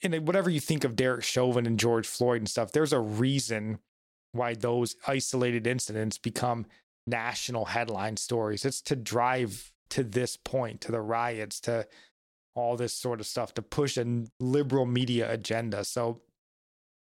in 0.00 0.12
whatever 0.24 0.50
you 0.50 0.60
think 0.60 0.84
of 0.84 0.96
Derek 0.96 1.24
Chauvin 1.24 1.66
and 1.66 1.78
George 1.78 2.06
Floyd 2.06 2.42
and 2.42 2.48
stuff, 2.48 2.72
there's 2.72 2.92
a 2.92 3.00
reason 3.00 3.78
why 4.32 4.54
those 4.54 4.96
isolated 5.06 5.66
incidents 5.66 6.18
become 6.18 6.66
national 7.06 7.66
headline 7.66 8.16
stories. 8.16 8.64
It's 8.64 8.82
to 8.82 8.96
drive 8.96 9.72
to 9.90 10.02
this 10.02 10.36
point, 10.36 10.80
to 10.82 10.92
the 10.92 11.00
riots, 11.00 11.60
to 11.60 11.86
all 12.54 12.76
this 12.76 12.92
sort 12.92 13.20
of 13.20 13.26
stuff, 13.26 13.54
to 13.54 13.62
push 13.62 13.96
a 13.96 14.24
liberal 14.40 14.86
media 14.86 15.30
agenda. 15.30 15.84
So, 15.84 16.20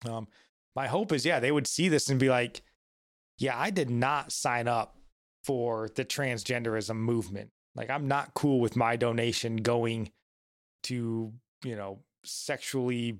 um, 0.07 0.27
my 0.75 0.87
hope 0.87 1.11
is, 1.11 1.25
yeah, 1.25 1.39
they 1.39 1.51
would 1.51 1.67
see 1.67 1.89
this 1.89 2.09
and 2.09 2.19
be 2.19 2.29
like, 2.29 2.61
yeah, 3.37 3.57
I 3.57 3.69
did 3.69 3.89
not 3.89 4.31
sign 4.31 4.67
up 4.67 4.95
for 5.43 5.89
the 5.95 6.05
transgenderism 6.05 6.95
movement. 6.95 7.51
Like, 7.75 7.89
I'm 7.89 8.07
not 8.07 8.33
cool 8.33 8.59
with 8.59 8.75
my 8.75 8.95
donation 8.95 9.57
going 9.57 10.11
to, 10.83 11.33
you 11.63 11.75
know, 11.75 11.99
sexually 12.23 13.19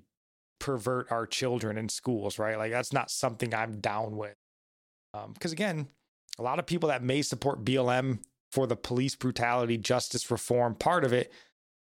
pervert 0.60 1.12
our 1.12 1.26
children 1.26 1.78
in 1.78 1.90
schools, 1.90 2.40
right? 2.40 2.58
Like, 2.58 2.72
that's 2.72 2.94
not 2.94 3.12
something 3.12 3.54
I'm 3.54 3.80
down 3.80 4.18
with. 4.18 4.36
Because 5.14 5.52
um, 5.52 5.54
again, 5.54 5.88
a 6.38 6.44
lot 6.44 6.60
of 6.60 6.66
people 6.66 6.90
that 6.90 7.04
may 7.04 7.22
support 7.22 7.66
BLM 7.66 8.20
for 8.52 8.68
the 8.68 8.76
police 8.76 9.16
brutality 9.16 9.78
justice 9.78 10.30
reform 10.32 10.76
part 10.76 11.04
of 11.04 11.14
it, 11.14 11.32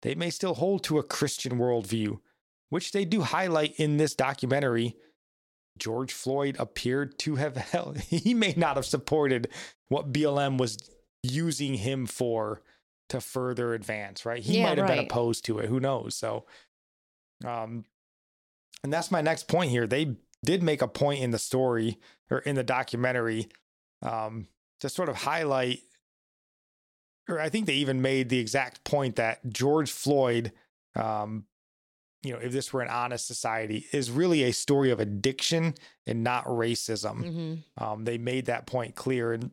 they 0.01 0.15
may 0.15 0.29
still 0.29 0.53
hold 0.53 0.83
to 0.83 0.99
a 0.99 1.03
Christian 1.03 1.57
worldview, 1.57 2.19
which 2.69 2.91
they 2.91 3.05
do 3.05 3.21
highlight 3.21 3.73
in 3.77 3.97
this 3.97 4.15
documentary. 4.15 4.95
George 5.77 6.13
Floyd 6.13 6.55
appeared 6.59 7.17
to 7.19 7.35
have 7.35 7.55
held, 7.71 7.97
he 7.99 8.33
may 8.33 8.53
not 8.55 8.75
have 8.75 8.85
supported 8.85 9.49
what 9.89 10.13
BLM 10.13 10.57
was 10.57 10.77
using 11.23 11.75
him 11.75 12.05
for 12.05 12.61
to 13.09 13.19
further 13.19 13.73
advance, 13.73 14.25
right? 14.25 14.43
He 14.43 14.57
yeah, 14.57 14.63
might 14.63 14.77
have 14.77 14.89
right. 14.89 14.97
been 14.97 15.05
opposed 15.05 15.45
to 15.45 15.59
it. 15.59 15.67
Who 15.67 15.79
knows? 15.79 16.15
So, 16.15 16.45
um, 17.45 17.85
and 18.83 18.91
that's 18.91 19.11
my 19.11 19.21
next 19.21 19.47
point 19.47 19.71
here. 19.71 19.87
They 19.87 20.15
did 20.43 20.61
make 20.61 20.81
a 20.81 20.87
point 20.87 21.21
in 21.21 21.31
the 21.31 21.39
story 21.39 21.99
or 22.29 22.39
in 22.39 22.55
the 22.55 22.63
documentary 22.63 23.47
um, 24.01 24.47
to 24.81 24.89
sort 24.89 25.09
of 25.09 25.15
highlight 25.15 25.79
or 27.29 27.39
I 27.39 27.49
think 27.49 27.65
they 27.65 27.75
even 27.75 28.01
made 28.01 28.29
the 28.29 28.39
exact 28.39 28.83
point 28.83 29.15
that 29.15 29.39
George 29.49 29.91
Floyd, 29.91 30.51
um, 30.95 31.45
you 32.21 32.33
know, 32.33 32.39
if 32.39 32.51
this 32.51 32.73
were 32.73 32.81
an 32.81 32.89
honest 32.89 33.27
society, 33.27 33.87
is 33.91 34.11
really 34.11 34.43
a 34.43 34.51
story 34.51 34.91
of 34.91 34.99
addiction 34.99 35.75
and 36.05 36.23
not 36.23 36.45
racism. 36.45 37.23
Mm-hmm. 37.23 37.83
Um, 37.83 38.05
they 38.05 38.17
made 38.17 38.45
that 38.47 38.65
point 38.65 38.95
clear. 38.95 39.33
And 39.33 39.51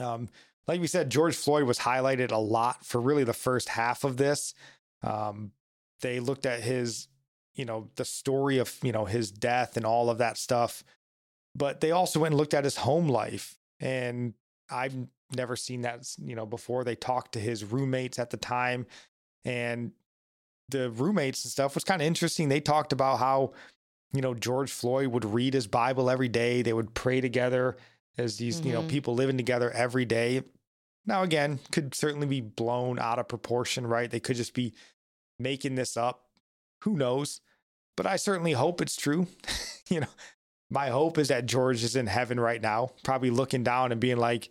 um, 0.00 0.28
like 0.66 0.80
we 0.80 0.86
said, 0.86 1.10
George 1.10 1.36
Floyd 1.36 1.64
was 1.64 1.78
highlighted 1.78 2.32
a 2.32 2.38
lot 2.38 2.84
for 2.84 3.00
really 3.00 3.24
the 3.24 3.32
first 3.32 3.68
half 3.68 4.04
of 4.04 4.16
this. 4.16 4.54
Um, 5.02 5.52
they 6.00 6.20
looked 6.20 6.46
at 6.46 6.60
his, 6.60 7.08
you 7.54 7.64
know, 7.64 7.88
the 7.96 8.04
story 8.04 8.58
of, 8.58 8.76
you 8.82 8.92
know, 8.92 9.04
his 9.04 9.30
death 9.30 9.76
and 9.76 9.84
all 9.84 10.10
of 10.10 10.18
that 10.18 10.38
stuff. 10.38 10.84
But 11.54 11.80
they 11.80 11.90
also 11.90 12.20
went 12.20 12.32
and 12.32 12.38
looked 12.38 12.54
at 12.54 12.64
his 12.64 12.76
home 12.76 13.08
life. 13.08 13.58
And 13.80 14.34
I've 14.70 14.94
never 15.36 15.56
seen 15.56 15.82
that 15.82 16.08
you 16.18 16.34
know 16.34 16.46
before 16.46 16.84
they 16.84 16.94
talked 16.94 17.32
to 17.32 17.40
his 17.40 17.64
roommates 17.64 18.18
at 18.18 18.30
the 18.30 18.36
time 18.36 18.86
and 19.44 19.92
the 20.68 20.90
roommates 20.90 21.44
and 21.44 21.52
stuff 21.52 21.74
was 21.74 21.84
kind 21.84 22.00
of 22.00 22.06
interesting 22.06 22.48
they 22.48 22.60
talked 22.60 22.92
about 22.92 23.18
how 23.18 23.52
you 24.12 24.20
know 24.20 24.34
george 24.34 24.70
floyd 24.70 25.08
would 25.08 25.24
read 25.24 25.54
his 25.54 25.66
bible 25.66 26.10
every 26.10 26.28
day 26.28 26.62
they 26.62 26.72
would 26.72 26.94
pray 26.94 27.20
together 27.20 27.76
as 28.20 28.36
these 28.36 28.58
mm-hmm. 28.58 28.68
you 28.68 28.72
know 28.72 28.80
mm-hmm. 28.80 28.88
people 28.88 29.14
living 29.14 29.36
together 29.36 29.70
every 29.72 30.04
day 30.04 30.42
now 31.06 31.22
again 31.22 31.58
could 31.72 31.94
certainly 31.94 32.26
be 32.26 32.40
blown 32.40 32.98
out 32.98 33.18
of 33.18 33.28
proportion 33.28 33.86
right 33.86 34.10
they 34.10 34.20
could 34.20 34.36
just 34.36 34.54
be 34.54 34.72
making 35.38 35.74
this 35.74 35.96
up 35.96 36.26
who 36.82 36.96
knows 36.96 37.40
but 37.96 38.06
i 38.06 38.16
certainly 38.16 38.52
hope 38.52 38.80
it's 38.80 38.96
true 38.96 39.26
you 39.90 40.00
know 40.00 40.06
my 40.70 40.88
hope 40.88 41.18
is 41.18 41.28
that 41.28 41.46
george 41.46 41.82
is 41.82 41.96
in 41.96 42.06
heaven 42.06 42.38
right 42.38 42.62
now 42.62 42.90
probably 43.02 43.30
looking 43.30 43.64
down 43.64 43.90
and 43.90 44.00
being 44.00 44.18
like 44.18 44.50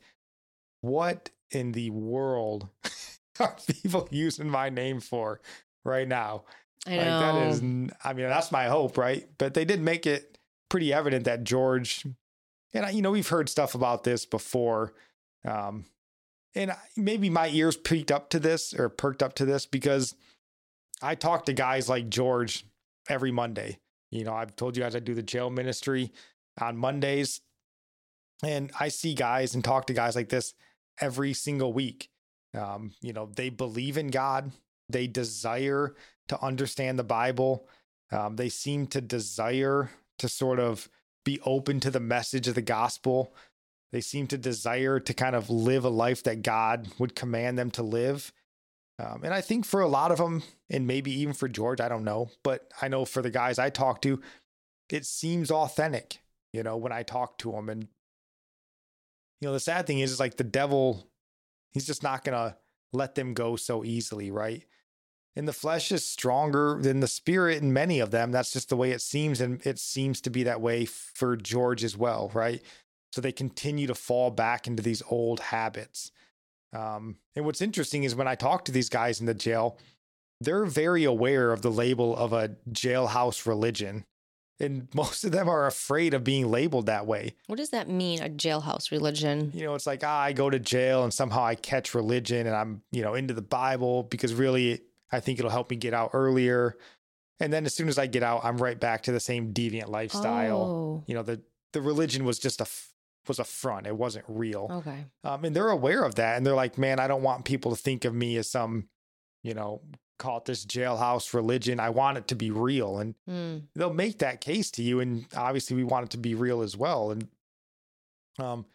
what 0.82 1.30
in 1.52 1.72
the 1.72 1.90
world 1.90 2.68
are 3.40 3.56
people 3.82 4.08
using 4.12 4.50
my 4.50 4.70
name 4.70 5.00
for 5.00 5.42
right 5.86 6.08
now? 6.08 6.44
I 6.88 6.98
know. 6.98 6.98
Like 6.98 7.06
that 7.06 7.48
is, 7.48 7.60
I 8.04 8.14
mean, 8.14 8.30
that's 8.30 8.52
my 8.52 8.66
hope, 8.66 8.98
right? 8.98 9.28
But 9.38 9.54
they 9.54 9.66
did 9.66 9.82
make 9.82 10.06
it 10.06 10.38
pretty 10.70 10.94
evident 10.94 11.26
that 11.26 11.44
George, 11.44 12.06
and 12.74 12.86
I, 12.86 12.90
you 12.92 13.02
know, 13.02 13.12
we've 13.12 13.28
heard 13.28 13.50
stuff 13.50 13.76
about 13.76 14.04
this 14.04 14.26
before. 14.26 14.94
Um, 15.46 15.86
and 16.56 16.72
maybe 16.96 17.30
my 17.30 17.50
ears 17.50 17.78
peaked 17.78 18.12
up 18.12 18.30
to 18.32 18.40
this 18.40 18.74
or 18.74 18.90
perked 18.90 19.24
up 19.24 19.34
to 19.36 19.46
this 19.46 19.66
because 19.66 20.16
I 21.02 21.16
talk 21.16 21.46
to 21.46 21.54
guys 21.54 21.88
like 21.90 22.10
George 22.10 22.66
every 23.08 23.32
Monday. 23.32 23.80
You 24.12 24.24
know, 24.24 24.34
I've 24.34 24.56
told 24.56 24.76
you 24.76 24.84
guys 24.84 24.96
I 24.96 25.00
do 25.00 25.14
the 25.14 25.24
jail 25.24 25.50
ministry 25.50 26.12
on 26.60 26.78
Mondays. 26.78 27.42
And 28.44 28.72
I 28.80 28.88
see 28.88 29.14
guys 29.14 29.54
and 29.54 29.64
talk 29.64 29.88
to 29.88 29.94
guys 29.94 30.16
like 30.16 30.30
this 30.30 30.54
every 31.00 31.34
single 31.34 31.74
week. 31.74 32.10
Um, 32.58 32.94
you 33.02 33.14
know, 33.14 33.30
they 33.36 33.50
believe 33.50 33.98
in 33.98 34.08
God, 34.08 34.52
they 34.88 35.08
desire 35.08 35.96
to 36.30 36.42
understand 36.44 36.98
the 36.98 37.04
Bible, 37.04 37.68
um, 38.12 38.38
they 38.38 38.50
seem 38.50 38.88
to 38.88 39.02
desire 39.02 39.92
to 40.18 40.28
sort 40.28 40.60
of 40.60 40.90
be 41.24 41.40
open 41.46 41.80
to 41.82 41.92
the 41.92 42.00
message 42.00 42.48
of 42.48 42.56
the 42.56 42.62
gospel. 42.62 43.34
They 43.92 44.02
seem 44.02 44.28
to 44.28 44.38
desire 44.38 45.00
to 45.00 45.14
kind 45.14 45.36
of 45.36 45.50
live 45.50 45.84
a 45.84 45.90
life 45.90 46.24
that 46.24 46.44
God 46.44 46.88
would 47.00 47.16
command 47.16 47.58
them 47.58 47.72
to 47.72 47.84
live. 47.84 48.32
Um, 49.00 49.22
and 49.24 49.34
I 49.34 49.42
think 49.42 49.66
for 49.66 49.80
a 49.82 49.88
lot 49.88 50.12
of 50.12 50.18
them, 50.18 50.44
and 50.70 50.86
maybe 50.86 51.12
even 51.22 51.34
for 51.34 51.48
George, 51.48 51.80
I 51.80 51.90
don't 51.90 52.04
know, 52.04 52.30
but 52.44 52.70
I 52.82 52.90
know 52.90 53.06
for 53.06 53.22
the 53.22 53.30
guys 53.30 53.58
I 53.58 53.70
talk 53.70 54.02
to, 54.02 54.22
it 54.90 55.06
seems 55.06 55.52
authentic, 55.52 56.20
you 56.52 56.64
know, 56.64 56.78
when 56.78 56.92
I 56.92 57.04
talk 57.04 57.38
to 57.40 57.52
them. 57.52 57.70
And 57.70 57.88
you 59.40 59.48
know, 59.48 59.54
the 59.54 59.60
sad 59.60 59.88
thing 59.88 60.00
is, 60.00 60.12
is 60.12 60.20
like 60.20 60.38
the 60.38 60.44
devil, 60.44 61.08
he's 61.72 61.88
just 61.88 62.04
not 62.04 62.26
going 62.26 62.38
to 62.38 62.58
let 62.92 63.16
them 63.16 63.34
go 63.34 63.56
so 63.56 63.86
easily, 63.86 64.32
right? 64.32 64.66
And 65.36 65.48
the 65.48 65.54
flesh 65.54 65.92
is 65.92 66.06
stronger 66.06 66.80
than 66.82 67.00
the 67.00 67.08
spirit 67.08 67.62
in 67.62 67.72
many 67.72 68.00
of 68.00 68.12
them. 68.12 68.32
That's 68.32 68.52
just 68.52 68.70
the 68.70 68.76
way 68.76 68.92
it 68.92 69.02
seems. 69.02 69.40
And 69.40 69.66
it 69.66 69.80
seems 69.80 70.20
to 70.22 70.30
be 70.30 70.44
that 70.44 70.62
way 70.62 70.86
for 70.86 71.38
George 71.38 71.84
as 71.84 71.96
well, 71.96 72.32
right? 72.34 72.62
So 73.14 73.22
they 73.22 73.32
continue 73.32 73.88
to 73.88 73.96
fall 73.96 74.32
back 74.32 74.68
into 74.68 74.84
these 74.84 75.02
old 75.10 75.40
habits. 75.40 76.12
Um, 76.74 77.18
and 77.36 77.46
what's 77.46 77.62
interesting 77.62 78.04
is 78.04 78.16
when 78.16 78.28
I 78.28 78.36
talk 78.36 78.66
to 78.66 78.72
these 78.72 78.90
guys 78.90 79.20
in 79.20 79.26
the 79.26 79.34
jail, 79.34 79.78
they're 80.42 80.66
very 80.66 81.04
aware 81.04 81.52
of 81.52 81.62
the 81.62 81.72
label 81.72 82.16
of 82.16 82.34
a 82.34 82.56
jailhouse 82.72 83.46
religion. 83.46 84.06
And 84.60 84.88
most 84.94 85.24
of 85.24 85.32
them 85.32 85.50
are 85.50 85.66
afraid 85.66 86.14
of 86.14 86.24
being 86.24 86.52
labeled 86.52 86.86
that 86.88 87.08
way. 87.08 87.36
What 87.48 87.58
does 87.58 87.70
that 87.70 87.90
mean, 87.90 88.22
a 88.22 88.30
jailhouse 88.30 88.92
religion? 88.92 89.52
You 89.56 89.64
know, 89.64 89.76
it's 89.76 89.88
like, 89.88 90.04
ah, 90.04 90.22
I 90.22 90.34
go 90.34 90.50
to 90.50 90.60
jail 90.60 91.04
and 91.04 91.14
somehow 91.14 91.44
I 91.44 91.56
catch 91.56 91.96
religion 91.96 92.46
and 92.46 92.56
I'm, 92.56 92.82
you 92.92 93.02
know, 93.02 93.16
into 93.16 93.34
the 93.34 93.42
Bible 93.42 94.04
because 94.04 94.34
really 94.34 94.82
I 95.12 95.20
think 95.20 95.40
it'll 95.40 95.52
help 95.52 95.70
me 95.70 95.76
get 95.78 95.94
out 95.94 96.12
earlier. 96.14 96.78
And 97.40 97.52
then 97.54 97.66
as 97.66 97.74
soon 97.74 97.88
as 97.88 97.98
I 97.98 98.08
get 98.08 98.22
out, 98.24 98.42
I'm 98.44 98.58
right 98.58 98.80
back 98.80 99.04
to 99.04 99.12
the 99.12 99.20
same 99.20 99.54
deviant 99.54 99.88
lifestyle. 99.90 100.62
Oh, 100.62 101.04
You 101.08 101.16
know, 101.16 101.24
the 101.24 101.42
the 101.74 101.82
religion 101.82 102.26
was 102.26 102.40
just 102.40 102.62
a 102.62 102.68
was 103.28 103.40
a 103.40 103.44
front. 103.44 103.86
It 103.88 103.96
wasn't 103.96 104.26
real. 104.28 104.68
okay. 104.72 105.06
Um, 105.24 105.46
and 105.46 105.56
they're 105.56 105.70
aware 105.70 106.04
of 106.04 106.16
that. 106.16 106.36
And 106.38 106.46
they're 106.46 106.56
like, 106.56 106.78
man, 106.78 107.00
I 107.00 107.08
don't 107.08 107.22
want 107.22 107.46
people 107.46 107.72
to 107.76 107.78
think 107.82 108.04
of 108.06 108.14
me 108.14 108.38
as 108.38 108.50
some, 108.50 108.88
you 109.44 109.54
know, 109.54 109.82
call 110.18 110.38
it 110.40 110.46
this 110.46 110.66
jailhouse 110.66 111.34
religion. 111.34 111.80
I 111.80 111.92
want 111.92 112.18
it 112.18 112.28
to 112.30 112.36
be 112.36 112.50
real. 112.52 112.98
And 112.98 113.14
Mm, 113.30 113.64
they'll 113.76 113.94
make 113.94 114.20
that 114.20 114.42
case 114.42 114.72
to 114.72 114.84
you. 114.84 115.00
And 115.00 115.26
obviously, 115.36 115.76
we 115.76 115.84
want 115.84 116.06
it 116.06 116.10
to 116.12 116.18
be 116.18 116.34
real 116.34 116.62
as 116.62 116.76
well. 116.76 117.12
And, 117.12 117.28
um, 118.40 118.66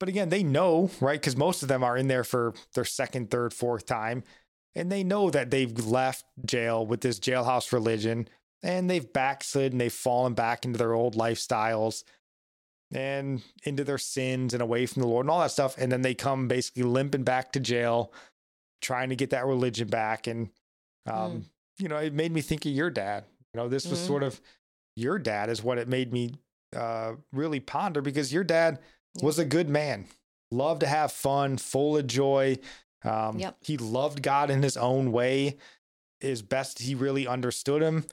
but 0.00 0.08
again, 0.08 0.28
they 0.28 0.42
know, 0.42 0.90
right? 1.00 1.20
Because 1.20 1.36
most 1.36 1.62
of 1.62 1.68
them 1.68 1.82
are 1.82 1.96
in 1.96 2.08
there 2.08 2.24
for 2.24 2.54
their 2.74 2.84
second, 2.84 3.30
third, 3.30 3.52
fourth 3.54 3.86
time. 3.86 4.22
And 4.76 4.90
they 4.90 5.04
know 5.04 5.30
that 5.30 5.50
they've 5.50 5.86
left 5.86 6.24
jail 6.44 6.84
with 6.84 7.00
this 7.00 7.20
jailhouse 7.20 7.72
religion 7.72 8.28
and 8.62 8.90
they've 8.90 9.12
backslid 9.12 9.72
and 9.72 9.80
they've 9.80 9.92
fallen 9.92 10.34
back 10.34 10.64
into 10.64 10.78
their 10.78 10.94
old 10.94 11.14
lifestyles 11.14 12.02
and 12.92 13.42
into 13.64 13.84
their 13.84 13.98
sins 13.98 14.52
and 14.52 14.62
away 14.62 14.86
from 14.86 15.02
the 15.02 15.08
Lord 15.08 15.24
and 15.26 15.30
all 15.30 15.40
that 15.40 15.50
stuff. 15.50 15.76
And 15.78 15.90
then 15.90 16.02
they 16.02 16.14
come 16.14 16.48
basically 16.48 16.82
limping 16.82 17.24
back 17.24 17.52
to 17.52 17.60
jail, 17.60 18.12
trying 18.82 19.10
to 19.10 19.16
get 19.16 19.30
that 19.30 19.46
religion 19.46 19.88
back. 19.88 20.26
And, 20.26 20.50
um, 21.06 21.46
you 21.78 21.88
know, 21.88 21.96
it 21.98 22.12
made 22.12 22.32
me 22.32 22.40
think 22.40 22.64
of 22.66 22.72
your 22.72 22.90
dad. 22.90 23.24
You 23.52 23.60
know, 23.60 23.68
this 23.68 23.86
was 23.86 24.00
Mhm. 24.00 24.06
sort 24.06 24.22
of 24.22 24.40
your 24.96 25.18
dad, 25.18 25.50
is 25.50 25.62
what 25.62 25.78
it 25.78 25.88
made 25.88 26.12
me 26.12 26.34
uh, 26.74 27.14
really 27.32 27.60
ponder 27.60 28.00
because 28.00 28.32
your 28.32 28.42
dad 28.42 28.80
was 29.22 29.38
a 29.38 29.44
good 29.44 29.68
man, 29.68 30.08
loved 30.50 30.80
to 30.80 30.86
have 30.88 31.12
fun, 31.12 31.56
full 31.56 31.96
of 31.96 32.04
joy. 32.08 32.58
Um, 33.04 33.38
Yep. 33.38 33.56
He 33.60 33.76
loved 33.76 34.22
God 34.22 34.50
in 34.50 34.62
his 34.62 34.76
own 34.76 35.12
way, 35.12 35.58
as 36.22 36.42
best 36.42 36.80
he 36.80 36.94
really 36.94 37.26
understood 37.26 37.82
him 37.82 38.04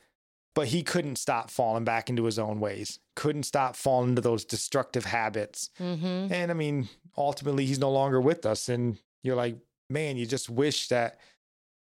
but 0.53 0.67
he 0.67 0.83
couldn't 0.83 1.15
stop 1.17 1.49
falling 1.49 1.83
back 1.83 2.09
into 2.09 2.25
his 2.25 2.37
own 2.37 2.59
ways, 2.59 2.99
couldn't 3.15 3.43
stop 3.43 3.75
falling 3.75 4.09
into 4.09 4.21
those 4.21 4.43
destructive 4.45 5.05
habits. 5.05 5.69
Mm-hmm. 5.79 6.33
And 6.33 6.51
I 6.51 6.53
mean, 6.53 6.89
ultimately, 7.17 7.65
he's 7.65 7.79
no 7.79 7.91
longer 7.91 8.19
with 8.19 8.45
us. 8.45 8.69
And 8.69 8.97
you're 9.23 9.35
like, 9.35 9.55
man, 9.89 10.17
you 10.17 10.25
just 10.25 10.49
wish 10.49 10.89
that. 10.89 11.19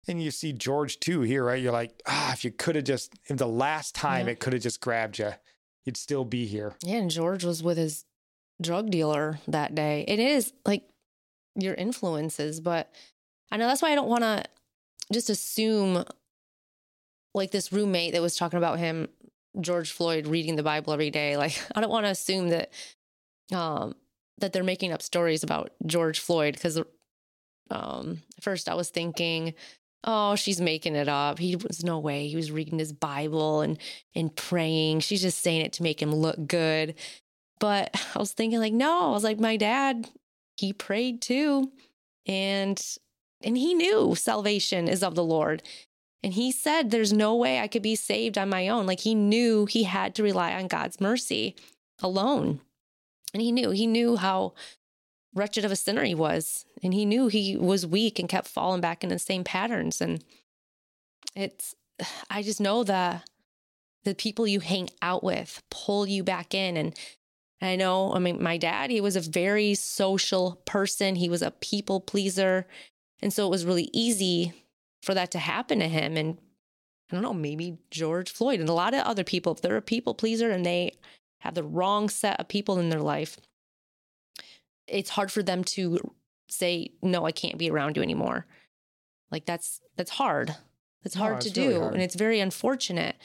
And 0.08 0.22
you 0.22 0.32
see 0.32 0.54
George 0.54 1.00
too 1.00 1.22
here, 1.22 1.44
right? 1.44 1.62
You're 1.62 1.72
like, 1.74 2.02
ah, 2.08 2.32
if 2.34 2.44
you 2.44 2.52
could 2.52 2.76
have 2.76 2.86
just, 2.86 3.14
if 3.26 3.38
the 3.38 3.48
last 3.48 3.96
time 3.96 4.28
Yeah. 4.28 4.34
it 4.34 4.40
could 4.40 4.54
have 4.54 4.62
just 4.62 4.82
grabbed 4.82 5.20
you, 5.20 5.32
you'd 5.86 5.98
still 5.98 6.26
be 6.26 6.46
here. 6.46 6.76
Yeah, 6.84 6.98
and 6.98 7.10
George 7.12 7.44
was 7.44 7.64
with 7.64 7.78
his 7.78 8.06
drug 8.62 8.92
dealer 8.92 9.40
that 9.48 9.74
day. 9.76 10.06
It 10.08 10.20
is 10.20 10.54
like 10.66 10.84
your 11.56 11.74
influences, 11.74 12.60
but 12.60 12.92
I 13.52 13.58
know 13.58 13.68
that's 13.68 13.82
why 13.82 13.92
I 13.92 13.96
don't 13.96 14.10
want 14.10 14.24
to 14.24 14.44
just 15.12 15.30
assume 15.30 16.04
like 17.34 17.52
this 17.52 17.72
roommate 17.72 18.14
that 18.14 18.22
was 18.22 18.36
talking 18.36 18.58
about 18.58 18.80
him, 18.80 19.08
George 19.60 19.92
Floyd 19.92 20.28
reading 20.28 20.56
the 20.56 20.64
Bible 20.64 20.94
every 20.94 21.12
day. 21.12 21.38
Like 21.38 21.60
I 21.76 21.82
don't 21.82 21.92
want 21.92 22.06
to 22.06 22.12
assume 22.12 22.50
that 22.50 22.72
um 23.54 23.96
that 24.38 24.54
they're 24.54 24.64
making 24.64 24.92
up 24.92 25.02
stories 25.02 25.44
about 25.44 25.72
George 25.86 26.20
Floyd 26.20 26.54
because 26.54 26.80
um 27.72 28.22
first 28.42 28.70
I 28.70 28.76
was 28.76 28.90
thinking 28.90 29.54
Oh, 30.06 30.36
she's 30.36 30.62
making 30.62 30.96
it 30.96 31.10
up. 31.10 31.40
He 31.40 31.58
was 31.58 31.84
no 31.84 32.00
way. 32.00 32.30
He 32.30 32.36
was 32.36 32.52
reading 32.52 32.80
his 32.80 32.94
Bible 32.94 33.62
and 33.62 33.78
and 34.16 34.34
praying. 34.34 35.02
She's 35.02 35.22
just 35.22 35.40
saying 35.40 35.62
it 35.62 35.74
to 35.74 35.84
make 35.84 36.02
him 36.02 36.14
look 36.14 36.48
good. 36.48 36.96
But 37.60 37.92
I 38.16 38.20
was 38.20 38.32
thinking 38.32 38.60
like, 38.60 38.74
no, 38.74 39.10
I 39.10 39.12
was 39.12 39.24
like, 39.24 39.40
my 39.40 39.58
dad, 39.58 40.10
he 40.60 40.74
prayed 40.74 41.22
too. 41.22 41.72
And 42.26 42.82
and 43.42 43.58
he 43.58 43.74
knew 43.74 44.16
salvation 44.16 44.88
is 44.88 45.04
of 45.04 45.16
the 45.16 45.24
Lord. 45.24 45.64
And 46.22 46.34
he 46.34 46.52
said 46.52 46.92
there's 46.92 47.14
no 47.14 47.36
way 47.36 47.60
I 47.60 47.68
could 47.68 47.82
be 47.82 47.96
saved 47.96 48.38
on 48.38 48.50
my 48.50 48.68
own. 48.68 48.86
Like 48.86 49.02
he 49.02 49.16
knew 49.16 49.66
he 49.66 49.84
had 49.84 50.14
to 50.16 50.24
rely 50.24 50.54
on 50.54 50.68
God's 50.68 51.00
mercy 51.00 51.56
alone. 52.02 52.60
And 53.34 53.42
he 53.42 53.52
knew, 53.52 53.70
he 53.72 53.88
knew 53.88 54.18
how 54.18 54.54
wretched 55.34 55.64
of 55.64 55.72
a 55.72 55.78
sinner 55.78 56.04
he 56.04 56.16
was. 56.16 56.66
And 56.84 56.94
he 56.94 57.06
knew 57.06 57.28
he 57.28 57.56
was 57.56 57.86
weak 57.86 58.20
and 58.20 58.28
kept 58.28 58.48
falling 58.48 58.82
back 58.82 59.04
into 59.04 59.16
the 59.16 59.20
same 59.20 59.44
patterns. 59.44 60.02
And 60.02 60.24
it's, 61.36 61.76
I 62.30 62.42
just 62.42 62.60
know 62.60 62.84
that 62.84 63.30
the 64.04 64.16
people 64.16 64.48
you 64.48 64.60
hang 64.60 64.90
out 65.02 65.24
with 65.24 65.62
pull 65.70 66.08
you 66.08 66.24
back 66.24 66.54
in. 66.54 66.76
And 66.76 66.98
I 67.62 67.76
know, 67.76 68.14
I 68.14 68.20
mean, 68.20 68.42
my 68.42 68.58
dad, 68.58 68.90
he 68.90 69.02
was 69.02 69.16
a 69.16 69.22
very 69.22 69.74
social 69.76 70.62
person, 70.66 71.16
he 71.16 71.30
was 71.30 71.42
a 71.42 71.52
people 71.52 72.00
pleaser. 72.00 72.68
And 73.22 73.34
so 73.34 73.46
it 73.46 73.50
was 73.50 73.66
really 73.66 73.90
easy 73.92 74.54
for 75.04 75.14
that 75.14 75.32
to 75.32 75.40
happen 75.40 75.80
to 75.80 75.88
him. 75.88 76.16
And 76.16 76.38
I 77.12 77.16
don't 77.16 77.24
know, 77.24 77.34
maybe 77.34 77.78
George 77.92 78.32
Floyd 78.32 78.62
and 78.62 78.70
a 78.70 78.74
lot 78.74 78.94
of 78.94 79.02
other 79.02 79.24
people, 79.26 79.52
if 79.52 79.62
they're 79.62 79.76
a 79.76 79.82
people 79.82 80.14
pleaser 80.14 80.52
and 80.52 80.66
they 80.66 80.94
have 81.42 81.54
the 81.54 81.64
wrong 81.64 82.08
set 82.08 82.40
of 82.40 82.48
people 82.48 82.80
in 82.80 82.90
their 82.90 83.02
life, 83.02 83.38
it's 84.88 85.10
hard 85.10 85.32
for 85.32 85.44
them 85.44 85.64
to 85.64 86.00
say, 86.50 86.92
no, 87.02 87.26
I 87.26 87.32
can't 87.32 87.58
be 87.58 87.70
around 87.70 87.98
you 87.98 88.04
anymore. 88.04 88.46
Like 89.32 89.46
that's 89.46 89.82
that's 89.96 90.12
hard. 90.12 90.56
That's 91.04 91.16
hard 91.16 91.42
to 91.42 91.50
it's 91.50 91.58
really 91.58 91.74
do. 91.74 91.82
hard. 91.82 91.94
And 91.94 92.02
it's 92.02 92.16
very 92.16 92.40
unfortunate. 92.40 93.16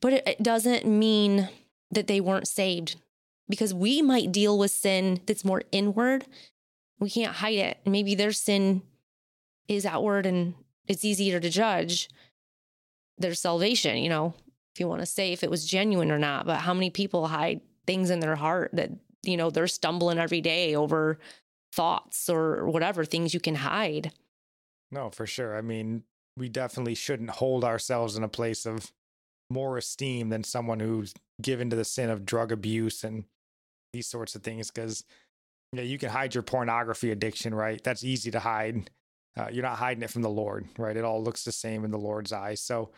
But 0.00 0.12
it, 0.14 0.28
it 0.28 0.42
doesn't 0.42 0.86
mean 0.86 1.48
that 1.90 2.06
they 2.06 2.20
weren't 2.20 2.48
saved 2.48 2.96
because 3.50 3.74
we 3.74 4.00
might 4.00 4.32
deal 4.32 4.56
with 4.56 4.70
sin 4.70 5.20
that's 5.26 5.44
more 5.44 5.62
inward. 5.72 6.24
We 6.98 7.10
can't 7.10 7.34
hide 7.34 7.58
it. 7.58 7.78
Maybe 7.84 8.14
their 8.14 8.32
sin 8.32 8.82
is 9.68 9.84
outward 9.84 10.24
and 10.24 10.54
it's 10.86 11.04
easier 11.04 11.40
to 11.40 11.50
judge 11.50 12.08
their 13.18 13.34
salvation, 13.34 13.98
you 13.98 14.08
know, 14.08 14.34
if 14.74 14.80
you 14.80 14.88
want 14.88 15.02
to 15.02 15.06
say 15.06 15.32
if 15.32 15.42
it 15.42 15.50
was 15.50 15.66
genuine 15.66 16.10
or 16.10 16.18
not. 16.18 16.46
But 16.46 16.60
how 16.60 16.72
many 16.72 16.90
people 16.90 17.26
hide 17.26 17.60
things 17.86 18.10
in 18.10 18.20
their 18.20 18.36
heart 18.36 18.70
that, 18.74 18.90
you 19.22 19.36
know, 19.36 19.50
they're 19.50 19.66
stumbling 19.66 20.18
every 20.18 20.40
day 20.40 20.74
over 20.74 21.18
thoughts 21.72 22.28
or 22.28 22.68
whatever 22.68 23.04
things 23.04 23.34
you 23.34 23.40
can 23.40 23.56
hide? 23.56 24.12
No, 24.90 25.10
for 25.10 25.26
sure. 25.26 25.56
I 25.56 25.60
mean, 25.60 26.04
we 26.36 26.48
definitely 26.48 26.94
shouldn't 26.94 27.30
hold 27.30 27.64
ourselves 27.64 28.16
in 28.16 28.22
a 28.22 28.28
place 28.28 28.64
of 28.64 28.92
more 29.50 29.76
esteem 29.76 30.28
than 30.28 30.44
someone 30.44 30.80
who's 30.80 31.12
given 31.42 31.70
to 31.70 31.76
the 31.76 31.84
sin 31.84 32.08
of 32.08 32.24
drug 32.24 32.52
abuse 32.52 33.04
and 33.04 33.24
these 33.92 34.06
sorts 34.06 34.34
of 34.34 34.42
things. 34.42 34.70
Because 34.70 35.04
yeah, 35.72 35.82
you 35.82 35.98
can 35.98 36.08
hide 36.08 36.34
your 36.34 36.42
pornography 36.42 37.10
addiction, 37.10 37.54
right? 37.54 37.82
That's 37.82 38.04
easy 38.04 38.30
to 38.32 38.40
hide. 38.40 38.90
Uh, 39.36 39.48
you're 39.50 39.62
not 39.62 39.78
hiding 39.78 40.02
it 40.02 40.10
from 40.10 40.22
the 40.22 40.30
Lord, 40.30 40.66
right? 40.76 40.96
It 40.96 41.04
all 41.04 41.22
looks 41.22 41.44
the 41.44 41.52
same 41.52 41.84
in 41.84 41.90
the 41.90 41.98
Lord's 41.98 42.32
eyes. 42.32 42.60
So, 42.60 42.90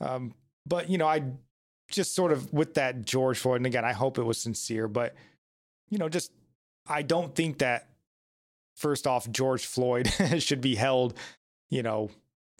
um, 0.00 0.34
but 0.66 0.90
you 0.90 0.98
know, 0.98 1.06
I 1.06 1.22
just 1.90 2.14
sort 2.14 2.32
of 2.32 2.52
with 2.52 2.74
that 2.74 3.04
George 3.04 3.38
Floyd, 3.38 3.58
and 3.58 3.66
again, 3.66 3.84
I 3.84 3.92
hope 3.92 4.18
it 4.18 4.24
was 4.24 4.38
sincere, 4.38 4.88
but 4.88 5.14
you 5.88 5.98
know, 5.98 6.08
just 6.08 6.32
I 6.86 7.02
don't 7.02 7.34
think 7.34 7.58
that 7.58 7.88
first 8.76 9.06
off, 9.06 9.30
George 9.30 9.66
Floyd 9.66 10.08
should 10.38 10.60
be 10.60 10.74
held, 10.74 11.14
you 11.70 11.82
know, 11.82 12.10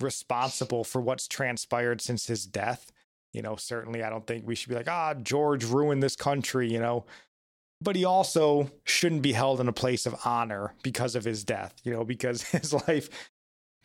responsible 0.00 0.84
for 0.84 1.00
what's 1.00 1.26
transpired 1.26 2.00
since 2.00 2.26
his 2.26 2.46
death. 2.46 2.92
You 3.32 3.42
know, 3.42 3.56
certainly 3.56 4.02
I 4.02 4.10
don't 4.10 4.26
think 4.26 4.46
we 4.46 4.54
should 4.54 4.68
be 4.68 4.74
like, 4.74 4.88
ah, 4.88 5.14
George 5.14 5.64
ruined 5.64 6.02
this 6.02 6.16
country, 6.16 6.70
you 6.70 6.80
know. 6.80 7.04
But 7.80 7.96
he 7.96 8.04
also 8.04 8.70
shouldn't 8.84 9.22
be 9.22 9.32
held 9.32 9.60
in 9.60 9.68
a 9.68 9.72
place 9.72 10.04
of 10.04 10.16
honor 10.24 10.74
because 10.82 11.14
of 11.14 11.24
his 11.24 11.44
death, 11.44 11.74
you 11.84 11.92
know, 11.92 12.04
because 12.04 12.42
his 12.50 12.72
life 12.72 13.08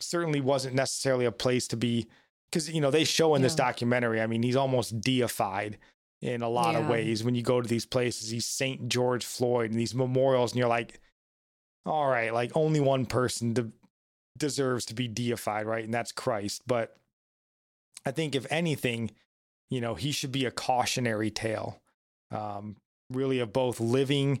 certainly 0.00 0.40
wasn't 0.40 0.74
necessarily 0.74 1.24
a 1.24 1.32
place 1.32 1.68
to 1.68 1.76
be. 1.76 2.08
Because, 2.50 2.70
you 2.70 2.80
know, 2.80 2.90
they 2.90 3.04
show 3.04 3.34
in 3.34 3.42
this 3.42 3.54
documentary, 3.54 4.20
I 4.20 4.26
mean, 4.26 4.42
he's 4.42 4.56
almost 4.56 5.00
deified 5.00 5.78
in 6.22 6.40
a 6.40 6.48
lot 6.48 6.76
of 6.76 6.86
ways 6.86 7.24
when 7.24 7.34
you 7.34 7.42
go 7.42 7.60
to 7.60 7.68
these 7.68 7.84
places. 7.84 8.30
He's 8.30 8.46
St. 8.46 8.88
George 8.88 9.24
Floyd 9.24 9.70
and 9.70 9.78
these 9.78 9.94
memorials, 9.94 10.52
and 10.52 10.58
you're 10.58 10.68
like, 10.68 11.00
all 11.84 12.06
right, 12.06 12.32
like 12.32 12.52
only 12.54 12.80
one 12.80 13.06
person 13.06 13.52
de- 13.52 13.72
deserves 14.38 14.84
to 14.86 14.94
be 14.94 15.08
deified, 15.08 15.66
right? 15.66 15.84
And 15.84 15.92
that's 15.92 16.12
Christ. 16.12 16.62
But 16.66 16.96
I 18.06 18.10
think 18.10 18.34
if 18.34 18.46
anything, 18.50 19.10
you 19.70 19.80
know, 19.80 19.94
he 19.94 20.12
should 20.12 20.32
be 20.32 20.44
a 20.44 20.50
cautionary 20.50 21.30
tale, 21.30 21.82
um, 22.30 22.76
really, 23.10 23.40
of 23.40 23.52
both 23.52 23.80
living 23.80 24.40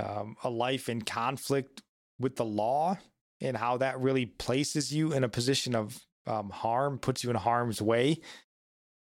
um, 0.00 0.36
a 0.42 0.50
life 0.50 0.88
in 0.88 1.02
conflict 1.02 1.82
with 2.18 2.36
the 2.36 2.44
law 2.44 2.98
and 3.40 3.56
how 3.56 3.76
that 3.78 4.00
really 4.00 4.26
places 4.26 4.92
you 4.92 5.12
in 5.12 5.24
a 5.24 5.28
position 5.28 5.74
of 5.74 6.00
um, 6.26 6.50
harm, 6.50 6.98
puts 6.98 7.24
you 7.24 7.30
in 7.30 7.36
harm's 7.36 7.82
way. 7.82 8.20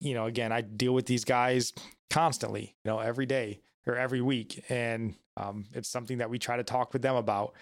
You 0.01 0.15
know, 0.15 0.27
again, 0.27 0.53
I 0.53 0.61
deal 0.61 0.95
with 0.95 1.07
these 1.07 1.25
guys 1.25 1.73
constantly, 2.11 2.77
you 2.85 2.91
know, 2.91 3.01
every 3.01 3.27
day 3.27 3.61
or 3.87 3.97
every 3.97 4.20
week. 4.20 4.65
And 4.69 5.15
um, 5.37 5.66
it's 5.75 5.89
something 5.89 6.19
that 6.19 6.31
we 6.31 6.39
try 6.39 6.57
to 6.57 6.65
talk 6.65 6.93
with 6.93 7.03
them 7.03 7.16
about. 7.16 7.55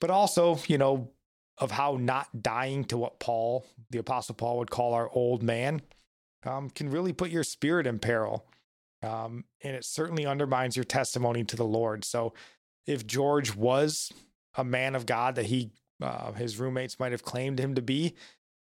But 0.00 0.10
also, 0.10 0.58
you 0.66 0.78
know, 0.78 1.10
of 1.58 1.70
how 1.70 1.96
not 2.00 2.42
dying 2.42 2.84
to 2.84 2.96
what 2.96 3.20
Paul, 3.20 3.66
the 3.90 3.98
Apostle 3.98 4.34
Paul, 4.34 4.58
would 4.58 4.70
call 4.70 4.94
our 4.94 5.10
old 5.12 5.42
man, 5.42 5.82
um, 6.44 6.70
can 6.70 6.90
really 6.90 7.12
put 7.12 7.30
your 7.30 7.44
spirit 7.44 7.86
in 7.86 7.98
peril. 7.98 8.46
Um, 9.04 9.44
and 9.62 9.76
it 9.76 9.84
certainly 9.84 10.26
undermines 10.26 10.76
your 10.76 10.84
testimony 10.84 11.44
to 11.44 11.56
the 11.56 11.64
Lord. 11.64 12.04
So, 12.04 12.34
if 12.86 13.06
George 13.06 13.54
was 13.54 14.12
a 14.56 14.64
man 14.64 14.94
of 14.94 15.06
God 15.06 15.36
that 15.36 15.46
he, 15.46 15.70
uh, 16.02 16.32
his 16.32 16.58
roommates 16.58 16.98
might 16.98 17.12
have 17.12 17.22
claimed 17.22 17.58
him 17.58 17.74
to 17.74 17.82
be, 17.82 18.14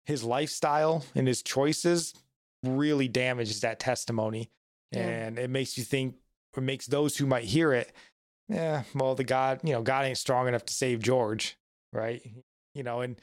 his 0.06 0.24
lifestyle 0.24 1.06
and 1.16 1.28
his 1.28 1.44
choices 1.44 2.14
really 2.64 3.08
damages 3.08 3.62
that 3.62 3.80
testimony. 3.80 4.50
Yeah. 4.92 5.02
And 5.02 5.38
it 5.38 5.50
makes 5.50 5.78
you 5.78 5.84
think, 5.84 6.16
or 6.58 6.62
makes 6.62 6.88
those 6.88 7.16
who 7.18 7.28
might 7.28 7.44
hear 7.44 7.72
it, 7.74 7.94
yeah, 8.50 8.84
well, 8.96 9.14
the 9.14 9.24
God, 9.24 9.60
you 9.64 9.74
know, 9.74 9.84
God 9.84 10.06
ain't 10.06 10.18
strong 10.18 10.48
enough 10.48 10.66
to 10.66 10.74
save 10.74 11.04
George, 11.04 11.56
right? 11.94 12.22
You 12.74 12.82
know, 12.82 13.02
and 13.02 13.16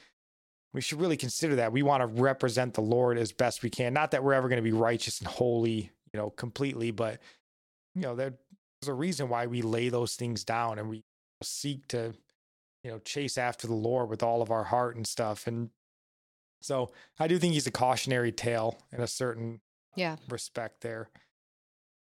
we 0.73 0.81
should 0.81 1.01
really 1.01 1.17
consider 1.17 1.57
that. 1.57 1.73
We 1.73 1.83
want 1.83 2.03
to 2.03 2.23
represent 2.23 2.75
the 2.75 2.83
Lord 2.83 3.19
as 3.19 3.33
best 3.33 3.63
we 3.65 3.71
can. 3.71 3.93
Not 3.93 4.13
that 4.13 4.23
we're 4.23 4.35
ever 4.35 4.49
going 4.49 4.63
to 4.63 4.63
be 4.63 4.73
righteous 4.73 5.19
and 5.19 5.27
holy, 5.27 5.91
you 6.17 6.23
know, 6.23 6.31
completely, 6.31 6.91
but, 6.91 7.21
you 7.95 8.01
know, 8.01 8.17
there's 8.17 8.33
a 8.87 8.95
reason 8.95 9.29
why 9.29 9.47
we 9.47 9.61
lay 9.61 9.91
those 9.91 10.17
things 10.17 10.45
down 10.45 10.79
and 10.79 10.89
we 10.89 11.05
seek 11.43 11.87
to, 11.89 12.15
you 12.83 12.91
know, 12.91 12.99
chase 13.01 13.37
after 13.37 13.67
the 13.67 13.75
Lord 13.75 14.09
with 14.09 14.23
all 14.23 14.41
of 14.41 14.51
our 14.51 14.65
heart 14.65 14.97
and 14.97 15.07
stuff. 15.07 15.47
And 15.47 15.69
so 16.63 16.91
I 17.19 17.29
do 17.29 17.39
think 17.39 17.53
he's 17.53 17.67
a 17.67 17.71
cautionary 17.71 18.33
tale 18.33 18.79
in 18.93 19.03
a 19.03 19.07
certain 19.07 19.61
Yeah. 19.95 20.17
respect 20.31 20.81
there. 20.81 21.11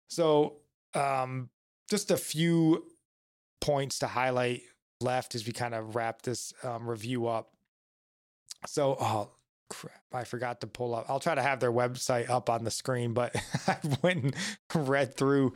So, 0.08 0.56
um, 0.94 1.50
just 1.88 2.10
a 2.10 2.16
few 2.16 2.90
points 3.60 4.00
to 4.00 4.08
highlight 4.08 4.62
left 5.00 5.36
as 5.36 5.46
we 5.46 5.52
kind 5.52 5.72
of 5.72 5.94
wrap 5.94 6.22
this 6.22 6.52
um, 6.64 6.90
review 6.90 7.28
up. 7.28 7.52
So, 8.66 8.96
oh 8.98 9.30
crap, 9.70 10.02
I 10.12 10.24
forgot 10.24 10.60
to 10.60 10.66
pull 10.66 10.94
up. 10.94 11.06
I'll 11.08 11.20
try 11.20 11.34
to 11.34 11.42
have 11.42 11.60
their 11.60 11.72
website 11.72 12.28
up 12.28 12.50
on 12.50 12.64
the 12.64 12.70
screen, 12.70 13.14
but 13.14 13.34
I 13.66 13.78
went 14.02 14.24
and 14.24 14.34
read 14.88 15.16
through 15.16 15.54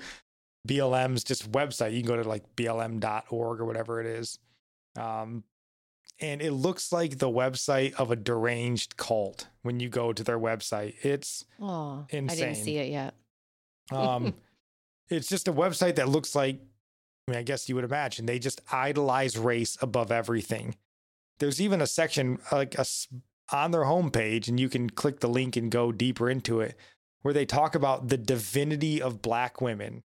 BLM's 0.66 1.23
just 1.24 1.53
website. 1.53 1.93
You 1.93 2.01
can 2.03 2.09
go 2.09 2.23
to 2.23 2.27
like 2.28 2.57
blm.org 2.57 3.61
or 3.61 3.65
whatever 3.66 4.01
it 4.01 4.07
is. 4.07 4.39
Um, 4.97 5.45
and 6.20 6.41
it 6.41 6.53
looks 6.53 6.93
like 6.93 7.19
the 7.19 7.28
website 7.28 7.95
of 7.95 8.11
a 8.11 8.16
deranged 8.16 8.97
cult 8.97 9.49
when 9.62 9.81
you 9.81 9.89
go 9.89 10.12
to 10.12 10.23
their 10.24 10.39
website. 10.39 10.95
It's 11.05 11.45
Oh, 11.61 12.07
I 12.11 12.16
Insane. 12.16 12.39
didn't 12.39 12.57
see 12.65 12.78
it 12.78 12.91
yet. 12.91 13.15
um, 13.93 14.32
it's 15.11 15.28
just 15.28 15.49
a 15.49 15.53
website 15.53 15.97
that 15.97 16.09
looks 16.09 16.35
like, 16.35 16.61
I 17.27 17.31
mean, 17.32 17.39
I 17.41 17.43
guess 17.43 17.69
you 17.69 17.74
would 17.74 17.85
imagine 17.85 18.27
they 18.27 18.39
just 18.39 18.61
idolize 18.73 19.36
race 19.36 19.77
above 19.82 20.11
everything. 20.12 20.77
There's 21.41 21.61
even 21.61 21.81
a 21.82 21.86
section 21.86 22.39
like 22.53 22.78
a, 22.78 22.86
on 23.53 23.71
their 23.71 23.83
homepage, 23.85 24.49
and 24.49 24.59
you 24.59 24.69
can 24.69 24.89
click 24.91 25.21
the 25.21 25.29
link 25.29 25.57
and 25.57 25.71
go 25.71 25.93
deeper 25.93 26.31
into 26.31 26.61
it, 26.61 26.77
where 27.23 27.35
they 27.35 27.47
talk 27.47 27.75
about 27.75 28.09
the 28.09 28.16
divinity 28.16 29.01
of 29.03 29.23
black 29.23 29.61
women. 29.61 30.03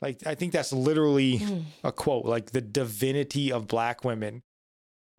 Like, 0.00 0.26
I 0.26 0.34
think 0.34 0.52
that's 0.52 0.72
literally 0.72 1.38
Mm. 1.40 1.64
a 1.84 1.92
quote, 1.92 2.24
like 2.24 2.52
the 2.52 2.62
divinity 2.62 3.52
of 3.52 3.68
black 3.68 4.04
women. 4.04 4.42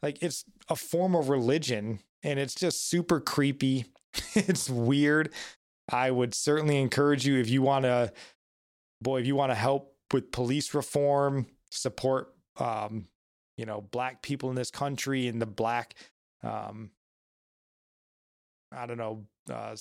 Like, 0.01 0.21
it's 0.23 0.43
a 0.69 0.75
form 0.75 1.15
of 1.15 1.29
religion, 1.29 1.99
and 2.23 2.39
it's 2.39 2.55
just 2.55 2.89
super 2.89 3.19
creepy. 3.19 3.85
it's 4.35 4.69
weird. 4.69 5.31
I 5.89 6.09
would 6.09 6.33
certainly 6.33 6.77
encourage 6.81 7.25
you 7.27 7.37
if 7.39 7.49
you 7.49 7.61
want 7.61 7.83
to, 7.83 8.11
boy, 9.01 9.19
if 9.21 9.27
you 9.27 9.35
want 9.35 9.51
to 9.51 9.55
help 9.55 9.95
with 10.11 10.31
police 10.31 10.73
reform, 10.73 11.45
support, 11.69 12.33
um, 12.57 13.07
you 13.57 13.65
know, 13.65 13.81
black 13.81 14.21
people 14.23 14.49
in 14.49 14.55
this 14.55 14.71
country 14.71 15.27
and 15.27 15.41
the 15.41 15.45
black, 15.45 15.93
um, 16.43 16.89
I 18.71 18.85
don't 18.85 18.97
know, 18.97 19.25
uh, 19.51 19.75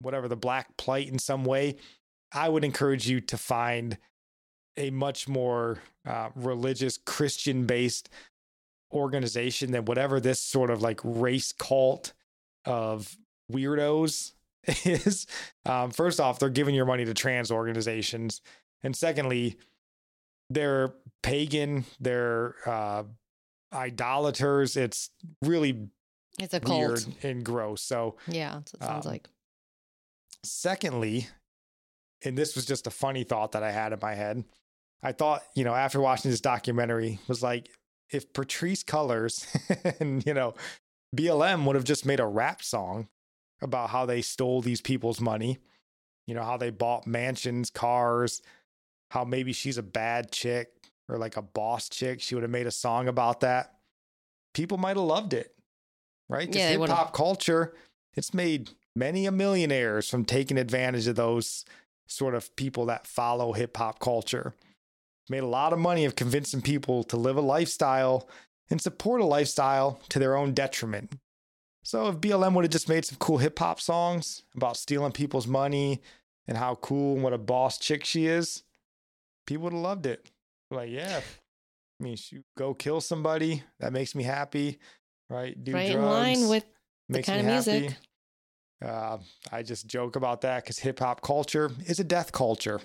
whatever 0.00 0.28
the 0.28 0.36
black 0.36 0.76
plight 0.76 1.08
in 1.08 1.18
some 1.18 1.44
way. 1.44 1.76
I 2.32 2.48
would 2.48 2.64
encourage 2.64 3.08
you 3.08 3.20
to 3.22 3.36
find 3.38 3.98
a 4.76 4.90
much 4.90 5.28
more 5.28 5.78
uh, 6.06 6.28
religious, 6.34 6.98
Christian 6.98 7.66
based 7.66 8.08
organization 8.92 9.72
than 9.72 9.84
whatever 9.84 10.20
this 10.20 10.40
sort 10.40 10.70
of 10.70 10.82
like 10.82 11.00
race 11.02 11.52
cult 11.52 12.12
of 12.64 13.16
weirdos 13.52 14.32
is. 14.84 15.26
Um, 15.66 15.90
first 15.90 16.20
off, 16.20 16.38
they're 16.38 16.48
giving 16.48 16.74
your 16.74 16.86
money 16.86 17.04
to 17.04 17.14
trans 17.14 17.50
organizations. 17.50 18.40
And 18.82 18.94
secondly, 18.94 19.56
they're 20.50 20.94
pagan, 21.22 21.84
they're 22.00 22.54
uh, 22.66 23.04
idolaters. 23.72 24.76
It's 24.76 25.10
really 25.42 25.88
It's 26.38 26.54
a 26.54 26.60
weird 26.64 27.02
cult. 27.02 27.24
and 27.24 27.44
gross. 27.44 27.82
So, 27.82 28.16
Yeah, 28.26 28.54
that's 28.54 28.72
what 28.74 28.82
it 28.82 28.86
sounds 28.86 29.06
Um, 29.06 29.12
like. 29.12 29.28
secondly, 30.44 31.28
and 32.24 32.36
this 32.36 32.54
was 32.54 32.64
just 32.66 32.86
a 32.86 32.90
funny 32.90 33.24
thought 33.24 33.52
that 33.52 33.62
I 33.62 33.70
had 33.70 33.92
in 33.92 33.98
my 34.00 34.14
head. 34.14 34.44
I 35.02 35.12
thought, 35.12 35.42
you 35.54 35.64
know, 35.64 35.74
after 35.74 36.00
watching 36.00 36.30
this 36.30 36.40
documentary, 36.40 37.18
was 37.28 37.42
like, 37.42 37.68
if 38.10 38.32
Patrisse 38.32 38.84
Cullors 38.84 39.46
and, 40.00 40.24
you 40.26 40.34
know, 40.34 40.54
BLM 41.14 41.64
would 41.64 41.76
have 41.76 41.84
just 41.84 42.04
made 42.06 42.20
a 42.20 42.26
rap 42.26 42.62
song 42.62 43.08
about 43.60 43.90
how 43.90 44.06
they 44.06 44.22
stole 44.22 44.60
these 44.62 44.80
people's 44.80 45.20
money, 45.20 45.58
you 46.26 46.34
know, 46.34 46.42
how 46.42 46.56
they 46.56 46.70
bought 46.70 47.06
mansions, 47.06 47.70
cars, 47.70 48.42
how 49.10 49.24
maybe 49.24 49.52
she's 49.52 49.78
a 49.78 49.82
bad 49.82 50.30
chick 50.32 50.68
or 51.08 51.16
like 51.18 51.36
a 51.36 51.42
boss 51.42 51.88
chick. 51.88 52.20
She 52.20 52.34
would 52.34 52.42
have 52.42 52.50
made 52.50 52.66
a 52.66 52.70
song 52.72 53.08
about 53.08 53.40
that. 53.40 53.74
People 54.54 54.78
might 54.78 54.96
have 54.96 55.06
loved 55.06 55.32
it, 55.32 55.54
right? 56.28 56.52
Yeah, 56.54 56.70
hip 56.70 56.88
hop 56.88 57.12
culture, 57.12 57.74
it's 58.14 58.34
made 58.34 58.70
many 58.94 59.26
a 59.26 59.32
millionaires 59.32 60.08
from 60.08 60.24
taking 60.24 60.58
advantage 60.58 61.06
of 61.06 61.16
those 61.16 61.64
sort 62.06 62.34
of 62.34 62.54
people 62.56 62.86
that 62.86 63.06
follow 63.06 63.52
hip 63.52 63.76
hop 63.76 64.00
culture. 64.00 64.54
Made 65.30 65.42
a 65.42 65.46
lot 65.46 65.72
of 65.72 65.78
money 65.78 66.04
of 66.06 66.16
convincing 66.16 66.62
people 66.62 67.04
to 67.04 67.16
live 67.16 67.36
a 67.36 67.42
lifestyle 67.42 68.28
and 68.70 68.80
support 68.80 69.20
a 69.20 69.26
lifestyle 69.26 70.00
to 70.08 70.18
their 70.18 70.36
own 70.36 70.54
detriment. 70.54 71.12
So 71.84 72.08
if 72.08 72.16
BLM 72.16 72.54
would 72.54 72.64
have 72.64 72.72
just 72.72 72.88
made 72.88 73.04
some 73.04 73.18
cool 73.18 73.38
hip 73.38 73.58
hop 73.58 73.80
songs 73.80 74.42
about 74.56 74.76
stealing 74.76 75.12
people's 75.12 75.46
money 75.46 76.02
and 76.46 76.56
how 76.56 76.76
cool 76.76 77.14
and 77.14 77.22
what 77.22 77.32
a 77.32 77.38
boss 77.38 77.78
chick 77.78 78.04
she 78.04 78.26
is, 78.26 78.62
people 79.46 79.64
would 79.64 79.72
have 79.74 79.82
loved 79.82 80.06
it. 80.06 80.30
Like, 80.70 80.90
yeah, 80.90 81.20
I 82.00 82.04
mean, 82.04 82.16
shoot, 82.16 82.44
go 82.56 82.74
kill 82.74 83.00
somebody. 83.00 83.62
That 83.80 83.92
makes 83.92 84.14
me 84.14 84.22
happy, 84.22 84.78
right? 85.28 85.62
Do 85.62 85.72
right 85.72 85.92
drugs, 85.92 85.94
in 85.94 86.02
line 86.04 86.48
with 86.48 86.64
the 87.08 87.22
kind 87.22 87.40
of 87.40 87.46
happy. 87.46 87.70
music. 87.80 87.96
Uh, 88.84 89.18
I 89.50 89.62
just 89.62 89.86
joke 89.88 90.16
about 90.16 90.42
that 90.42 90.62
because 90.62 90.78
hip 90.78 91.00
hop 91.00 91.20
culture 91.20 91.70
is 91.86 91.98
a 91.98 92.04
death 92.04 92.32
culture. 92.32 92.80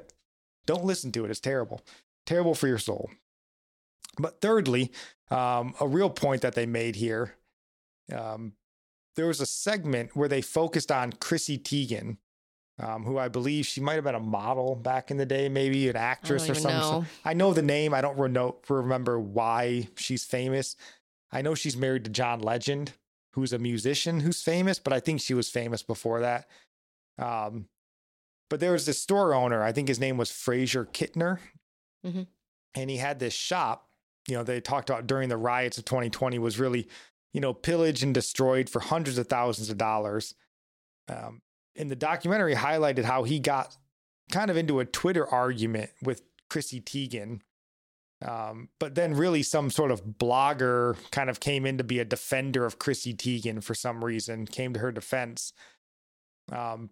Don't 0.66 0.84
listen 0.84 1.12
to 1.12 1.24
it. 1.24 1.30
It's 1.30 1.40
terrible. 1.40 1.80
Terrible 2.26 2.54
for 2.54 2.68
your 2.68 2.78
soul. 2.78 3.10
But 4.18 4.40
thirdly, 4.40 4.92
um, 5.30 5.74
a 5.80 5.88
real 5.88 6.08
point 6.08 6.42
that 6.42 6.54
they 6.54 6.66
made 6.66 6.94
here 6.96 7.34
um, 8.12 8.52
there 9.16 9.26
was 9.26 9.40
a 9.40 9.46
segment 9.46 10.14
where 10.14 10.28
they 10.28 10.42
focused 10.42 10.90
on 10.90 11.12
Chrissy 11.12 11.58
Teigen, 11.58 12.18
um, 12.80 13.04
who 13.04 13.18
I 13.18 13.28
believe 13.28 13.66
she 13.66 13.80
might 13.80 13.94
have 13.94 14.04
been 14.04 14.14
a 14.14 14.20
model 14.20 14.74
back 14.74 15.10
in 15.10 15.16
the 15.16 15.26
day, 15.26 15.48
maybe 15.48 15.88
an 15.88 15.96
actress 15.96 16.50
or 16.50 16.54
something. 16.54 16.80
know. 16.80 17.04
I 17.24 17.34
know 17.34 17.52
the 17.52 17.62
name. 17.62 17.94
I 17.94 18.00
don't 18.00 18.18
reno- 18.18 18.56
remember 18.68 19.18
why 19.18 19.88
she's 19.96 20.24
famous. 20.24 20.76
I 21.34 21.42
know 21.42 21.54
she's 21.54 21.76
married 21.76 22.04
to 22.04 22.10
John 22.10 22.40
Legend, 22.40 22.92
who's 23.34 23.52
a 23.52 23.58
musician 23.58 24.20
who's 24.20 24.40
famous, 24.42 24.78
but 24.78 24.92
I 24.92 25.00
think 25.00 25.20
she 25.20 25.34
was 25.34 25.50
famous 25.50 25.82
before 25.82 26.20
that. 26.20 26.48
Um, 27.18 27.66
but 28.48 28.60
there 28.60 28.72
was 28.72 28.86
this 28.86 29.00
store 29.00 29.34
owner, 29.34 29.62
I 29.62 29.72
think 29.72 29.88
his 29.88 29.98
name 30.00 30.16
was 30.16 30.30
Fraser 30.30 30.84
Kittner, 30.86 31.40
Mhm. 32.06 32.28
and 32.74 32.88
he 32.90 32.96
had 32.98 33.18
this 33.18 33.34
shop. 33.34 33.90
You 34.28 34.36
know, 34.36 34.44
they 34.44 34.60
talked 34.60 34.88
about 34.88 35.06
during 35.06 35.28
the 35.28 35.36
riots 35.36 35.76
of 35.76 35.84
2020 35.84 36.38
was 36.38 36.58
really, 36.58 36.88
you 37.32 37.40
know, 37.40 37.52
pillaged 37.52 38.02
and 38.02 38.14
destroyed 38.14 38.70
for 38.70 38.80
hundreds 38.80 39.18
of 39.18 39.26
thousands 39.28 39.70
of 39.70 39.76
dollars. 39.76 40.34
Um, 41.08 41.42
and 41.76 41.90
the 41.90 41.96
documentary 41.96 42.54
highlighted 42.54 43.04
how 43.04 43.24
he 43.24 43.40
got 43.40 43.76
kind 44.30 44.50
of 44.50 44.56
into 44.56 44.80
a 44.80 44.84
Twitter 44.86 45.26
argument 45.26 45.90
with 46.00 46.22
Chrissy 46.48 46.80
Teigen. 46.80 47.40
Um, 48.24 48.70
but 48.80 48.94
then 48.94 49.14
really 49.14 49.42
some 49.42 49.70
sort 49.70 49.90
of 49.90 50.04
blogger 50.04 50.96
kind 51.10 51.28
of 51.28 51.40
came 51.40 51.66
in 51.66 51.76
to 51.78 51.84
be 51.84 51.98
a 51.98 52.04
defender 52.04 52.64
of 52.64 52.78
Chrissy 52.78 53.12
Teigen 53.14 53.62
for 53.62 53.74
some 53.74 54.02
reason, 54.04 54.46
came 54.46 54.72
to 54.72 54.80
her 54.80 54.90
defense. 54.90 55.52
Um, 56.50 56.90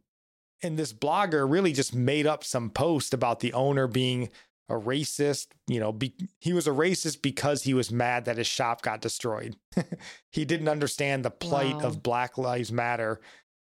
and 0.62 0.78
this 0.78 0.92
blogger 0.92 1.50
really 1.50 1.72
just 1.72 1.94
made 1.94 2.26
up 2.26 2.44
some 2.44 2.70
post 2.70 3.14
about 3.14 3.40
the 3.40 3.52
owner 3.54 3.86
being 3.86 4.28
a 4.68 4.74
racist. 4.74 5.48
You 5.66 5.80
know, 5.80 5.90
be, 5.92 6.14
he 6.38 6.52
was 6.52 6.66
a 6.66 6.70
racist 6.72 7.22
because 7.22 7.62
he 7.62 7.74
was 7.74 7.90
mad 7.90 8.26
that 8.26 8.36
his 8.38 8.46
shop 8.46 8.82
got 8.82 9.00
destroyed. 9.00 9.56
he 10.30 10.44
didn't 10.44 10.68
understand 10.68 11.24
the 11.24 11.30
plight 11.30 11.76
Wow. 11.76 11.88
of 11.88 12.02
Black 12.02 12.36
Lives 12.36 12.70
Matter. 12.70 13.20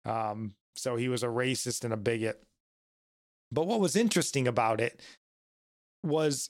Um, 0.05 0.53
so 0.75 0.95
he 0.97 1.09
was 1.09 1.23
a 1.23 1.27
racist 1.27 1.83
and 1.83 1.93
a 1.93 1.97
bigot. 1.97 2.43
But 3.51 3.65
what 3.67 3.79
was 3.79 3.95
interesting 3.95 4.47
about 4.47 4.79
it 4.79 5.01
was 6.03 6.49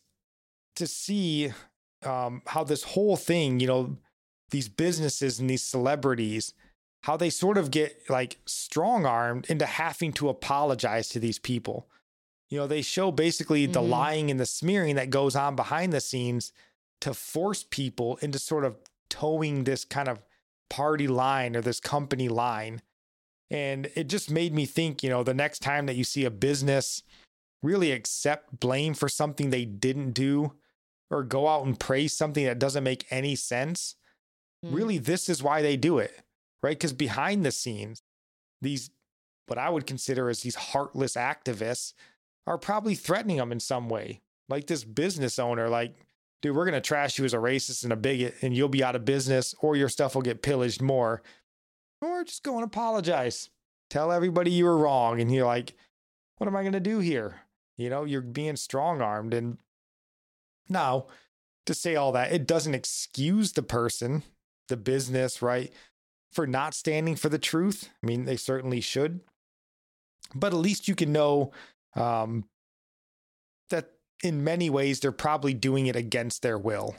to 0.75 0.87
see 0.87 1.51
um, 2.03 2.41
how 2.47 2.63
this 2.63 2.83
whole 2.83 3.17
thing, 3.17 3.59
you 3.59 3.67
know, 3.67 3.97
these 4.51 4.69
businesses 4.69 5.39
and 5.39 5.49
these 5.49 5.63
celebrities, 5.63 6.53
how 7.03 7.17
they 7.17 7.29
sort 7.29 7.57
of 7.57 7.71
get 7.71 8.01
like 8.09 8.39
strong 8.45 9.05
armed 9.05 9.45
into 9.49 9.65
having 9.65 10.13
to 10.13 10.29
apologize 10.29 11.09
to 11.09 11.19
these 11.19 11.39
people. 11.39 11.87
You 12.49 12.59
know, 12.59 12.67
they 12.67 12.81
show 12.81 13.11
basically 13.11 13.65
the 13.65 13.81
Mhm. 13.81 13.89
lying 13.89 14.31
and 14.31 14.39
the 14.39 14.45
smearing 14.45 14.95
that 14.95 15.09
goes 15.09 15.35
on 15.35 15.55
behind 15.55 15.93
the 15.93 16.01
scenes 16.01 16.51
to 17.01 17.13
force 17.13 17.63
people 17.63 18.17
into 18.17 18.39
sort 18.39 18.65
of 18.65 18.77
toeing 19.09 19.63
this 19.63 19.83
kind 19.83 20.07
of 20.07 20.23
party 20.69 21.07
line 21.07 21.55
or 21.55 21.61
this 21.61 21.79
company 21.79 22.27
line. 22.27 22.81
And 23.49 23.91
it 23.95 24.05
just 24.05 24.29
made 24.31 24.53
me 24.53 24.65
think, 24.65 25.03
you 25.03 25.09
know, 25.09 25.23
the 25.23 25.33
next 25.33 25.59
time 25.59 25.85
that 25.85 25.95
you 25.95 26.03
see 26.03 26.25
a 26.25 26.31
business 26.31 27.03
really 27.61 27.91
accept 27.91 28.59
blame 28.59 28.93
for 28.93 29.09
something 29.09 29.49
they 29.49 29.65
didn't 29.65 30.11
do 30.11 30.53
or 31.15 31.23
go 31.23 31.47
out 31.47 31.65
and 31.65 31.79
praise 31.79 32.15
something 32.15 32.45
that 32.45 32.59
doesn't 32.59 32.83
make 32.83 33.05
any 33.09 33.35
sense, 33.35 33.95
Mm. 34.63 34.73
really 34.73 34.97
this 34.97 35.29
is 35.29 35.43
why 35.43 35.61
they 35.61 35.77
do 35.77 35.99
it, 35.99 36.23
right? 36.63 36.77
Because 36.77 36.93
behind 36.93 37.45
the 37.45 37.51
scenes, 37.51 38.01
these 38.61 38.89
what 39.47 39.59
I 39.59 39.69
would 39.69 39.85
consider 39.85 40.27
as 40.29 40.41
these 40.41 40.55
heartless 40.55 41.15
activists 41.15 41.93
are 42.47 42.57
probably 42.57 42.95
threatening 42.95 43.37
them 43.37 43.51
in 43.51 43.59
some 43.59 43.89
way. 43.89 44.21
Like 44.49 44.65
this 44.65 44.83
business 44.83 45.37
owner, 45.37 45.69
like, 45.69 45.95
dude, 46.41 46.55
we're 46.55 46.65
gonna 46.65 46.81
trash 46.81 47.19
you 47.19 47.25
as 47.25 47.33
a 47.33 47.37
racist 47.37 47.83
and 47.83 47.93
a 47.93 47.95
bigot, 47.95 48.35
and 48.41 48.55
you'll 48.55 48.69
be 48.69 48.83
out 48.83 48.95
of 48.95 49.05
business, 49.05 49.53
or 49.59 49.75
your 49.75 49.89
stuff 49.89 50.15
will 50.15 50.23
get 50.23 50.41
pillaged 50.41 50.81
more. 50.81 51.21
Or 52.01 52.23
just 52.23 52.43
go 52.43 52.55
and 52.55 52.63
apologize. 52.63 53.49
Tell 53.91 54.11
everybody 54.11 54.49
you 54.51 54.65
were 54.65 54.77
wrong. 54.77 55.21
And 55.21 55.31
you're 55.33 55.45
like, 55.45 55.73
what 56.37 56.47
am 56.47 56.55
I 56.55 56.63
gonna 56.63 56.79
do 56.79 56.99
here? 56.99 57.41
You 57.77 57.89
know, 57.91 58.03
you're 58.03 58.21
being 58.21 58.55
strong 58.55 59.01
armed. 59.01 59.33
And 59.35 59.57
now, 60.69 61.07
to 61.65 61.73
say 61.73 61.95
all 61.95 62.11
that, 62.11 62.31
it 62.31 62.45
doesn't 62.47 62.75
excuse 62.75 63.53
the 63.53 63.63
person, 63.63 64.23
the 64.67 64.77
business, 64.77 65.41
right, 65.41 65.71
for 66.31 66.45
not 66.45 66.73
standing 66.73 67.15
for 67.15 67.29
the 67.29 67.39
truth. 67.39 67.89
I 68.03 68.05
mean, 68.05 68.25
they 68.25 68.37
certainly 68.37 68.81
should. 68.81 69.21
But 70.33 70.53
at 70.53 70.59
least 70.59 70.87
you 70.87 70.95
can 70.95 71.11
know 71.11 71.51
um, 71.95 72.45
that 73.69 73.91
in 74.23 74.43
many 74.43 74.69
ways 74.69 74.99
they're 74.99 75.11
probably 75.11 75.53
doing 75.53 75.87
it 75.87 75.95
against 75.95 76.41
their 76.41 76.57
will. 76.57 76.95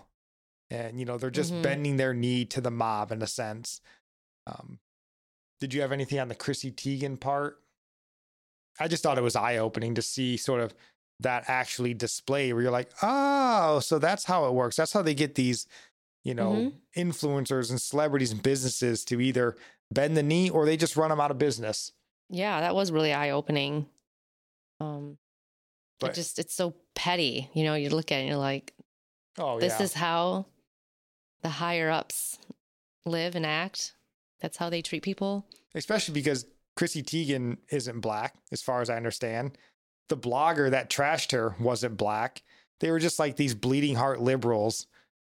And, 0.70 0.98
you 0.98 1.04
know, 1.04 1.18
they're 1.18 1.30
just 1.30 1.52
Mhm. 1.52 1.62
bending 1.62 1.96
their 1.96 2.14
knee 2.14 2.44
to 2.46 2.60
the 2.60 2.70
mob 2.70 3.12
in 3.12 3.22
a 3.22 3.26
sense. 3.26 3.80
Um, 4.46 4.80
did 5.60 5.74
you 5.74 5.80
have 5.82 5.92
anything 5.92 6.18
on 6.18 6.28
the 6.28 6.34
Chrissy 6.34 6.72
Teigen 6.72 7.20
part? 7.20 7.62
I 8.80 8.88
just 8.88 9.02
thought 9.02 9.18
it 9.18 9.22
was 9.22 9.36
eye 9.36 9.56
opening 9.56 9.94
to 9.94 10.02
see 10.02 10.36
sort 10.36 10.60
of 10.60 10.74
that 11.20 11.44
actually 11.48 11.94
display 11.94 12.52
where 12.52 12.62
you're 12.62 12.70
like, 12.70 12.90
oh, 13.02 13.80
so 13.80 13.98
that's 13.98 14.24
how 14.24 14.46
it 14.46 14.52
works. 14.54 14.76
That's 14.76 14.92
how 14.92 15.02
they 15.02 15.14
get 15.14 15.34
these, 15.34 15.66
you 16.24 16.34
know, 16.34 16.52
Mhm. 16.52 16.74
influencers 16.96 17.70
and 17.70 17.80
celebrities 17.80 18.32
and 18.32 18.42
businesses 18.42 19.04
to 19.06 19.20
either 19.20 19.56
bend 19.90 20.16
the 20.16 20.22
knee 20.22 20.50
or 20.50 20.66
they 20.66 20.76
just 20.76 20.96
run 20.96 21.10
them 21.10 21.20
out 21.20 21.30
of 21.30 21.38
business. 21.38 21.92
Yeah, 22.28 22.60
that 22.60 22.74
was 22.74 22.90
really 22.92 23.12
eye 23.14 23.30
opening. 23.30 23.88
Um, 24.80 25.18
But- 26.00 26.10
it 26.10 26.14
just 26.14 26.38
it's 26.38 26.54
so 26.54 26.74
petty. 26.94 27.50
You 27.54 27.64
know, 27.64 27.74
you 27.74 27.88
look 27.88 28.12
at 28.12 28.16
it 28.16 28.20
and 28.22 28.28
you're 28.28 28.36
like, 28.38 28.74
Oh, 29.38 29.58
this 29.60 29.74
yeah. 29.78 29.82
is 29.84 29.94
how 29.94 30.46
the 31.42 31.48
higher 31.48 31.90
ups 31.90 32.38
live 33.06 33.34
and 33.36 33.46
act. 33.46 33.94
That's 34.40 34.56
how 34.58 34.68
they 34.68 34.82
treat 34.82 35.02
people. 35.02 35.46
especially 35.74 36.14
because 36.14 36.46
Chrissy 36.74 37.02
Teigen 37.02 37.58
isn't 37.70 38.00
black, 38.00 38.34
as 38.50 38.62
far 38.62 38.80
as 38.80 38.88
I 38.90 38.96
understand. 38.96 39.56
The 40.08 40.16
blogger 40.16 40.70
that 40.70 40.90
trashed 40.90 41.32
her 41.32 41.56
wasn't 41.58 41.96
black. 41.96 42.42
They 42.80 42.90
were 42.90 42.98
just 42.98 43.18
like 43.18 43.36
these 43.36 43.54
bleeding 43.54 43.96
heart 43.96 44.20
liberals 44.20 44.86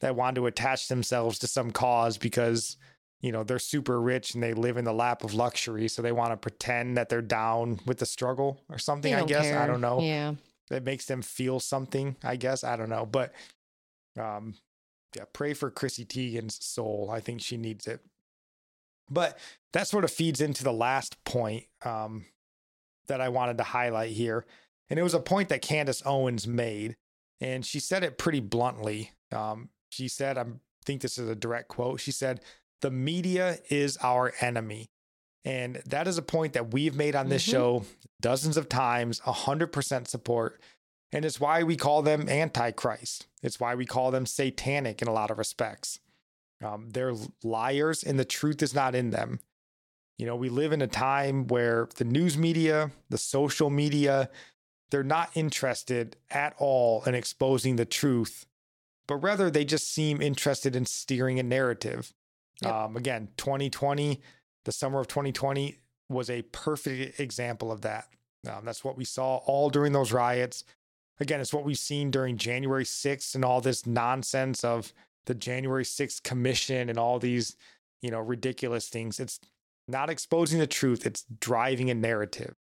that 0.01 0.15
wanted 0.15 0.35
to 0.35 0.47
attach 0.47 0.87
themselves 0.87 1.39
to 1.39 1.47
some 1.47 1.71
cause 1.71 2.17
because, 2.17 2.77
you 3.21 3.31
know, 3.31 3.43
they're 3.43 3.59
super 3.59 3.99
rich 3.99 4.33
and 4.33 4.43
they 4.43 4.53
live 4.53 4.77
in 4.77 4.85
the 4.85 4.93
lap 4.93 5.23
of 5.23 5.33
luxury. 5.33 5.87
So 5.87 6.01
they 6.01 6.11
want 6.11 6.31
to 6.31 6.37
pretend 6.37 6.97
that 6.97 7.09
they're 7.09 7.21
down 7.21 7.79
with 7.85 7.97
the 7.97 8.05
struggle 8.05 8.61
or 8.69 8.77
something, 8.77 9.13
I 9.13 9.23
guess. 9.23 9.53
I 9.53 9.67
don't 9.67 9.81
know. 9.81 10.01
Yeah. 10.01 10.35
That 10.69 10.83
makes 10.83 11.05
them 11.05 11.21
feel 11.21 11.59
something, 11.59 12.15
I 12.23 12.35
guess. 12.35 12.63
I 12.63 12.75
don't 12.75 12.89
know. 12.89 13.05
But 13.05 13.33
um, 14.19 14.55
yeah, 15.15 15.23
pray 15.33 15.53
for 15.53 15.71
Chrissy 15.71 16.05
Teigen's 16.05 16.63
soul. 16.63 17.09
I 17.11 17.19
think 17.19 17.41
she 17.41 17.57
needs 17.57 17.87
it. 17.87 18.01
But 19.09 19.39
that 19.73 19.87
sort 19.87 20.03
of 20.03 20.11
feeds 20.11 20.39
into 20.39 20.63
the 20.63 20.71
last 20.71 21.23
point 21.23 21.65
um, 21.83 22.25
that 23.09 23.21
I 23.21 23.29
wanted 23.29 23.57
to 23.59 23.63
highlight 23.63 24.11
here. 24.11 24.45
And 24.89 24.97
it 24.97 25.03
was 25.03 25.13
a 25.13 25.19
point 25.19 25.49
that 25.49 25.61
Candace 25.61 26.01
Owens 26.05 26.47
made. 26.47 26.95
And 27.41 27.65
she 27.65 27.79
said 27.79 28.03
it 28.03 28.17
pretty 28.17 28.39
bluntly. 28.39 29.11
Um, 29.31 29.69
she 29.89 30.07
said, 30.07 30.37
I 30.37 30.45
think 30.85 31.01
this 31.01 31.17
is 31.17 31.29
a 31.29 31.35
direct 31.35 31.67
quote. 31.67 31.99
She 31.99 32.11
said, 32.11 32.41
The 32.81 32.89
media 32.91 33.57
is 33.69 33.97
our 33.97 34.33
enemy. 34.41 34.89
And 35.45 35.81
that 35.85 36.07
is 36.07 36.17
a 36.17 36.21
point 36.21 36.53
that 36.53 36.73
we've 36.73 36.95
made 36.95 37.15
on 37.15 37.29
this 37.29 37.45
Mhm. 37.45 37.51
show 37.51 37.85
dozens 38.21 38.57
of 38.57 38.67
times, 38.69 39.21
100% 39.25 40.07
support. 40.07 40.61
And 41.11 41.23
it's 41.25 41.39
why 41.39 41.63
we 41.63 41.75
call 41.77 42.01
them 42.01 42.27
antichrist. 42.29 43.27
It's 43.41 43.59
why 43.59 43.73
we 43.75 43.85
call 43.85 44.11
them 44.11 44.25
satanic 44.25 45.01
in 45.01 45.07
a 45.07 45.13
lot 45.13 45.31
of 45.31 45.37
respects. 45.37 45.99
Um, 46.61 46.89
they're 46.89 47.13
liars 47.43 48.03
and 48.03 48.19
the 48.19 48.25
truth 48.25 48.61
is 48.61 48.73
not 48.73 48.95
in 48.95 49.11
them. 49.11 49.39
You 50.19 50.25
know, 50.25 50.35
we 50.35 50.49
live 50.49 50.73
in 50.73 50.81
a 50.81 50.87
time 50.87 51.47
where 51.47 51.87
the 51.95 52.03
news 52.03 52.37
media, 52.37 52.91
the 53.09 53.17
social 53.17 53.69
media, 53.69 54.29
they're 54.91 55.01
not 55.01 55.31
interested 55.33 56.17
at 56.29 56.53
all 56.57 57.03
in 57.05 57.15
exposing 57.15 57.77
the 57.77 57.85
truth, 57.85 58.45
but 59.07 59.15
rather 59.15 59.49
they 59.49 59.63
just 59.63 59.89
seem 59.89 60.21
interested 60.21 60.75
in 60.75 60.85
steering 60.85 61.39
a 61.39 61.43
narrative. 61.43 62.13
Yep. 62.61 62.73
Um, 62.73 62.97
again, 62.97 63.29
2020, 63.37 64.19
the 64.65 64.71
summer 64.73 64.99
of 64.99 65.07
2020 65.07 65.77
was 66.09 66.29
a 66.29 66.41
perfect 66.41 67.21
example 67.21 67.71
of 67.71 67.81
that. 67.81 68.09
Um, 68.45 68.65
that's 68.65 68.83
what 68.83 68.97
we 68.97 69.05
saw 69.05 69.37
all 69.45 69.69
during 69.69 69.93
those 69.93 70.11
riots. 70.11 70.65
Again, 71.21 71.39
it's 71.39 71.53
what 71.53 71.63
we've 71.63 71.79
seen 71.79 72.11
during 72.11 72.35
January 72.35 72.83
6th 72.83 73.35
and 73.35 73.45
all 73.45 73.61
this 73.61 73.85
nonsense 73.85 74.65
of 74.65 74.91
the 75.27 75.33
January 75.33 75.85
6th 75.85 76.23
commission 76.23 76.89
and 76.89 76.97
all 76.99 77.19
these, 77.19 77.55
you 78.01 78.11
know, 78.11 78.19
ridiculous 78.19 78.89
things. 78.89 79.19
It's 79.19 79.39
not 79.89 80.09
exposing 80.09 80.59
the 80.59 80.67
truth, 80.67 81.05
it's 81.05 81.25
driving 81.39 81.89
a 81.89 81.93
narrative. 81.93 82.55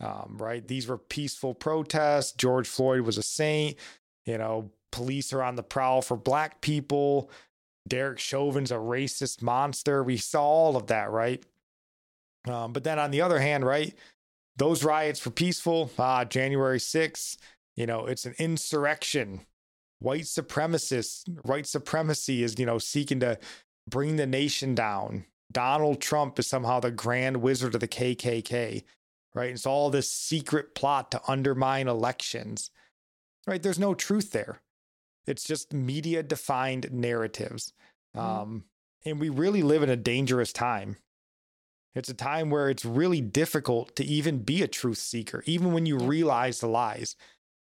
Um, 0.00 0.36
right? 0.38 0.66
These 0.66 0.88
were 0.88 0.98
peaceful 0.98 1.54
protests. 1.54 2.32
George 2.32 2.66
Floyd 2.66 3.02
was 3.02 3.18
a 3.18 3.22
saint. 3.22 3.76
You 4.26 4.38
know, 4.38 4.72
police 4.90 5.32
are 5.32 5.42
on 5.42 5.54
the 5.54 5.62
prowl 5.62 6.02
for 6.02 6.16
black 6.16 6.60
people. 6.60 7.30
Derek 7.88 8.18
Chauvin's 8.18 8.70
a 8.70 8.76
racist 8.76 9.42
monster. 9.42 10.02
We 10.02 10.16
saw 10.16 10.42
all 10.42 10.76
of 10.76 10.88
that, 10.88 11.10
right? 11.10 11.44
Um, 12.48 12.72
but 12.72 12.84
then 12.84 12.98
on 12.98 13.10
the 13.10 13.20
other 13.20 13.38
hand, 13.38 13.64
right, 13.64 13.94
those 14.56 14.84
riots 14.84 15.24
were 15.24 15.32
peaceful. 15.32 15.90
Ah, 15.98 16.24
January 16.24 16.78
6th, 16.78 17.36
you 17.76 17.86
know, 17.86 18.06
it's 18.06 18.26
an 18.26 18.34
insurrection. 18.38 19.40
White 20.00 20.24
supremacists, 20.24 21.28
white 21.44 21.66
supremacy 21.66 22.42
is, 22.42 22.58
you 22.58 22.66
know, 22.66 22.78
seeking 22.78 23.20
to 23.20 23.38
bring 23.88 24.16
the 24.16 24.26
nation 24.26 24.74
down. 24.74 25.24
Donald 25.52 26.00
Trump 26.00 26.38
is 26.38 26.46
somehow 26.46 26.80
the 26.80 26.90
grand 26.90 27.38
wizard 27.38 27.74
of 27.74 27.80
the 27.80 27.88
KKK, 27.88 28.84
right? 29.34 29.50
It's 29.50 29.66
all 29.66 29.90
this 29.90 30.10
secret 30.10 30.74
plot 30.74 31.10
to 31.12 31.20
undermine 31.28 31.88
elections, 31.88 32.70
right? 33.46 33.62
There's 33.62 33.78
no 33.78 33.94
truth 33.94 34.32
there. 34.32 34.60
It's 35.26 35.44
just 35.44 35.72
media 35.72 36.22
defined 36.22 36.92
narratives. 36.92 37.72
Um, 38.14 38.64
and 39.04 39.20
we 39.20 39.28
really 39.28 39.62
live 39.62 39.82
in 39.82 39.90
a 39.90 39.96
dangerous 39.96 40.52
time. 40.52 40.96
It's 41.94 42.08
a 42.08 42.14
time 42.14 42.50
where 42.50 42.70
it's 42.70 42.84
really 42.84 43.20
difficult 43.20 43.94
to 43.96 44.04
even 44.04 44.38
be 44.38 44.62
a 44.62 44.68
truth 44.68 44.98
seeker, 44.98 45.42
even 45.46 45.72
when 45.72 45.86
you 45.86 45.98
realize 45.98 46.60
the 46.60 46.68
lies, 46.68 47.16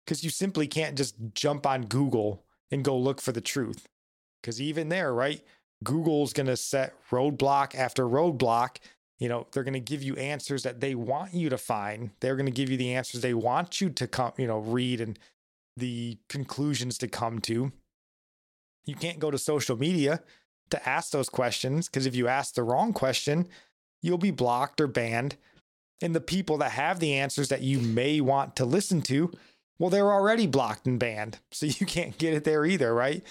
because 0.05 0.25
you 0.25 0.31
simply 0.31 0.67
can't 0.67 0.97
just 0.97 1.15
jump 1.35 1.67
on 1.67 1.87
Google 1.87 2.45
and 2.71 2.85
go 2.85 2.97
look 2.99 3.21
for 3.21 3.33
the 3.33 3.41
truth. 3.41 3.89
Because 4.41 4.61
even 4.61 4.89
there, 4.89 5.13
right? 5.13 5.43
Google's 5.85 6.33
going 6.33 6.47
to 6.47 6.57
set 6.57 6.95
roadblock 7.11 7.75
after 7.75 8.05
roadblock. 8.05 8.79
You 9.19 9.29
know, 9.29 9.47
they're 9.53 9.65
going 9.65 9.75
to 9.75 9.81
give 9.81 10.03
you 10.03 10.15
answers 10.17 10.63
that 10.63 10.81
they 10.81 10.95
want 10.95 11.35
you 11.35 11.49
to 11.49 11.59
find. 11.59 12.11
They're 12.21 12.37
going 12.37 12.47
to 12.47 12.53
give 12.53 12.71
you 12.71 12.77
the 12.77 12.95
answers 12.95 13.21
they 13.21 13.35
want 13.35 13.81
you 13.81 13.91
to 13.91 14.07
come, 14.07 14.33
you 14.37 14.47
know, 14.47 14.59
read 14.59 15.01
and 15.01 15.19
the 15.77 16.19
conclusions 16.29 16.99
to 16.99 17.09
come 17.09 17.41
to. 17.41 17.73
You 18.87 18.95
can't 18.95 19.19
go 19.19 19.31
to 19.31 19.39
social 19.39 19.77
media 19.77 20.23
to 20.71 20.89
ask 20.89 21.11
those 21.11 21.29
questions 21.29 21.89
because 21.89 22.07
if 22.07 22.15
you 22.15 22.29
ask 22.29 22.55
the 22.55 22.63
wrong 22.63 22.93
question, 22.93 23.49
you'll 24.03 24.19
be 24.19 24.31
blocked 24.31 24.81
or 24.81 24.87
banned. 24.87 25.37
And 26.01 26.15
the 26.15 26.21
people 26.21 26.59
that 26.59 26.73
have 26.73 27.01
the 27.01 27.15
answers 27.15 27.49
that 27.49 27.63
you 27.63 27.81
may 27.81 28.21
want 28.21 28.55
to 28.57 28.65
listen 28.65 29.03
to, 29.03 29.33
well, 29.79 29.91
they're 29.91 30.13
already 30.13 30.47
blocked 30.47 30.87
and 30.87 30.99
banned. 30.99 31.39
So 31.51 31.67
you 31.67 31.87
can't 31.87 32.19
get 32.19 32.35
it 32.35 32.45
there 32.45 32.65
either, 32.65 32.95
right? 32.95 33.23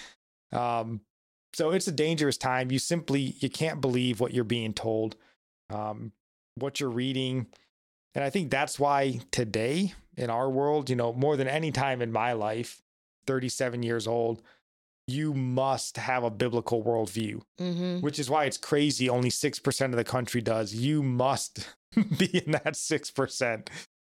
Um, 0.52 1.00
so 1.52 1.70
it's 1.70 1.88
a 1.88 1.92
dangerous 1.92 2.36
time. 2.36 2.70
You 2.70 2.78
simply 2.78 3.34
you 3.40 3.48
can't 3.50 3.80
believe 3.80 4.20
what 4.20 4.32
you're 4.34 4.44
being 4.44 4.72
told, 4.74 5.16
um, 5.70 6.12
what 6.54 6.80
you're 6.80 6.90
reading. 6.90 7.46
And 8.14 8.24
I 8.24 8.30
think 8.30 8.50
that's 8.50 8.78
why 8.78 9.20
today 9.30 9.92
in 10.16 10.30
our 10.30 10.50
world, 10.50 10.90
you 10.90 10.96
know, 10.96 11.12
more 11.12 11.36
than 11.36 11.48
any 11.48 11.70
time 11.70 12.02
in 12.02 12.10
my 12.12 12.32
life, 12.32 12.82
37 13.26 13.82
years 13.82 14.06
old, 14.08 14.42
you 15.06 15.32
must 15.32 15.96
have 15.96 16.24
a 16.24 16.30
biblical 16.30 16.82
worldview, 16.82 17.40
Mm-hmm. 17.60 18.00
which 18.00 18.18
is 18.18 18.28
why 18.28 18.44
it's 18.44 18.58
crazy. 18.58 19.08
Only 19.08 19.30
6% 19.30 19.84
of 19.86 19.92
the 19.96 20.04
country 20.04 20.40
does. 20.40 20.74
You 20.74 21.02
must 21.02 21.68
be 22.18 22.38
in 22.44 22.52
that 22.52 22.74
6%. 22.74 23.68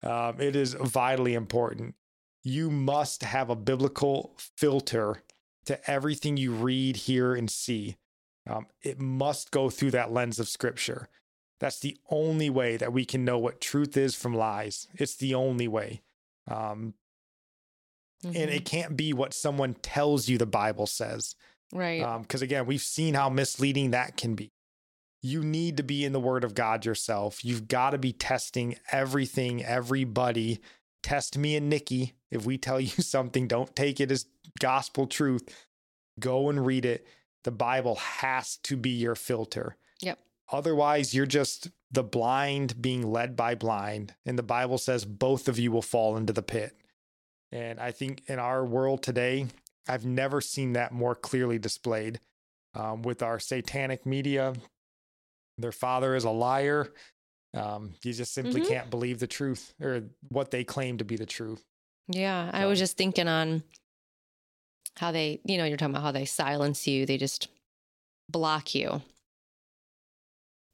Um, 0.01 0.39
it 0.39 0.56
is 0.56 0.73
vitally 0.76 1.34
important. 1.34 1.95
You 2.43 2.72
must 2.72 3.23
have 3.23 3.49
a 3.49 3.56
biblical 3.56 4.35
filter 4.57 5.23
to 5.69 5.89
everything 5.89 6.35
you 6.37 6.51
read, 6.51 6.95
hear, 6.95 7.33
and 7.33 7.49
see. 7.49 7.95
Um, 8.49 8.67
it 8.81 8.99
must 8.99 9.51
go 9.51 9.69
through 9.69 9.91
that 9.91 10.11
lens 10.11 10.39
of 10.39 10.49
scripture. 10.49 11.07
That's 11.59 11.79
the 11.79 11.97
only 12.09 12.49
way 12.49 12.75
that 12.77 12.91
we 12.93 13.05
can 13.05 13.23
know 13.23 13.37
what 13.37 13.61
truth 13.61 13.95
is 13.95 14.15
from 14.15 14.33
lies. 14.33 14.87
It's 14.95 15.15
the 15.15 15.33
only 15.35 15.67
way. 15.67 16.01
Um, 16.47 16.93
Mm-hmm. 18.21 18.35
and 18.35 18.49
it 18.49 18.65
can't 18.65 18.97
be 18.97 19.13
what 19.13 19.33
someone 19.33 19.75
tells 19.75 20.27
you 20.27 20.37
the 20.37 20.45
Bible 20.45 20.87
says. 20.87 21.35
right. 21.71 22.19
Because 22.21 22.41
again, 22.41 22.65
we've 22.65 22.81
seen 22.81 23.13
how 23.13 23.29
misleading 23.29 23.91
that 23.91 24.17
can 24.17 24.35
be. 24.35 24.51
You 25.21 25.41
need 25.41 25.77
to 25.77 25.83
be 25.83 26.03
in 26.03 26.11
the 26.11 26.19
Word 26.19 26.43
of 26.43 26.53
God 26.53 26.85
yourself. 26.85 27.45
You've 27.45 27.69
got 27.69 27.91
to 27.91 27.97
be 27.97 28.11
testing 28.11 28.75
everything, 28.91 29.63
everybody. 29.63 30.59
Test 31.01 31.37
me 31.37 31.55
and 31.55 31.71
Nickie. 31.71 32.11
If 32.31 32.45
we 32.45 32.57
tell 32.57 32.80
you 32.80 32.88
something, 32.89 33.47
don't 33.47 33.76
take 33.76 33.99
it 33.99 34.11
as 34.11 34.26
gospel 34.60 35.07
truth. 35.07 35.47
Go 36.19 36.49
and 36.49 36.65
read 36.65 36.85
it. 36.85 37.06
The 37.43 37.51
Bible 37.51 37.95
has 37.95 38.57
to 38.64 38.76
be 38.76 38.89
your 38.89 39.15
filter. 39.15 39.77
Yep. 40.01 40.19
Otherwise, 40.51 41.14
you're 41.14 41.26
just 41.26 41.69
the 41.91 42.03
blind 42.03 42.81
being 42.81 43.10
led 43.11 43.35
by 43.35 43.56
blind. 43.56 44.14
And 44.26 44.38
the 44.38 44.43
Bible 44.43 44.77
says 44.77 45.06
both 45.06 45.47
of 45.47 45.57
you 45.57 45.72
will 45.72 45.81
fall 45.81 46.18
into 46.18 46.34
the 46.34 46.41
pit. 46.43 46.76
And 47.51 47.80
I 47.80 47.91
think 47.91 48.23
in 48.27 48.38
our 48.39 48.65
world 48.65 49.01
today, 49.01 49.47
I've 49.88 50.06
never 50.06 50.41
seen 50.41 50.73
that 50.73 50.91
more 50.91 51.15
clearly 51.15 51.57
displayed 51.57 52.19
um, 52.76 53.01
with 53.01 53.23
our 53.23 53.39
satanic 53.39 54.06
media. 54.06 54.53
Their 55.57 55.72
father 55.72 56.15
is 56.15 56.26
a 56.26 56.30
liar. 56.30 56.91
Um, 57.56 57.95
you 58.03 58.14
just 58.14 58.34
simply 58.34 58.61
Mhm. 58.61 58.68
can't 58.68 58.89
believe 58.91 59.19
the 59.19 59.27
truth 59.27 59.73
or 59.81 60.03
what 60.27 60.51
they 60.51 60.64
claim 60.64 60.97
to 60.99 61.06
be 61.06 61.15
the 61.15 61.26
truth. 61.26 61.64
Yeah, 62.11 62.49
I 62.52 62.65
was 62.65 62.80
just 62.80 62.98
thinking 62.98 63.27
on 63.27 63.64
how 64.98 65.11
they, 65.11 65.40
you 65.45 65.57
know, 65.57 65.64
you're 65.65 65.77
talking 65.77 65.94
about 65.94 66.03
how 66.03 66.11
they 66.11 66.26
silence 66.26 66.88
you, 66.88 67.06
they 67.06 67.18
just 67.18 67.48
block 68.30 68.73
you. 68.73 69.02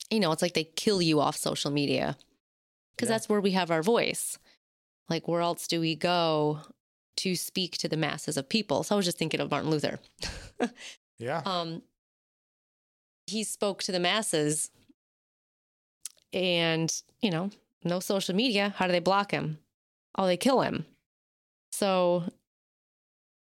You 0.09 0.19
know, 0.19 0.31
it's 0.31 0.41
like 0.41 0.53
they 0.53 0.63
kill 0.63 1.01
you 1.01 1.19
off 1.19 1.35
social 1.35 1.71
media 1.71 2.15
because 2.95 3.09
Yeah. 3.09 3.15
that's 3.15 3.29
where 3.29 3.41
we 3.41 3.51
have 3.51 3.69
our 3.69 3.83
voice. 3.83 4.37
Like, 5.09 5.27
where 5.27 5.41
else 5.41 5.67
do 5.67 5.79
we 5.81 5.95
go 5.95 6.61
to 7.17 7.35
speak 7.35 7.77
to 7.79 7.87
the 7.89 7.97
masses 7.97 8.37
of 8.37 8.49
people? 8.49 8.83
So 8.83 8.95
I 8.95 8.97
was 8.97 9.05
just 9.05 9.17
thinking 9.17 9.39
of 9.39 9.51
Martin 9.51 9.69
Luther. 9.69 9.99
Yeah. 11.17 11.41
um, 11.45 11.81
he 13.27 13.45
spoke 13.45 13.81
to 13.83 13.93
the 13.93 14.01
masses 14.01 14.69
and 16.33 17.01
you 17.21 17.31
know 17.31 17.49
no 17.85 18.01
social 18.01 18.35
media 18.35 18.73
how 18.77 18.85
do 18.85 18.91
they 18.91 18.99
block 18.99 19.31
him 19.31 19.57
oh 20.17 20.25
they 20.25 20.35
kill 20.35 20.59
him 20.59 20.85
so 21.75 22.23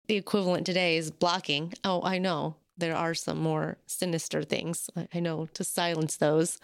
the 0.09 0.16
equivalent 0.16 0.64
today 0.66 0.97
is 0.97 1.10
blocking 1.10 1.72
oh 1.84 2.01
i 2.02 2.18
know 2.18 2.56
there 2.78 2.97
are 2.97 3.14
some 3.14 3.38
more 3.40 3.76
sinister 3.86 4.43
things 4.43 4.88
I- 4.97 5.09
i 5.14 5.20
know 5.20 5.47
to 5.55 5.64
silence 5.64 6.16
those 6.16 6.59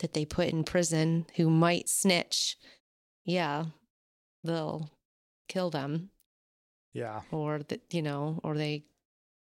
that 0.00 0.12
they 0.14 0.24
put 0.24 0.48
in 0.48 0.64
prison 0.64 1.26
who 1.36 1.50
might 1.50 1.88
snitch 1.88 2.56
yeah 3.24 3.64
they'll 4.44 4.90
kill 5.48 5.70
them 5.70 6.10
yeah. 6.92 7.20
or 7.30 7.60
that 7.68 7.82
you 7.92 8.02
know 8.02 8.40
or 8.44 8.54
they 8.56 8.84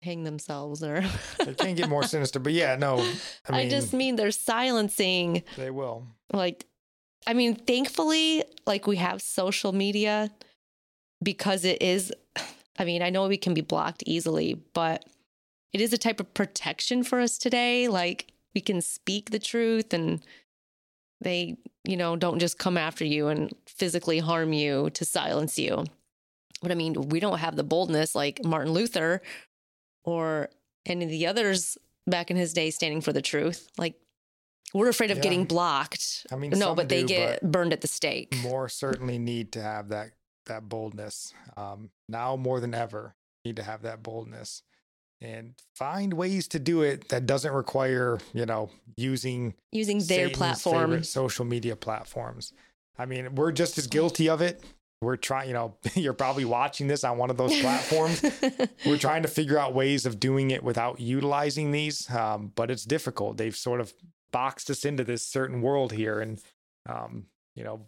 hang 0.02 0.24
themselves 0.24 0.84
or 0.84 1.04
It 1.40 1.58
can't 1.58 1.76
get 1.76 1.90
more 1.90 2.04
sinister, 2.16 2.38
but 2.40 2.54
yeah, 2.54 2.76
no. 2.76 2.98
I 3.00 3.16
I, 3.50 3.58
mean, 3.62 3.70
just 3.72 3.92
mean 3.94 4.16
they're 4.16 4.30
silencing 4.30 5.42
they 5.58 5.72
will. 5.72 6.06
like 6.32 6.66
I 7.26 7.34
mean 7.34 7.56
thankfully 7.56 8.44
like 8.68 8.86
we 8.88 8.98
have 8.98 9.22
social 9.22 9.72
media 9.74 10.30
because 11.26 11.66
it 11.66 11.82
is 11.82 12.14
I 12.80 12.86
mean 12.86 13.02
I 13.02 13.10
know 13.10 13.28
we 13.28 13.36
can 13.38 13.54
be 13.54 13.62
blocked 13.62 14.04
easily 14.06 14.62
but 14.74 15.04
it 15.74 15.82
is 15.82 15.92
a 15.92 15.98
type 15.98 16.22
of 16.22 16.34
protection 16.34 17.04
for 17.04 17.20
us 17.20 17.38
today 17.38 17.90
like 17.90 18.32
we 18.54 18.62
can 18.62 18.82
speak 18.82 19.32
the 19.32 19.40
truth 19.40 19.94
and 19.94 20.24
they 21.20 21.58
you 21.84 21.98
know 21.98 22.16
don't 22.16 22.40
just 22.40 22.58
come 22.58 22.78
after 22.78 23.04
you 23.04 23.28
and 23.28 23.52
physically 23.68 24.20
harm 24.20 24.54
you 24.54 24.90
to 24.92 25.04
silence 25.04 25.60
you 25.60 25.84
but 26.62 26.72
I 26.72 26.76
mean 26.76 26.94
we 27.10 27.20
don't 27.20 27.40
have 27.40 27.58
the 27.58 27.64
boldness 27.64 28.16
like 28.16 28.44
Martin 28.46 28.72
Luther 28.72 29.22
or 30.06 30.50
any 30.86 31.04
of 31.06 31.12
the 31.12 31.28
others 31.28 31.78
back 32.08 32.30
in 32.30 32.38
his 32.38 32.54
day 32.54 32.70
standing 32.70 33.02
for 33.02 33.12
the 33.12 33.22
truth 33.22 33.68
like 33.78 33.96
we're 34.74 34.90
afraid 34.90 35.10
of 35.12 35.18
Yeah. 35.18 35.24
getting 35.24 35.46
blocked. 35.46 36.26
I 36.32 36.36
mean, 36.36 36.52
no, 36.52 36.76
but 36.76 36.90
they 36.90 37.04
do, 37.04 37.08
get 37.08 37.42
burned 37.50 37.72
at 37.72 37.80
the 37.80 37.88
stake. 37.88 38.36
more 38.42 38.68
certainly 38.68 39.18
need 39.18 39.54
to 39.54 39.62
have 39.62 39.90
that 39.90 40.10
that 40.46 40.68
boldness 40.70 41.34
um, 41.58 41.90
now 42.10 42.36
more 42.36 42.60
than 42.60 42.74
ever 42.74 43.16
need 43.44 43.56
to 43.58 43.64
have 43.64 43.82
that 43.84 44.02
boldness 44.04 44.64
and 45.22 45.54
find 45.76 46.14
ways 46.14 46.48
to 46.50 46.60
do 46.60 46.82
it 46.82 47.08
that 47.10 47.26
doesn't 47.26 47.54
require 47.54 48.20
you 48.34 48.46
know 48.46 48.70
using 48.98 49.54
Using 49.72 50.00
their 50.00 50.28
Satan's 50.30 50.38
platform. 50.38 51.04
social 51.04 51.46
media 51.46 51.76
platforms. 51.76 52.54
I 52.98 53.06
mean 53.06 53.36
we're 53.36 53.52
just 53.52 53.78
as 53.78 53.88
guilty 53.88 54.30
of 54.30 54.42
it. 54.42 54.64
We're 55.02 55.16
trying 55.18 55.48
you 55.48 55.54
know 55.54 55.76
you're 55.96 56.14
probably 56.14 56.46
watching 56.46 56.88
this 56.88 57.04
on 57.04 57.18
one 57.18 57.30
of 57.30 57.38
those 57.42 57.58
platforms. 57.62 58.24
We're 58.86 58.98
trying 58.98 59.22
to 59.24 59.28
figure 59.40 59.58
out 59.58 59.74
ways 59.74 60.06
of 60.06 60.20
doing 60.20 60.52
it 60.52 60.64
without 60.64 61.00
utilizing 61.00 61.72
these 61.72 62.10
um, 62.10 62.52
but 62.56 62.70
it's 62.70 62.84
difficult. 62.84 63.38
They've 63.38 63.56
sort 63.56 63.80
of 63.80 63.94
boxed 64.32 64.70
us 64.70 64.84
into 64.84 65.04
this 65.06 65.26
certain 65.26 65.62
world 65.62 65.94
here 65.94 66.20
and 66.20 66.42
um, 66.90 67.28
you 67.56 67.64
know 67.64 67.88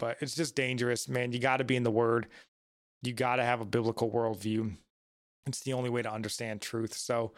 but 0.00 0.16
it's 0.20 0.34
just 0.34 0.56
dangerous 0.56 1.08
man 1.08 1.30
you 1.30 1.38
got 1.38 1.58
to 1.58 1.64
be 1.64 1.76
in 1.76 1.84
the 1.84 1.90
word 1.90 2.26
you 3.02 3.12
got 3.12 3.36
to 3.36 3.44
have 3.44 3.60
a 3.60 3.64
biblical 3.64 4.10
worldview 4.10 4.72
it's 5.46 5.60
the 5.60 5.72
only 5.72 5.90
way 5.90 6.02
to 6.02 6.12
understand 6.12 6.60
truth 6.60 6.94
so 6.94 7.30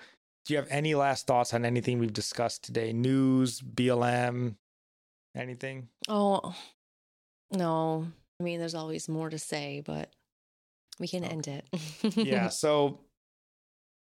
do 0.47 0.55
you 0.55 0.59
have 0.59 0.69
any 0.71 0.95
last 0.95 1.27
thoughts 1.27 1.53
on 1.53 1.67
anything 1.67 1.99
we've 1.99 2.15
discussed 2.15 2.65
today 2.65 2.93
news 2.95 3.61
blm 3.61 4.55
anything 5.37 5.89
oh, 6.09 6.55
no. 7.53 8.07
I 8.41 8.43
mean, 8.43 8.59
there's 8.59 8.75
always 8.75 9.09
more 9.09 9.31
to 9.31 9.39
say, 9.39 9.83
but 9.85 10.11
we 10.99 11.07
can 11.07 11.25
oh. 11.25 11.29
end 11.29 11.49
it. 11.49 11.67
yeah. 12.17 12.49
So 12.49 13.01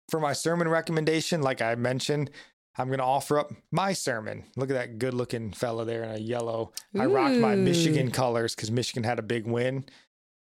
for 0.09 0.19
my 0.19 0.33
sermon 0.33 0.67
recommendation, 0.67 1.41
like 1.41 1.61
I 1.61 1.75
mentioned, 1.75 2.29
I'm 2.77 2.87
going 2.87 2.99
to 2.99 3.05
offer 3.05 3.37
up 3.37 3.51
my 3.71 3.93
sermon. 3.93 4.45
Look 4.55 4.69
at 4.69 4.75
that 4.75 4.97
good 4.99 5.13
looking 5.13 5.51
fella 5.51 5.85
there 5.85 6.03
in 6.03 6.11
a 6.11 6.17
yellow. 6.17 6.71
I 6.97 7.05
rocked 7.05 7.35
my 7.35 7.55
Michigan 7.55 8.11
colors 8.11 8.55
because 8.55 8.71
Michigan 8.71 9.03
had 9.03 9.19
a 9.19 9.23
big 9.23 9.45
win. 9.45 9.85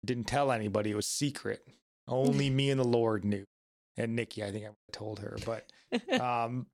Didn't 0.05 0.25
tell 0.25 0.53
anybody. 0.53 0.91
It 0.91 0.97
was 0.97 1.07
secret. 1.07 1.67
Only 2.07 2.51
me 2.51 2.71
and 2.71 2.79
the 2.79 2.85
Lord 2.85 3.25
knew. 3.25 3.45
And 3.97 4.19
Nickie, 4.19 4.43
I 4.43 4.51
think 4.51 4.67
I 4.67 4.71
told 4.93 5.21
her. 5.21 5.39
But 5.47 5.71
um, 6.21 6.67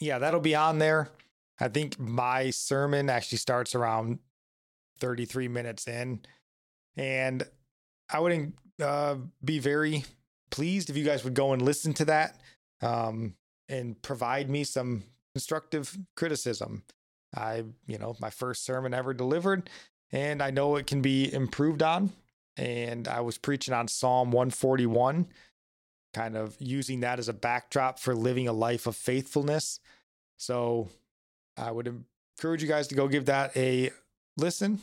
yeah, 0.00 0.18
that'll 0.18 0.40
be 0.40 0.54
on 0.54 0.78
there. 0.78 1.10
I 1.60 1.68
think 1.68 1.98
my 1.98 2.50
sermon 2.50 3.10
actually 3.10 3.38
starts 3.38 3.74
around 3.74 4.18
33 5.00 5.48
minutes 5.48 5.86
in. 5.86 6.20
And 6.96 7.42
I 8.10 8.20
would 8.20 8.52
uh, 8.82 9.16
be 9.44 9.58
very 9.58 10.04
pleased 10.50 10.88
if 10.88 10.96
you 10.96 11.04
guys 11.04 11.24
would 11.24 11.34
go 11.34 11.52
and 11.52 11.62
listen 11.62 11.92
to 11.94 12.04
that 12.06 12.40
um, 12.80 13.34
and 13.68 14.00
provide 14.02 14.48
me 14.50 14.64
some 14.64 15.04
constructive 15.34 15.96
criticism. 16.16 16.84
I, 17.34 17.64
you 17.86 17.98
know, 17.98 18.16
my 18.20 18.30
first 18.30 18.64
sermon 18.64 18.94
ever 18.94 19.12
delivered, 19.12 19.68
and 20.12 20.42
I 20.42 20.50
know 20.50 20.76
it 20.76 20.86
can 20.86 21.02
be 21.02 21.32
improved 21.32 21.82
on. 21.82 22.12
And 22.56 23.08
I 23.08 23.20
was 23.20 23.36
preaching 23.36 23.74
on 23.74 23.88
Psalm 23.88 24.30
141, 24.30 25.26
kind 26.12 26.36
of 26.36 26.56
using 26.60 27.00
that 27.00 27.18
as 27.18 27.28
a 27.28 27.32
backdrop 27.32 27.98
for 27.98 28.14
living 28.14 28.46
a 28.46 28.52
life 28.52 28.86
of 28.86 28.94
faithfulness. 28.94 29.80
So 30.36 30.88
I 31.56 31.72
would 31.72 31.88
encourage 32.38 32.62
you 32.62 32.68
guys 32.68 32.86
to 32.88 32.94
go 32.94 33.08
give 33.08 33.26
that 33.26 33.56
a 33.56 33.90
listen 34.36 34.80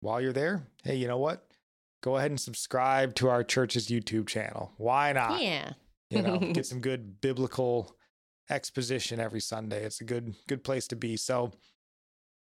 while 0.00 0.20
you're 0.20 0.34
there. 0.34 0.64
Hey, 0.82 0.96
you 0.96 1.08
know 1.08 1.18
what? 1.18 1.46
Go 2.02 2.18
ahead 2.18 2.30
and 2.30 2.40
subscribe 2.40 3.14
to 3.14 3.30
our 3.30 3.42
church's 3.42 3.88
YouTube 3.88 4.26
channel. 4.26 4.72
Why 4.76 5.12
not? 5.14 5.42
yeah. 5.42 5.72
You 6.10 6.20
know, 6.20 6.38
get 6.38 6.66
some 6.66 6.80
good 6.80 7.22
biblical 7.22 7.96
exposition 8.50 9.20
every 9.20 9.40
Sunday. 9.40 9.84
It's 9.84 10.00
a 10.00 10.04
good 10.04 10.34
good 10.48 10.64
place 10.64 10.86
to 10.88 10.96
be. 10.96 11.16
So 11.16 11.52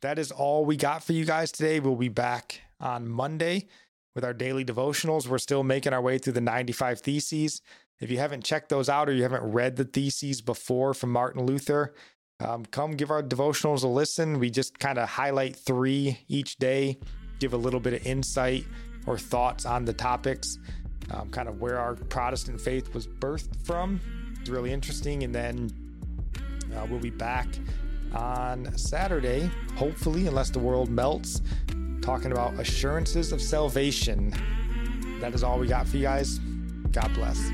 that 0.01 0.17
is 0.19 0.31
all 0.31 0.65
we 0.65 0.77
got 0.77 1.03
for 1.03 1.13
you 1.13 1.25
guys 1.25 1.51
today. 1.51 1.79
We'll 1.79 1.95
be 1.95 2.09
back 2.09 2.61
on 2.79 3.07
Monday 3.07 3.67
with 4.15 4.23
our 4.23 4.33
daily 4.33 4.63
devotionals. 4.65 5.27
We're 5.27 5.37
still 5.39 5.63
making 5.63 5.93
our 5.93 6.01
way 6.01 6.17
through 6.17 6.33
the 6.33 6.41
95 6.41 7.01
theses. 7.01 7.61
If 7.99 8.09
you 8.09 8.17
haven't 8.17 8.45
checked 8.45 8.69
those 8.69 8.87
out 8.87 9.09
or 9.09 9.13
you 9.13 9.23
haven't 9.23 9.43
read 9.51 9.75
the 9.75 9.83
theses 9.83 10.41
before 10.41 10.93
from 10.93 11.11
Martin 11.11 11.45
Luther, 11.45 11.93
um, 12.39 12.65
come 12.65 12.91
give 12.91 13.11
our 13.11 13.21
devotionals 13.21 13.83
a 13.83 13.87
listen. 13.87 14.39
We 14.39 14.49
just 14.49 14.79
kind 14.79 14.97
of 14.97 15.09
highlight 15.09 15.57
three 15.57 16.19
each 16.29 16.55
day, 16.57 16.97
give 17.39 17.53
a 17.53 17.57
little 17.57 17.81
bit 17.81 17.93
of 17.93 18.05
insight 18.05 18.65
or 19.05 19.17
thoughts 19.17 19.65
on 19.65 19.83
the 19.85 19.93
topics. 19.93 20.57
um, 21.11 21.29
kind 21.31 21.49
of 21.49 21.59
where 21.59 21.79
our 21.79 21.95
Protestant 21.95 22.61
faith 22.61 22.93
was 22.93 23.07
birthed 23.07 23.55
from. 23.65 23.99
It's 24.39 24.49
really 24.49 24.71
interesting. 24.71 25.23
And 25.23 25.33
then 25.33 25.69
uh, 26.75 26.85
we'll 26.89 26.99
be 26.99 27.09
back 27.09 27.47
on 28.13 28.75
Saturday, 28.77 29.49
hopefully, 29.75 30.27
unless 30.27 30.49
the 30.49 30.59
world 30.59 30.89
melts, 30.89 31.41
talking 32.01 32.31
about 32.31 32.59
assurances 32.59 33.31
of 33.31 33.41
salvation. 33.41 34.33
That 35.21 35.33
is 35.33 35.43
all 35.43 35.59
we 35.59 35.67
got 35.67 35.87
for 35.87 35.97
you 35.97 36.03
guys. 36.03 36.39
God 36.91 37.13
bless. 37.13 37.51